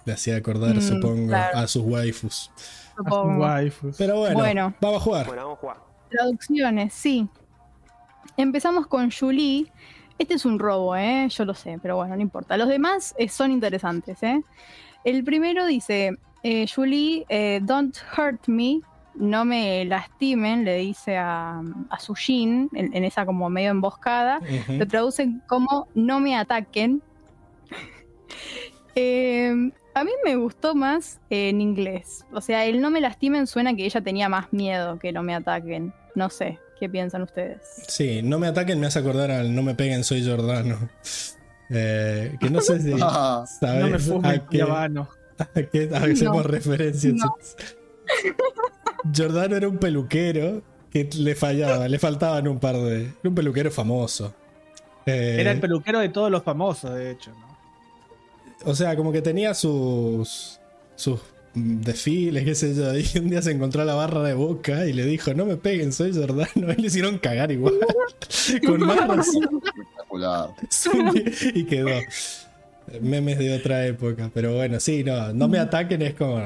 [0.04, 1.56] Le hacía acordar, Mm, supongo, claro.
[1.58, 2.50] a sus waifus.
[2.96, 3.42] Supongo.
[3.44, 3.96] Waifus.
[3.98, 4.74] Pero bueno, Bueno.
[4.80, 5.26] vamos a jugar.
[5.26, 5.76] Bueno, vamos a jugar.
[6.10, 7.28] Traducciones, sí.
[8.36, 9.70] Empezamos con Julie.
[10.18, 11.28] Este es un robo, ¿eh?
[11.28, 12.56] Yo lo sé, pero bueno, no importa.
[12.56, 14.42] Los demás eh, son interesantes, ¿eh?
[15.02, 18.80] El primero dice, eh, Julie, eh, don't hurt me,
[19.16, 21.60] no me lastimen, le dice a,
[21.90, 24.38] a Sujin en, en esa como medio emboscada.
[24.38, 24.72] Ujú.
[24.78, 27.02] Lo traducen como no me ataquen.
[28.96, 32.24] Eh, a mí me gustó más en inglés.
[32.32, 35.34] O sea, el no me lastimen suena que ella tenía más miedo que no me
[35.34, 35.92] ataquen.
[36.14, 37.60] No sé, ¿qué piensan ustedes?
[37.88, 40.88] Sí, no me ataquen, me hace acordar al no me peguen, soy Jordano.
[41.70, 46.36] Eh, que no sé si Ah, sabes No me fumes, a qué, a qué hacemos
[46.36, 46.42] No.
[46.42, 47.10] referencia.
[47.14, 47.34] No.
[49.16, 53.04] Jordano era un peluquero que le fallaba, le faltaban un par de.
[53.04, 54.34] Era un peluquero famoso.
[55.06, 57.32] Eh, Era el peluquero de todos los famosos, de hecho.
[58.64, 60.60] O sea, como que tenía sus.
[60.96, 61.20] sus
[61.54, 62.92] desfiles, qué sé yo.
[62.94, 65.56] Y un día se encontró a la barra de boca y le dijo: No me
[65.56, 66.72] peguen, soy Jordano.
[66.76, 67.74] Y le hicieron cagar igual.
[68.66, 69.48] Con más razón.
[71.54, 71.90] y quedó.
[73.00, 74.30] Memes de otra época.
[74.32, 75.32] Pero bueno, sí, no.
[75.32, 76.40] No me ataquen, es como.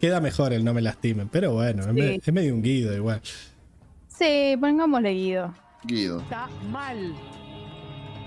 [0.00, 1.28] Queda mejor el no me lastimen.
[1.28, 3.20] Pero bueno, es, es medio un guido igual.
[4.08, 5.54] Sí, pongámosle Guido.
[5.84, 6.20] Guido.
[6.20, 7.14] Está mal.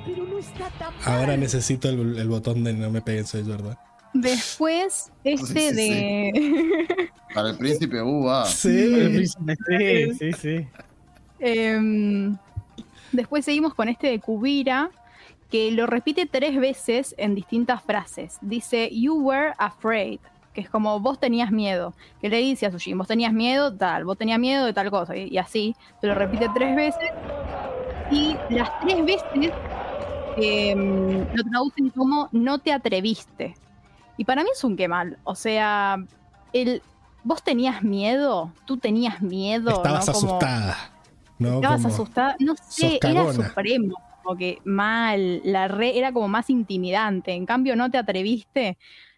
[0.06, 1.02] Pero no está tan mal.
[1.06, 3.78] Ahora necesito el, el botón de no me peguen, soy Jordan.
[4.14, 7.10] Después, este Sí, sí, de.
[7.34, 8.44] Para el príncipe Uva.
[8.44, 9.26] El Sí.
[9.26, 10.68] Sí, sí, sí.
[11.40, 12.38] Em,
[13.12, 14.92] después seguimos con este de Kubira,
[15.50, 18.38] que lo repite tres veces en distintas frases.
[18.42, 20.20] Dice, You were afraid,
[20.54, 21.96] que es como vos tenías miedo.
[22.22, 25.18] Que le dice a Sushin, vos tenías miedo, tal, vos tenías miedo de tal cosa.
[25.18, 27.10] Y, y así, se lo repite tres veces.
[28.12, 29.52] Y las tres veces
[30.38, 33.56] em, lo traducen como no te atreviste.
[34.18, 35.18] Y para mí es un qué mal.
[35.24, 35.98] O sea,
[36.54, 36.82] el,
[37.24, 39.72] vos tenías miedo, tú tenías miedo.
[39.72, 40.14] Estabas ¿no?
[40.14, 40.78] Como- asustada.
[41.40, 41.56] ¿no?
[41.56, 46.50] Estabas Como- asustada, no sé, era supremo, como que mal, la re era como más
[46.50, 47.34] intimidante.
[47.34, 48.78] En cambio, no te atreviste,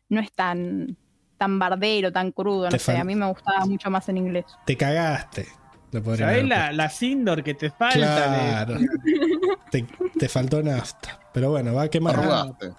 [0.10, 0.96] no es tan,
[1.38, 4.46] tan bardero, tan crudo, no Te sé, a mí me gustaba mucho más en inglés.
[4.66, 5.46] Te cagaste.
[5.91, 7.95] ¿Sabés haber la, la Sindor que te falta?
[7.95, 8.78] Claro.
[9.72, 9.86] te,
[10.20, 11.20] te faltó nafta.
[11.34, 12.16] Pero bueno, va a quemar.
[12.18, 12.74] Arrugaste.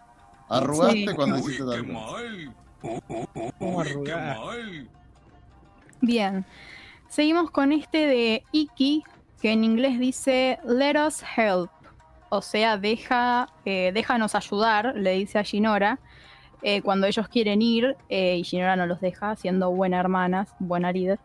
[0.49, 1.15] Arrugaste Sí.
[1.15, 2.55] cuando hiciste tal mal.
[3.59, 4.37] ¿Cómo arrugar?
[4.39, 4.89] mal.
[6.01, 6.45] Bien,
[7.09, 9.03] seguimos con este de Iki,
[9.41, 11.71] que en inglés dice Let us help,
[12.29, 15.99] o sea, deja, eh, déjanos ayudar, le dice a Shinora.
[16.63, 20.91] eh, cuando ellos quieren ir eh, y Shinora no los deja, siendo buena hermana, buena
[20.93, 21.19] líder.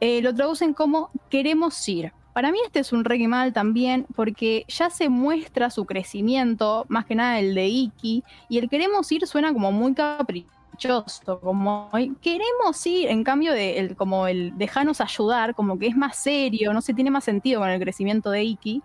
[0.00, 2.12] Eh, lo traducen como queremos ir.
[2.32, 7.04] Para mí este es un reggae mal también porque ya se muestra su crecimiento, más
[7.04, 12.12] que nada el de Iki, y el queremos ir suena como muy caprichoso, como "Ay,
[12.22, 16.72] queremos ir, en cambio de el, como el dejarnos ayudar, como que es más serio,
[16.72, 18.82] no se tiene más sentido con el crecimiento de Iki,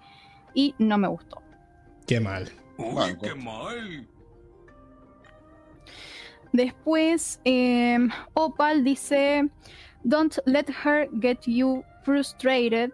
[0.55, 1.41] y no me gustó.
[2.07, 2.51] Qué mal.
[2.77, 4.07] Uy, qué mal.
[6.51, 7.99] Después, eh,
[8.33, 9.49] Opal dice,
[10.07, 12.91] Don't let her get you frustrated,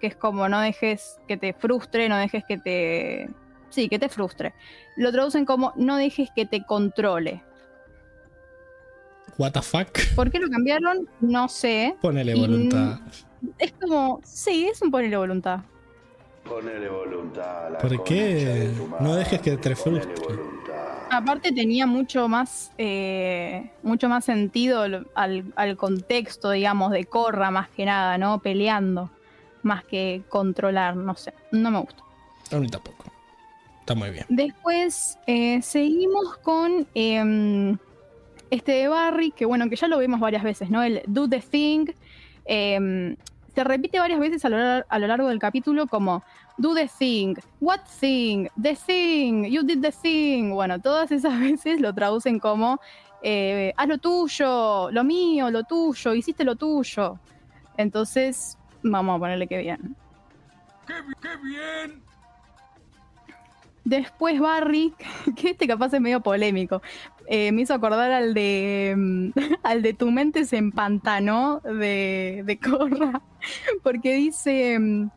[0.00, 3.28] que es como no dejes que te frustre, no dejes que te...
[3.68, 4.54] Sí, que te frustre.
[4.96, 7.42] Lo traducen como no dejes que te controle.
[9.36, 9.88] What the fuck.
[10.14, 11.08] ¿Por qué lo cambiaron?
[11.20, 11.96] No sé.
[12.00, 13.00] Ponele Y- voluntad.
[13.58, 15.60] Es como, sí, es un ponele voluntad.
[16.48, 18.34] Ponele voluntad a la ¿Por qué?
[18.34, 20.36] de tu No dejes que te madre, ponele frustre.
[20.36, 20.83] voluntad.
[21.16, 27.68] Aparte tenía mucho más, eh, mucho más sentido al, al- contexto, digamos, de Corra más
[27.68, 28.40] que nada, ¿no?
[28.40, 29.10] Peleando,
[29.62, 32.02] más que controlar, no sé, no me gusta.
[32.52, 33.04] A mí tampoco.
[33.80, 34.24] Está muy bien.
[34.28, 37.76] Después eh, seguimos con em,
[38.50, 40.82] este de Barry, que bueno, que ya lo vimos varias veces, ¿no?
[40.82, 41.86] El Do the Thing.
[42.46, 43.16] em,
[43.54, 46.24] se repite varias veces a lo, lar- a lo largo del capítulo como
[46.56, 50.50] Do the Thing, What Thing, The Thing, You did the Thing.
[50.50, 52.80] Bueno, todas esas veces lo traducen como
[53.22, 57.18] eh, haz lo tuyo, lo mío, lo tuyo, hiciste lo tuyo.
[57.76, 59.96] Entonces, vamos a ponerle que bien.
[60.86, 62.02] ¡Qué, qué bien!
[63.84, 64.94] Después Barry,
[65.36, 66.82] que este capaz es medio polémico,
[67.26, 69.30] eh, me hizo acordar al de mm,
[69.62, 73.22] al de Tu mente se empantanó de, de Corra,
[73.82, 75.10] porque dice mm,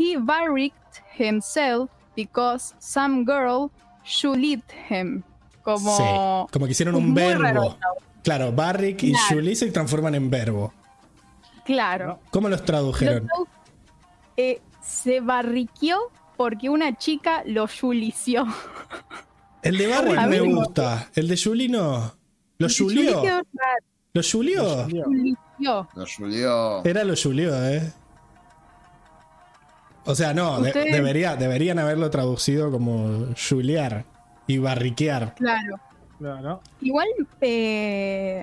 [0.00, 3.70] He barricked himself because some girl
[4.02, 5.22] should lead him.
[5.62, 6.02] Como Sí,
[6.52, 7.78] como que hicieron un raro verbo.
[8.24, 9.12] Claro, Barrick y.
[9.28, 10.72] Julie se transforman en verbo.
[11.66, 12.18] Claro.
[12.30, 13.28] ¿Cómo los Lo tradujeron?
[14.38, 15.98] eh, se barriqueó
[16.38, 18.46] porque una chica lo yulició.
[19.62, 21.10] El de Barrick me gusta.
[21.14, 22.14] El de Julie no.
[22.56, 23.22] ¿Lo Julió?
[24.14, 24.86] ¿Lo Julió?
[25.94, 26.84] Lo Julio.
[26.84, 27.92] Era lo Julió, ¿eh?
[30.10, 34.04] O sea, no, de- debería, deberían haberlo traducido como Juliar
[34.46, 35.34] y barriquear.
[35.36, 35.76] Claro.
[36.18, 36.60] No, no.
[36.80, 37.06] Igual,
[37.40, 38.42] eh,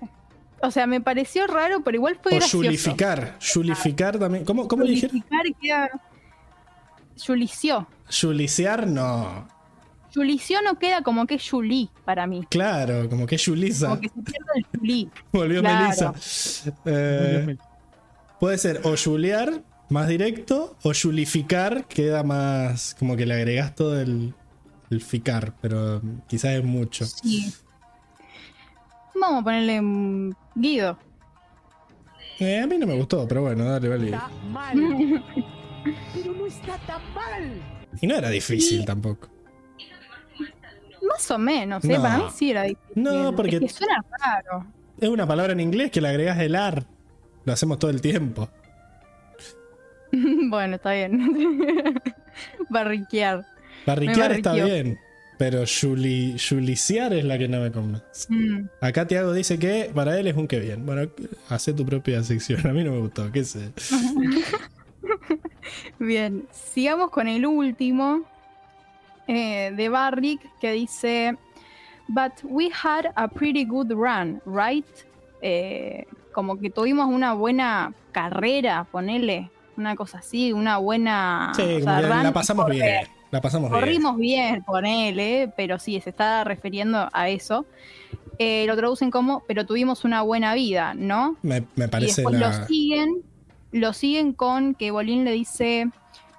[0.61, 2.57] o sea, me pareció raro, pero igual fue O gracioso.
[2.65, 3.38] Julificar.
[3.53, 4.44] Julificar también.
[4.45, 5.22] ¿Cómo, cómo le dijeron?
[5.30, 5.89] Julificar queda...
[7.26, 7.88] Julició.
[8.10, 9.48] Juliciar, no.
[10.14, 12.45] Julició no queda como que es Juli para mí.
[12.49, 13.89] Claro, como que Julisa.
[13.89, 15.10] Como que se pierde el Juli.
[15.34, 15.84] Volvió Claro.
[15.85, 16.14] Melissa.
[16.85, 17.57] Eh,
[18.39, 22.95] puede ser o Juliar, más directo, o Julificar, queda más.
[22.99, 24.34] Como que le agregas todo el,
[24.89, 27.05] el ficar, pero quizás es mucho.
[27.05, 27.53] Sí.
[29.19, 30.97] Vamos a ponerle mm, Guido.
[32.39, 34.05] Eh, a mí no me gustó, pero bueno, dale, vale.
[34.05, 35.23] Está mal.
[36.14, 37.61] Pero no está tan mal.
[37.99, 38.85] Y no era difícil Sí.
[38.85, 39.27] tampoco.
[41.07, 41.95] Más o menos, ¿eh?
[41.95, 42.01] No.
[42.01, 42.91] Para mí sí era difícil.
[43.03, 44.67] No, porque- Es que suena raro.
[44.99, 46.85] Es una palabra en inglés que le agregas el ar.
[47.45, 48.49] Lo hacemos todo el tiempo.
[50.49, 51.19] bueno, está bien.
[52.69, 53.45] Barriquear.
[53.85, 54.99] Barriquear está bien,
[55.37, 58.27] pero juli, juliciar es la que no me convence.
[58.29, 58.67] Mm.
[58.81, 60.85] Acá Tiago dice que para él es un que bien.
[60.85, 61.09] Bueno,
[61.49, 62.65] hace tu propia sección.
[62.67, 63.71] A mí no me gustó, qué sé.
[65.99, 68.23] Bien, sigamos con el último
[69.27, 71.37] eh, de Barrick que dice:
[72.07, 74.85] But we had a pretty good run, right?
[75.41, 81.51] Eh, como que tuvimos una buena carrera, ponele, una cosa así, una buena.
[81.56, 83.07] Sí, o sea, la pasamos bien.
[83.31, 83.81] La pasamos bien.
[83.81, 87.65] Corrimos bien, ponele, pero sí, se está refiriendo a eso.
[88.39, 91.35] Eh, lo traducen como, pero tuvimos una buena vida, ¿no?
[91.41, 92.59] Me, me Y parece después la.
[92.59, 93.23] lo siguen,
[93.72, 95.89] lo siguen con que Bolín le dice,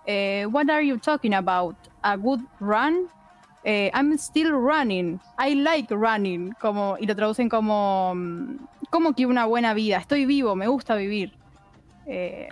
[0.07, 1.76] eh, What are you talking about?
[2.02, 3.08] A good run?
[3.65, 5.20] Eh, I'm still running.
[5.39, 6.52] I like running.
[6.60, 8.57] Como, y lo traducen como, mm,
[8.91, 9.99] como que una buena vida.
[9.99, 11.34] Estoy vivo, me gusta vivir.
[12.07, 12.49] Eh,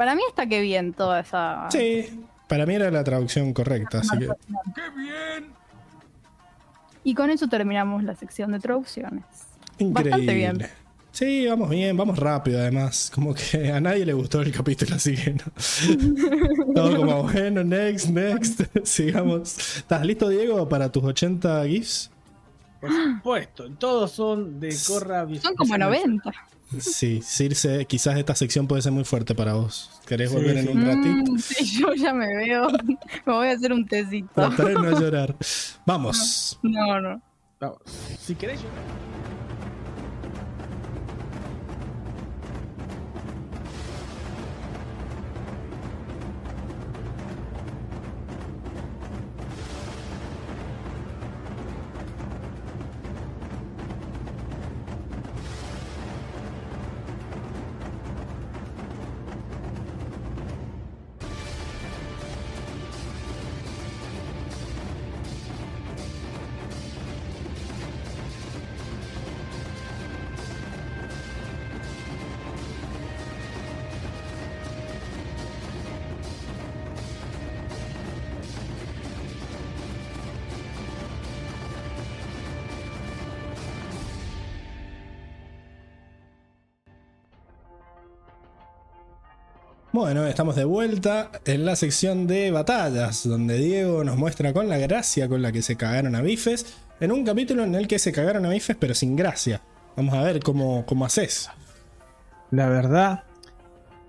[0.00, 1.68] para mí está que bien toda esa...
[1.70, 4.28] Sí, para mí era la traducción correcta, así que.
[4.28, 5.52] ¡Qué bien!
[7.04, 9.24] Y con eso terminamos la sección de traducciones.
[9.78, 10.34] Bastante Increíble.
[10.34, 10.66] bien.
[11.12, 13.12] Sí, vamos bien, vamos rápido además.
[13.14, 16.72] Como que a nadie le gustó el capítulo, así que no.
[16.74, 18.62] Todo como, bueno, next, next.
[18.84, 19.76] Sigamos.
[19.76, 22.10] ¿Estás listo, Diego, para tus 80 GIFs?
[22.80, 26.32] Por supuesto, todos son de Corra Son como 90.
[26.78, 29.90] Sí, Circe, quizás esta sección puede ser muy fuerte para vos.
[30.06, 31.32] ¿Querés Sí, volver en un ratito?
[31.32, 32.68] Mm, sí, yo ya me veo.
[33.26, 34.48] Me voy a hacer un tecito.
[34.50, 35.34] De no llorar.
[35.86, 36.58] Vamos.
[36.62, 37.20] No, no.
[37.58, 37.78] Vamos.
[38.20, 38.68] Si querés, yo-
[90.00, 94.78] Bueno, estamos de vuelta en la sección de batallas, donde Diego nos muestra con la
[94.78, 98.10] gracia con la que se cagaron a bifes, en un capítulo en el que se
[98.10, 99.60] cagaron a bifes pero sin gracia.
[99.98, 101.50] Vamos a ver cómo, cómo haces.
[102.50, 103.24] La verdad,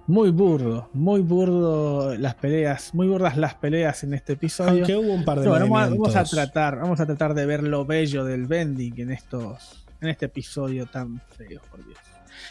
[0.08, 4.72] muy burdo, muy burdo las peleas, muy burdas las peleas en este episodio.
[4.72, 7.64] Aunque hubo un par de vamos, a, vamos a tratar, vamos a tratar de ver
[7.64, 12.00] lo bello del bending en estos, en este episodio tan feo, por Dios.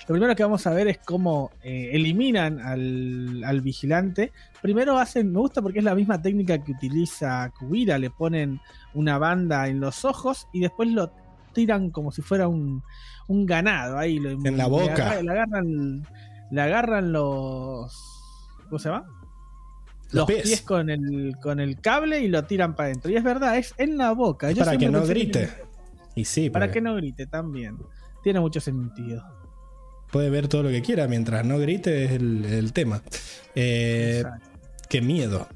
[0.08, 4.32] Lo primero que vamos a ver es cómo eh, eliminan al, al vigilante.
[4.60, 8.60] Primero hacen, me gusta porque es la misma técnica que utiliza Kubira, le ponen
[8.94, 11.12] una banda en los ojos y después lo
[11.52, 12.82] tiran como si fuera un,
[13.28, 14.18] un ganado ahí.
[14.18, 15.20] lo- En la boca.
[15.22, 16.06] Le agarran,
[16.50, 17.92] le agarran los...
[18.68, 19.06] ¿Cómo se llama?
[20.06, 20.42] Los Los pies.
[20.42, 23.10] pies, con, el, con el cable y lo tiran para adentro.
[23.12, 24.50] Y es verdad, es en la boca.
[24.50, 25.50] Yo para que no grite.
[26.16, 27.76] Y sí, Para porque que no grite también.
[28.24, 29.24] Tiene mucho sentido.
[30.10, 33.02] Puede ver todo lo que quiera mientras no grite es el, el tema.
[33.55, 34.24] Eh,
[34.89, 35.48] qué miedo.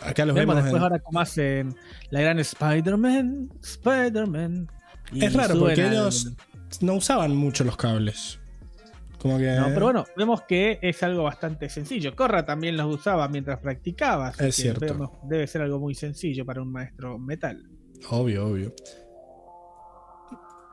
[0.00, 0.64] Acá los Vemos vemos.
[0.64, 1.74] después en- ahora cómo hacen
[2.10, 4.68] la gran Spider-Man, Spider-Man.
[5.14, 6.32] Es raro porque el- ellos
[6.80, 8.38] no usaban mucho los cables.
[9.18, 9.50] Como que.
[9.56, 12.14] No, pero bueno, vemos que es algo bastante sencillo.
[12.14, 14.28] Corra también los usaba mientras practicaba.
[14.28, 14.84] así Es que cierto.
[14.86, 17.66] vemos- debe ser algo muy sencillo para un maestro metal.
[18.10, 18.74] Obvio, obvio.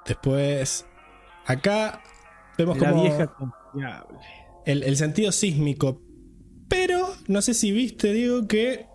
[0.06, 0.85] Después.
[1.45, 2.01] Acá
[2.57, 4.19] vemos La como vieja confiable.
[4.65, 6.01] el, el sentido sísmico.
[6.69, 8.88] Pero no sé si viste, Diego, que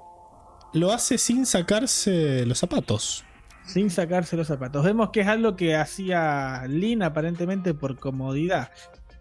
[0.72, 3.24] lo hace sin sacarse los zapatos.
[3.66, 4.84] Sin sacarse los zapatos.
[4.84, 8.70] Vemos que es algo que hacía Lynn aparentemente por comodidad.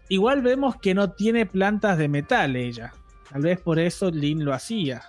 [0.08, 2.94] Igual vemos que no tiene plantas de metal ella.
[3.30, 5.02] Tal vez por eso Lynn lo hacía.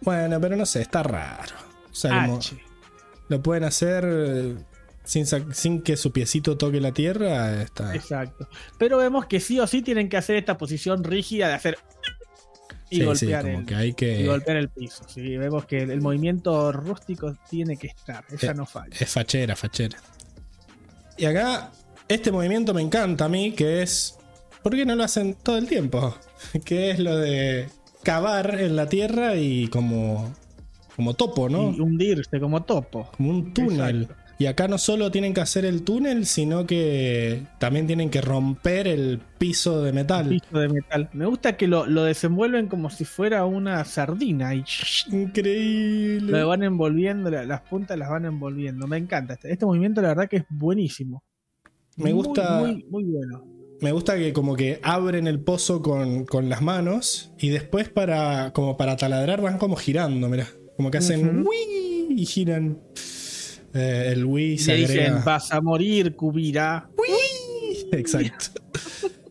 [0.00, 1.56] Bueno, pero no sé, está raro.
[1.90, 2.56] O sea, como H.
[3.28, 4.56] lo pueden hacer eh,
[5.04, 7.62] sin, que su piecito toque la tierra.
[7.62, 7.94] Está.
[7.94, 8.48] Exacto.
[8.78, 11.78] Pero vemos que sí o sí tienen que hacer esta posición rígida de hacer
[12.90, 14.20] y Sí, golpear el, que hay que.
[14.20, 15.04] y golpear el piso.
[15.08, 18.24] Sí, vemos que el, el movimiento rústico tiene que estar.
[18.30, 18.94] Esa Eh, no falla.
[18.98, 19.98] Es fachera, fachera.
[21.16, 21.70] Y acá,
[22.08, 24.18] este movimiento me encanta a mí, que es.
[24.62, 26.16] ¿Por qué no lo hacen todo el tiempo?
[26.64, 27.68] Que es lo de
[28.02, 30.32] cavar en la tierra y como.
[30.94, 31.72] como topo, ¿no?
[31.72, 33.10] Y hundirse como topo.
[33.16, 34.02] Como un túnel.
[34.02, 34.23] Exacto.
[34.38, 38.88] Y acá no solo tienen que hacer el túnel, sino que también tienen que romper
[38.88, 40.28] el piso de metal.
[40.28, 41.08] Piso de metal.
[41.12, 44.64] Me gusta que lo, lo desenvuelven como si fuera una sardina y
[45.12, 46.32] Increíble.
[46.40, 48.86] lo van envolviendo, la- las puntas las van envolviendo.
[48.86, 49.34] Me encanta.
[49.34, 51.22] Este, este movimiento, la verdad, que es buenísimo.
[51.96, 53.44] Me Muy, gusta- Muy, muy bueno.
[53.80, 58.52] Me gusta que como que abren el pozo con, con las manos y después para
[58.52, 60.46] como para taladrar van como girando, mira,
[60.76, 61.44] como que hacen.
[61.46, 62.78] "Wii" y giran.
[63.74, 65.24] Eh, el Wii se le dicen, agrega.
[65.24, 66.88] vas a morir, Kubira.
[67.92, 68.60] Exacto.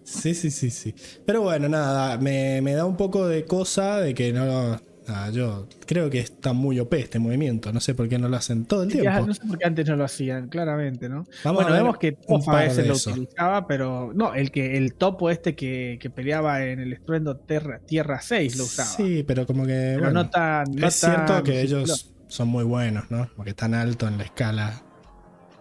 [0.04, 0.94] Sí, sí, sí, sí.
[1.26, 4.80] Pero bueno, nada, me, me da un poco de cosa de que no.
[5.08, 7.74] nada, yo creo que está muy OP este movimiento.
[7.74, 9.28] No sé por qué no lo hacen todo el Ya, tiempo.
[9.28, 11.26] no sé por qué antes no lo hacían, claramente, ¿no?
[11.44, 13.10] Vamos bueno, vemos que Tofa a veces lo eso.
[13.12, 17.80] utilizaba, pero no, el que el topo este que, que peleaba en el estruendo Terra,
[17.80, 18.90] Tierra 6 lo usaba.
[18.90, 19.72] Sí, pero como que.
[19.96, 20.66] pero bueno, no tan.
[20.76, 23.30] no es cierto que ellos son muy buenos, ¿no?
[23.36, 24.82] Porque están alto en la escala,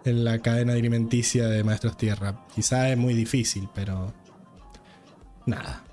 [0.05, 2.39] en la cadena alimenticia de Maestros Tierra.
[2.55, 4.11] Quizá es muy difícil, pero.
[5.45, 5.83] Nada.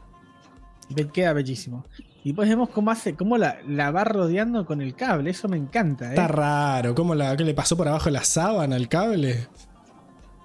[1.13, 1.85] Queda bellísimo.
[2.25, 5.59] Y pues vemos cómo hace, cómo la, la va rodeando con el cable, eso me
[5.59, 6.11] encanta, ¿eh?
[6.11, 6.95] Está raro.
[6.95, 9.49] ¿Cómo la, ¿Qué le pasó por abajo de la sábana al cable?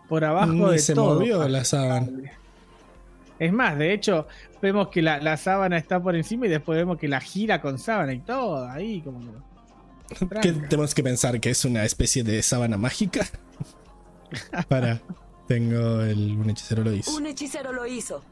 [0.09, 1.15] Por abajo Ni de se todo.
[1.15, 2.09] movió la sábana.
[3.39, 4.27] Es más, de hecho,
[4.61, 7.77] vemos que la, la sábana está por encima y después vemos que la gira con
[7.79, 9.54] sábana y todo, ahí como que
[10.41, 11.39] ¿Qué tenemos que pensar?
[11.39, 13.25] ¿Que es una especie de sábana mágica?
[14.69, 15.01] Para.
[15.47, 16.31] Tengo el.
[16.37, 17.15] Un hechicero lo hizo.
[17.15, 18.23] Un hechicero lo hizo.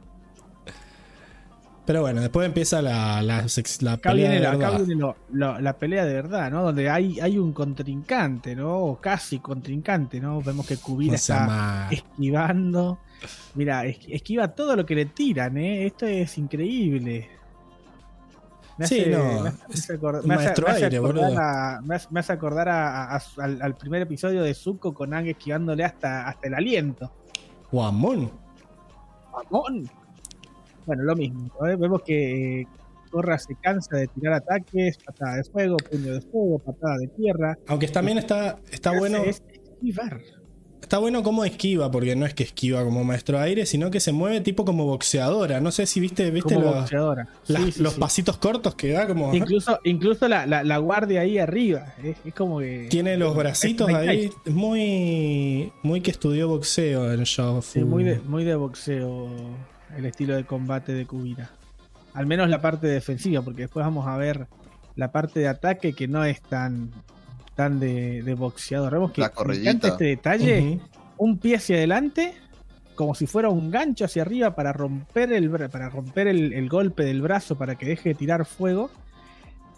[1.86, 3.46] Pero bueno, después empieza la, la,
[3.82, 4.86] la pelea de la, acá verdad.
[4.86, 6.64] viene lo- lo- la pelea de verdad, ¿no?
[6.64, 8.78] Donde hay, hay un contrincante, ¿no?
[8.78, 10.42] O casi contrincante, ¿no?
[10.42, 13.00] Vemos que Kubira está esquivando.
[13.56, 15.86] Mira, es- esquiva todo lo que le tiran, ¿eh?
[15.86, 17.30] Esto es increíble.
[18.82, 21.40] Sí, no, me hace- es hace acordar- me hace- maestro me hace aire, acordar boludo.
[21.42, 24.94] a- me hace- me hace acordar a- a- a- al, al primer episodio de Zuko
[24.94, 27.12] con Ang esquivándole hasta, hasta el aliento.
[27.72, 28.32] Guamón.
[29.32, 29.90] ¡Mamón!
[30.86, 31.50] Bueno, lo mismo.
[31.68, 31.76] ¿eh?
[31.76, 32.68] Vemos que eh,
[33.10, 37.58] Korra se cansa de tirar ataques, patada de fuego, puño de fuego, patada de tierra.
[37.68, 39.20] Aunque también está, está bueno.
[39.24, 40.20] es esquivar.
[40.84, 44.12] Está bueno cómo esquiva, porque no es que esquiva como maestro aire, sino que se
[44.12, 45.62] mueve tipo como boxeadora.
[45.62, 47.28] No sé si viste, viste como los, boxeadora.
[47.48, 48.00] las- Sí, sí, los sí.
[48.02, 49.34] pasitos cortos que da como.
[49.34, 51.94] Incluso, incluso la, la, la guardia ahí arriba.
[52.04, 52.88] Es, es como que.
[52.90, 54.30] Tiene los bracitos es- ahí.
[54.46, 55.72] Es muy.
[55.84, 57.62] Muy que estudió boxeo el show.
[57.62, 59.30] Sí, muy de, muy de boxeo.
[59.98, 61.50] el estilo de combate de Kubira.
[62.14, 64.48] Al menos la parte defensiva, porque después vamos a ver
[64.96, 66.92] la parte de ataque que no es tan,
[67.56, 68.94] tan de, de boxeador.
[68.94, 70.80] Vemos que La me encanta este detalle.
[71.18, 72.34] Un pie hacia adelante,
[72.96, 77.04] como si fuera un gancho hacia arriba para romper el, para romper el, el golpe
[77.04, 78.90] del brazo para que deje de tirar fuego.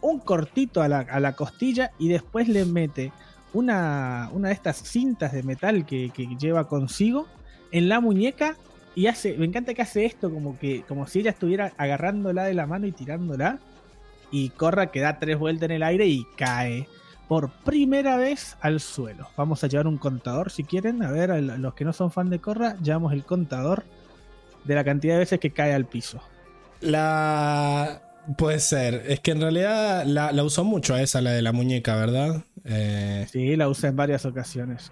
[0.01, 3.11] Un cortito a la, a la costilla y después le mete
[3.53, 7.27] una, una de estas cintas de metal que, que lleva consigo
[7.71, 8.55] en la muñeca
[8.95, 12.53] y hace, me encanta que hace esto como que como si ella estuviera agarrándola de
[12.53, 13.59] la mano y tirándola
[14.31, 16.87] y Corra que da tres vueltas en el aire y cae
[17.27, 19.27] por primera vez al suelo.
[19.37, 22.29] Vamos a llevar un contador si quieren, a ver, a los que no son fan
[22.29, 23.83] de Corra, llevamos el contador
[24.63, 26.21] de la cantidad de veces que cae al piso.
[26.81, 28.01] La.
[28.37, 29.03] Puede ser.
[29.07, 32.43] Es que en realidad la, la usó mucho a esa, la de la muñeca, ¿verdad?
[32.63, 34.91] Eh, Sí, la usa en varias ocasiones.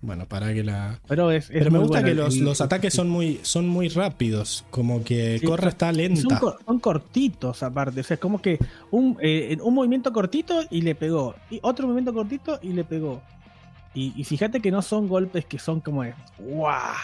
[0.00, 1.00] Bueno, para que la.
[1.08, 3.68] Pero es, es Pero me gusta bueno que los, el- los ataques son muy, son
[3.68, 4.64] muy rápidos.
[4.70, 6.40] Como que Sí, Corra está lenta.
[6.64, 8.58] son cortitos aparte, o sea, es como que
[8.90, 13.20] un, eh, un movimiento cortito y le pegó, y otro movimiento cortito y le pegó.
[13.94, 16.94] Y, y fíjate que no son golpes que son como de ¡guau!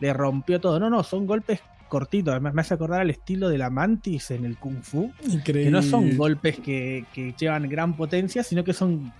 [0.00, 0.78] Le rompió todo.
[0.78, 2.32] No, no, son golpes cortitos.
[2.32, 5.10] Además, me hace acordar al estilo de la mantis en el Kung Fu.
[5.26, 5.64] Increíble.
[5.64, 9.10] Que no son golpes que, que llevan gran potencia, sino que son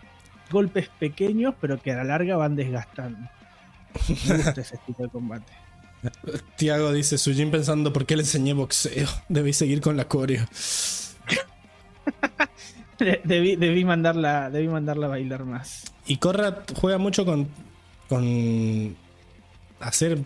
[0.50, 3.28] golpes pequeños, pero que a la larga van desgastando.
[4.28, 5.52] Me gusta ese tipo de combate.
[6.57, 9.08] Tiago dice: Sujin pensando por qué le enseñé boxeo.
[9.28, 10.47] Debéis seguir con la coreo.
[13.25, 15.84] Debí, debí, mandarla, debí mandarla a bailar más.
[16.07, 17.47] Y Corra juega mucho con.
[18.08, 18.97] con.
[19.81, 20.18] hacer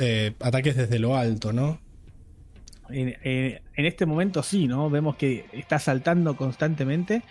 [0.00, 1.78] eh, ataques desde lo alto, ¿no?
[2.88, 4.90] En, en- en este momento sí, ¿no?
[4.90, 7.22] Vemos que está saltando constantemente.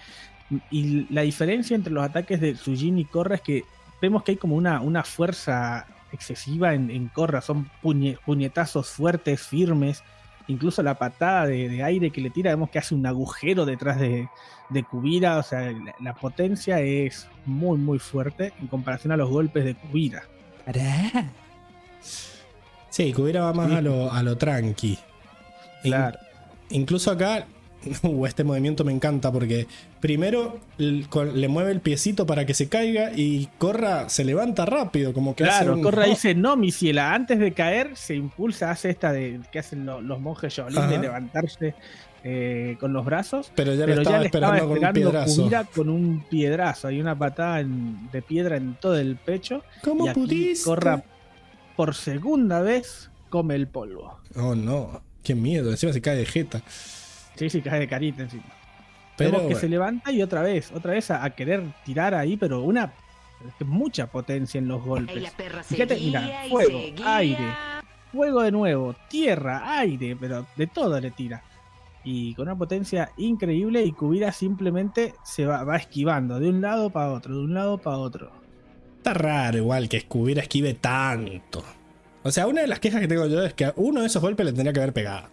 [0.69, 3.63] Y la diferencia entre los ataques de Sujin y Korra es que
[4.01, 7.41] vemos que hay como una, una fuerza excesiva en, en Korra.
[7.41, 10.03] Son puñe- puñetazos fuertes, firmes.
[10.47, 13.99] Incluso la patada de, de aire que le tira, vemos que hace un agujero detrás
[13.99, 14.29] de,
[14.69, 15.39] de Kubira.
[15.39, 19.73] O sea, la, la potencia es muy, muy fuerte en comparación a los golpes de
[19.73, 20.23] Kubira.
[22.89, 23.75] Sí, que hubiera más Sí.
[23.75, 24.97] a, lo, a lo tranqui.
[25.83, 26.17] In- Claro.
[26.69, 27.45] incluso acá,
[28.03, 29.67] uh, este movimiento me encanta porque
[29.99, 35.35] primero le mueve el piecito para que se caiga y Corra se levanta rápido, como
[35.35, 38.89] que hace Claro, un- Corra dice, no, mi ciela, antes de caer se impulsa, hace
[38.89, 41.75] esta de que hacen lo- los monjes Shaolin de levantarse
[42.23, 43.51] eh, con los brazos.
[43.55, 45.41] Pero ya pero lo estaba ya le esperando estaba con un esperando piedrazo.
[45.43, 46.87] Kubira con un piedrazo.
[46.87, 49.63] Hay una patada en- de piedra en todo el pecho.
[49.83, 50.65] ¿Cómo y aquí pudiste?
[50.65, 51.03] Corra
[51.75, 54.17] por segunda vez come el polvo.
[54.37, 56.63] Oh no, qué miedo, encima se cae de jeta.
[57.35, 58.43] Sí, sí, cae de carita encima.
[59.17, 59.59] Pero Vemos que bueno.
[59.61, 62.91] se levanta y otra vez, otra vez a, a querer tirar ahí, pero una
[63.65, 65.21] mucha potencia en los golpes.
[65.21, 67.15] la perra Fíjate, mira, fuego, seguía.
[67.17, 67.47] aire,
[68.11, 71.43] fuego de nuevo, tierra, aire, pero de todo le tira.
[72.03, 76.89] Y con una potencia increíble y Kubira simplemente se va, va esquivando de un lado
[76.89, 78.31] para otro, de un lado para otro.
[78.97, 81.63] Está raro igual que Scooby esquive tanto.
[82.23, 84.45] O sea, una de las quejas que tengo yo es que uno de esos golpes
[84.45, 85.27] le tendría que haber pegado.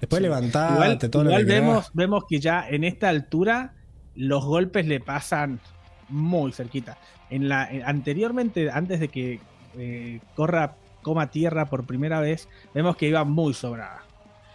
[0.00, 0.20] Después
[0.68, 0.74] Sí.
[0.74, 3.74] igual todo lo que vemos, vemos que ya en esta altura
[4.14, 5.60] los golpes le pasan
[6.08, 6.98] muy cerquita.
[7.30, 9.40] En la, en- anteriormente, antes de que
[9.78, 14.02] eh, Corra coma tierra por primera vez, vemos que iba muy sobrada.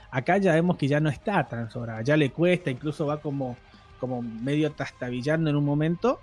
[0.09, 3.55] Acá ya vemos que ya no está tan sobrada, ya le cuesta, incluso va como,
[3.99, 6.19] como medio tastabillando en un momento,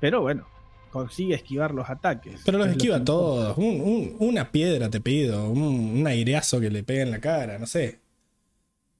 [0.00, 0.46] pero bueno,
[0.90, 2.40] consigue esquivar los ataques.
[2.44, 3.56] Pero los Es lo esquiva que todos.
[3.58, 5.48] Un- un- una piedra te pido.
[5.50, 7.58] Un, un aireazo que le pegue en la cara.
[7.58, 8.00] No sé.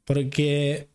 [0.08, 0.88] Porque.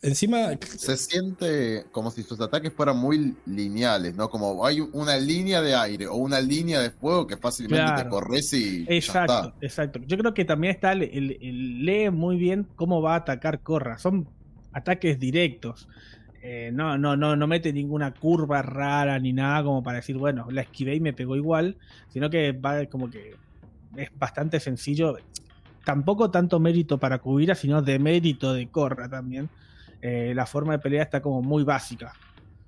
[0.00, 0.50] Encima.
[0.66, 4.28] Se siente como si sus ataques fueran muy lineales, ¿no?
[4.30, 8.02] Como hay una línea de aire o una línea de fuego que fácilmente Claro.
[8.02, 9.54] te corres y ya Exacto, está.
[9.60, 10.00] exacto.
[10.06, 13.60] Yo creo que también está el, el- el- lee muy bien cómo va a atacar
[13.60, 13.96] Corra.
[13.98, 14.26] Son
[14.72, 15.88] ataques directos.
[16.42, 20.48] Eh, no, no, no, no mete ninguna curva rara ni nada como para decir, bueno,
[20.50, 21.76] la esquivé y me pegó igual,
[22.08, 23.36] sino que va como que
[23.96, 25.16] es bastante sencillo.
[25.84, 29.48] Tampoco tanto mérito para Kubira, sino de mérito de Corra también.
[30.00, 32.12] Eh, la forma de pelea está como muy básica.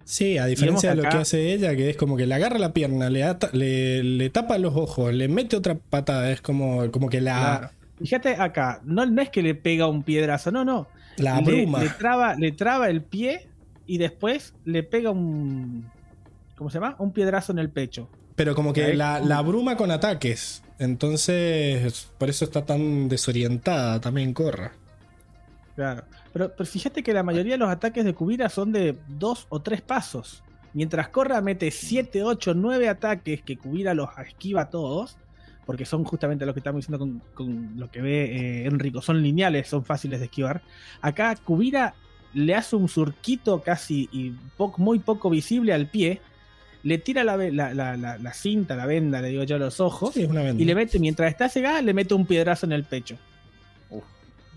[0.04, 2.58] Sí, a diferencia de lo acá- que hace ella, que es como que le agarra
[2.58, 6.30] la pierna, le, ata- le, le tapa los ojos, le mete otra patada.
[6.30, 7.70] Es como, como que la, Claro.
[7.98, 10.88] Fíjate acá, no, no es que le pega un piedrazo, no, no.
[11.16, 11.80] la le, abruma.
[11.82, 13.46] le traba, le traba el pie
[13.86, 15.86] y después le pega un.
[16.56, 16.96] ¿Cómo se llama?
[16.98, 18.08] Un piedrazo en el pecho.
[18.34, 20.63] Pero como que la, la abruma con ataques.
[20.78, 24.72] Entonces, por eso está tan desorientada también Corra.
[25.76, 26.04] Claro.
[26.32, 29.80] Pero, fíjate que la mayoría de los ataques de Kubira son de dos o tres
[29.80, 30.42] pasos.
[30.72, 35.16] Mientras Corra mete 7, 8, 9 ataques que Kubira los esquiva todos.
[35.64, 39.66] porque son justamente lo que estamos diciendo con, lo que ve eh, Enrico, son lineales,
[39.68, 40.62] son fáciles de esquivar.
[41.00, 41.94] Acá Kubira
[42.34, 44.34] le hace un surquito casi y
[44.76, 46.20] muy poco visible al pie,
[46.84, 49.58] le tira la, ve- la, la- la- la cinta, la venda, le digo yo, a
[49.58, 50.62] los ojos, Sí, es una venda.
[50.62, 53.16] y le mete, mientras está cegada, le mete un piedrazo en el pecho.
[53.90, 54.04] Uf.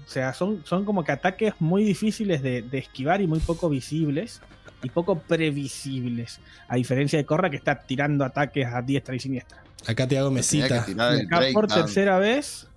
[0.06, 3.68] O sea, son, son como que ataques muy difíciles de, de esquivar y muy poco
[3.70, 4.42] visibles
[4.84, 6.40] y poco previsibles.
[6.68, 9.64] A diferencia de Corra que está tirando ataques a diestra y siniestra.
[9.88, 10.82] Acá te hago mesita.
[10.84, 12.68] acá por tercera vez,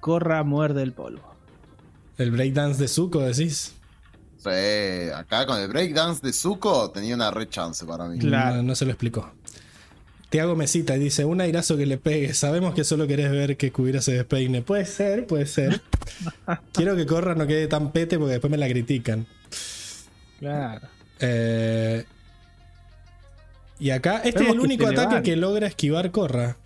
[0.00, 1.34] Corra muerde el polvo.
[2.16, 3.74] El breakdance de Zuko, decís.
[4.38, 8.18] Sí, acá con el breakdance de Zuko tenía una re chance para mí.
[8.18, 8.56] Claro.
[8.56, 9.32] No, no se lo explicó.
[10.30, 12.34] Te hago mesita y dice, un airazo que le pegue.
[12.34, 14.62] Sabemos que solo querés ver que Kubira se despeine.
[14.62, 15.80] Puede ser, puede ser.
[16.72, 19.26] Quiero que corra no quede tan pete porque después me la critican.
[20.38, 20.86] Claro.
[21.20, 22.04] Eh,
[23.80, 26.56] y acá, este es el único ataque que logra esquivar Corra.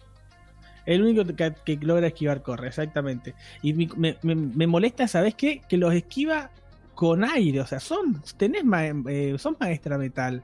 [0.84, 3.34] El único que, que logra esquivar corre, exactamente.
[3.62, 5.62] Y me- me molesta, ¿sabes qué?
[5.68, 6.50] Que los esquiva
[6.94, 7.60] con aire.
[7.60, 8.22] O sea, son.
[8.36, 10.42] Tenés ma- eh, son maestra metal.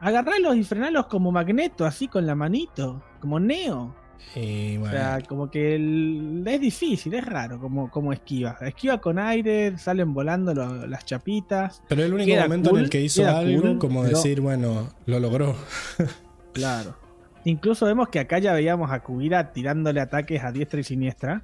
[0.00, 3.02] Agarralos y frenalos como magneto, así con la manito.
[3.20, 3.94] Como Neo.
[4.36, 8.56] O sea, como que el- es difícil, es raro como, como esquiva.
[8.60, 11.82] Esquiva con aire, salen volando lo- las chapitas.
[11.88, 15.18] pero el único momento cool, en el que hizo algo, cool, como decir, bueno, lo
[15.20, 15.54] logró.
[16.52, 16.96] Claro.
[17.44, 21.42] Incluso vemos que acá ya veíamos a Kubira tirándole ataques a diestra y siniestra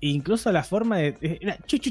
[0.00, 1.16] incluso la forma de.
[1.40, 1.90] Era chuchu,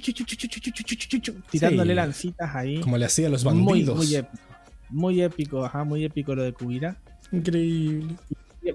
[1.50, 2.80] tirándole lancitas ahí.
[2.82, 3.98] Como le hacía a los bandidos.
[3.98, 4.44] Muy, épico,
[4.90, 6.98] muy épico, ajá, muy épico lo de Kubira.
[7.32, 8.16] Increíble.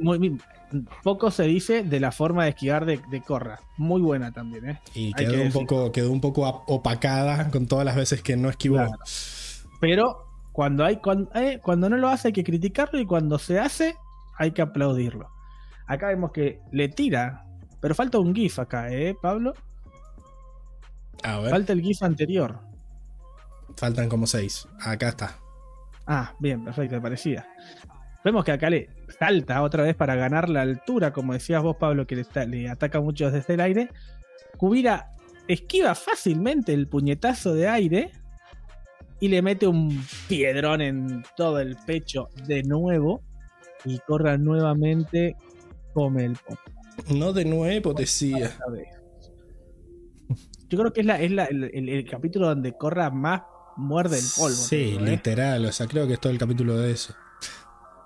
[0.01, 0.39] Muy,
[1.03, 3.61] poco se dice de la forma de esquivar de, de Corra.
[3.77, 4.81] Muy buena también, ¿eh?
[4.95, 8.79] Y quedó, un poco, quedó un poco opacada con todas las veces que no esquivó.
[9.81, 11.31] Pero cuando, hay, cuando,
[11.63, 13.97] cuando no lo hace hay que criticarlo y cuando se hace
[14.39, 15.29] hay que aplaudirlo.
[15.87, 17.47] Acá vemos que le tira
[17.81, 19.55] pero falta un GIF acá, ¿eh, Pablo?
[21.23, 22.59] A ver, Falta el GIF anterior.
[23.77, 24.67] faltan como seis.
[24.81, 25.37] Acá está.
[26.07, 27.47] Ah, bien, perfecto, parecía.
[28.25, 32.07] Vemos que acá le salta otra vez para ganar la altura, como decías vos, Pablo,
[32.07, 33.89] que le, está- le ataca mucho desde el aire.
[34.57, 35.11] Kubira
[35.49, 38.13] esquiva fácilmente el puñetazo de aire
[39.21, 43.23] y le mete un piedrón en todo el pecho de nuevo.
[43.85, 45.37] Y Corra nuevamente
[45.95, 46.61] come el polvo.
[47.09, 48.57] No de nuevo, decía.
[50.69, 53.43] Yo creo que es, la, es la- el, el- el capítulo donde Corra más
[53.77, 54.55] muerde el polvo.
[54.57, 55.01] Sí, ¿eh?
[55.01, 55.65] literal.
[55.67, 57.15] O sea, creo que es todo el capítulo de eso.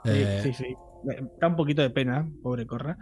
[0.04, 0.74] Sí, Eh, sí, sí.
[1.04, 2.96] Me- Da un poquito de pena, pobre Corra.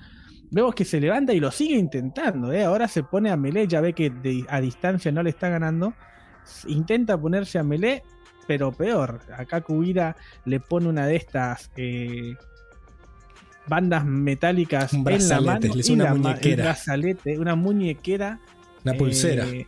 [0.51, 2.53] Vemos que se levanta y lo sigue intentando.
[2.53, 2.65] ¿eh?
[2.65, 5.95] Ahora se pone a melee, ya ve que de- a distancia no le está ganando.
[6.67, 8.03] Intenta ponerse a melee,
[8.49, 9.21] pero peor.
[9.37, 12.35] Acá Kubira le pone una de estas eh,
[13.67, 15.11] bandas metálicas Un en la
[15.41, 15.81] brazalete, mano.
[15.85, 16.63] y una la muñequera.
[16.63, 18.41] un brazalete, una muñequera.
[18.85, 19.47] Una pulsera.
[19.49, 19.67] eh,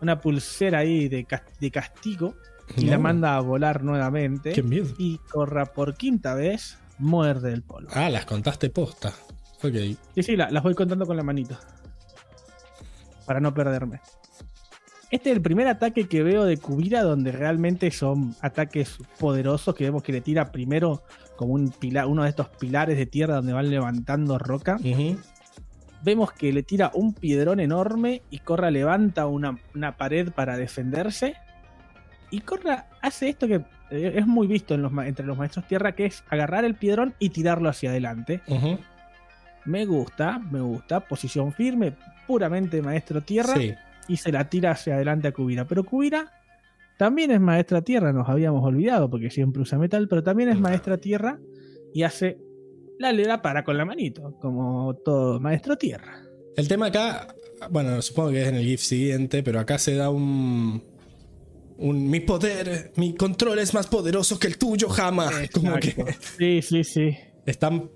[0.00, 1.26] una pulsera ahí de,
[1.60, 2.34] de castigo.
[2.76, 4.52] Y No, la manda a volar nuevamente.
[4.52, 4.88] Qué miedo.
[4.98, 7.88] Y Corra por quinta vez muerde el polvo.
[7.94, 9.12] Ah, las contaste posta.
[9.62, 9.74] Ok.
[10.14, 11.56] Sí, sí, la- las voy contando con la manito.
[13.26, 14.00] Para no perderme.
[15.10, 19.84] Este es el primer ataque que veo de Kubira donde realmente son ataques poderosos que
[19.84, 21.02] vemos que le tira primero
[21.38, 24.76] como un pilar, uno de estos pilares de tierra donde van levantando roca.
[26.02, 31.34] Vemos que le tira un piedrón enorme y Corra levanta una, una pared para defenderse.
[32.30, 35.66] Y Corra hace esto que eh, es muy visto en los ma- entre los maestros
[35.66, 38.42] tierra, que es agarrar el piedrón y tirarlo hacia adelante.
[39.64, 41.00] Me gusta, me gusta.
[41.00, 41.94] Posición firme,
[42.26, 43.54] puramente maestro tierra.
[43.56, 43.74] Sí.
[44.08, 45.64] Y se la tira hacia adelante a Kubira.
[45.66, 46.32] Pero Kubira
[46.98, 50.98] también es maestra tierra, nos habíamos olvidado porque siempre usa metal, pero también es maestra
[50.98, 51.38] tierra
[51.94, 52.38] y hace
[52.98, 56.24] la le da para con la manito, como todo maestro tierra.
[56.56, 57.28] El tema acá,
[57.70, 60.82] bueno, supongo que es en el GIF siguiente, pero acá se da un.
[61.78, 65.32] un mi poder, mi control es más poderoso que el tuyo, jamás.
[65.54, 65.94] Como que.
[66.36, 67.16] Sí, sí, sí.
[67.46, 67.88] están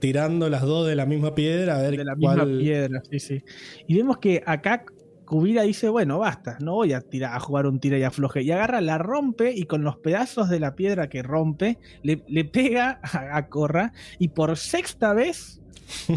[0.00, 2.46] tirando las dos de la misma piedra a ver De la cuál.
[2.46, 3.42] misma piedra, sí, sí.
[3.86, 4.86] Y vemos que acá
[5.30, 8.42] Kubira dice, bueno, basta, no voy a tirar a jugar un tira y afloje.
[8.42, 12.44] Y agarra, la rompe y con los pedazos de la piedra que rompe, le, le
[12.44, 15.60] pega a, a Corra y por sexta vez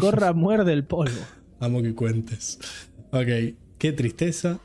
[0.00, 1.20] Corra muerde el polvo.
[1.60, 2.58] Amo que cuentes.
[3.12, 4.58] Ok, qué tristeza.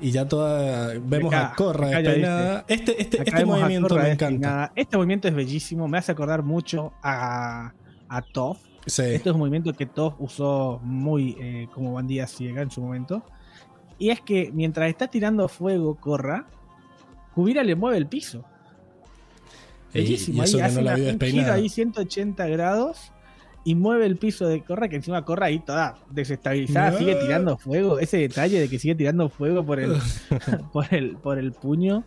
[0.00, 0.94] Y ya toda.
[0.98, 2.64] Vemos Acá, a Corra despeinada.
[2.66, 4.72] Este, este, este movimiento me encanta.
[4.74, 7.74] Este movimiento es bellísimo, me hace acordar mucho a,
[8.08, 8.71] a Toph.
[8.86, 9.02] Sí.
[9.02, 13.22] Este es un movimiento que Toph usó muy eh, como bandida ciega en su momento.
[13.98, 16.46] Y es que mientras está tirando fuego Corra,
[17.34, 18.44] Kubira le mueve el piso.
[19.94, 20.42] Y- Bellísimo.
[20.42, 23.12] y eso ahí que hace no la una- un giro ahí 180 grados
[23.64, 26.98] y mueve el piso de Corra, que encima Corra ahí toda desestabilizada, No.
[26.98, 28.00] sigue tirando fuego.
[28.00, 29.94] Ese detalle de que sigue tirando fuego por el,
[30.72, 32.02] por el, por el puño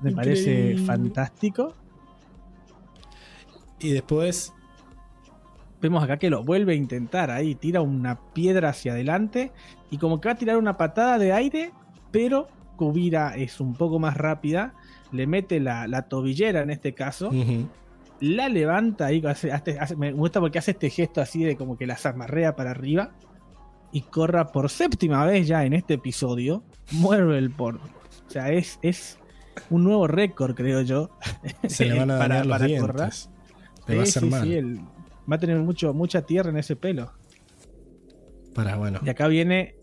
[0.00, 1.74] me parece fantástico.
[3.80, 4.54] Y después.
[5.80, 9.52] Vemos acá que lo vuelve a intentar ahí, tira una piedra hacia adelante
[9.90, 11.72] y como que va a tirar una patada de aire,
[12.10, 14.74] pero Kubira es un poco más rápida,
[15.12, 17.30] le mete la, la tobillera en este caso,
[18.20, 21.76] la levanta ahí, hace- hace- hace- me gusta porque hace este gesto así de como
[21.76, 23.12] que las amarrea para arriba
[23.92, 27.80] y corra por séptima vez ya en este episodio, mueve el porno.
[28.26, 29.18] O sea, es, es
[29.70, 31.10] un nuevo récord, creo yo.
[31.68, 33.30] Se le van a para- dañar los para dientes.
[33.86, 34.42] Le va a hacer sí, mal.
[34.42, 34.80] sí, el-
[35.30, 37.12] va a tener mucho, mucha tierra en ese pelo.
[38.54, 39.00] Para, bueno.
[39.04, 39.74] Y acá viene.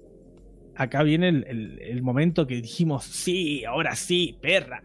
[0.77, 4.81] Acá viene el, el- el momento que dijimos, sí, ahora sí, perra.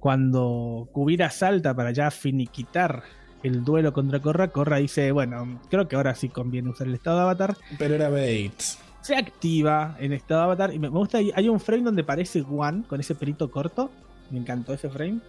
[0.00, 3.02] Cuando Kubira salta para ya finiquitar
[3.42, 7.16] el duelo contra Korra, Korra dice, bueno, creo que ahora sí conviene usar el estado
[7.18, 7.56] de avatar.
[7.78, 8.78] Pero era Bates.
[9.02, 10.74] Se activa en estado de avatar.
[10.74, 13.90] Y me me gusta, hay un frame donde parece Juan con ese pelito corto.
[14.30, 15.20] Me encantó ese frame.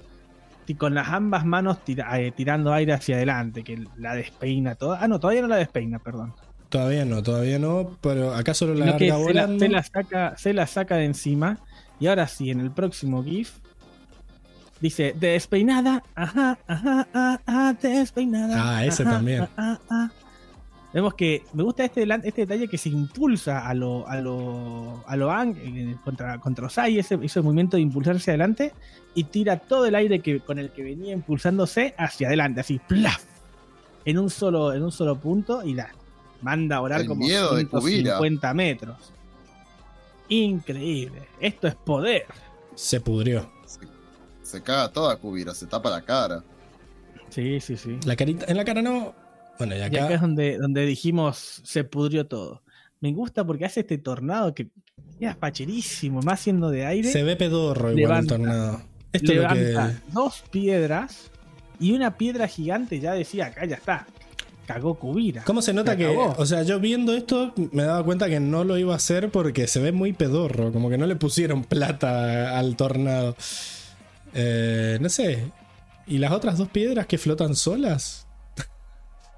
[0.68, 5.00] Y con las ambas manos tira- eh, tirando aire hacia adelante, que la despeina toda.
[5.02, 6.34] Ah, no, todavía no la despeina, perdón.
[6.70, 7.98] Todavía no, todavía no.
[8.02, 11.60] Pero acá solo la larga se la, se la saca, se la saca de encima.
[12.00, 13.52] Y ahora sí, en el próximo GIF.
[14.82, 18.78] Dice, despeinada, ajá, ajá, ajá, ajá, despeinada.
[18.78, 19.42] Ah, ese ajá, también.
[19.44, 20.12] ajá, ajá".
[20.96, 25.18] Vemos que me gusta este, este detalle que se impulsa a lo, a lo, a
[25.18, 28.72] lo Aang, eh, contra, contra Osai, ese, ese movimiento de impulsarse adelante
[29.14, 33.26] y tira todo el aire que, con el que venía impulsándose hacia adelante, así, ¡plaf!
[34.06, 35.90] En un solo, en un solo punto y la
[36.42, 38.18] manda a volar El como miedo de Kubira.
[38.18, 38.98] 150 metros.
[40.30, 41.24] Increíble.
[41.42, 42.24] Esto es poder.
[42.74, 43.52] Se pudrió.
[43.66, 43.80] Se,
[44.44, 46.42] se caga toda Kubira, se tapa la cara.
[47.32, 48.00] Sí, sí, sí.
[48.06, 48.46] La carita.
[48.48, 49.25] En la cara no.
[49.58, 50.14] Bueno, y Y acá.
[50.14, 52.62] es donde, donde dijimos se pudrió todo.
[53.02, 54.70] Me gusta porque hace este tornado que
[55.20, 57.12] es facherísimo, más siendo de aire.
[57.12, 58.36] Se ve pedorro igual Levanta.
[58.36, 58.82] el tornado.
[59.14, 60.12] Esto es lo levanta que.
[60.14, 61.32] dos piedras
[61.80, 64.08] y una piedra gigante ya decía, acá ya está.
[64.66, 65.44] Cagó Kubira.
[65.44, 66.06] ¿Cómo se nota Se que.?
[66.08, 66.34] acabó.
[66.40, 69.68] O sea, yo viendo esto me daba cuenta que no lo iba a hacer porque
[69.68, 70.72] se ve muy pedorro.
[70.72, 73.36] Como que no le pusieron plata al tornado.
[74.34, 75.52] Eh, no sé.
[76.08, 78.25] ¿Y las otras dos piedras que flotan solas?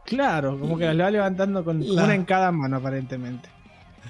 [0.07, 3.49] Claro, como que las va levantando con La- una en cada mano aparentemente.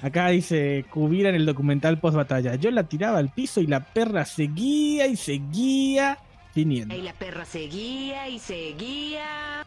[0.00, 2.54] Acá dice Kubira en el documental post batalla.
[2.54, 6.18] Yo la tiraba al piso y la perra seguía y seguía
[6.54, 6.94] viniendo.
[6.94, 9.64] Y la perra seguía y seguía.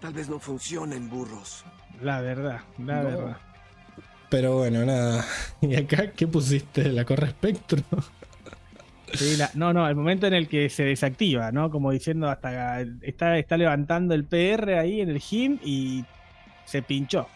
[0.00, 1.64] Tal vez no funcionen burros.
[2.02, 3.08] La verdad, la No.
[3.08, 3.36] verdad.
[4.28, 5.24] Pero bueno, nada.
[5.60, 6.90] ¿Y acá qué pusiste?
[6.90, 7.80] ¿La corre espectro?
[9.16, 11.70] Sí, la- no, no, el momento en el que se desactiva, ¿no?
[11.70, 16.04] Como diciendo hasta está, está levantando el PR ahí en el gym y
[16.64, 17.26] se pinchó.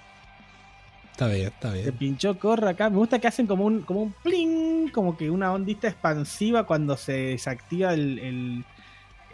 [1.12, 1.96] Está bien, está Se bien.
[1.96, 2.88] pinchó, corre acá.
[2.88, 6.96] Me gusta que hacen como un, como un pling, como que una ondita expansiva cuando
[6.96, 8.64] se desactiva el, el,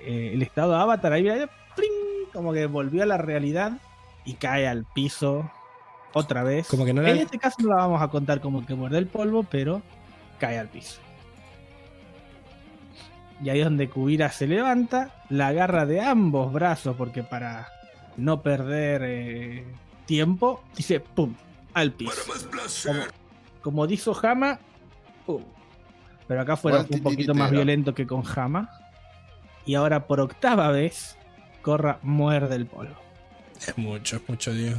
[0.05, 1.13] eh, el estado de avatar.
[1.13, 1.91] Ahí mira, pling,
[2.33, 3.73] como que volvió a la realidad
[4.25, 5.49] y cae al piso
[6.13, 6.67] otra vez.
[6.67, 9.07] Como que no En este caso no la vamos a contar como que muerde el
[9.07, 9.81] polvo, pero
[10.41, 11.01] cae al piso.
[13.43, 17.69] Y ahí es donde Kubira se levanta, la agarra de ambos brazos, porque para
[18.17, 19.65] no perder eh,
[20.07, 21.35] tiempo, dice ¡pum!
[21.75, 22.13] al piso.
[22.87, 23.01] Como,
[23.61, 24.59] como dijo Hama,
[25.27, 25.43] ¡pum!
[26.27, 28.71] Pero acá fue Igual un poquito más violento que con Hama.
[29.67, 31.17] Y ahora por octava vez,
[31.61, 32.97] Corra muerde el polvo.
[33.61, 34.79] Es mucho, es mucho, Dios.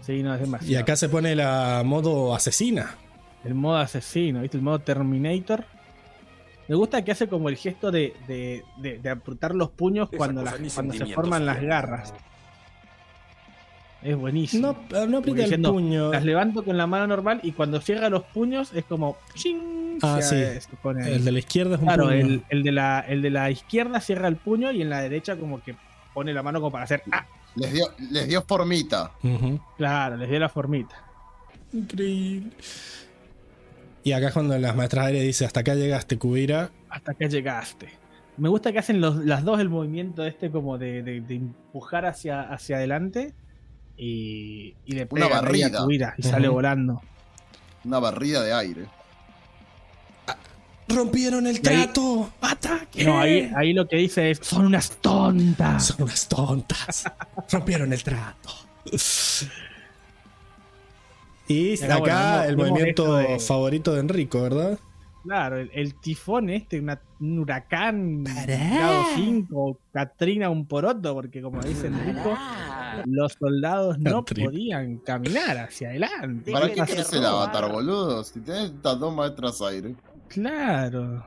[0.00, 0.72] Sí, no es demasiado.
[0.72, 2.96] Y acá se pone la modo asesina.
[3.44, 4.56] El modo asesino, ¿viste?
[4.56, 5.64] El modo Terminator.
[6.72, 10.16] Me gusta que hace como el gesto de, de, de- de apretar los puños Esa
[10.16, 12.14] cuando, las- cuando se forman las garras.
[14.02, 14.74] Es buenísimo.
[14.90, 16.10] No, no aprieta el puño.
[16.12, 19.18] Las levanto con la mano normal y cuando cierra los puños es como.
[19.34, 19.98] ¡ching!
[20.00, 20.42] Ah, sí.
[20.82, 21.06] pone.
[21.14, 22.14] El de la izquierda es un Claro, puño.
[22.16, 25.36] el, el de la, el de la izquierda cierra el puño y en la derecha
[25.36, 25.76] como que
[26.14, 27.02] pone la mano como para hacer.
[27.12, 27.26] ¡Ah!
[27.54, 29.10] Les dio, les dio formita.
[29.76, 30.96] Claro, les dio la formita.
[31.74, 32.50] Increíble.
[34.04, 36.70] Y acá es cuando las maestras aéreas dice hasta acá llegaste, Kubira.
[36.88, 37.88] hasta acá llegaste.
[38.36, 42.06] Me gusta que hacen los, las dos el movimiento este como de, de- de empujar
[42.06, 43.34] hacia, hacia adelante
[43.96, 45.82] y, y le Una a barrida.
[45.82, 47.00] Kubira y sale volando.
[47.84, 48.86] Una barrida de aire.
[50.88, 52.32] ¡Rompieron el Y ahí- trato!
[52.40, 53.04] ¡Ataque!
[53.04, 55.86] No, ahí, ahí lo que dice es, son unas tontas.
[55.86, 57.04] Son unas tontas.
[57.50, 58.50] Rompieron el trato.
[61.48, 64.78] Y Acá, acá bueno, el movimiento de- favorito de Enrico, ¿verdad?
[65.24, 71.60] Claro, el, el tifón este, una- un huracán grado 5, Katrina un poroto, porque como
[71.62, 72.36] dice Enrico,
[73.06, 76.50] los soldados no podían caminar hacia adelante.
[76.52, 78.24] ¿Para ¿Qué querés el avatar, boludo?
[78.24, 79.94] Si tenés estas dos maestras aire.
[80.28, 81.24] Claro.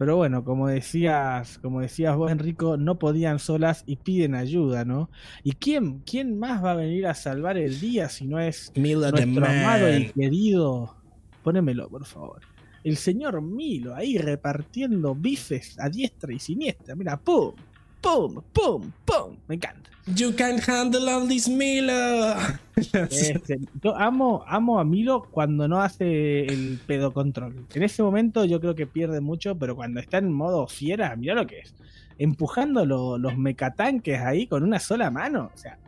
[0.00, 5.10] Pero bueno, como decías, como decías vos, Enrico, no podían solas y piden ayuda, ¿no?
[5.44, 9.10] ¿Y quién, quién más va a venir a salvar el día si no es Milo
[9.10, 10.96] nuestro amado y querido?
[11.42, 12.40] Ponémelo, por favor.
[12.82, 16.96] El señor Milo ahí repartiendo bifes a diestra y siniestra.
[16.96, 17.52] Mira, pum,
[18.00, 19.36] pum, pum, pum.
[19.48, 19.90] Me encanta.
[20.14, 22.34] You can handle all this Milo.
[23.10, 27.66] Este, yo amo, amo a Milo cuando no hace el pedo control.
[27.74, 31.34] En ese momento yo creo que pierde mucho, pero cuando está en modo fiera, mira
[31.34, 31.74] lo que es.
[32.18, 35.50] Empujando lo- los mecatanques ahí con una sola mano.
[35.54, 35.78] O sea,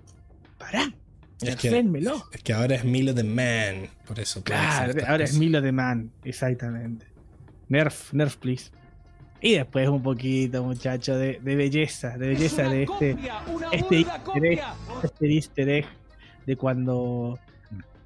[0.58, 0.92] pará.
[1.40, 1.68] Es que,
[2.32, 3.88] es que ahora es Milo the Man.
[4.06, 4.44] Por eso.
[4.44, 5.36] Claro, ahora es.
[5.38, 6.10] Milo de Man.
[6.24, 7.06] Exactamente.
[7.68, 8.70] Nerf, nerf, please.
[9.42, 13.16] Y después un poquito, muchacho, de, de belleza, de belleza de este,
[13.72, 14.60] este easter egg,
[15.02, 15.86] este easter egg
[16.46, 17.38] de cuando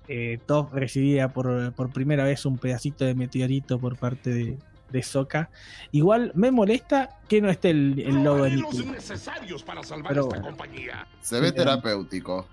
[0.08, 4.56] eh, Toph recibía por, por primera vez un pedacito de meteorito por parte de,
[4.90, 5.50] de Sokka.
[5.92, 8.84] Igual me molesta que no esté el, el logo de Nicky.
[8.86, 11.06] necesarios para salvar Pero- esta compañía.
[11.20, 12.46] Se ve Sí, terapéutico.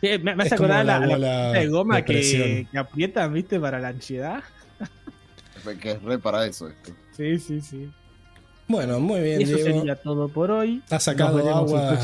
[0.00, 3.58] Sí, me, me hace acordar la la, la de goma que, que aprietan, ¿viste?
[3.58, 4.42] Para la ansiedad.
[5.80, 6.92] Que es re para eso esto.
[7.16, 7.90] Sí, sí, sí.
[8.68, 9.78] Bueno, muy bien, Y eso Diego.
[9.78, 10.82] sería todo por hoy.
[10.90, 11.98] Ha sacado agua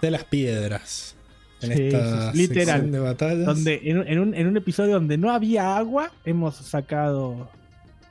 [0.00, 1.14] de las piedras.
[1.62, 2.32] En Sí, esta.
[2.32, 2.90] Literal.
[2.90, 3.44] de batallas.
[3.46, 7.50] Donde en, un- en un, en un episodio donde no había agua, hemos sacado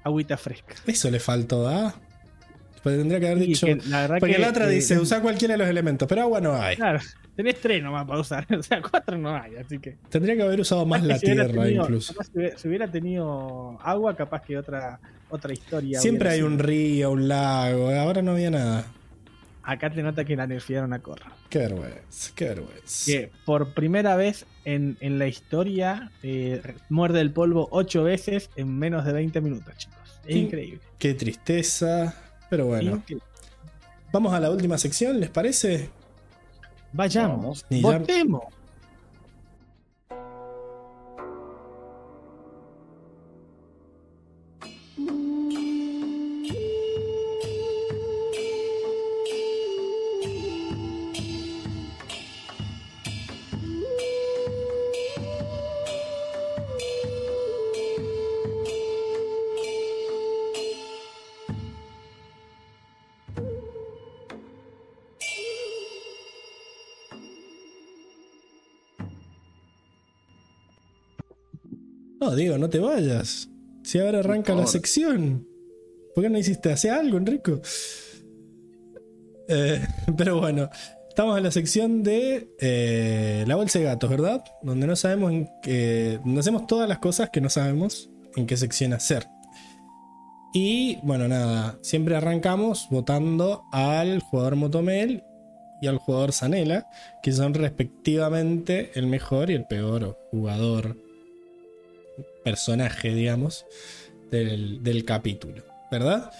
[0.03, 0.75] agüita fresca.
[0.85, 1.95] Eso le faltó, ¿ah?
[2.83, 3.65] Pues tendría que haber dicho.
[3.65, 6.39] que la Porque que, la otra eh, dice, usa cualquiera de los elementos, pero agua
[6.41, 6.75] no hay.
[6.75, 6.99] Claro,
[7.39, 8.45] tenés tres nomás para usar.
[8.59, 9.97] O sea, cuatro no hay, así que.
[10.09, 12.13] Tendría que haber usado más la si tierra tenido- incluso.
[12.57, 15.99] si hubiera tenido agua, capaz que otra, otra historia.
[16.01, 16.47] Siempre hay sido.
[16.47, 18.85] un río, un lago, ahora no había nada.
[19.63, 21.31] Acá te nota que la nerfearon a Corra.
[21.49, 23.05] Qué vergüenza, qué vergüenza.
[23.05, 28.77] Que por primera vez en, en la historia eh, muerde el polvo ocho veces en
[28.79, 29.97] menos de 20 minutos, chicos.
[30.25, 30.79] Es In- increíble.
[30.97, 32.15] Qué tristeza.
[32.49, 33.23] Pero bueno, Increíble.
[34.11, 35.89] vamos a la última sección, ¿les parece?
[36.93, 37.65] Vayamos.
[37.81, 38.58] Votemos.
[72.29, 73.49] No, Diego, no te vayas.
[73.81, 75.47] Si ahora arranca la sección.
[76.13, 77.59] ¿Por qué no hiciste hace algo, Enrico?
[79.47, 79.81] Eh,
[80.17, 80.69] pero bueno,
[81.09, 84.43] estamos en la sección de eh, la bolsa de gatos, ¿verdad?
[84.61, 86.19] Donde no sabemos en qué.
[86.23, 89.27] Donde hacemos todas las cosas que no sabemos en qué sección hacer.
[90.53, 95.23] Y bueno, nada, siempre arrancamos votando al jugador Motomel
[95.81, 96.87] y al jugador Zanela,
[97.23, 101.08] que son respectivamente el mejor y el peor jugador
[102.43, 103.65] personaje, digamos,
[104.31, 106.31] del, capítulo, ¿verdad?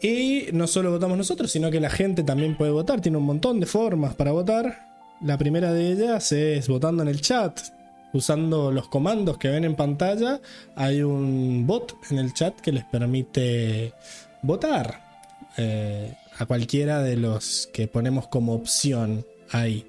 [0.00, 3.00] Y no solo votamos nosotros, sino que la gente también puede votar.
[3.00, 4.86] Tiene un montón de formas para votar.
[5.20, 7.60] La primera de ellas es votando en el chat.
[8.12, 10.40] Usando los comandos que ven en pantalla,
[10.74, 13.94] hay un bot en el chat que les permite
[14.42, 15.00] votar
[15.56, 19.86] eh, a cualquiera de los que ponemos como opción ahí.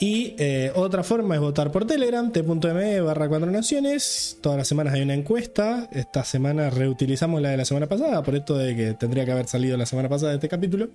[0.00, 4.38] Y eh, otra forma es votar por Telegram, t.me barra 4 naciones.
[4.40, 5.88] Todas las semanas hay una encuesta.
[5.92, 9.46] Esta semana reutilizamos la de la semana pasada, por esto de que tendría que haber
[9.46, 10.88] salido la semana pasada este capítulo.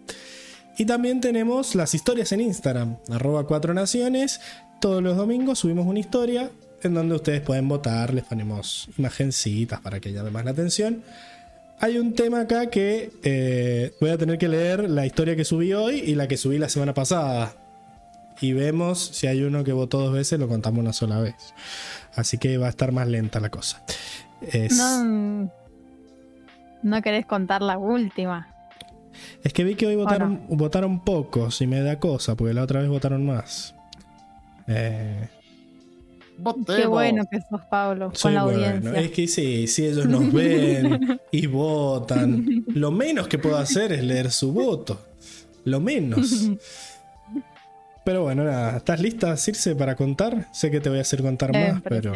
[0.78, 4.42] Y también tenemos las historias en Instagram, arroba 4 naciones.
[4.82, 6.52] Todos los domingos subimos una historia
[6.84, 11.02] en donde ustedes pueden votar, les ponemos imagencitas para que llame más la atención.
[11.80, 15.74] Hay un tema acá que eh, voy a tener que leer la historia que subí
[15.74, 17.56] hoy y la que subí la semana pasada
[18.42, 21.36] y vemos si hay uno que votó dos veces, lo contamos una sola vez.
[22.16, 23.84] Así que va a estar más lenta la cosa.
[24.42, 25.52] Es, No,
[26.84, 28.54] no querés contar la última.
[29.44, 32.82] es que vi que hoy votaron, votaron pocos y me da cosa, porque la otra
[32.82, 33.76] vez votaron más.
[34.68, 35.30] Eh,
[36.68, 38.60] Qué bueno que sos, Pablo, soy con la bueno.
[38.60, 39.02] audiencia.
[39.02, 44.04] Es que sí, si ellos nos ven y votan, lo menos que puedo hacer es
[44.04, 45.00] leer su voto.
[45.64, 46.50] Lo menos.
[48.08, 50.48] Pero bueno, nada, ¿estás lista, Circe, para contar?
[50.54, 52.14] Sé que te voy a hacer contar Eh, más, pero...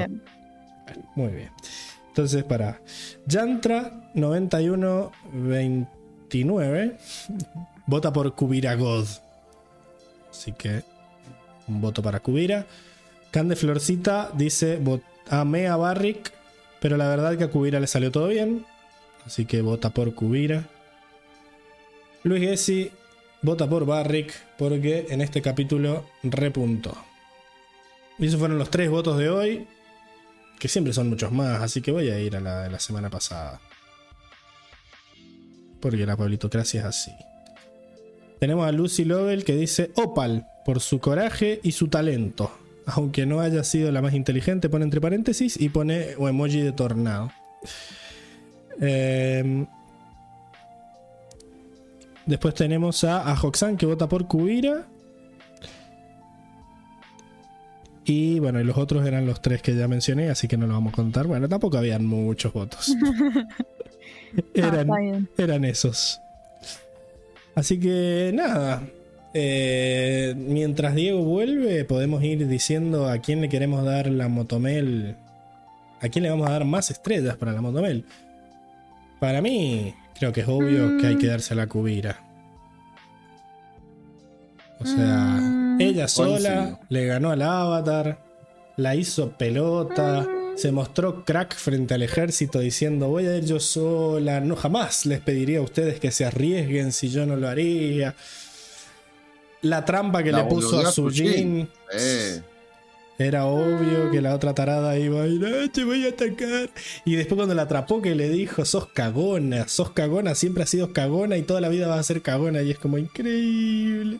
[1.15, 1.49] Muy bien.
[2.07, 2.79] Entonces, para
[3.25, 6.97] Yantra 9129
[7.87, 9.05] vota por Kubira God.
[10.29, 10.81] Así que
[11.67, 12.65] un voto para Kubira.
[13.29, 16.31] Cande Florcita dice: "Vot- Amé a Barrick,
[16.79, 18.65] pero la verdad que a Kubira le salió todo bien.
[19.25, 20.63] Así que vota por Kubira.
[22.23, 22.91] Luis Gessi
[23.41, 26.95] vota por Barrick porque en este capítulo repuntó.
[28.19, 29.67] Y esos fueron los tres votos de hoy,
[30.59, 33.09] que siempre son muchos más, así que voy a ir a la de la semana
[33.09, 33.59] pasada.
[35.79, 37.11] Porque la pablitocracia es así.
[38.39, 42.51] Tenemos a Lucy Lovell que dice Opal por su coraje y su talento.
[42.85, 46.71] Aunque no haya sido la más inteligente, pone entre paréntesis y pone un emoji de
[46.71, 47.31] tornado.
[48.79, 49.67] Em,
[52.25, 54.87] después tenemos a, a Hoxan que vota por Kubira.
[58.03, 60.75] Y bueno, y los otros eran los tres que ya mencioné, así que no los
[60.75, 61.27] vamos a contar.
[61.27, 62.93] Bueno, tampoco habían muchos votos.
[64.53, 65.29] eran, bien.
[65.37, 66.19] eran esos.
[67.53, 68.81] Así que nada.
[69.33, 75.15] eh, mientras Diego vuelve, podemos ir diciendo a quién le queremos dar la motomel.
[76.01, 78.03] A quién le vamos a dar más estrellas para la motomel.
[79.19, 82.19] Para mí, creo que es obvio que hay que darse a la cubira.
[84.79, 85.81] O sea, Mm.
[85.81, 86.79] ella sola Coincido.
[86.89, 88.23] le ganó al avatar,
[88.77, 94.39] la hizo pelota, se mostró crack frente al ejército diciendo voy a ir yo sola,
[94.41, 98.13] no jamás les pediría a ustedes que se arriesguen si yo no lo haría.
[99.63, 100.91] La trampa que La le puso a.
[100.91, 102.41] Sujin Eh,
[103.25, 106.69] era obvio que la otra tarada iba a ir, "Ah, te voy a atacar.
[107.05, 110.93] Y después cuando la atrapó que le dijo, sos cagona, sos cagona, siempre has sido
[110.93, 112.61] cagona y toda la vida vas a ser cagona.
[112.61, 114.19] Y es como increíble.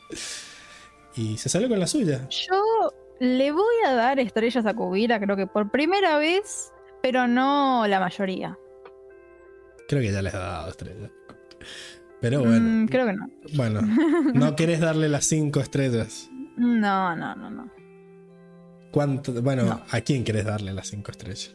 [1.16, 2.28] Y se salió con la suya.
[2.30, 6.72] Yo le voy a dar estrellas a Kubira, creo que por primera vez,
[7.04, 8.58] pero no la mayoría.
[9.88, 11.12] Creo que ya les ha dado estrellas.
[12.22, 13.30] Pero bueno, Mm, creo que no.
[13.56, 13.82] bueno,
[14.36, 16.30] no querés darle las cinco estrellas.
[16.56, 17.72] No, no, no, no.
[18.92, 19.34] ¿Cuánto?
[19.42, 19.82] Bueno, No.
[19.90, 21.54] ¿a quién querés darle las cinco estrellas?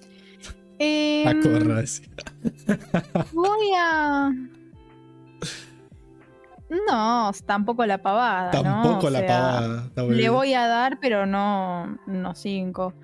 [0.78, 1.82] Em, A Corra.
[3.32, 4.30] Voy a.
[6.88, 8.52] No, tampoco la pavada.
[8.52, 8.62] ¿no?
[8.62, 9.90] Tampoco O la sea, pavada.
[10.08, 12.94] Le voy a dar, pero no, no cinco.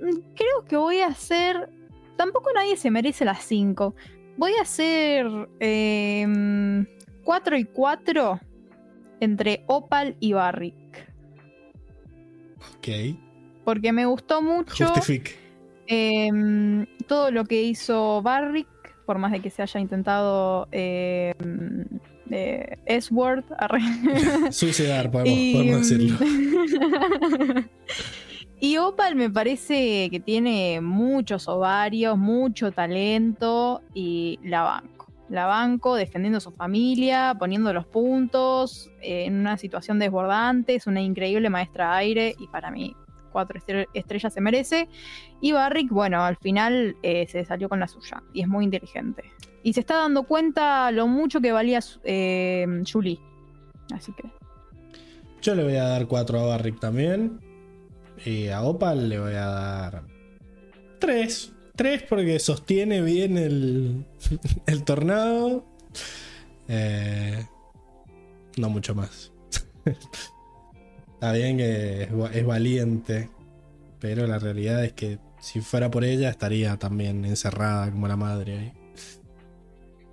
[0.00, 1.70] Mm, Creo que voy a hacer.
[2.16, 3.94] Tampoco nadie se merece las cinco.
[4.36, 5.26] Voy a hacer
[5.60, 6.86] em,
[7.24, 8.38] cuatro y cuatro
[9.20, 10.76] entre Opal y Barrick.
[12.76, 12.88] Ok,
[13.66, 14.92] Porque me gustó mucho
[15.88, 18.68] em, todo lo que hizo Barrick,
[19.04, 21.84] por más de que se haya intentado em,
[22.30, 23.44] eh, S-Word.
[24.52, 26.16] Suicidar, podemos, Y, podemos decirlo.
[28.60, 35.12] y Opal me parece que tiene muchos ovarios, mucho talento y la banco.
[35.28, 40.76] La banco defendiendo a su familia, poniendo los puntos eh, en una situación desbordante.
[40.76, 42.94] Es una increíble maestra aire y para mí
[43.36, 44.88] cuatro estre- estrellas se merece.
[45.42, 49.24] Y Barrick, bueno, al final eh, se salió con la suya y es muy inteligente.
[49.62, 53.20] Y se está dando cuenta lo mucho que valía eh, Julie.
[53.94, 54.22] Así que
[55.42, 57.38] Yo le voy a dar 4 a Barrick también.
[58.24, 60.02] Y a Opal le voy a dar
[60.98, 61.52] 3.
[61.76, 64.06] 3 porque sostiene bien el,
[64.66, 65.66] el tornado.
[66.68, 67.44] Eh,
[68.56, 69.30] no mucho más.
[71.16, 73.30] Está bien que es, va- es valiente.
[74.00, 78.58] Pero la realidad es que si fuera por ella estaría también encerrada como la madre
[78.58, 78.72] ahí.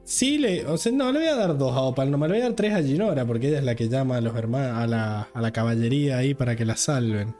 [0.05, 2.33] Sí, le, o sea, no, le voy a dar dos a Opal, no me le
[2.35, 4.77] voy a dar tres a Ginora, porque ella es la que llama a los hermanos,
[4.77, 7.35] a la, a la caballería ahí para que la salven.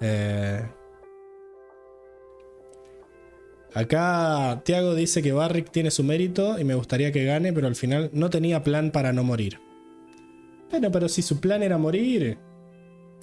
[0.00, 0.62] Eh,
[3.74, 7.76] acá Tiago dice que Barrick tiene su mérito y me gustaría que gane, pero al
[7.76, 9.58] final no tenía plan para no morir.
[10.70, 12.38] Bueno, pero si su plan era morir,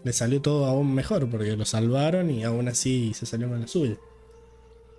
[0.07, 3.67] le salió todo aún mejor, porque lo salvaron y aún así se salió con la
[3.67, 3.95] suya.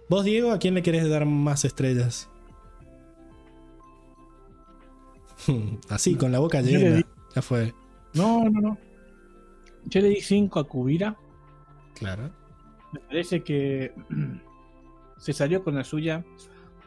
[0.08, 2.28] Vos, Diego, ¿a quién le querés dar más estrellas?
[5.88, 6.96] Así, con la boca llena.
[6.96, 7.04] di-
[7.34, 7.74] Ya fue.
[8.14, 8.78] No, no, no.
[9.84, 11.16] Yo le di 5 a Kubira.
[11.94, 12.30] Claro.
[12.92, 13.92] Me parece que
[15.18, 16.24] se salió con la suya,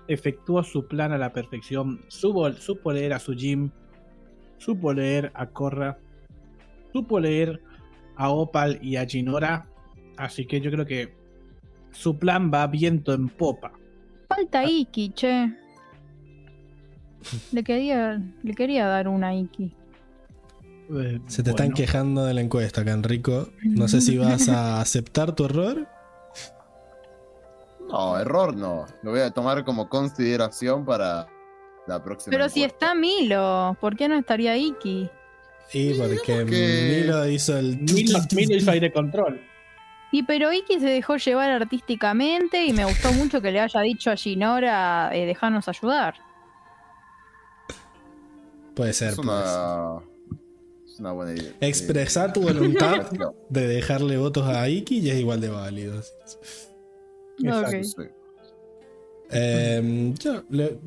[0.07, 3.69] efectuó su plan a la perfección, supo, supo leer a su gym,
[4.57, 5.97] supo leer a Korra,
[6.91, 7.61] supo leer
[8.15, 9.67] a Opal y a Ginora,
[10.17, 11.13] así que yo creo que
[11.91, 13.71] su plan va viento en popa.
[14.29, 15.51] Falta Iki, che.
[17.51, 19.75] Le quería, le quería dar una Iki.
[20.93, 23.49] Eh, Se te están quejando de la encuesta, acá, Enrico.
[23.63, 25.87] No sé si vas a aceptar tu error.
[27.89, 28.85] no, error no.
[29.03, 31.27] Lo voy a tomar como consideración para
[31.87, 32.31] la próxima.
[32.31, 35.09] Pero si está Milo, ¿por qué no estaría Iki?
[35.73, 37.77] Y porque que- Milo hizo el.
[37.79, 39.41] Milo, Milo hizo aire control.
[40.13, 44.11] Y pero Iki se dejó llevar artísticamente y me gustó mucho que le haya dicho
[44.11, 46.15] a Ginora eh, dejarnos ayudar.
[48.75, 49.09] Puede ser.
[49.11, 49.99] Es una,
[50.85, 51.53] es una buena idea.
[51.61, 53.09] Expresar tu voluntad
[53.49, 56.01] de dejarle votos a Iki y es igual de válido.
[57.43, 57.77] Exacto.
[57.77, 57.83] Ok.
[57.83, 58.03] sí.
[59.33, 60.77] Eh, yo le-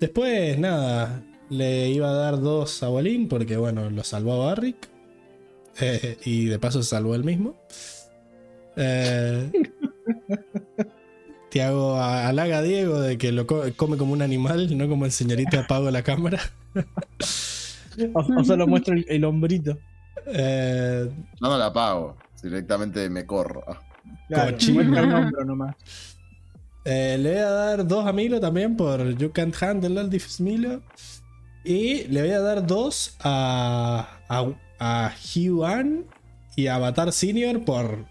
[0.00, 1.22] después, nada,
[1.52, 4.88] le iba a dar dos a Bolín porque, bueno, lo salvó a Barrick.
[5.80, 7.56] Eh, y de paso se salvó él mismo.
[8.76, 9.50] Eh,
[11.50, 15.04] Tiago a- halaga a Diego de que lo co- come como un animal, no como
[15.04, 16.40] el señorito apago la cámara.
[18.14, 19.76] O, o solo muestro el, el hombrito.
[20.26, 22.16] Eh, No, no la pago.
[22.42, 23.62] Directamente me corro.
[23.68, 23.80] Ah,
[24.28, 24.82] Claro, Cochino.
[24.84, 25.76] muestra un hombro nomás.
[26.84, 30.40] Eh, le voy a dar dos a Milo también por You Can't Handle All This
[30.40, 30.80] Milo.
[31.64, 36.06] Y le voy a dar dos a, a, a Hyuan
[36.56, 38.06] y a Avatar Senior por,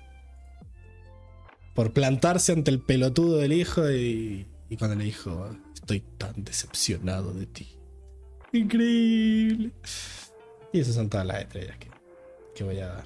[1.75, 7.33] por plantarse ante el pelotudo del hijo y, y cuando le dijo, estoy tan decepcionado
[7.33, 7.67] de ti.
[8.53, 9.71] Increíble.
[10.73, 11.89] Y esas son todas las estrellas que,
[12.55, 13.05] que voy a dar.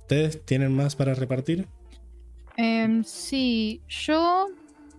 [0.00, 1.68] ¿Ustedes tienen más para repartir?
[2.56, 4.46] Em, sí, yo.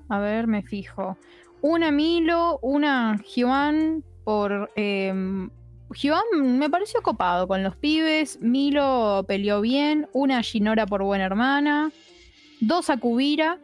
[0.08, 1.18] A ver, me fijo.
[1.62, 4.72] Una Milo, una Hyuan por.
[4.76, 8.40] Eh, me pareció copado con los pibes.
[8.42, 10.08] Milo peleó bien.
[10.14, 11.92] Una Shinora por buena hermana.
[12.62, 13.58] Dos a Kubira.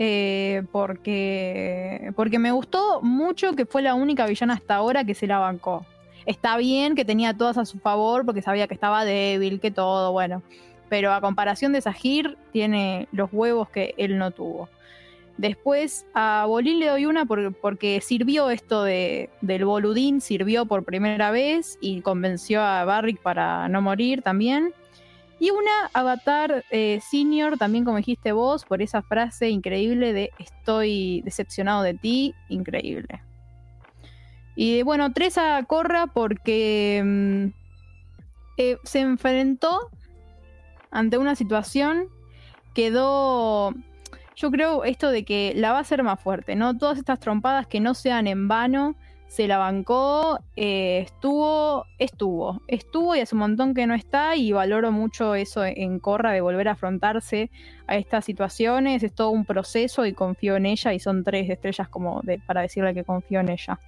[0.00, 5.26] eh, porque, porque me gustó mucho que fue la única villana hasta ahora que se
[5.26, 5.84] la bancó.
[6.26, 10.12] Está bien que tenía todas a su favor porque sabía que estaba débil, que todo,
[10.12, 10.42] bueno
[10.88, 14.68] pero a comparación de Sahir tiene los huevos que él no tuvo.
[15.38, 20.84] Después a Bolín le doy una por- porque sirvió esto de, del boludín, sirvió por
[20.84, 24.74] primera vez y convenció a Barrick para no morir también.
[25.40, 31.22] Y una Avatar eh, Senior, también como dijiste vos, por esa frase increíble de estoy
[31.24, 33.22] decepcionado de ti, increíble.
[34.56, 37.44] Y bueno, tres a Corra porque mm,
[38.56, 39.88] eh, se enfrentó
[40.90, 42.08] ante una situación,
[42.74, 43.72] quedó,
[44.38, 46.78] yo creo esto de que la va a hacer más fuerte, ¿no?
[46.78, 48.94] Todas estas trompadas que no sean en vano,
[49.26, 54.52] se la bancó, eh, estuvo, estuvo, estuvo y hace un montón que no está y
[54.52, 57.50] valoro mucho eso en Corra de volver a afrontarse
[57.88, 61.88] a estas situaciones, es todo un proceso y confío en ella y son tres estrellas
[61.88, 63.80] como de, para decirle que confío en ella.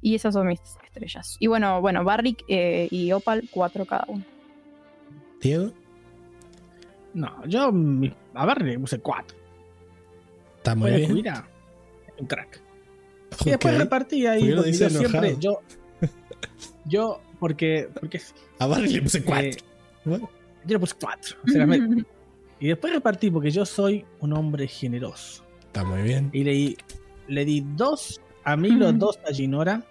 [0.00, 1.36] Y esas son mis estrellas.
[1.40, 4.24] Y bueno, bueno, Barrick eh, y Opal, cuatro cada uno.
[5.42, 5.72] Diego,
[7.12, 7.70] No, yo
[8.34, 9.39] a Barry le puse 4.
[10.60, 11.14] Está muy bien.
[11.14, 11.48] Mira,
[12.18, 12.60] un crack.
[13.44, 14.40] Y después repartí ahí.
[14.40, 15.60] ¿Por qué lo porque dice yo siempre, yo,
[16.84, 18.20] yo, porque, porque
[18.58, 19.44] A Barry le puse 4.
[19.44, 19.56] eh,
[20.04, 20.20] yo
[20.66, 21.36] le puse 4.
[22.60, 25.44] y después repartí porque yo soy un hombre generoso.
[25.66, 26.30] Está muy bien.
[26.32, 26.76] Y le, di-
[27.28, 29.84] le di dos a Milo, dos a Ginora,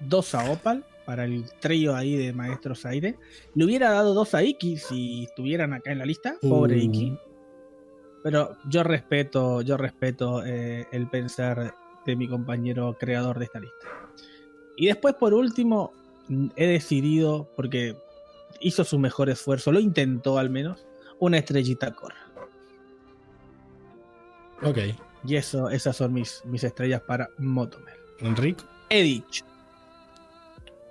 [0.00, 3.16] dos a Opal para el trío ahí de Maestros Aire.
[3.54, 6.36] Le hubiera dado dos a Iki si estuvieran acá en la lista.
[6.40, 6.80] Pobre Uh.
[6.80, 7.18] Iki.
[8.26, 13.86] Pero yo respeto, yo respeto eh, el pensar de mi compañero creador de esta lista.
[14.76, 15.92] Y después, por último,
[16.56, 17.96] he decidido, porque
[18.58, 20.84] hizo su mejor esfuerzo, lo intentó al menos,
[21.20, 22.16] una estrellita corra.
[24.64, 24.78] Ok.
[25.24, 27.94] Y eso, esas son mis, mis estrellas para Motomel.
[28.18, 28.64] Enrico.
[28.88, 29.44] He dicho.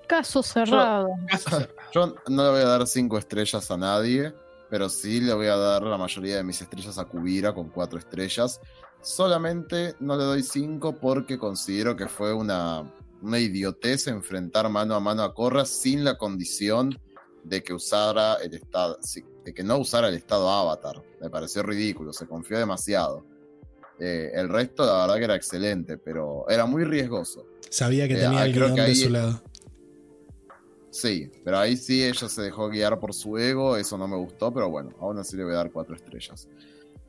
[0.07, 1.09] Caso cerrado.
[1.27, 1.75] Caso cerrado.
[1.93, 4.33] Yo no le voy a dar cinco estrellas a nadie,
[4.69, 7.99] pero sí le voy a dar la mayoría de mis estrellas a Kubira con cuatro
[7.99, 8.59] estrellas.
[9.01, 14.99] Solamente no le doy cinco porque considero que fue una, una idiotez enfrentar mano a
[14.99, 16.99] mano a Corra sin la condición
[17.43, 18.97] de que usara el estado,
[19.43, 21.03] de que no usara el estado avatar.
[21.21, 23.25] Me pareció ridículo, se confió demasiado.
[23.99, 27.45] Eh, el resto, la verdad que era excelente, pero era muy riesgoso.
[27.69, 29.41] Sabía que Eh, tenía ah, que de su lado.
[30.95, 34.53] Sí, pero ahí sí ella se dejó guiar por su ego, eso no me gustó,
[34.53, 36.47] pero bueno, aún así le voy a dar cuatro estrellas.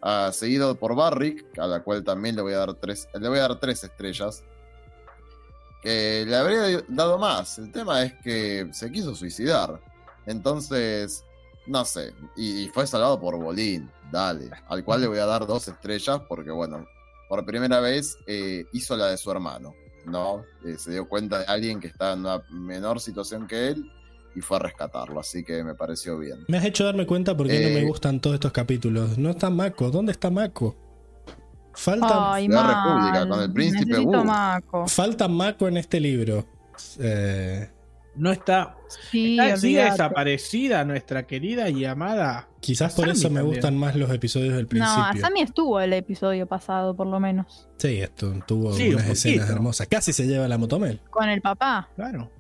[0.02, 3.39] Ah, seguido por Barrick, a la cual también le voy a dar tres, le voy
[3.39, 4.42] a dar tres estrellas.
[5.84, 7.58] Le habría dado más.
[7.58, 9.81] El tema es que se quiso suicidar.
[10.26, 11.24] Entonces,
[11.68, 12.12] no sé.
[12.36, 14.50] Y, y fue salvado por Bolín, dale.
[14.66, 16.84] Al cual le voy a dar dos estrellas porque, bueno,
[17.28, 19.76] por primera vez eh, hizo la de su hermano.
[20.07, 20.44] ¿No?
[20.65, 23.91] Eh, se dio cuenta de alguien que está en una menor situación que él
[24.35, 26.44] y fue a rescatarlo, así que me pareció bien.
[26.49, 29.17] Me has hecho darme cuenta por qué no me Eh, gustan todos estos capítulos.
[29.18, 29.91] No está Mako.
[29.91, 30.76] ¿Dónde está Mako?
[31.73, 32.85] Falta, Ay, La.
[32.85, 34.07] República, con el príncipe.
[34.07, 34.86] Mako.
[34.89, 36.47] falta Mako en este libro.
[36.99, 37.70] Eh,
[38.16, 38.76] No está.
[39.10, 42.48] Sí, está- sigue desaparecida nuestra querida y amada.
[42.60, 43.54] Quizás por Sammy eso me también.
[43.54, 45.20] gustan más los episodios del No, principio.
[45.20, 47.68] Sammy estuvo el episodio pasado, por lo menos.
[47.76, 49.86] Sí, esto tuvo Sí, un unas escenas hermosas.
[49.88, 51.00] Casi se lleva la motomel.
[51.10, 51.88] Con el papá.
[51.96, 52.30] Claro.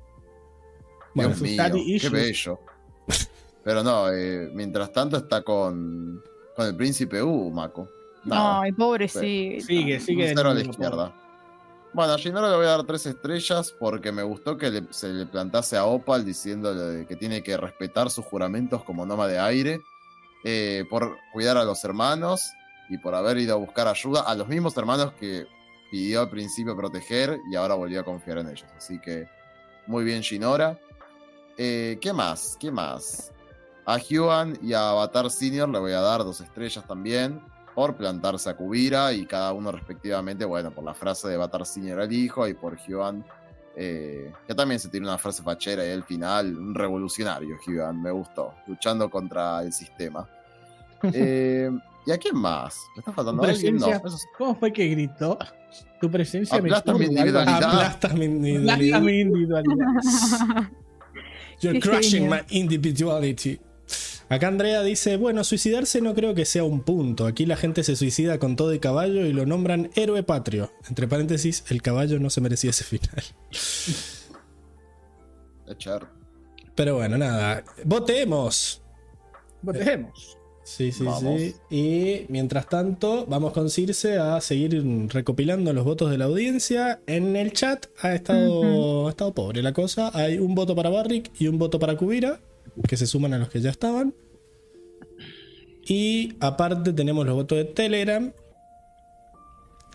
[1.14, 2.60] Bueno, Dios sus mío, daddy qué bello.
[3.64, 6.22] Pero no, eh, mientras tanto está con,
[6.54, 7.88] con el príncipe U, Mako.
[8.24, 9.66] Nada, Ay, pobrecito.
[9.66, 10.30] Sigue, sigue.
[10.30, 11.14] un cero a la izquierda.
[11.96, 15.24] Bueno, a Shinoro le voy a dar tres estrellas porque me gustó que se le
[15.24, 19.80] plantase a Opal diciéndole que tiene que respetar sus juramentos como noma de aire,
[20.44, 22.52] eh, por cuidar a los hermanos
[22.90, 25.46] y por haber ido a buscar ayuda a los mismos hermanos que
[25.90, 28.68] pidió al principio proteger y ahora volvió a confiar en ellos.
[28.76, 29.26] Así que
[29.86, 30.78] muy bien Shinora.
[31.56, 32.58] Eh, ¿Qué más?
[32.60, 33.32] ¿Qué más?
[33.86, 37.40] A Hyuan y a Avatar Senior le voy a dar dos estrellas también
[37.76, 42.00] por plantarse a Kubira y cada uno respectivamente, bueno, por la frase de Avatar Senior
[42.00, 43.22] al hijo y por Hyuan,
[43.76, 48.10] eh, que también se tiene una frase fachera y al final, un revolucionario Hyuan, me
[48.10, 50.26] gustó, luchando contra el sistema.
[51.12, 51.70] Eh,
[52.06, 52.80] ¿Y a quién más?
[52.96, 53.76] ¿Me está faltando alguien?
[53.76, 53.86] No,
[54.38, 55.38] ¿Cómo fue que gritó?
[56.00, 57.18] Tu presencia me Aplasta mi algo así.
[57.18, 57.64] individualidad.
[57.64, 59.00] Aplasta mi Aplasta individualidad.
[59.02, 60.70] mi individualidad.
[61.60, 63.60] You're crushing my individuality.
[64.28, 67.26] Acá Andrea dice, bueno, suicidarse no creo que sea un punto.
[67.26, 70.72] Aquí la gente se suicida con todo y caballo y lo nombran héroe patrio.
[70.88, 73.24] Entre paréntesis, el caballo no se merecía ese final.
[75.68, 76.08] Echar.
[76.74, 77.64] Pero bueno, nada.
[77.84, 78.82] Votemos.
[79.62, 80.36] Votemos.
[80.64, 81.40] Sí, sí, Vamos.
[81.40, 81.54] sí.
[81.70, 87.00] Y mientras tanto, vamos con Circe a seguir recopilando los votos de la audiencia.
[87.06, 90.10] En el chat ha estado, ha estado pobre la cosa.
[90.12, 92.40] Hay un voto para Barrick y un voto para Kubira,
[92.88, 94.14] que se suman a los que ya estaban.
[95.86, 98.32] Y aparte tenemos los votos de Telegram.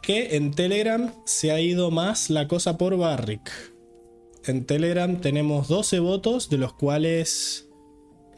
[0.01, 3.51] Que en Telegram se ha ido más la cosa por Barrick.
[4.45, 7.69] En Telegram tenemos 12 votos, de los cuales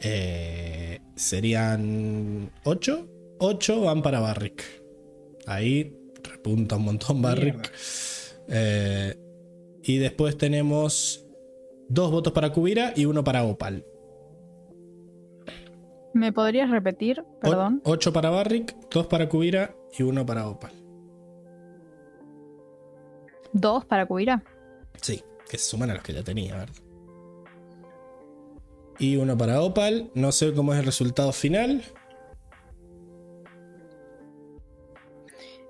[0.00, 3.08] eh, serían 8.
[3.38, 4.62] 8 van para Barrick.
[5.46, 7.72] Ahí repunta un montón Barrick.
[8.48, 9.16] Eh,
[9.82, 11.24] y después tenemos
[11.88, 13.84] dos votos para Kubira y uno para Opal.
[16.14, 17.24] ¿Me podrías repetir?
[17.42, 17.82] Perdón.
[17.84, 20.72] 8 para Barrick, 2 para Kubira y uno para Opal.
[23.52, 24.42] ¿Dos para Kubira?
[25.02, 26.76] Sí, que se suman a los que ya tenía, ¿verdad?
[28.98, 30.10] Y uno para Opal.
[30.14, 31.82] No sé cómo es el resultado final.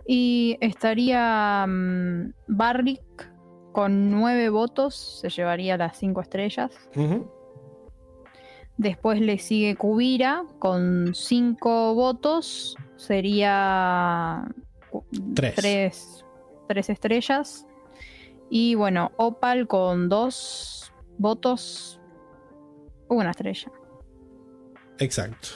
[0.07, 3.33] Y estaría mm, Barrick
[3.73, 6.71] con nueve votos, se llevaría las cinco estrellas.
[8.77, 14.45] Después le sigue Kubira con cinco votos, sería
[15.35, 15.55] Tres.
[15.55, 16.25] tres,
[16.69, 17.67] tres estrellas.
[18.51, 22.01] Y bueno, Opal con dos votos,
[23.09, 23.71] una estrella.
[24.99, 25.49] Exacto.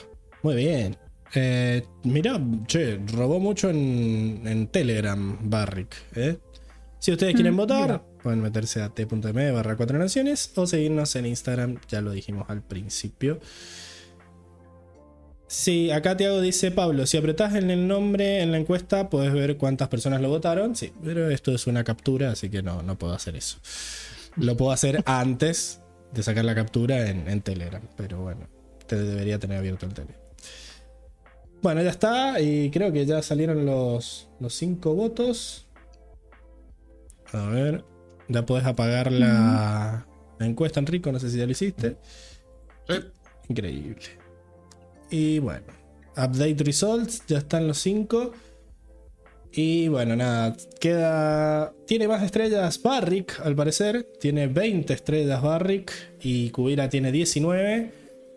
[0.42, 0.96] Muy bien.
[1.34, 5.96] Eh, mirá, che, robó mucho en, en Telegram Barrick.
[6.16, 6.38] ¿eh?
[6.98, 8.02] Si ustedes quieren Mm, votar, mira.
[8.22, 12.62] pueden meterse a t.m barra 4 naciones o seguirnos en Instagram, ya lo dijimos al
[12.62, 13.40] principio.
[15.46, 19.56] Sí, acá Tiago dice, Pablo, si apretás en el nombre en la encuesta, puedes ver
[19.56, 20.76] cuántas personas lo votaron.
[20.76, 23.58] Sí, pero esto es una captura, así que no, no puedo hacer eso.
[24.36, 25.80] Lo puedo hacer antes
[26.12, 28.46] de sacar la captura en, en Telegram, pero bueno,
[28.86, 30.20] te debería tener abierto el Telegram.
[31.62, 35.66] Bueno, ya está, y creo que ya salieron los, los cinco votos.
[37.32, 37.84] A ver,
[38.28, 40.06] ya puedes apagar la,
[40.38, 41.96] la encuesta, Enrico, no sé si ya lo hiciste.
[43.48, 44.02] Increíble.
[45.10, 45.66] Y bueno,
[46.16, 48.32] update results, ya están los 5.
[49.52, 51.72] Y bueno, nada, queda.
[51.86, 54.06] Tiene más estrellas Barrick, al parecer.
[54.20, 57.92] Tiene 20 estrellas Barrick y Kubira tiene 19.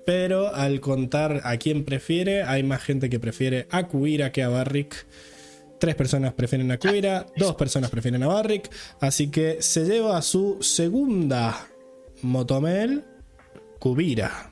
[0.06, 4.50] Pero al contar a quién prefiere, hay más gente que prefiere a Kubira que a
[4.50, 5.06] Barrick.
[5.82, 8.70] Tres personas prefieren a Kubira, dos personas prefieren a Barrick.
[9.00, 11.68] Así que se lleva su segunda
[12.22, 13.04] Motomel
[13.80, 14.52] Kubira.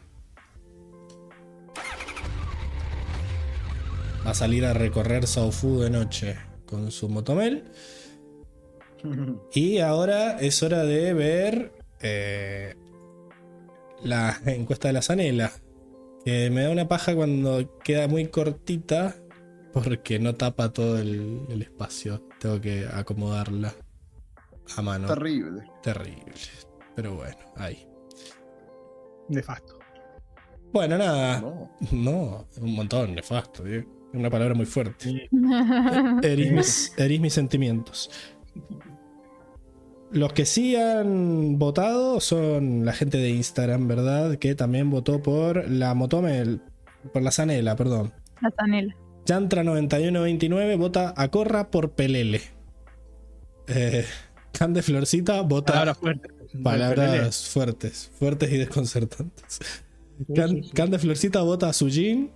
[4.25, 6.35] Va a salir a recorrer Saufu de noche
[6.65, 7.65] con su motomel.
[9.53, 12.73] Y ahora es hora de ver eh,
[14.03, 15.51] la encuesta de la Zanela.
[16.25, 19.15] Que me da una paja cuando queda muy cortita
[19.73, 22.23] porque no tapa todo el, el espacio.
[22.39, 23.73] Tengo que acomodarla
[24.77, 25.07] a mano.
[25.07, 25.63] Terrible.
[25.81, 26.33] Terrible.
[26.95, 27.87] Pero bueno, ahí.
[29.29, 29.79] Nefasto.
[30.71, 31.41] Bueno, nada.
[31.41, 31.71] No.
[31.91, 33.65] No, un montón, nefasto.
[33.65, 33.87] ¿eh?
[34.13, 35.29] Una palabra muy fuerte.
[36.23, 38.09] Herís mis, herís mis sentimientos.
[40.11, 44.37] Los que sí han votado son la gente de Instagram, ¿verdad?
[44.37, 46.59] Que también votó por la Motome,
[47.13, 48.11] por la Zanela, perdón.
[48.41, 48.95] La Zanela.
[49.25, 52.41] Yantra9129 vota a Corra por Pelele.
[53.67, 54.05] Eh,
[54.51, 55.73] Can de Florcita vota.
[55.73, 56.31] Palabras fuertes.
[56.63, 59.59] Palabras fuertes, fuertes y desconcertantes.
[60.33, 62.31] Can, Can de Florcita vota a Sujin.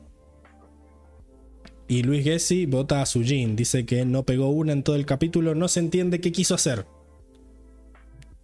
[1.88, 3.56] Y Luis Gessi vota a Sujin.
[3.56, 5.56] Dice que no pegó una en todo el capítulo.
[5.56, 6.86] No se entiende qué quiso hacer.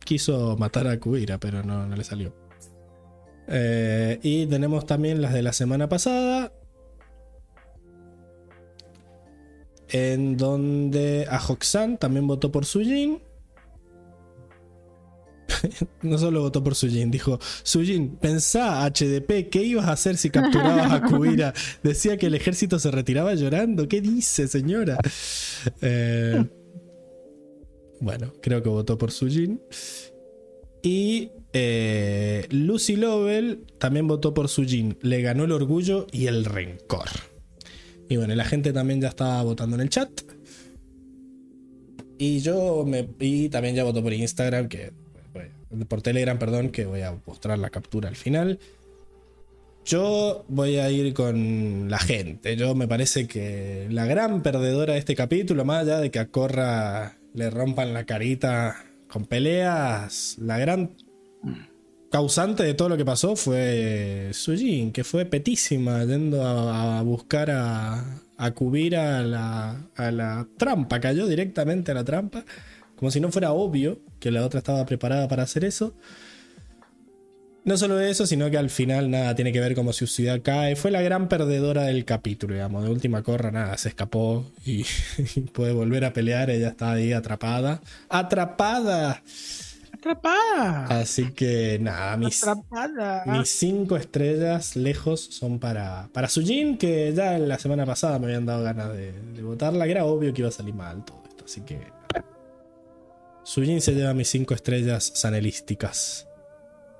[0.04, 2.34] Quiso matar a Kuira, pero no, no le salió.
[3.48, 6.52] Eh, y tenemos también las de la semana pasada.
[9.92, 13.22] En donde a Hoxan también votó por Sujin.
[16.02, 20.92] no solo votó por Sujin, dijo, Sujin, pensá, HDP, ¿qué ibas a hacer si capturabas
[20.92, 21.54] a Kubira?
[21.84, 23.88] Decía que el ejército se retiraba llorando.
[23.88, 24.98] ¿Qué dice, señora?
[25.82, 26.46] Eh,
[28.00, 29.62] bueno, creo que votó por Sujin.
[30.82, 34.98] Y eh, Lucy Lovell también votó por Sujin.
[35.02, 37.10] Le ganó el orgullo y el rencor.
[38.10, 40.10] Y bueno, la gente también ya estaba votando en el chat.
[42.18, 43.08] Y yo me.
[43.20, 44.92] Y también ya votó por Instagram, que.
[45.88, 48.60] Por Telegram, perdón, que voy a mostrar la captura al final.
[49.86, 52.56] Yo voy a ir con la gente.
[52.56, 56.30] Yo me parece que la gran perdedora de este capítulo, más allá de que a
[56.30, 60.96] Corra le rompan la carita con peleas, la gran
[62.10, 68.22] causante de todo lo que pasó fue Sujin, que fue petísima yendo a, buscar a,
[68.38, 72.46] a cubrir a la, a la trampa, cayó directamente a la trampa,
[72.96, 75.94] como si no fuera obvio que la otra estaba preparada para hacer eso.
[77.66, 80.76] No solo eso, sino que al final nada tiene que ver como su ciudad cae.
[80.76, 82.84] Fue la gran perdedora del capítulo, digamos.
[82.84, 84.86] De última corra, nada, se escapó y,
[85.36, 86.50] y puede volver a pelear.
[86.50, 87.82] Ella está ahí atrapada.
[88.10, 89.22] ¡Atrapada!
[90.00, 90.86] Atrapada.
[91.02, 93.24] Así que nada, mis, Atrapada.
[93.26, 98.46] mis cinco estrellas lejos son para, para Sujin, que ya la semana pasada me habían
[98.46, 101.44] dado ganas de, de votarla, que era obvio que iba a salir mal todo esto.
[101.46, 101.80] Así que
[103.44, 106.28] Sujin se lleva mis cinco estrellas sanelísticas.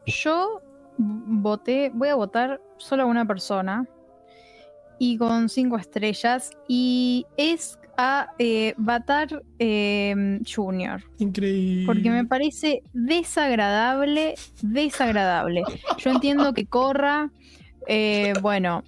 [0.06, 0.62] Yo
[0.98, 3.88] voté, voy a votar solo a una persona
[4.98, 11.04] y con cinco estrellas y es a eh, Batar eh, Junior.
[11.18, 11.86] Increíble.
[11.86, 15.64] Porque me parece desagradable, desagradable.
[15.98, 17.30] Yo entiendo que corra,
[17.88, 18.84] eh, bueno,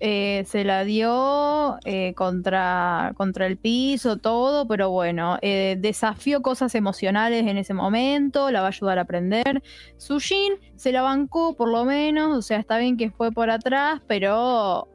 [0.00, 1.78] eh, se la dio
[2.14, 8.68] contra, contra el piso, todo, pero bueno, desafió cosas emocionales en ese momento, la va
[8.68, 9.62] a ayudar a aprender.
[9.98, 14.00] Sujin se la bancó por lo menos, o sea, está bien que fue por atrás,
[14.06, 14.88] pero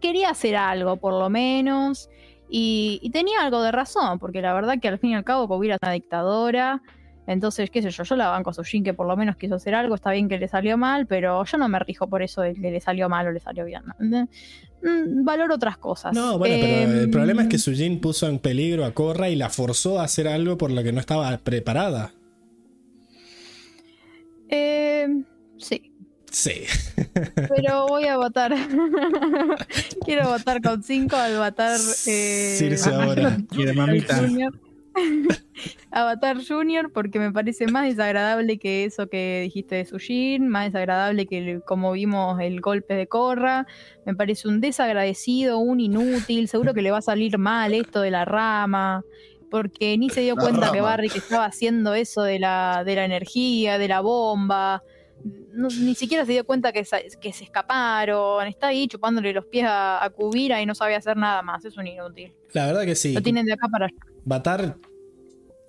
[0.00, 2.08] quería hacer algo por lo menos.
[2.54, 5.48] Y, y tenía algo de razón, porque la verdad que al fin y al cabo
[5.48, 6.82] Kobira es una dictadora.
[7.26, 9.74] Entonces, qué sé yo, yo la banco a Sujin que por lo menos quiso hacer
[9.76, 12.52] algo, está bien que le salió mal, pero yo no me rijo por eso de
[12.52, 13.82] que le salió mal o le salió bien.
[14.00, 14.28] ¿no?
[14.82, 16.12] Mm, Valoro otras cosas.
[16.12, 19.36] No, bueno, pero el Em, problema es que Sujin puso en peligro a Korra y
[19.36, 22.10] la forzó a hacer algo por lo que no estaba preparada.
[24.48, 25.08] eh,
[25.58, 25.91] sí,
[26.32, 26.62] Sí.
[27.54, 28.54] pero voy a votar.
[30.04, 31.78] Quiero votar con 5 al votar.
[32.06, 33.36] Eh, Circe ahora.
[33.50, 34.16] Quiere mamita.
[34.26, 34.52] Junior.
[35.90, 41.26] Avatar Junior porque me parece más desagradable que eso que dijiste de Sujin, más desagradable
[41.26, 43.66] que el- como vimos el golpe de Corra,
[44.06, 48.10] me parece un desagradecido, un inútil, seguro que le va a salir mal esto de
[48.10, 49.02] la rama,
[49.50, 50.80] porque ni se dio La cuenta que.
[50.80, 54.82] Barry que estaba haciendo eso de la, de la energía, de la bomba,
[55.52, 57.06] no- ni siquiera se dio cuenta que, se
[57.40, 61.64] escaparon, está ahí chupándole los pies a, a Kubira y no sabe hacer nada más,
[61.64, 62.32] es un inútil.
[62.52, 63.12] La verdad que sí.
[63.14, 63.96] Lo tienen de acá para allá.
[64.24, 64.76] Batar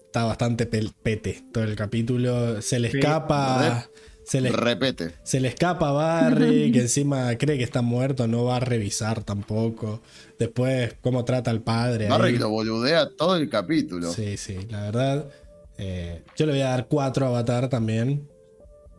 [0.05, 2.61] está bastante pel- pete todo el capítulo.
[2.61, 2.97] Se le Sí.
[2.99, 3.89] escapa.
[4.25, 5.11] Se le, Repete.
[5.23, 9.21] se le escapa a Barry, que encima cree que está muerto, no va a revisar
[9.23, 10.01] tampoco.
[10.39, 12.07] Después, cómo trata al padre.
[12.07, 12.37] Barry ahí.
[12.37, 14.09] lo boludea todo el capítulo.
[14.13, 15.29] Sí, sí, la verdad.
[15.77, 18.29] eh, yo le voy a dar 4 a Avatar también.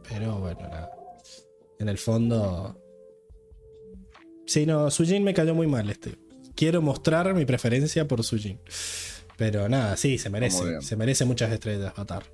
[0.09, 0.91] Pero bueno, nada.
[1.79, 2.81] En el fondo.
[4.47, 6.19] Sí, no, Sujin me cayó muy mal este.
[6.55, 8.61] Quiero mostrar mi preferencia por Sujin.
[9.37, 10.81] Pero nada, sí, se merece.
[10.83, 12.25] Se merece muchas estrellas Avatar.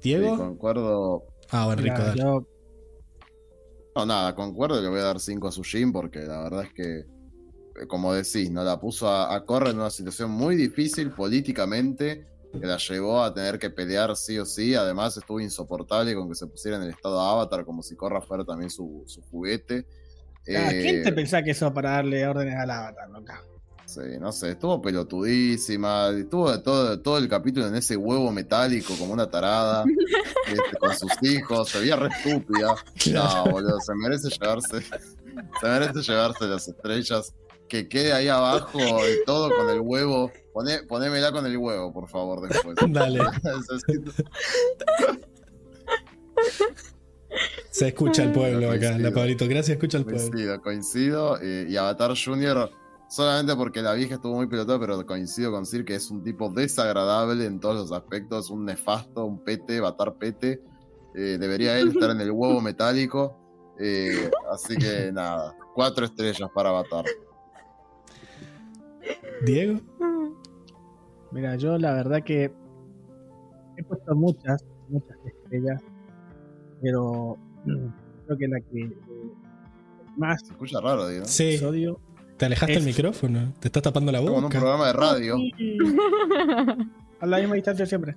[0.00, 0.36] Sí, ¿Diego?
[0.36, 1.24] concuerdo.
[1.50, 2.18] Ah, bueno, Rico, dale.
[2.20, 2.46] yo
[3.96, 6.72] No, nada, concuerdo que le voy a dar 5 a Sujin porque la verdad es
[6.72, 11.10] que, eh, como decís, no la puso a, a correr en una situación muy difícil
[11.10, 14.74] políticamente, que la llevó a tener que pelear sí o sí.
[14.74, 18.44] Además, estuvo insoportable con que se pusiera en el estado Avatar como si Corra fuera
[18.44, 19.86] también su, su juguete.
[20.56, 23.42] Ah, ¿Quién Eh, te pensás que eso para darle órdenes al avatar, loca?
[23.84, 29.12] Sí, no sé, estuvo pelotudísima, estuvo todo, todo el capítulo en ese huevo metálico como
[29.12, 29.84] una tarada,
[30.46, 32.74] este, con sus hijos, se veía re estúpida.
[33.12, 37.34] No, boludo, se merece llevarse, se merece llevarse las estrellas.
[37.68, 40.32] Que quede ahí abajo y todo con el huevo.
[40.52, 42.76] Poné, ponémela con el huevo, por favor, después.
[42.88, 43.20] Dale.
[47.70, 49.08] Se escucha el pueblo acá, Coincido.
[49.10, 49.44] la Pablito.
[49.46, 50.20] Gracias, escucha el pueblo.
[50.30, 51.38] Coincido, coincido.
[51.40, 52.70] eh, y Avatar Junior,
[53.08, 56.48] solamente porque la vieja estuvo muy pelotada, pero coincido con Sir que es un tipo
[56.50, 60.60] desagradable en todos los aspectos, un nefasto, un pete, Avatar pete.
[61.14, 63.36] Eh, debería él estar en el huevo metálico.
[63.78, 67.04] eh, así que nada, cuatro estrellas para Avatar.
[69.44, 69.80] Diego.
[71.32, 72.50] Mira, yo la verdad que
[73.76, 75.82] he puesto muchas, muchas estrellas,
[76.82, 77.36] pero
[78.26, 78.90] creo que la que
[80.16, 81.24] más Se escucha raro, digo.
[81.24, 81.50] Sí.
[81.50, 82.00] episodio
[82.36, 83.52] ¿Te alejaste Es- el micrófono?
[83.60, 84.58] ¿Te estás tapando la Como en un boca?
[84.58, 85.36] programa de radio.
[87.20, 88.16] a la misma distancia siempre.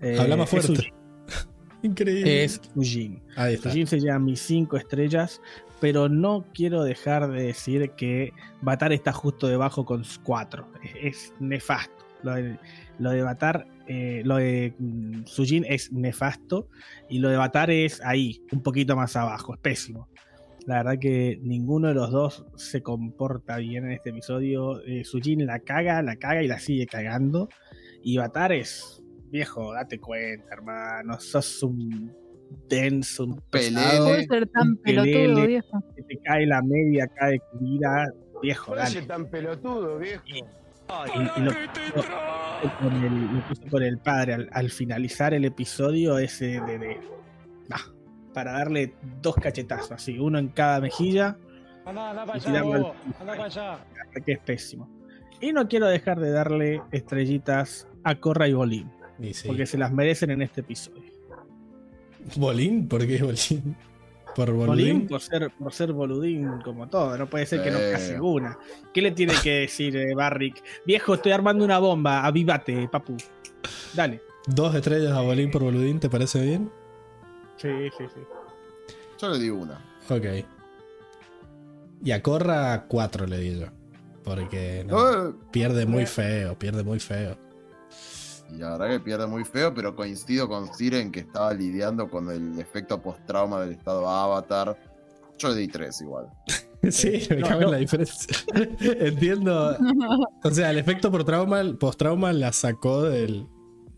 [0.00, 0.92] Eh, Habla más fuerte.
[1.82, 2.44] Increíble.
[2.44, 3.22] Es Fujin.
[3.36, 3.68] Ahí está.
[3.70, 5.40] Fujin se lleva mis 5 estrellas,
[5.80, 8.32] pero no quiero dejar de decir que
[8.62, 10.66] Batar está justo debajo con 4.
[10.82, 10.92] Es,
[11.28, 12.03] es nefasto.
[12.24, 12.58] Lo de,
[12.98, 16.68] lo de Batar, eh, lo de mm, Sujin es nefasto
[17.08, 20.08] y lo de Batar es ahí, un poquito más abajo, es pésimo.
[20.66, 24.82] La verdad que ninguno de los dos se comporta bien en este episodio.
[24.86, 27.50] Eh, Sujin la caga, la caga y la sigue cagando.
[28.02, 31.20] Y Batar es viejo, date cuenta, hermano.
[31.20, 32.10] Sos un
[32.68, 33.74] denso, un Pelele.
[33.76, 35.84] pesado, Puede ser tan pelotudo, viejo.
[35.96, 37.10] que te cae la media
[37.52, 38.06] tu vida,
[38.40, 39.02] viejo, dale.
[39.02, 40.22] tan pelotudo, viejo.
[40.26, 40.42] Y,
[41.14, 46.60] y lo, lo- con el, lo con el padre al, al finalizar el episodio ese
[46.60, 47.00] de, de-
[48.32, 51.36] para darle dos cachetazos así, uno en cada mejilla,
[51.86, 52.60] Anda, anda para allá.
[53.20, 53.36] Anda
[54.12, 54.88] para que es pésimo.
[55.40, 58.90] Y no quiero dejar de darle estrellitas a Corra y Bolín,
[59.20, 59.46] Y sí.
[59.46, 61.12] porque se las merecen en este episodio.
[62.36, 62.88] ¿Bolín?
[62.88, 63.76] ¿Por qué Bolín?
[64.34, 65.06] ¿Por Bolín Bolín?
[65.06, 67.90] por ser, por ser boludín como todo, no puede ser que no Eh.
[67.92, 68.58] case una.
[68.92, 70.62] ¿Qué le tiene que decir eh, Barrick?
[70.84, 73.16] Viejo, estoy armando una bomba, avívate, papu.
[73.94, 74.20] Dale.
[74.46, 76.00] ¿Dos estrellas a Bolín por Boludín?
[76.00, 76.70] ¿Te parece bien?
[77.56, 78.20] Sí, sí, sí.
[79.20, 79.80] Yo le di una.
[80.10, 80.26] Ok.
[82.04, 83.66] Y a Corra, cuatro le di yo.
[84.24, 87.36] Porque no, Eh, pierde muy feo, pierde muy feo.
[88.52, 92.30] Y la verdad que pierde muy feo, pero coincido con Siren que estaba lidiando con
[92.30, 94.76] el efecto post-trauma del estado Avatar.
[95.38, 96.26] Yo le di tres igual.
[96.90, 98.36] Sí, me No, la diferencia.
[98.80, 99.74] Entiendo.
[100.42, 103.46] O sea, el efecto por trauma, post-trauma la sacó del,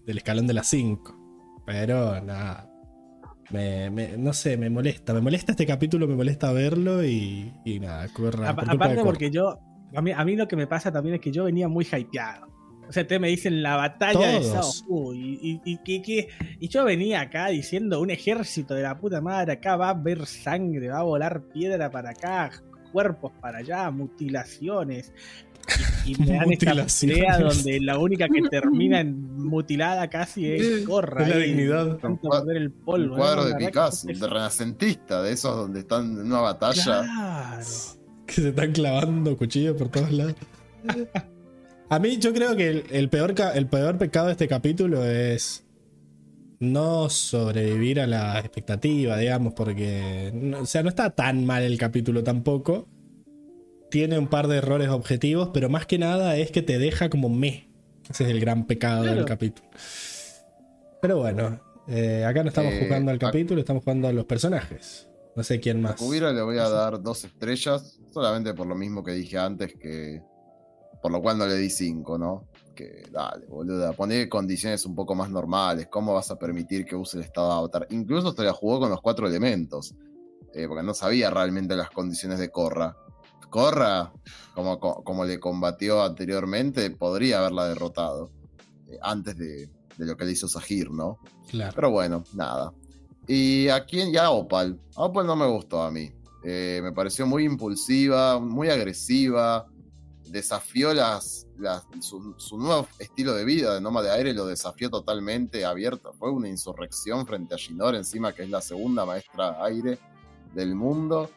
[0.06, 1.62] del escalón de las 5.
[1.66, 2.70] Pero nada.
[3.50, 5.12] Me, me- no sé, me molesta.
[5.14, 8.54] Me molesta este capítulo, me molesta verlo y, y nada, corra.
[8.54, 9.02] Por aparte Corra.
[9.04, 9.58] porque yo,
[9.92, 12.46] a mí, a mí lo que me pasa también es que yo venía muy hypeado.
[12.88, 14.84] O sea, te me dicen la batalla de Sao Todos.
[14.86, 16.28] Fu, y, y, y,
[16.60, 20.26] y yo venía acá diciendo un ejército de la puta madre, acá va a ver
[20.26, 22.50] sangre, va a volar piedra para acá,
[22.92, 25.12] cuerpos para allá, mutilaciones.
[26.04, 30.86] Y, y me dan esta pelea donde la única que termina en mutilada casi es
[30.86, 31.24] Corra.
[31.24, 32.04] Es la dignidad.
[32.04, 33.48] Un el Un polvo, cuadro ¿no?
[33.48, 37.02] de Picasso, de renacentista, de esos donde están en una batalla.
[37.02, 37.66] Claro.
[38.26, 40.36] Que se están clavando cuchillos por todos lados.
[41.88, 45.64] A mí, yo creo que el, el peor, el peor pecado de este capítulo es
[46.58, 50.30] no sobrevivir a la expectativa, digamos, porque.
[50.34, 52.88] no- o sea, no está tan mal el capítulo tampoco.
[53.90, 57.28] Tiene un par de errores objetivos, pero más que nada es que te deja como
[57.28, 57.68] me.
[58.10, 59.68] Ese es el gran pecado del capítulo.
[61.00, 65.08] Pero bueno, eh, acá no estamos Eh, jugando al capítulo, estamos jugando a los personajes.
[65.36, 65.96] No sé quién A más.
[65.96, 70.20] Kubira le voy a dar dos estrellas, solamente por lo mismo que dije antes, que
[71.02, 72.46] por lo cual no le di cinco, ¿no?
[72.74, 75.88] Que dale, boluda, poner condiciones un poco más normales.
[75.90, 77.86] ¿Cómo vas a permitir que use el estado de avatar?
[77.90, 79.94] Incluso se la jugó con los cuatro elementos,
[80.52, 82.94] eh, porque no sabía realmente las condiciones de Corra.
[83.48, 84.12] Corra,
[84.54, 88.30] como, co- como le combatió anteriormente, podría haberla derrotado
[88.88, 91.18] eh, antes de, de lo que le hizo Sahir, ¿no?
[91.48, 91.72] Claro.
[91.74, 92.72] Pero bueno, nada.
[93.26, 94.78] Y a quién ya Opal.
[94.96, 96.10] A Opal no me gustó a mí.
[96.44, 99.66] Eh, me pareció muy impulsiva, muy agresiva.
[100.36, 104.90] Desafió las, las- su, su nuevo estilo de vida de Noma de Aire, lo desafió
[104.90, 106.12] totalmente abierto.
[106.12, 109.98] Fue una insurrección frente a Shinor, encima que es la segunda maestra aire
[110.54, 111.30] del mundo.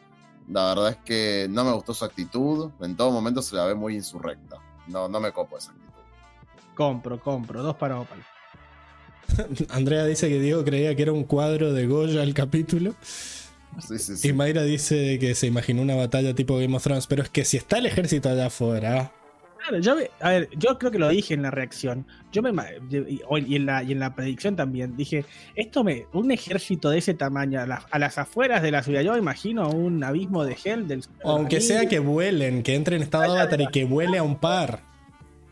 [0.50, 2.70] La verdad es que no me gustó su actitud.
[2.80, 4.58] En todo momento se la ve muy insurrecta.
[4.86, 5.88] No, no me copo esa actitud.
[6.74, 8.22] Compro, compro, dos para Opal.
[9.70, 12.94] Andrea dice que Diego creía que era un cuadro de Goya el capítulo.
[13.78, 14.28] Sí, sí, sí.
[14.28, 17.06] Y Mayra dice que se imaginó una batalla tipo Game of Thrones.
[17.06, 19.12] Pero es que si está el ejército allá afuera,
[19.62, 22.06] Claro, yo, me- a ver, yo creo que lo dije en la reacción.
[22.32, 22.50] Yo me
[22.90, 27.12] y en la y en la predicción también dije, esto me un ejército de ese
[27.12, 30.56] tamaño a, la- a las afueras de la ciudad, yo me imagino un abismo de
[30.64, 34.16] Hell del Aunque sea que vuelen, que entre en estado de avatar y que vuele
[34.16, 34.80] a un par.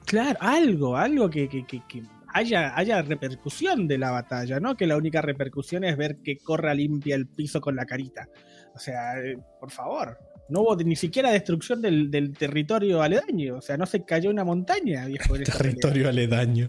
[0.06, 2.02] Claro, algo, algo que, que- que- que
[2.39, 4.76] haya, haya repercusión de la batalla, ¿no?
[4.76, 8.28] Que la única repercusión es ver que Corra limpia el piso con la carita.
[8.75, 10.18] O sea, eh, por favor.
[10.49, 13.57] No hubo ni siquiera destrucción del, del territorio aledaño.
[13.57, 15.36] O sea, no se cayó una montaña, viejo.
[15.36, 15.73] en esta pelea.
[15.75, 16.68] Territorio aledaño.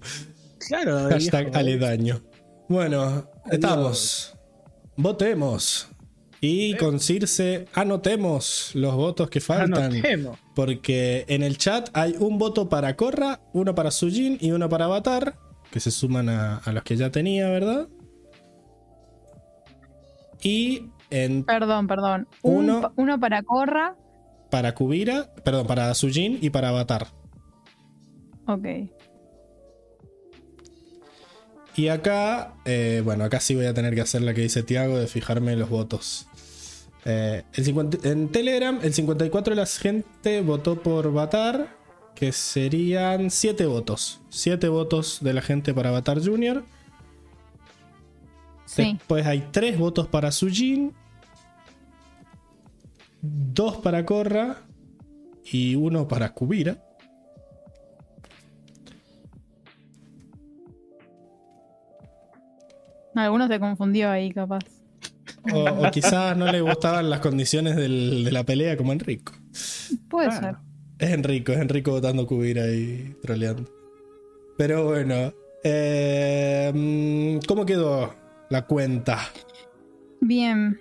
[0.68, 1.58] Claro, Hashtag viejo.
[1.60, 2.22] aledaño.
[2.68, 4.36] Bueno, estamos.
[4.98, 5.88] Votemos.
[6.42, 9.92] Y con Circe anotemos los votos que faltan.
[9.94, 10.38] Anotemos.
[10.56, 14.86] Porque en el chat hay un voto para Korra, uno para Sujin y uno para
[14.86, 15.36] Avatar.
[15.72, 17.88] Que se suman a, a los que ya tenía, ¿verdad?
[20.42, 22.28] Y en, Perdón, perdón.
[22.42, 22.94] Un Uno.
[22.96, 23.96] uno para Corra.
[24.50, 27.08] para Kubira, perdón, para Sujin y para Avatar.
[28.48, 28.66] Ok.
[31.76, 34.98] Y acá, eh, bueno, acá sí voy a tener que hacer la que dice Tiago
[34.98, 36.28] de fijarme los votos.
[37.06, 41.78] Eh, el 50 en Telegram, el 54 de la gente votó por Batar,
[42.20, 44.22] que serían 7 votos.
[44.30, 46.66] 7 votos de la gente para Batar Junior.
[48.66, 48.94] Sí.
[48.94, 50.94] Después hay 3 votos para Sujin,
[53.22, 54.58] 2 para Korra
[55.46, 56.84] y 1 para Kubira.
[63.16, 64.60] Algunos se confundió ahí, capaz.
[65.54, 69.34] O, o quizás no le gustaban las condiciones del- de la pelea como Enrico.
[70.10, 70.58] Puede Claro.
[70.60, 70.69] ser.
[71.00, 73.64] Es Enrico, es Enrico votando Kubira y troleando.
[74.58, 78.14] Pero bueno, eh, mm, ¿cómo quedó
[78.50, 79.18] la cuenta?
[80.20, 80.78] Bien.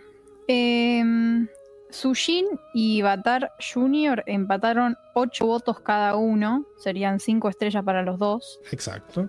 [0.49, 1.47] Em,
[1.91, 6.67] Sushin y Batar Junior empataron 8 votos cada uno.
[6.79, 8.61] Serían 5 estrellas para los dos.
[8.73, 9.29] Exacto.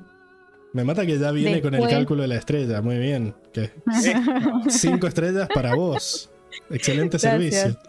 [0.74, 2.82] Me mata que ya viene con el cálculo de la estrella.
[2.82, 3.36] Muy bien.
[3.54, 3.72] Que
[4.70, 6.30] cinco estrellas para vos.
[6.70, 7.64] Excelente Gracias.
[7.74, 7.80] servicio.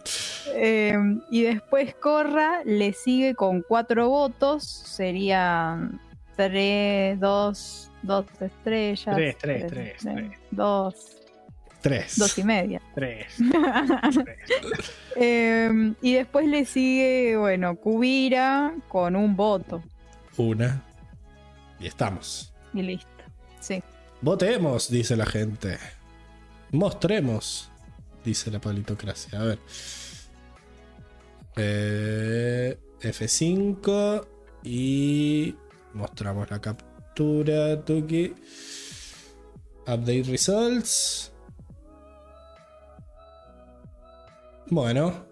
[0.55, 4.65] Em, y después Corra le sigue con 4 votos.
[4.65, 6.01] Serían
[6.37, 9.17] 3, 2, 2 estrellas.
[9.17, 10.31] Tres, tres, tres, tres.
[10.51, 11.17] 2,
[11.83, 12.19] Tres.
[12.19, 12.83] 2 y media.
[12.95, 13.37] Tres.
[15.17, 19.83] Em, y después le sigue, bueno, Kubira con un voto.
[20.37, 20.83] Una.
[21.79, 22.53] Y estamos.
[22.73, 23.09] Y listo.
[23.61, 23.83] Sí.
[24.21, 25.79] Votemos, dice la gente.
[26.71, 27.70] Mostremos,
[28.25, 29.41] dice la palitocracia.
[29.41, 29.59] A ver.
[31.57, 34.27] Eh, F5
[34.65, 35.55] y
[35.95, 37.85] mostramos la captura.
[37.85, 38.35] Tuki.
[39.87, 41.33] Update results.
[44.69, 45.29] Bueno.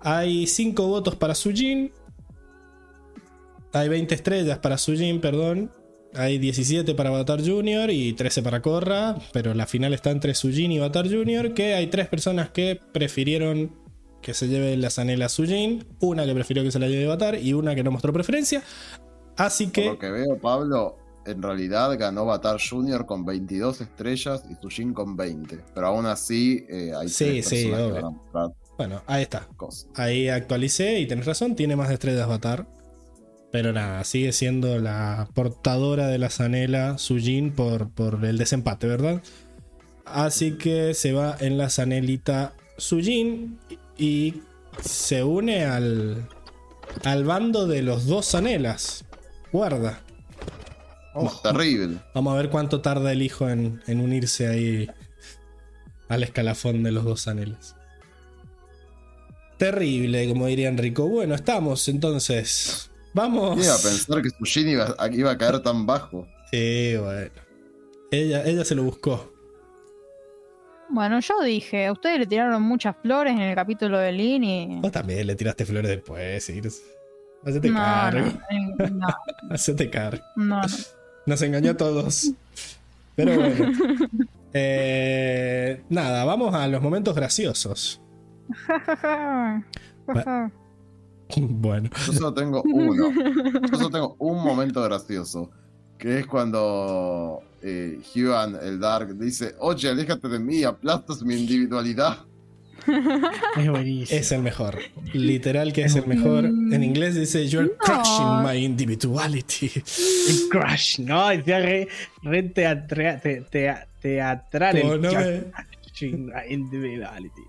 [0.00, 1.92] Hay 5 votos para Sujin.
[3.72, 5.70] Hay 20 estrellas para Sujin, perdón.
[6.16, 10.70] Hay 17 para Avatar Junior y 13 para Korra, pero la final está entre Sujin
[10.72, 13.72] y Avatar Junior, que hay tres personas que prefirieron
[14.22, 17.52] que se lleve la Zanela Sujin, una que prefirió que se la lleve Avatar y
[17.52, 18.62] una que no mostró preferencia.
[19.36, 23.06] Así Por que lo que veo, Pablo, en realidad ganó Batar Jr.
[23.06, 25.64] con 22 estrellas y Sushin con 20.
[25.74, 29.22] Pero aún así, eh, hay Sí, tres sí, personas que van a mostrar Bueno, ahí
[29.22, 29.48] está.
[29.56, 29.88] cosas.
[29.94, 32.66] Ahí actualicé y tenés razón, tiene más estrellas Avatar.
[33.54, 39.22] Pero nada, sigue siendo la portadora de la Zanela Sujin por, por el desempate, ¿verdad?
[40.04, 43.60] Así que se va en la Zanelita Sujin
[43.96, 44.42] y
[44.82, 46.26] se une al,
[47.04, 49.04] al bando de los dos Zanelas.
[49.52, 50.00] Guarda.
[51.14, 51.98] Oh, terrible.
[52.12, 54.90] Vamos a ver cuánto tarda el hijo en, en unirse ahí
[56.08, 57.76] al escalafón de los dos Zanelas.
[59.58, 61.06] Terrible, como diría Enrico.
[61.06, 62.90] Bueno, estamos entonces.
[63.14, 63.64] Vamos.
[63.64, 64.28] Iba a pensar que
[64.68, 66.26] iba, a- iba a caer tan bajo.
[66.50, 67.30] Sí, bueno.
[68.10, 69.32] Ella, ella se lo buscó.
[70.90, 74.80] Bueno, yo dije, ustedes le tiraron muchas flores en el capítulo de Lin y.
[74.80, 76.82] Vos también le tiraste flores después, Iris.
[77.44, 78.26] Hacete No, cargo.
[78.78, 79.06] no, no,
[79.50, 80.22] Hacete cargo.
[80.36, 80.66] no, no.
[81.26, 82.30] Nos engañó a todos.
[83.16, 83.72] Pero bueno.
[84.56, 88.00] Eh, nada, vamos a los momentos graciosos.
[91.36, 91.90] Bueno.
[92.06, 93.10] Yo solo tengo uno.
[93.70, 95.50] Yo solo tengo un momento gracioso.
[95.98, 102.18] Que es cuando eh, Huan, el Dark, dice: Oye, aléjate de mí, aplastas mi individualidad.
[103.56, 104.20] Es buenísimo.
[104.20, 104.78] Es el mejor.
[105.14, 106.44] Literal que es el mejor.
[106.44, 107.78] En inglés dice You're No.
[107.78, 109.70] crushing my individuality.
[110.28, 111.28] El Crush, ¿no?
[111.28, 111.88] Decía re,
[112.22, 114.82] re teatra- te- te- teatral.
[114.84, 115.46] Oh, el no Jack-
[116.02, 117.42] me- Individuality.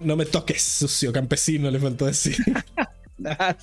[0.00, 2.36] No me toques, sucio campesino, le faltó decir.
[2.36, 2.52] Sí.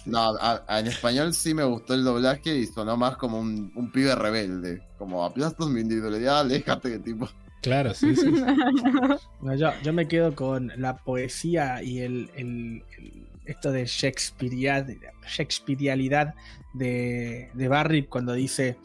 [0.06, 3.72] No, a- a- en español sí me gustó el doblaje y sonó más como un,
[3.76, 4.84] un pibe rebelde.
[5.00, 7.28] Como aplastas mi individualidad, aléjate que tipo.
[7.64, 8.28] Claro, sí, sí.
[9.42, 14.96] No, yo, yo me quedo con la poesía y el, el- el- esto de Shakespearead-
[15.28, 16.36] Shakespearealidad
[16.76, 18.78] de, de Barry cuando dice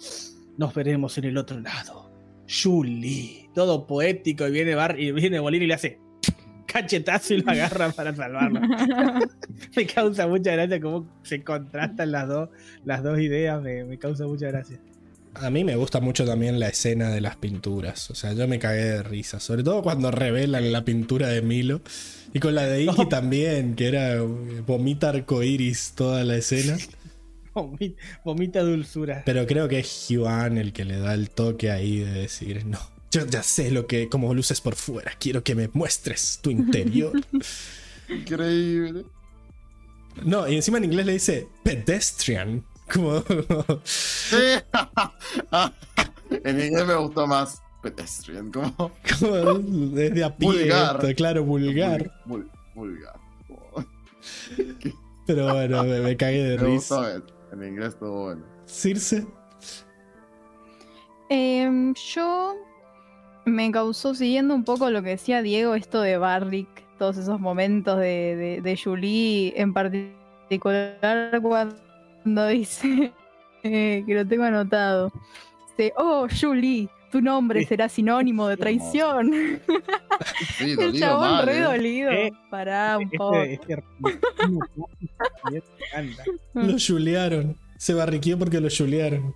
[0.56, 2.10] nos veremos en el otro lado.
[2.48, 5.98] Julie, todo poético y viene Barry y viene Bolín y le hace
[6.72, 8.60] cachetazo y lo agarra para salvarlo.
[9.76, 12.48] me causa mucha gracia cómo se contrastan las dos,
[12.84, 14.78] las dos ideas, me, me causa mucha gracia.
[15.34, 18.10] A mí me gusta mucho también la escena de las pinturas.
[18.10, 19.40] O sea, yo me cagué de risa.
[19.40, 21.80] Sobre todo cuando revelan la pintura de Milo.
[22.34, 24.20] Y con la de Iki también, que era eh,
[24.66, 26.76] vomita arcoiris toda la escena.
[27.54, 29.22] Vomi- Vomita dulzura.
[29.24, 32.78] Pero creo que es Hyuan el que le da el toque ahí de decir, no,
[33.12, 37.12] yo ya sé lo que, cómo luces por fuera, quiero que me muestres tu interior.
[38.08, 39.04] Increíble.
[40.24, 42.64] no, y encima en inglés le dice pedestrian.
[42.92, 43.22] Como,
[43.84, 44.36] Sí.
[46.30, 48.74] en inglés me gustó más pedestrian, como
[49.20, 49.54] como
[49.94, 50.96] desde a pie, Vulgar.
[51.04, 52.10] esto, claro, vulgar.
[52.26, 53.18] Vul- vulgar.
[55.26, 56.96] Pero bueno, me, me cagué de Me risa.
[57.18, 58.44] gustó, en inglés estuvo bueno.
[58.66, 59.26] Circe.
[61.28, 62.56] Em, yo
[63.44, 67.98] me causó, siguiendo un poco lo que decía Diego, esto de Barrick, todos esos momentos
[67.98, 73.12] de, de, de Julie, en particular cuando dice,
[73.64, 75.12] eh, que lo tengo anotado,
[75.76, 77.66] dice, oh Julie, tu nombre Sí.
[77.66, 79.32] será sinónimo de traición.
[80.56, 81.46] Sí, El chabón mal.
[81.46, 81.62] re eh.
[81.62, 82.10] dolido.
[82.12, 83.42] Eh, Pará un poco.
[83.42, 83.82] Este,
[85.52, 86.22] este.
[86.54, 87.56] Lo chulearon.
[87.76, 89.34] Se barriqueó porque lo chulearon.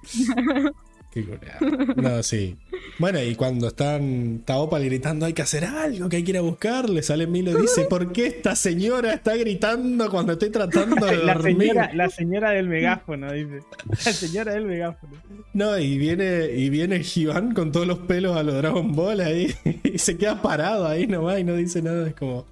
[1.96, 2.56] No, sí.
[2.98, 6.42] Bueno, y cuando están Taopal gritando hay que hacer algo, que hay que ir a
[6.42, 11.16] buscarle, sale Milo y dice, ¿por qué esta señora está gritando cuando estoy tratando de
[11.24, 11.68] La dormir?
[11.68, 13.60] señora, la señora del megáfono, dice.
[13.88, 15.12] La señora del megáfono.
[15.52, 19.54] No, y viene, y viene Hyuan con todos los pelos a los Dragon Ball ahí
[19.84, 22.08] y se queda parado ahí nomás y no dice nada.
[22.08, 22.46] Es como.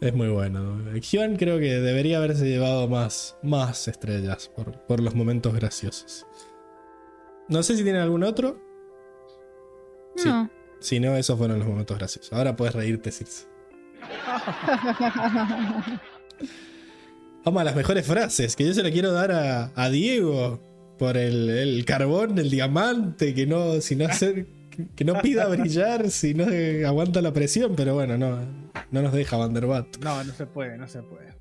[0.00, 0.80] Es muy bueno.
[1.00, 6.26] Hyuan creo que debería haberse llevado más, más estrellas por, por los momentos graciosos.
[7.48, 8.58] No sé si tiene algún otro.
[10.16, 10.28] Sí.
[10.28, 10.50] No.
[10.80, 12.32] Si no, esos fueron los momentos graciosos.
[12.32, 13.46] Ahora puedes reírte, Circe.
[17.44, 20.60] Vamos a las mejores frases, que yo se la quiero dar a, a Diego
[20.98, 24.46] por el, el carbón, el diamante, que no, si no hacer,
[24.96, 28.38] que no pida brillar, si no eh, aguanta la presión, pero bueno, no,
[28.90, 29.98] no nos deja Vanderbat.
[29.98, 31.34] No, no se puede, no se puede.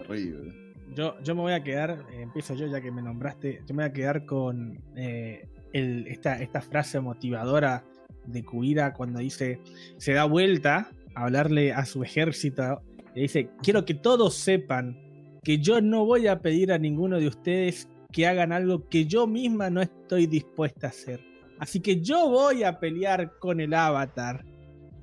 [0.00, 0.65] Horrible.
[0.94, 3.82] Yo, yo me voy a quedar, eh, empiezo yo ya que me nombraste, yo me
[3.82, 7.84] voy a quedar con eh, el- esta, esta frase motivadora
[8.26, 9.60] de Kuira cuando dice,
[9.98, 12.82] se da vuelta a hablarle a su ejército
[13.14, 14.96] y dice, quiero que todos sepan
[15.42, 19.26] que yo no voy a pedir a ninguno de ustedes que hagan algo que yo
[19.26, 21.20] misma no estoy dispuesta a hacer.
[21.58, 24.44] Así que yo voy a pelear con el avatar.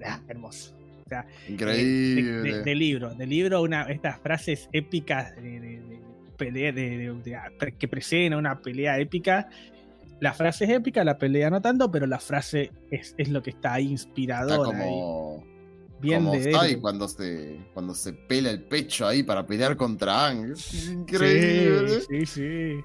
[0.06, 0.76] Ah, hermoso.
[1.14, 2.24] Sea, Increíble.
[2.24, 6.02] de, de- de libro, de libro, una, estas frases épicas de, de- de
[6.38, 7.14] pelea, de, de-
[7.60, 9.48] de- que preceden a una pelea épica.
[10.20, 13.50] La frase es épica, la pelea no tanto, pero la frase es, es lo que
[13.52, 14.78] está ahí Está inspiradora.
[14.78, 14.84] ahí.
[14.90, 15.44] como.
[16.00, 16.80] Bien como de héroe.
[16.82, 20.54] cuando se, cuando se pela el pecho ahí para pelear contra Ang.
[20.56, 22.02] Sí, Increíble.
[22.10, 22.76] sí, sí.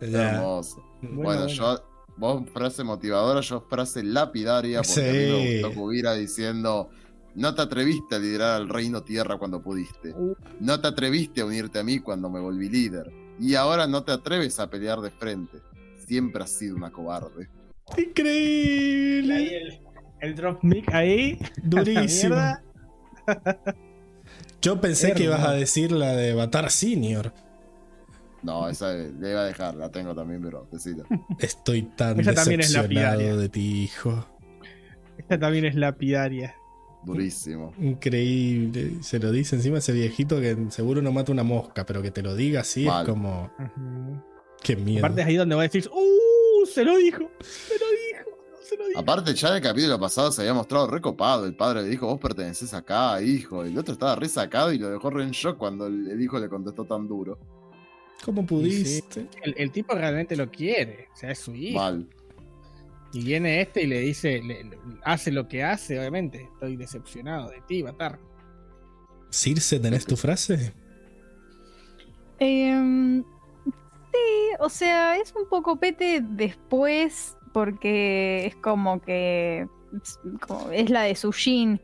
[0.00, 0.84] Hermoso.
[1.02, 1.46] Bueno, Bueno, bueno.
[1.48, 1.84] yo,
[2.16, 6.90] vos frase motivadora, yo frase lapidaria, porque a mí me gustó Kubira diciendo,
[7.38, 10.10] no te atreviste a liderar al reino tierra cuando pudiste.
[10.10, 10.34] Uh.
[10.58, 13.12] No te atreviste a unirte a mí cuando me volví líder.
[13.38, 15.58] Y ahora no te atreves a pelear de frente.
[16.04, 17.48] Siempre has sido una cobarde.
[17.96, 19.56] Ahí Increíble.
[19.56, 19.80] el,
[20.20, 21.38] el drop mic ahí.
[21.62, 22.36] Durísimo.
[24.60, 27.32] Yo pensé que ibas a decir la de Batar Senior.
[28.42, 31.04] No, esa le iba a dejar, la tengo también, pero decila.
[31.38, 33.36] Estoy tan Esa también es decepcionado lapidaria.
[33.36, 34.26] de ti, hijo.
[35.18, 36.54] Esta también es lapidaria.
[37.04, 37.72] Durísimo.
[37.78, 39.02] Increíble.
[39.02, 42.22] Se lo dice encima ese viejito que seguro no mata una mosca, pero que te
[42.22, 43.02] lo diga así Mal.
[43.06, 43.50] es como.
[43.58, 44.22] Ujú.
[44.62, 45.06] Qué miedo.
[45.06, 46.66] Aparte es ahí donde va a decir, ¡Uh!
[46.66, 49.00] Se lo dijo, se lo dijo, no se lo dijo.
[49.00, 51.46] Aparte, ya en el capítulo pasado se había mostrado recopado.
[51.46, 53.64] El padre le dijo, vos perteneces acá, hijo.
[53.64, 56.38] Y el otro estaba re sacado y lo dejó re en shock cuando el hijo
[56.38, 57.38] le contestó tan duro.
[58.24, 59.28] ¿Cómo pudiste?
[59.42, 61.78] El, el tipo realmente lo quiere, o sea, es su hijo.
[61.78, 62.08] Mal.
[63.12, 66.42] Y viene este y le dice, le- le- hace lo que hace, obviamente.
[66.54, 68.18] Estoy decepcionado de ti, Batar.
[69.30, 70.72] Circe, ¿tenés tu frase?
[72.38, 73.22] Em,
[74.12, 79.66] sí, o sea, es un poco pete después porque es como que
[80.46, 81.80] como- es la de Sushin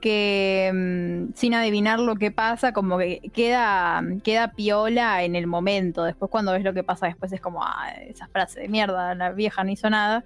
[0.00, 6.04] que mm, sin adivinar lo que pasa, como que queda, queda piola en el momento.
[6.04, 9.32] Después cuando ves lo que pasa después es como, ah, esa frase de mierda, la
[9.32, 10.24] vieja no hizo nada.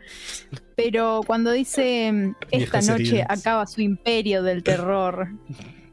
[0.76, 3.40] Pero cuando dice, mm, esta Viejas noche heridas.
[3.40, 5.28] acaba su imperio del terror.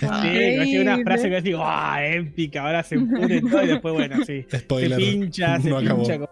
[0.00, 1.96] Sí, decir una frase que digo, ¡ah!
[2.04, 4.44] épica, ahora se pudre todo y después, bueno, sí.
[4.54, 6.02] Spoiler, Se pincha, se no acabó.
[6.02, 6.28] pincha como.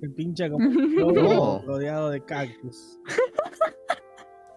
[0.00, 2.98] Se pincha como un rodeado de cactus.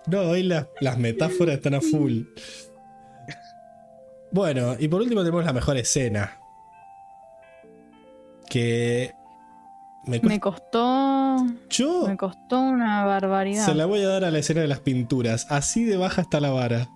[0.07, 2.23] No, hoy las, las metáforas están a full.
[4.31, 6.37] Bueno, y por último tenemos la mejor escena.
[8.49, 9.13] Que
[10.05, 11.37] me Me costó.
[11.69, 13.65] Yo Me costó una barbaridad.
[13.65, 15.47] se la voy a dar a la escena de las pinturas.
[15.49, 16.87] Así de baja está la vara.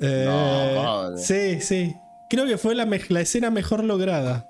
[0.00, 1.16] Eh, No.
[1.16, 1.96] Sí, sí.
[2.28, 4.48] Creo que fue la, me- la escena mejor lograda.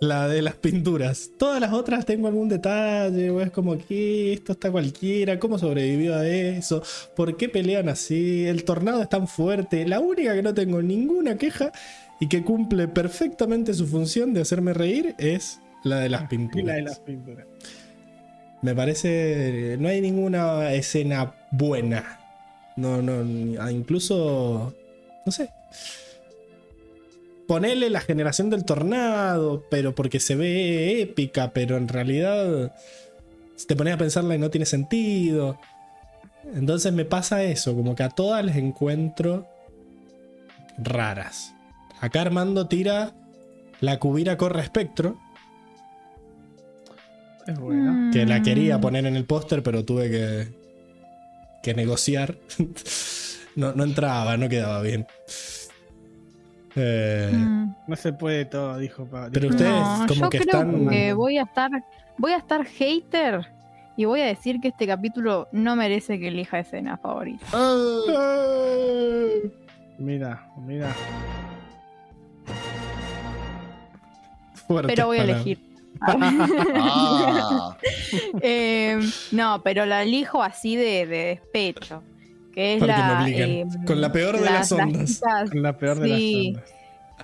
[0.00, 1.30] La de las pinturas.
[1.38, 6.14] Todas las otras tengo algún detalle, o es como que esto está cualquiera, cómo sobrevivió
[6.16, 6.82] a eso,
[7.14, 9.86] por qué pelean así, el tornado es tan fuerte.
[9.86, 11.70] La única que no tengo ninguna queja
[12.18, 16.66] y que cumple perfectamente su función de hacerme reír es la de las pinturas.
[16.66, 17.46] la de las pinturas.
[18.62, 19.76] Me parece.
[19.78, 22.20] No hay ninguna escena buena.
[22.76, 23.22] No, no.
[23.60, 24.74] ah, Incluso.
[25.26, 25.50] No sé.
[27.50, 32.72] Ponele la generación del tornado, pero porque se ve épica, pero en realidad.
[33.66, 35.58] Te pones a pensarla y no tiene sentido.
[36.54, 39.48] Entonces me pasa eso, como que a todas les encuentro
[40.78, 41.52] raras.
[42.00, 43.14] Acá Armando tira
[43.80, 45.18] la cubira corre espectro,
[47.48, 48.12] Es bueno.
[48.12, 48.80] que la quería Mm.
[48.80, 50.48] poner en el póster, pero tuve que,
[51.64, 52.38] que negociar.
[53.56, 55.08] no, no entraba, no quedaba bien.
[56.76, 57.74] Eh, Mm.
[57.86, 59.30] No se puede todo, dijo Pablo.
[59.32, 61.70] Pero ustedes No, como yo que creo están- que voy a estar,
[62.18, 63.46] voy a estar hater
[63.96, 67.44] y voy a decir que este capítulo no merece que elija escena favorita.
[69.98, 70.94] Mira, mira.
[74.66, 75.46] fuertes Pero voy a palabras.
[75.46, 75.70] elegir.
[76.02, 77.76] Ah,
[78.42, 78.98] Eh,
[79.32, 82.02] no, pero la elijo así de, de despecho.
[82.54, 83.26] Que es Porque la.
[83.28, 85.20] eh, Con la peor de las ondas.
[85.20, 86.52] chicas- Con la peor de Sí.
[86.52, 86.74] las ondas.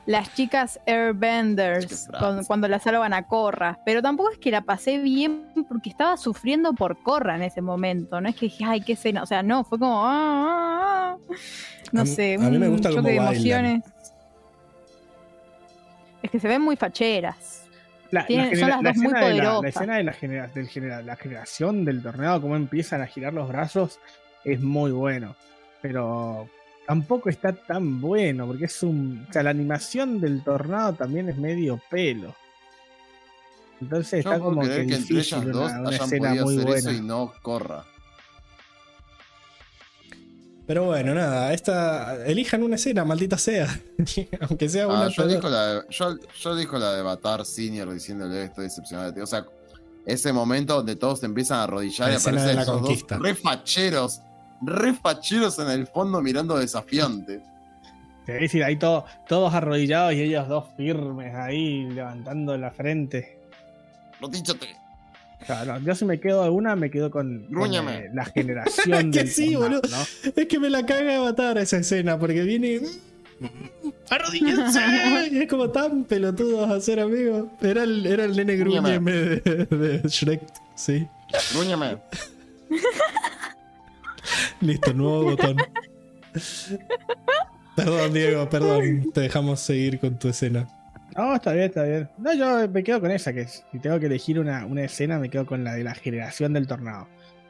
[0.07, 3.81] las chicas Airbenders, con- cuando la salvan a Corra.
[3.85, 8.21] Pero tampoco es que la pasé bien porque estaba sufriendo por Corra en ese momento.
[8.21, 9.23] No es que dije, ay, qué escena.
[9.23, 10.07] O sea, no, fue como.
[10.07, 11.35] ah, ah, ah.
[11.93, 13.83] No A mí- sé, a mí me un gusta choque cómo de emociones.
[16.23, 17.65] Es que se ven muy facheras.
[18.11, 19.65] La, la Tienen- son las la dos muy de la- La, poderosas.
[19.77, 23.49] escena de la, genera- del genera- la generación del tornado, cómo empiezan a girar los
[23.49, 23.99] brazos,
[24.47, 25.35] es muy bueno.
[25.83, 26.49] Pero
[26.87, 29.27] tampoco está tan bueno, porque es un.
[29.29, 32.35] O sea, la animación del tornado también es medio pelo.
[33.81, 36.29] Entonces yo está puedo como que, que entre difícil ellas dos una, una hayan escena
[36.31, 36.91] podido muy hacer buena.
[36.91, 37.85] eso y no corra.
[40.67, 42.25] Pero bueno, nada, esta.
[42.27, 43.81] Elijan una escena, maldita sea.
[44.49, 45.05] Aunque sea una.
[45.05, 45.35] Ah, yo, sola.
[45.35, 49.21] dijo la de, yo, yo dijo la de Batar Senior diciéndole estoy decepcionado de ti.
[49.21, 49.47] O sea,
[50.07, 53.17] ese momento donde todos se empiezan a arrodillar La y aparecen esos conquista.
[53.17, 54.21] dos refacheros,
[54.63, 57.41] refacheros en el fondo mirando desafiante.
[58.27, 63.39] Sí, Es decir, ahí todo- todos arrodillados y ellos dos firmes ahí levantando la frente.
[64.21, 64.77] Rotíchate.
[65.45, 69.29] Claro, yo si me quedo alguna, me quedo con, con, eh, la generación Que del
[69.29, 69.83] sí, boludo.
[69.89, 70.31] ¿no?
[70.35, 72.81] Es que me la caga de matar esa escena, porque viene.
[74.11, 74.81] ¡Arrodíllense!
[75.31, 77.49] Y es como tan pelotudos a ser amigos.
[77.61, 80.41] Era el, era el nene gruñeme de, de Shrek,
[80.75, 81.07] sí.
[81.53, 81.99] Grúñame.
[84.61, 85.57] Listo, nuevo botón.
[87.77, 89.11] Perdón, Diego, perdón.
[89.13, 90.67] Te dejamos seguir con tu escena.
[91.17, 92.09] No, está bien, está bien.
[92.19, 95.31] No, yo me quedo con esa, que si tengo que elegir una, una escena, me
[95.31, 97.09] quedo con la de la generación del tornado.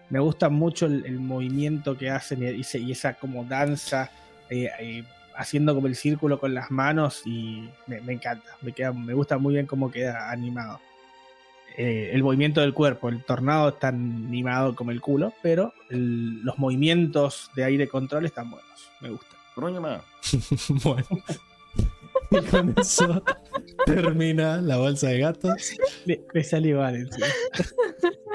[0.08, 4.10] Me gusta mucho el, movimiento que hacen y esa como danza,
[4.50, 8.48] eh, eh, haciendo como el círculo con las manos y me, me encanta.
[8.62, 10.80] Me, queda, me gusta muy bien cómo queda animado.
[11.78, 16.58] Eh, el movimiento del cuerpo, el tornado está animado como el culo, pero el- los
[16.58, 18.70] movimientos de aire control están buenos.
[19.00, 19.36] Me gusta.
[20.84, 21.06] Bueno.
[22.30, 23.22] Y con eso
[23.84, 25.52] termina la bolsa de gatos.
[26.06, 26.24] Le,
[26.64, 27.26] igual encima.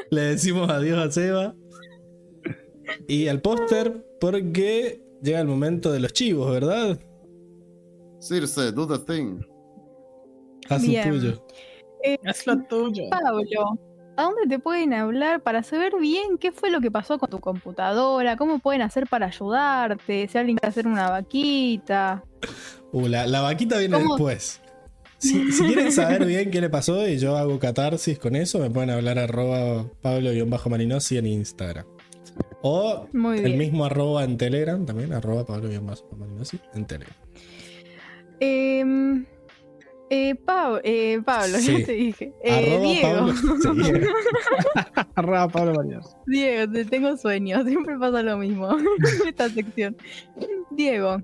[0.10, 1.56] Le decimos adiós a Seba.
[3.08, 7.00] Y al póster, porque llega el momento de los chivos, ¿verdad?
[8.22, 9.40] Circe, do the thing.
[10.70, 11.04] Haz lo Bien.
[12.04, 12.20] Tuyo.
[12.24, 13.04] Es lo tuyo.
[13.10, 13.80] Pablo,
[14.18, 17.40] ¿a dónde te pueden hablar para saber bien qué fue lo que pasó con tu
[17.40, 18.38] computadora?
[18.38, 20.28] ¿Cómo pueden hacer para ayudarte?
[20.28, 22.24] Si alguien quiere hacer una vaquita.
[22.92, 24.16] Uh, la, la vaquita viene ¿Cómo?
[24.16, 24.62] después.
[25.18, 28.72] Si, si quieren saber bien qué le pasó y yo hago catarsis con eso, me
[28.72, 31.86] pueden hablar arroba pablo-marinosi en Instagram.
[32.64, 33.58] O Muy el bien.
[33.58, 35.70] mismo arroba en Telegram también, arroba Pablo
[36.18, 37.16] Marinozzi en Telegram.
[38.40, 39.26] Em,
[40.14, 41.80] eh, Pau- eh, Pablo, Sí.
[41.80, 42.34] ya te dije.
[42.44, 43.28] Eh, Diego.
[43.28, 43.34] Pablo-
[43.86, 43.92] sí.
[45.16, 45.82] Arroba Pablo.
[46.28, 48.86] Diego, te tengo sueño, siempre pasa lo mismo en
[49.28, 49.96] esta sección.
[50.72, 51.18] Diego,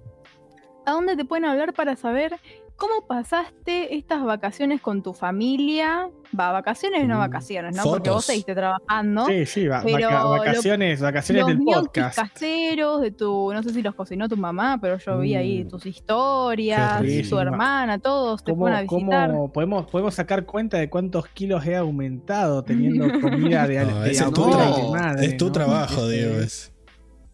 [0.85, 2.35] ¿a dónde te pueden hablar para saber
[2.77, 6.09] cómo pasaste estas vacaciones con tu familia?
[6.37, 7.83] Va, vacaciones no vacaciones, ¿no?
[7.83, 9.25] Porque vos seguiste trabajando.
[9.25, 12.17] Sí, sí, va- Pero vaca- vacaciones, vacaciones los del podcast.
[12.17, 15.67] caseros de tu, no sé si los cocinó tu mamá, pero yo vi ahí Mm.
[15.69, 19.29] tus historias, su hermana, todos te ¿Cómo, fueron a visitar.
[19.31, 24.11] cómo podemos, podemos sacar cuenta de cuántos kilos he aumentado teniendo comida de, No, de
[24.11, 25.51] ese es tu, abuela tra- y de madre, es tu ¿no?
[25.51, 26.39] trabajo, Este, Diego.
[26.39, 26.73] es.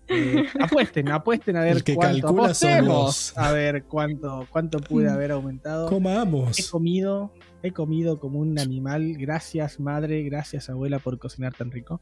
[0.08, 2.28] Eh, apuesten, apuesten a ver El que cuánto.
[2.30, 5.88] apostemos a ver cuánto, cuánto pude haber aumentado.
[5.88, 6.70] He Comamos.
[6.70, 9.16] comido, he comido como un animal.
[9.18, 12.02] Gracias, madre, gracias, abuela, por cocinar tan rico.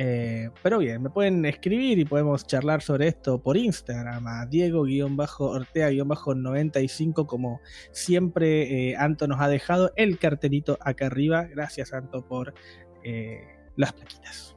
[0.00, 7.26] Eh, pero bien, me pueden escribir y podemos charlar sobre esto por Instagram a Diego-Ortea-95
[7.26, 11.42] como siempre eh, Anto nos ha dejado el cartelito acá arriba.
[11.44, 12.54] Gracias Anto por
[13.02, 13.40] eh,
[13.74, 14.54] las plaquitas.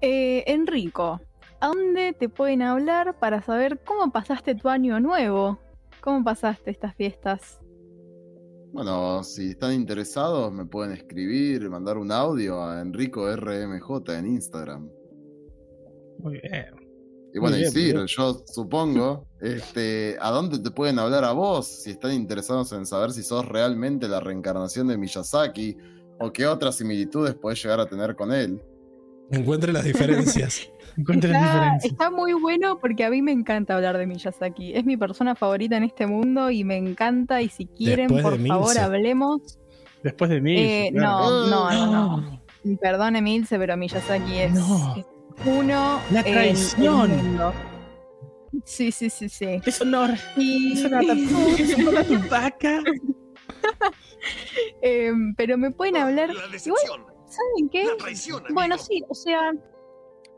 [0.00, 1.20] Eh, Enrico,
[1.60, 5.58] ¿a dónde te pueden hablar para saber cómo pasaste tu año nuevo?
[6.00, 7.58] ¿Cómo pasaste estas fiestas?
[8.72, 14.88] Bueno, si están interesados, me pueden escribir, mandar un audio a Enrico RMJ en Instagram.
[16.20, 16.76] Muy bien.
[17.34, 18.06] Y bueno, bien, bien.
[18.06, 21.66] yo supongo, este, ¿a dónde te pueden hablar a vos?
[21.66, 25.76] Si están interesados en saber si sos realmente la reencarnación de Miyazaki
[26.20, 28.62] o qué otras similitudes podés llegar a tener con él.
[29.30, 30.70] Encuentre las diferencias.
[31.84, 34.74] Está, muy bueno porque a mí me encanta hablar de Miyazaki.
[34.74, 37.40] Es mi persona favorita en este mundo y me encanta.
[37.40, 38.80] Y si quieren, Después por favor, Milce.
[38.80, 39.58] hablemos.
[40.02, 40.56] Después de mí.
[40.58, 41.46] Eh, claro.
[41.46, 42.16] no, no, no,
[42.64, 42.78] no.
[42.80, 44.94] Perdone, Milce, pero Miyazaki es, No.
[44.96, 45.04] es
[45.46, 46.00] uno.
[46.10, 47.16] La en el traición.
[47.16, 47.52] mundo.
[48.64, 49.60] Sí, sí, sí, sí.
[49.64, 50.10] Es honor.
[50.36, 51.00] Y- Es una
[51.58, 52.82] es una vaca.
[54.82, 56.30] Em, pero me pueden hablar.
[56.34, 57.04] La Igual.
[57.28, 57.86] ¿Saben qué?
[58.50, 58.86] Bueno, amigo.
[58.88, 59.52] sí, o sea,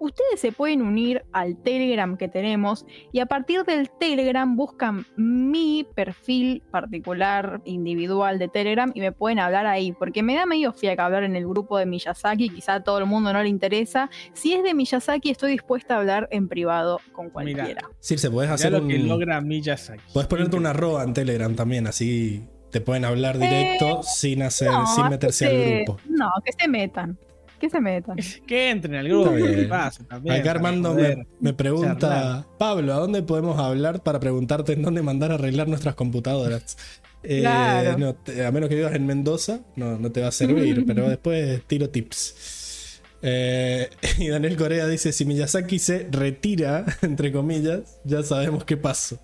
[0.00, 5.86] ustedes se pueden unir al Telegram que tenemos y a partir del Telegram buscan mi
[5.94, 11.04] perfil particular, individual de Telegram y me pueden hablar ahí, porque me da medio fiaca
[11.04, 14.10] hablar en el grupo de Miyazaki, quizá a todo el mundo no le interesa.
[14.32, 17.88] Si es de Miyazaki, estoy dispuesta a hablar en privado con cualquiera.
[18.00, 19.08] Circe, podés Mirá hacer lo que un.
[19.08, 20.02] logra Miyazaki.
[20.12, 24.72] Podés ponerte una arroba en Telegram también, así te pueden hablar directo sin hacer, Eh,
[24.72, 26.00] No, sin meterse que al grupo.
[26.08, 27.18] No, que se metan.
[27.60, 28.16] Que se metan.
[28.46, 29.30] Que entren al grupo.
[29.32, 29.60] Está bien.
[29.60, 30.04] ¿qué pasa?
[30.04, 32.44] También, Acá Armando me, me pregunta, charlar.
[32.58, 36.76] Pablo, ¿a dónde podemos hablar para preguntarte en dónde mandar a arreglar nuestras computadoras?
[37.22, 37.98] Eh, Claro.
[37.98, 41.06] no te- a menos que vivas en Mendoza, no, no te va a servir, pero
[41.06, 42.98] después tiro tips.
[43.20, 49.18] Eh, y Daniel Corea dice, si Miyazaki se retira, entre comillas, ya sabemos qué pasó.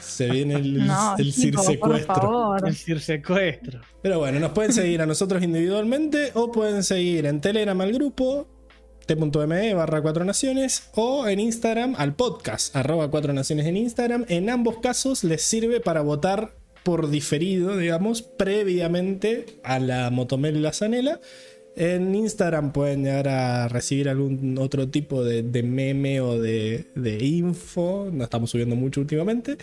[0.00, 2.14] Se viene el, No, el chicos, por cirsecuestro.
[2.14, 2.68] favor.
[2.68, 3.80] El cirsecuestro.
[4.02, 8.48] Pero bueno, nos pueden seguir a nosotros individualmente o pueden seguir en Telegram al grupo
[9.06, 14.24] t.me barra 4 naciones o en Instagram al podcast arroba 4 naciones en Instagram.
[14.28, 16.54] En ambos casos les sirve para votar
[16.84, 21.20] por diferido, digamos, previamente a la Motomel y la Zanela.
[21.74, 27.24] En Instagram pueden llegar a recibir algún otro tipo de, de meme o de, de
[27.24, 28.10] info.
[28.12, 29.56] No estamos subiendo mucho últimamente.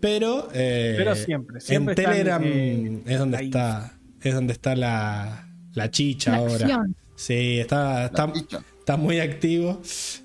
[0.00, 3.46] Pero, eh, Pero siempre, siempre en están, Telegram eh, es donde ahí.
[3.46, 3.98] está.
[4.22, 6.54] Es donde está la, la chicha La ahora.
[6.66, 6.96] acción.
[7.14, 9.80] Sí, está, está, muy activo.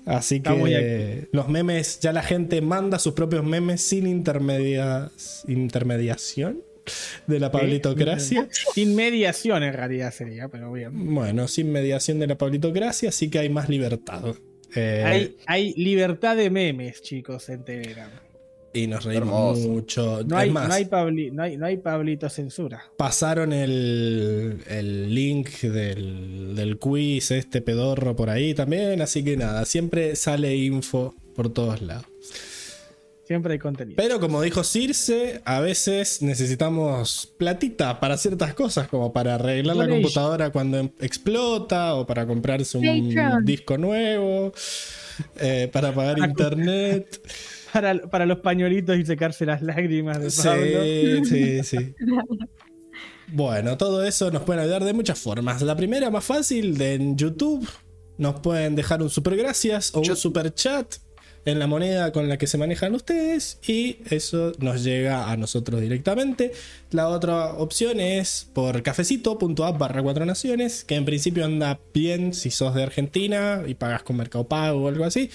[0.06, 1.28] Así Está que muy activo.
[1.32, 5.10] los memes, ya la gente manda sus propios memes sin intermedia,
[5.46, 6.62] intermediación
[7.26, 8.48] de la pablitocracia.
[8.74, 11.14] Sin mediación en realidad sería, pero bien.
[11.14, 14.34] Bueno, sin mediación de la pablitocracia, así que hay más libertad.
[14.74, 18.10] Eh, Hay, hay libertad de memes, chicos, en Telegram.
[18.74, 19.68] y nos reímos Hermoso.
[19.70, 20.24] mucho.
[20.26, 22.82] No hay, más, no, hay Pabli- no, hay, no hay Pablito censura.
[22.98, 29.00] pasaron el, el link del, del quiz, este pedorro por ahí también.
[29.00, 32.04] Así que nada, siempre sale info por todos lados.
[33.26, 33.96] Siempre hay contenido.
[33.96, 39.88] Pero como dijo Circe, a veces necesitamos platita para ciertas cosas, como para arreglar la
[39.88, 43.44] computadora cuando em- explota, o para comprarse un Patreon.
[43.44, 44.52] disco nuevo,
[45.40, 47.20] eh, para pagar internet.
[47.72, 51.24] Para, para los pañuelitos y secarse las lágrimas de Pablo.
[51.24, 51.94] Sí, sí, sí.
[53.28, 55.60] Bueno, todo eso nos pueden ayudar de muchas formas.
[55.60, 57.68] La primera, más fácil, de en YouTube.
[58.18, 60.94] Nos pueden dejar un super gracias o un super chat.
[61.46, 65.80] En la moneda con la que se manejan ustedes y eso nos llega a nosotros
[65.80, 66.52] directamente.
[66.90, 72.50] La otra opción es por cafecito.app barra cuatro naciones, que en principio anda bien si
[72.50, 75.30] sos de Argentina y pagas con Mercado Pago o algo así.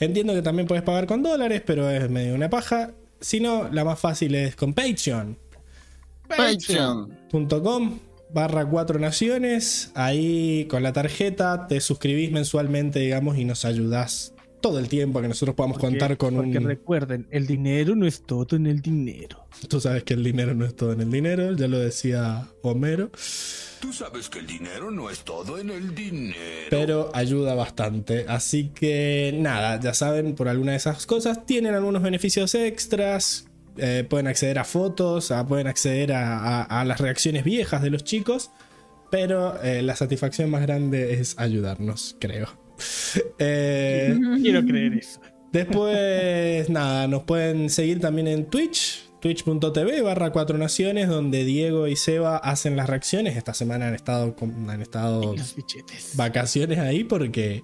[0.00, 2.92] Entiendo que también puedes pagar con dólares, pero es medio una paja.
[3.20, 5.36] Si no, la más fácil es con Patreon.
[6.28, 7.98] Patreon.com
[8.32, 9.92] barra cuatro naciones.
[9.94, 14.31] Ahí con la tarjeta te suscribís mensualmente, digamos, y nos ayudás
[14.62, 16.64] todo el tiempo a que nosotros podamos Porque- contar con porque un.
[16.64, 19.46] recuerden, el dinero no es todo en el dinero.
[19.68, 23.10] Tú sabes que el dinero no es todo en el dinero, ya lo decía Homero,
[23.80, 26.36] Tú sabes que el dinero no es todo en el dinero.
[26.70, 28.24] pero ayuda bastante.
[28.28, 33.46] Así que nada, ya saben, por alguna de esas cosas tienen algunos beneficios extras.
[33.78, 37.88] eh, pueden acceder a fotos, a- pueden acceder a, a- a las reacciones viejas de
[37.90, 38.50] los chicos.
[39.10, 42.48] Pero eh, la satisfacción más grande es ayudarnos, creo.
[43.38, 45.20] Eh, Quiero creer eso.
[45.52, 51.96] Después, nada, nos pueden seguir también en Twitch, twitch.tv barra cuatro naciones, donde Diego y
[51.96, 53.36] Seba hacen las reacciones.
[53.36, 55.34] Esta semana han estado, con- han estado
[56.14, 57.62] vacaciones ahí porque,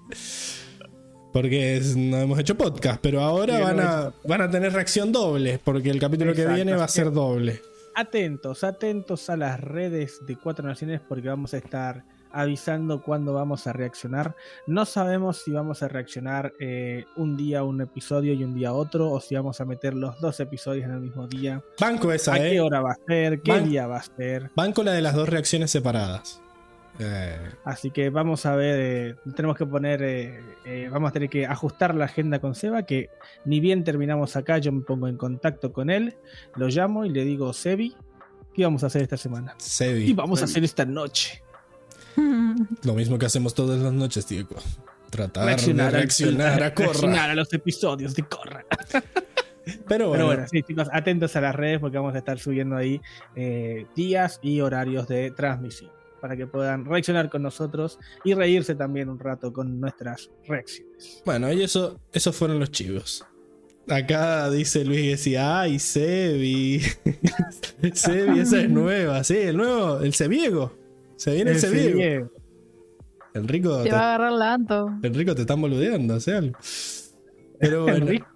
[1.32, 5.58] porque es- no hemos hecho podcast, pero ahora van, a, van a tener reacción doble,
[5.62, 7.60] porque el capítulo que viene va a ser doble.
[7.94, 13.66] Atentos, atentos a las redes de Cuatro Naciones porque vamos a estar avisando cuándo vamos
[13.66, 14.34] a reaccionar.
[14.66, 19.10] No sabemos si vamos a reaccionar eh, un día un episodio y un día otro,
[19.10, 21.62] o si vamos a meter los dos episodios en el mismo día.
[21.80, 22.50] Banco esa, ¿A eh.
[22.50, 23.40] qué hora va a ser?
[23.42, 24.50] ¿Qué Ban- día va a ser?
[24.54, 26.42] Banco la de las dos reacciones separadas.
[27.00, 31.28] Eh, Así que vamos a ver, eh, tenemos que poner, eh, eh, vamos a tener
[31.28, 33.08] que ajustar la agenda con Seba, que
[33.44, 36.16] ni bien terminamos acá, yo me pongo en contacto con él,
[36.56, 37.94] lo llamo y le digo, Sebi,
[38.52, 39.54] ¿qué vamos a hacer esta semana?
[39.58, 40.10] Sebi.
[40.10, 41.40] Y vamos a hacer esta noche.
[42.84, 44.56] Lo mismo que hacemos todas las noches, Diego.
[45.10, 46.88] Tratar reaccionar, de reaccionar a Corra.
[46.88, 48.64] reaccionar a los episodios de Corra.
[49.86, 53.00] Pero Pero bueno, sí, chicos, atentos a las redes porque vamos a estar subiendo ahí
[53.36, 55.90] eh, días y horarios de transmisión
[56.22, 61.22] para que puedan reaccionar con nosotros y reírse también un rato con nuestras reacciones.
[61.24, 63.24] Bueno, y eso, esos fueron los chivos.
[63.88, 66.80] Acá dice Luis que decía, ay, Sebi.
[67.92, 69.22] Sebi, esa es nueva.
[69.24, 70.76] Sí, el nuevo, el Sebiego.
[71.18, 71.60] Se viene el, El.
[71.60, 72.32] Sebiego.
[73.34, 74.88] Enrico, Te te, va a agarrar la Anto.
[75.02, 76.40] Enrico, te están boludeando, o sea.
[77.60, 78.26] Pero bueno, Enrico,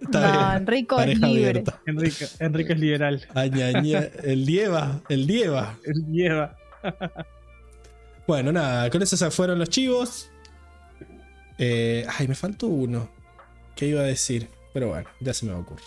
[0.00, 0.56] está No, bien.
[0.62, 1.48] Enrico es Pareja libre.
[1.50, 1.80] abierta.
[1.86, 3.26] Enrico, Enrico es liberal.
[3.34, 5.78] Añaña- el Dieva, el Dieva.
[5.84, 6.56] Él lleva.
[8.26, 10.30] Bueno, nada, con eso se fueron los chivos.
[11.58, 13.08] Eh, ay, me faltó uno.
[13.76, 14.48] ¿Qué iba a decir?
[14.74, 15.84] Pero bueno, ya se me va a ocurrir.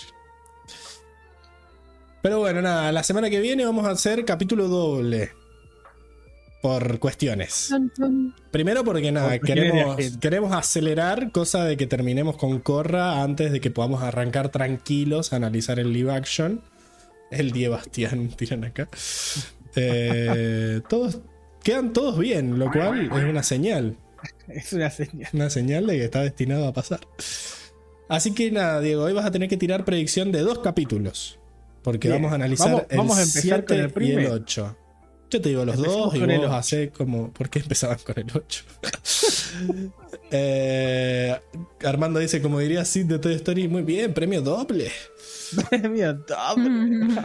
[2.21, 5.31] Pero bueno, nada, la semana que viene vamos a hacer capítulo doble.
[6.61, 7.73] Por cuestiones.
[8.51, 13.61] Primero porque nada, Por queremos, queremos acelerar, cosa de que terminemos con Corra antes de
[13.61, 16.61] que podamos arrancar tranquilos a analizar el live action.
[17.31, 18.89] El Die Bastián, tiran acá.
[19.75, 21.19] Eh, todos,
[21.63, 23.95] quedan todos bien, lo cual es una señal.
[24.47, 25.29] Es una señal.
[25.33, 26.99] Una señal de que está destinado a pasar.
[28.09, 31.39] Así que nada, Diego, hoy vas a tener que tirar predicción de dos capítulos.
[31.83, 32.19] Porque Bien.
[32.21, 34.33] vamos a analizar Vamos- el vamos a empezar con 7 el y el primero.
[34.33, 34.77] 8.
[35.29, 37.31] Yo te digo los Empecemos dos y vos hacés como.
[37.31, 38.63] ¿Por qué empezaban con el 8?
[40.31, 41.35] Eh,
[41.83, 44.91] Armando dice, como diría Sid de Toy Story, muy bien, premio doble.
[45.69, 47.19] Premio doble.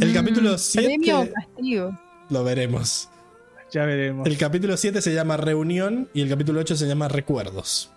[0.00, 1.98] El capítulo 7 Premio o castigo.
[2.30, 3.10] lo veremos.
[3.70, 4.26] Ya veremos.
[4.26, 7.90] El capítulo 7 se llama Reunión y el capítulo 8 se llama Recuerdos.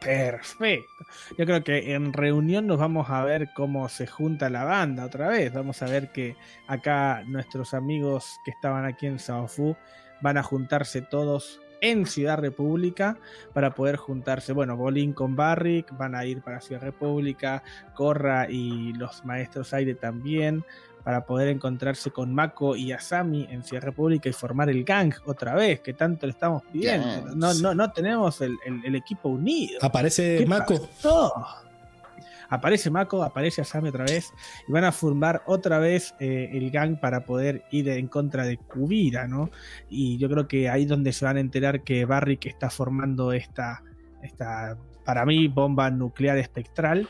[0.00, 0.97] Perfecto.
[1.36, 5.28] Yo creo que en reunión nos vamos a ver cómo se junta la banda otra
[5.28, 5.52] vez.
[5.52, 9.76] Vamos a ver que acá nuestros amigos que estaban aquí en Saofu
[10.20, 13.18] van a juntarse todos en Ciudad República
[13.52, 14.52] para poder juntarse.
[14.52, 17.62] Bueno, Bolín con Barrick van a ir para Ciudad República,
[17.94, 20.64] Corra y los maestros aire también
[21.08, 25.54] para poder encontrarse con Mako y Asami en Ciudad República y formar el gang otra
[25.54, 27.24] vez, que tanto le estamos pidiendo.
[27.24, 27.34] Yes.
[27.34, 29.78] No, no, no tenemos el, el- el equipo unido.
[29.80, 30.82] Aparece ¿Qué Mako.
[30.86, 31.32] pasó?
[32.50, 34.34] Aparece Mako, aparece Asami otra vez
[34.68, 38.58] y van a formar otra vez eh, el gang para poder ir en contra de
[38.58, 39.48] Kubira, ¿no?
[39.88, 43.32] Y yo creo que ahí es donde se van a enterar que Barrick está formando
[43.32, 43.82] esta,
[44.22, 47.08] esta para mí, bomba nuclear espectral.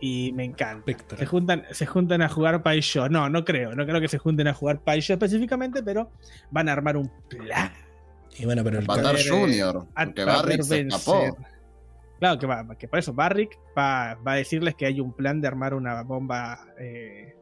[0.00, 0.92] Y me encanta.
[1.16, 3.08] Se juntan, se juntan a jugar Paisho.
[3.08, 3.74] No, no creo.
[3.74, 6.10] No creo que se junten a jugar Paisho específicamente, pero
[6.50, 7.70] van a armar un plan.
[8.38, 9.86] Y bueno, pero el Matar Junior.
[9.94, 11.36] poder Barrick se escapó.
[12.18, 15.40] Claro, que, va, que por eso Barrick va, va a decirles que hay un plan
[15.40, 17.34] de armar una bomba eh,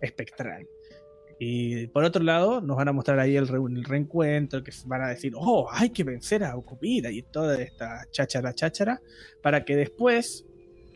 [0.00, 0.66] espectral.
[1.38, 5.02] Y por otro lado, nos van a mostrar ahí el, re- el reencuentro, que van
[5.02, 9.00] a decir, oh, hay que vencer a Okubira y toda esta cháchara cháchara,
[9.42, 10.46] para que después,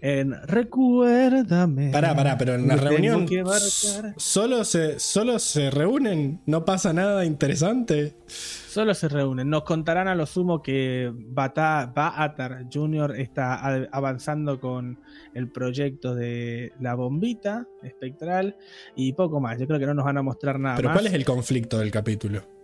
[0.00, 1.90] en Recuérdame.
[1.90, 4.14] Pará, pará, pero en la reunión que marcar".
[4.16, 8.14] solo se, solo se reúnen, no pasa nada interesante.
[8.26, 9.48] Solo se reúnen.
[9.48, 13.14] Nos contarán a lo sumo que Bata, Baatar Jr.
[13.18, 13.54] está
[13.90, 14.98] avanzando con
[15.34, 18.56] el proyecto de la bombita espectral
[18.94, 19.58] y poco más.
[19.58, 20.96] Yo creo que no nos van a mostrar nada Pero más.
[20.98, 22.55] ¿cuál es el conflicto del capítulo?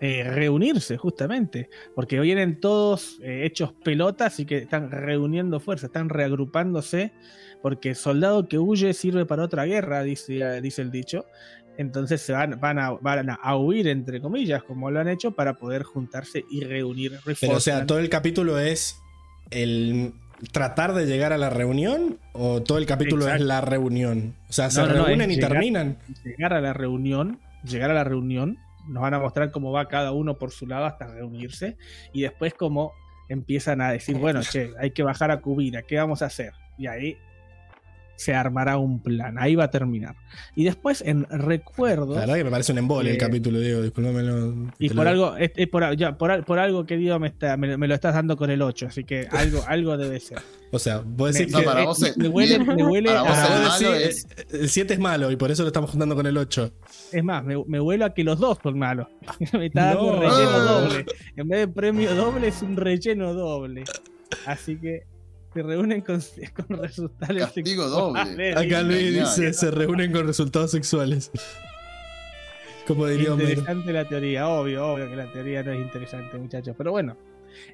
[0.00, 1.68] Eh, reunirse, justamente.
[1.94, 7.12] Porque vienen todos eh, hechos pelotas y que están reuniendo fuerza, están reagrupándose.
[7.62, 11.26] Porque soldado que huye sirve para otra guerra, dice, dice el dicho.
[11.76, 15.54] Entonces se van, van, a, van a huir, entre comillas, como lo han hecho, para
[15.54, 17.18] poder juntarse y reunir.
[17.40, 18.96] Pero o sea, todo el capítulo es
[19.50, 20.12] el
[20.52, 23.42] tratar de llegar a la reunión o todo el capítulo Exacto.
[23.42, 24.34] es la reunión.
[24.48, 25.98] O sea, se No, no, no, reúnen y llegar- terminan.
[26.24, 30.12] llegar a la reunión, llegar a la reunión, nos van a mostrar cómo va cada
[30.12, 31.76] uno por su lado hasta reunirse
[32.12, 32.92] y después cómo
[33.28, 36.52] empiezan a decir, bueno, che, hay que bajar a Cubira, ¿qué vamos a hacer?
[36.76, 37.16] Y ahí
[38.20, 40.14] se armará un plan, ahí va a terminar.
[40.54, 42.16] Y después en recuerdos...
[42.16, 44.70] La verdad que me parece un embole el Eh, capítulo, Diego, discúlpamelo.
[44.78, 47.28] Y por lo- algo, es, es por, ya, por, al- por algo que Dios me,
[47.28, 50.38] está, me, me lo estás dando con el 8, así que algo, algo debe ser.
[50.70, 51.64] O sea, vos decís Me- que.
[51.66, 53.92] No, para eh, vos es- me huele, me huele para vos a- el vos malo
[53.92, 56.70] decís, eh, el 7 es malo y por eso lo estamos juntando con el 8.
[57.12, 59.06] Es más, me, me huelo a que los dos son malos.
[59.54, 60.20] me está dando No.
[60.20, 61.06] relleno doble.
[61.36, 63.84] En vez de premio doble, es un relleno doble.
[64.46, 65.04] Así que
[65.52, 66.20] se reúnen con,
[66.66, 67.90] con resultados Castigo sexuales.
[67.92, 68.52] doble.
[68.56, 71.30] Acá Luis dice: se reúnen con resultados sexuales.
[72.86, 73.50] Como diría Homero.
[73.50, 76.74] Interesante la teoría, obvio, obvio que la teoría no es interesante, muchachos.
[76.76, 77.16] Pero bueno,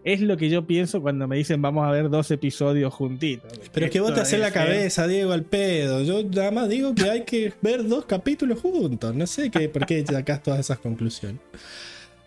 [0.04, 3.58] es lo que yo pienso cuando me dicen vamos a ver dos episodios juntitos.
[3.72, 6.02] Pero es que vos te haces la cabeza, Diego, al pedo.
[6.02, 9.14] Yo nada más digo que hay que ver dos capítulos juntos.
[9.14, 11.40] No sé qué, por qué sacás todas esas conclusiones.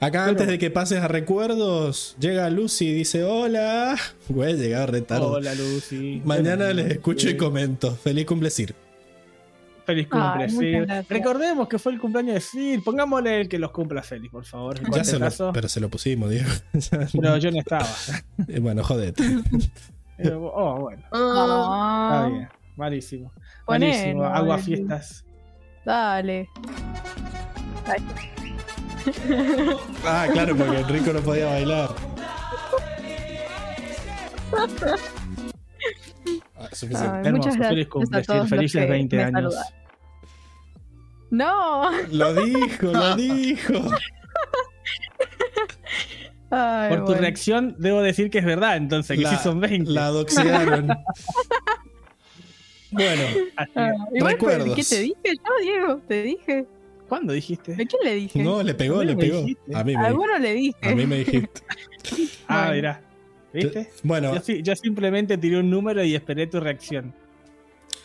[0.02, 3.98] Acá, antes de que pases a recuerdos, llega Lucy y dice: Hola.
[4.30, 5.26] Güey, llegaba re tarde.
[5.26, 6.22] Hola, Lucy.
[6.24, 6.98] Mañana Hola, les Lucy.
[6.98, 7.96] escucho y comento.
[7.96, 8.74] Feliz cumple, Sir.
[9.86, 11.06] Feliz cumple, Ay.
[11.10, 12.80] Recordemos que fue el cumpleaños de Sil.
[12.86, 14.80] Pongámosle el que los cumpla feliz, por favor.
[14.96, 16.50] Ya se lo, pero se lo pusimos, Diego.
[17.12, 17.88] Pero yo no estaba.
[18.48, 19.24] Eh, bueno, jodete.
[20.16, 21.02] Pero, oh, bueno.
[21.02, 22.48] Está Ah, bien.
[22.78, 23.34] Malísimo.
[23.68, 24.24] Malísimo.
[24.24, 25.26] Hago a el- fiestas.
[25.86, 26.48] Dale.
[27.86, 28.02] Ay,
[30.06, 31.90] Ah, claro, porque Enrico no podía bailar.
[36.56, 37.08] Ah, suficiente.
[37.18, 37.32] Ay, Hermoso.
[37.38, 38.50] muchas gracias Feliz cumple, a todos.
[38.50, 39.54] Felices los que 20 me años.
[39.56, 39.80] saludaron.
[41.32, 41.92] No.
[42.12, 43.74] Lo dijo, lo dijo.
[46.52, 47.22] Ay, Por tu bueno.
[47.22, 49.92] reacción, debo decir que es verdad, entonces, que La- sí son 20.
[49.92, 50.88] La doxearon.
[52.92, 53.24] bueno,
[53.76, 54.76] Ah, igual, Recuerdos.
[54.76, 56.02] ¿Qué te dije yo, Diego?
[56.08, 56.66] Te dije.
[57.10, 57.76] ¿Cuándo dijiste?
[57.76, 58.42] ¿De quién le dije?
[58.44, 59.40] no, le pegó, A mí le me pegó.
[59.42, 59.76] dijiste.
[59.76, 60.78] A mí me, alguno le dije.
[60.82, 61.62] a mí me dijiste.
[62.48, 63.02] Ah, mirá.
[63.54, 63.90] ¿Viste?
[64.04, 67.14] Bueno, Yo, simplemente tiré un número y esperé tu reacción.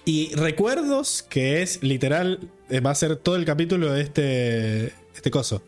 [0.07, 5.31] y recuerdos, que es literal, eh, va a ser todo el capítulo de este, este
[5.31, 5.63] coso.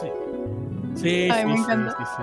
[0.00, 0.08] Sí.
[0.94, 1.96] Sí, Ay, sí, me sí, encanta.
[1.98, 2.22] sí, sí.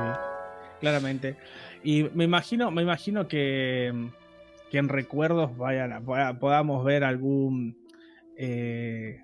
[0.80, 1.35] Claramente.
[1.83, 3.91] Y me imagino, me imagino que,
[4.71, 7.75] que en recuerdos vayan a- poda- podamos ver algún
[8.38, 9.21] eh,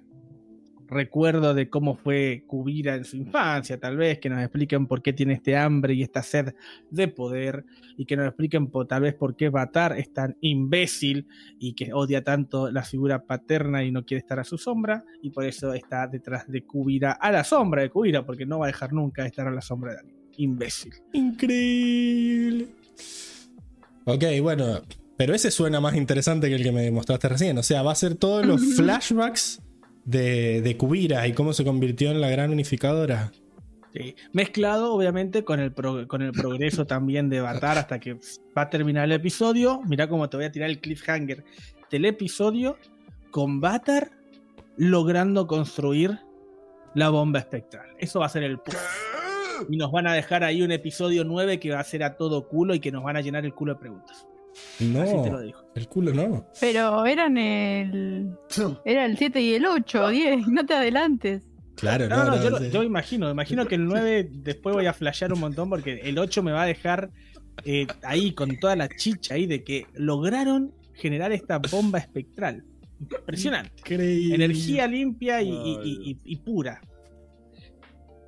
[0.88, 5.14] recuerdo de cómo fue Kubira en su infancia, tal vez, que nos expliquen por qué
[5.14, 6.54] tiene este hambre y esta sed
[6.90, 7.66] de poder,
[7.98, 11.28] y que nos expliquen por, tal vez por qué Batar es tan imbécil
[11.60, 15.30] y que odia tanto la figura paterna y no quiere estar a su sombra, y
[15.30, 18.68] por eso está detrás de Kubira, a la sombra de Kubira, porque no va a
[18.68, 20.18] dejar nunca de estar a la sombra de alguien.
[20.38, 20.94] Imbécil.
[21.14, 22.68] Increíble.
[24.06, 24.82] Ok, bueno,
[25.18, 27.58] pero ese suena más interesante que el que me mostraste recién.
[27.58, 29.62] O sea, va a ser todos los flashbacks
[30.08, 33.32] de, de y cómo se convirtió en la gran unificadora.
[33.94, 34.16] Sí.
[34.32, 38.14] Mezclado, obviamente, con el, con el progreso también de Batar hasta que
[38.58, 39.82] va a terminar el episodio.
[39.86, 41.44] Mirá cómo te voy a tirar el cliffhanger
[41.92, 42.78] del episodio
[43.32, 44.12] con Batar
[44.78, 46.20] logrando construir
[46.94, 47.90] la bomba espectral.
[48.00, 48.60] Eso va a ser el.
[49.70, 52.48] Y nos van a dejar ahí un episodio 9 que va a ser a todo
[52.48, 54.26] culo y que nos van a llenar el culo de preguntas.
[54.78, 55.60] Así te lo No, digo.
[55.76, 56.48] el culo no.
[56.60, 58.30] Pero eran el.
[58.86, 60.48] Era el 7 y el 8, 10.
[60.48, 61.44] No te adelantes.
[61.76, 62.70] Claro, No, no, no, no, yo, lo- sí.
[62.72, 66.42] yo imagino, imagino que el 9 después voy a flashear un montón porque el 8
[66.42, 67.12] me va a dejar
[67.66, 72.64] eh, ahí con toda la chicha ahí de que lograron generar esta bomba espectral.
[73.00, 73.72] Impresionante.
[73.78, 74.36] Increíble.
[74.36, 76.82] Energía limpia y, y- y- y- y pura.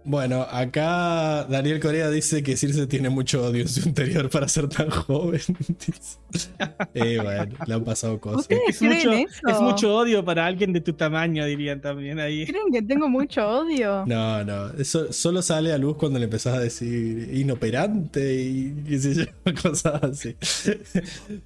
[0.09, 4.67] Bueno, acá Daniel Corea dice que Circe tiene mucho odio en su interior para ser
[4.67, 5.39] tan joven.
[6.95, 8.47] eh, bueno, le han pasado cosas.
[8.49, 12.47] Es mucho, es mucho, odio para alguien de tu tamaño, dirían también ahí.
[12.47, 14.03] ¿Creen que tengo mucho odio?
[14.07, 14.69] No, no.
[14.79, 19.25] Eso solo sale a luz cuando le empezás a decir inoperante y qué sé yo,
[19.61, 20.35] cosas así.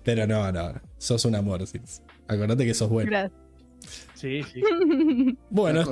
[0.06, 0.72] Pero no, no.
[0.98, 2.01] Sos un amor, Circe.
[2.30, 3.11] Acordate que sos bueno.
[3.11, 3.38] Gracias.
[4.14, 4.61] Sí, sí.
[5.50, 5.83] Bueno,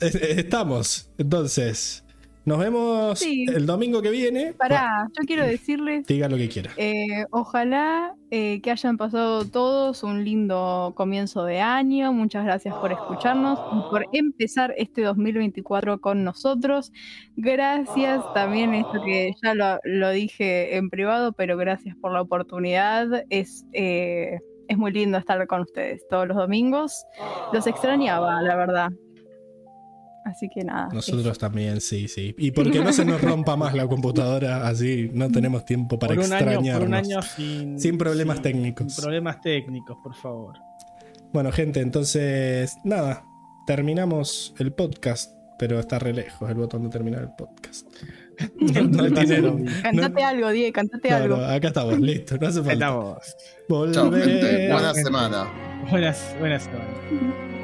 [0.00, 1.08] estamos.
[1.18, 2.02] Entonces,
[2.46, 3.44] nos vemos Sí.
[3.52, 4.54] el domingo que viene.
[4.54, 6.70] Pará, yo quiero decirles, Diga lo que quiera.
[6.78, 12.12] eh, ojalá eh, que hayan pasado todos un lindo comienzo de año.
[12.12, 16.92] Muchas gracias por escucharnos y por empezar este 2024 con nosotros.
[17.36, 23.24] Gracias también, esto que ya lo, lo dije en privado, pero gracias por la oportunidad.
[23.28, 27.04] Es, eh, es muy lindo estar con ustedes todos los domingos.
[27.52, 28.90] Los extrañaba, la verdad.
[30.26, 30.88] Así que nada.
[30.92, 32.34] Nosotros también, sí, sí.
[32.36, 36.24] Y porque no se nos rompa más la computadora, así no tenemos tiempo para por
[36.24, 36.78] un año, extrañarnos.
[36.80, 38.92] por un año sin, Sin problemas sin- técnicos.
[38.92, 40.56] sin problemas técnicos, por favor.
[41.32, 43.22] Bueno, gente, entonces, nada,
[43.68, 47.86] terminamos el podcast, pero está re lejos el botón de terminar el podcast.
[48.60, 51.36] No, no tiene- Cantate algo, Diego, cantate no, algo.
[51.38, 52.72] no, acá estamos, listo, no hace falta.
[52.72, 53.94] Estamos.
[53.94, 54.72] Chao, gente.
[54.72, 55.52] Buena semana.
[55.90, 57.55] Buenas, buenas semanas.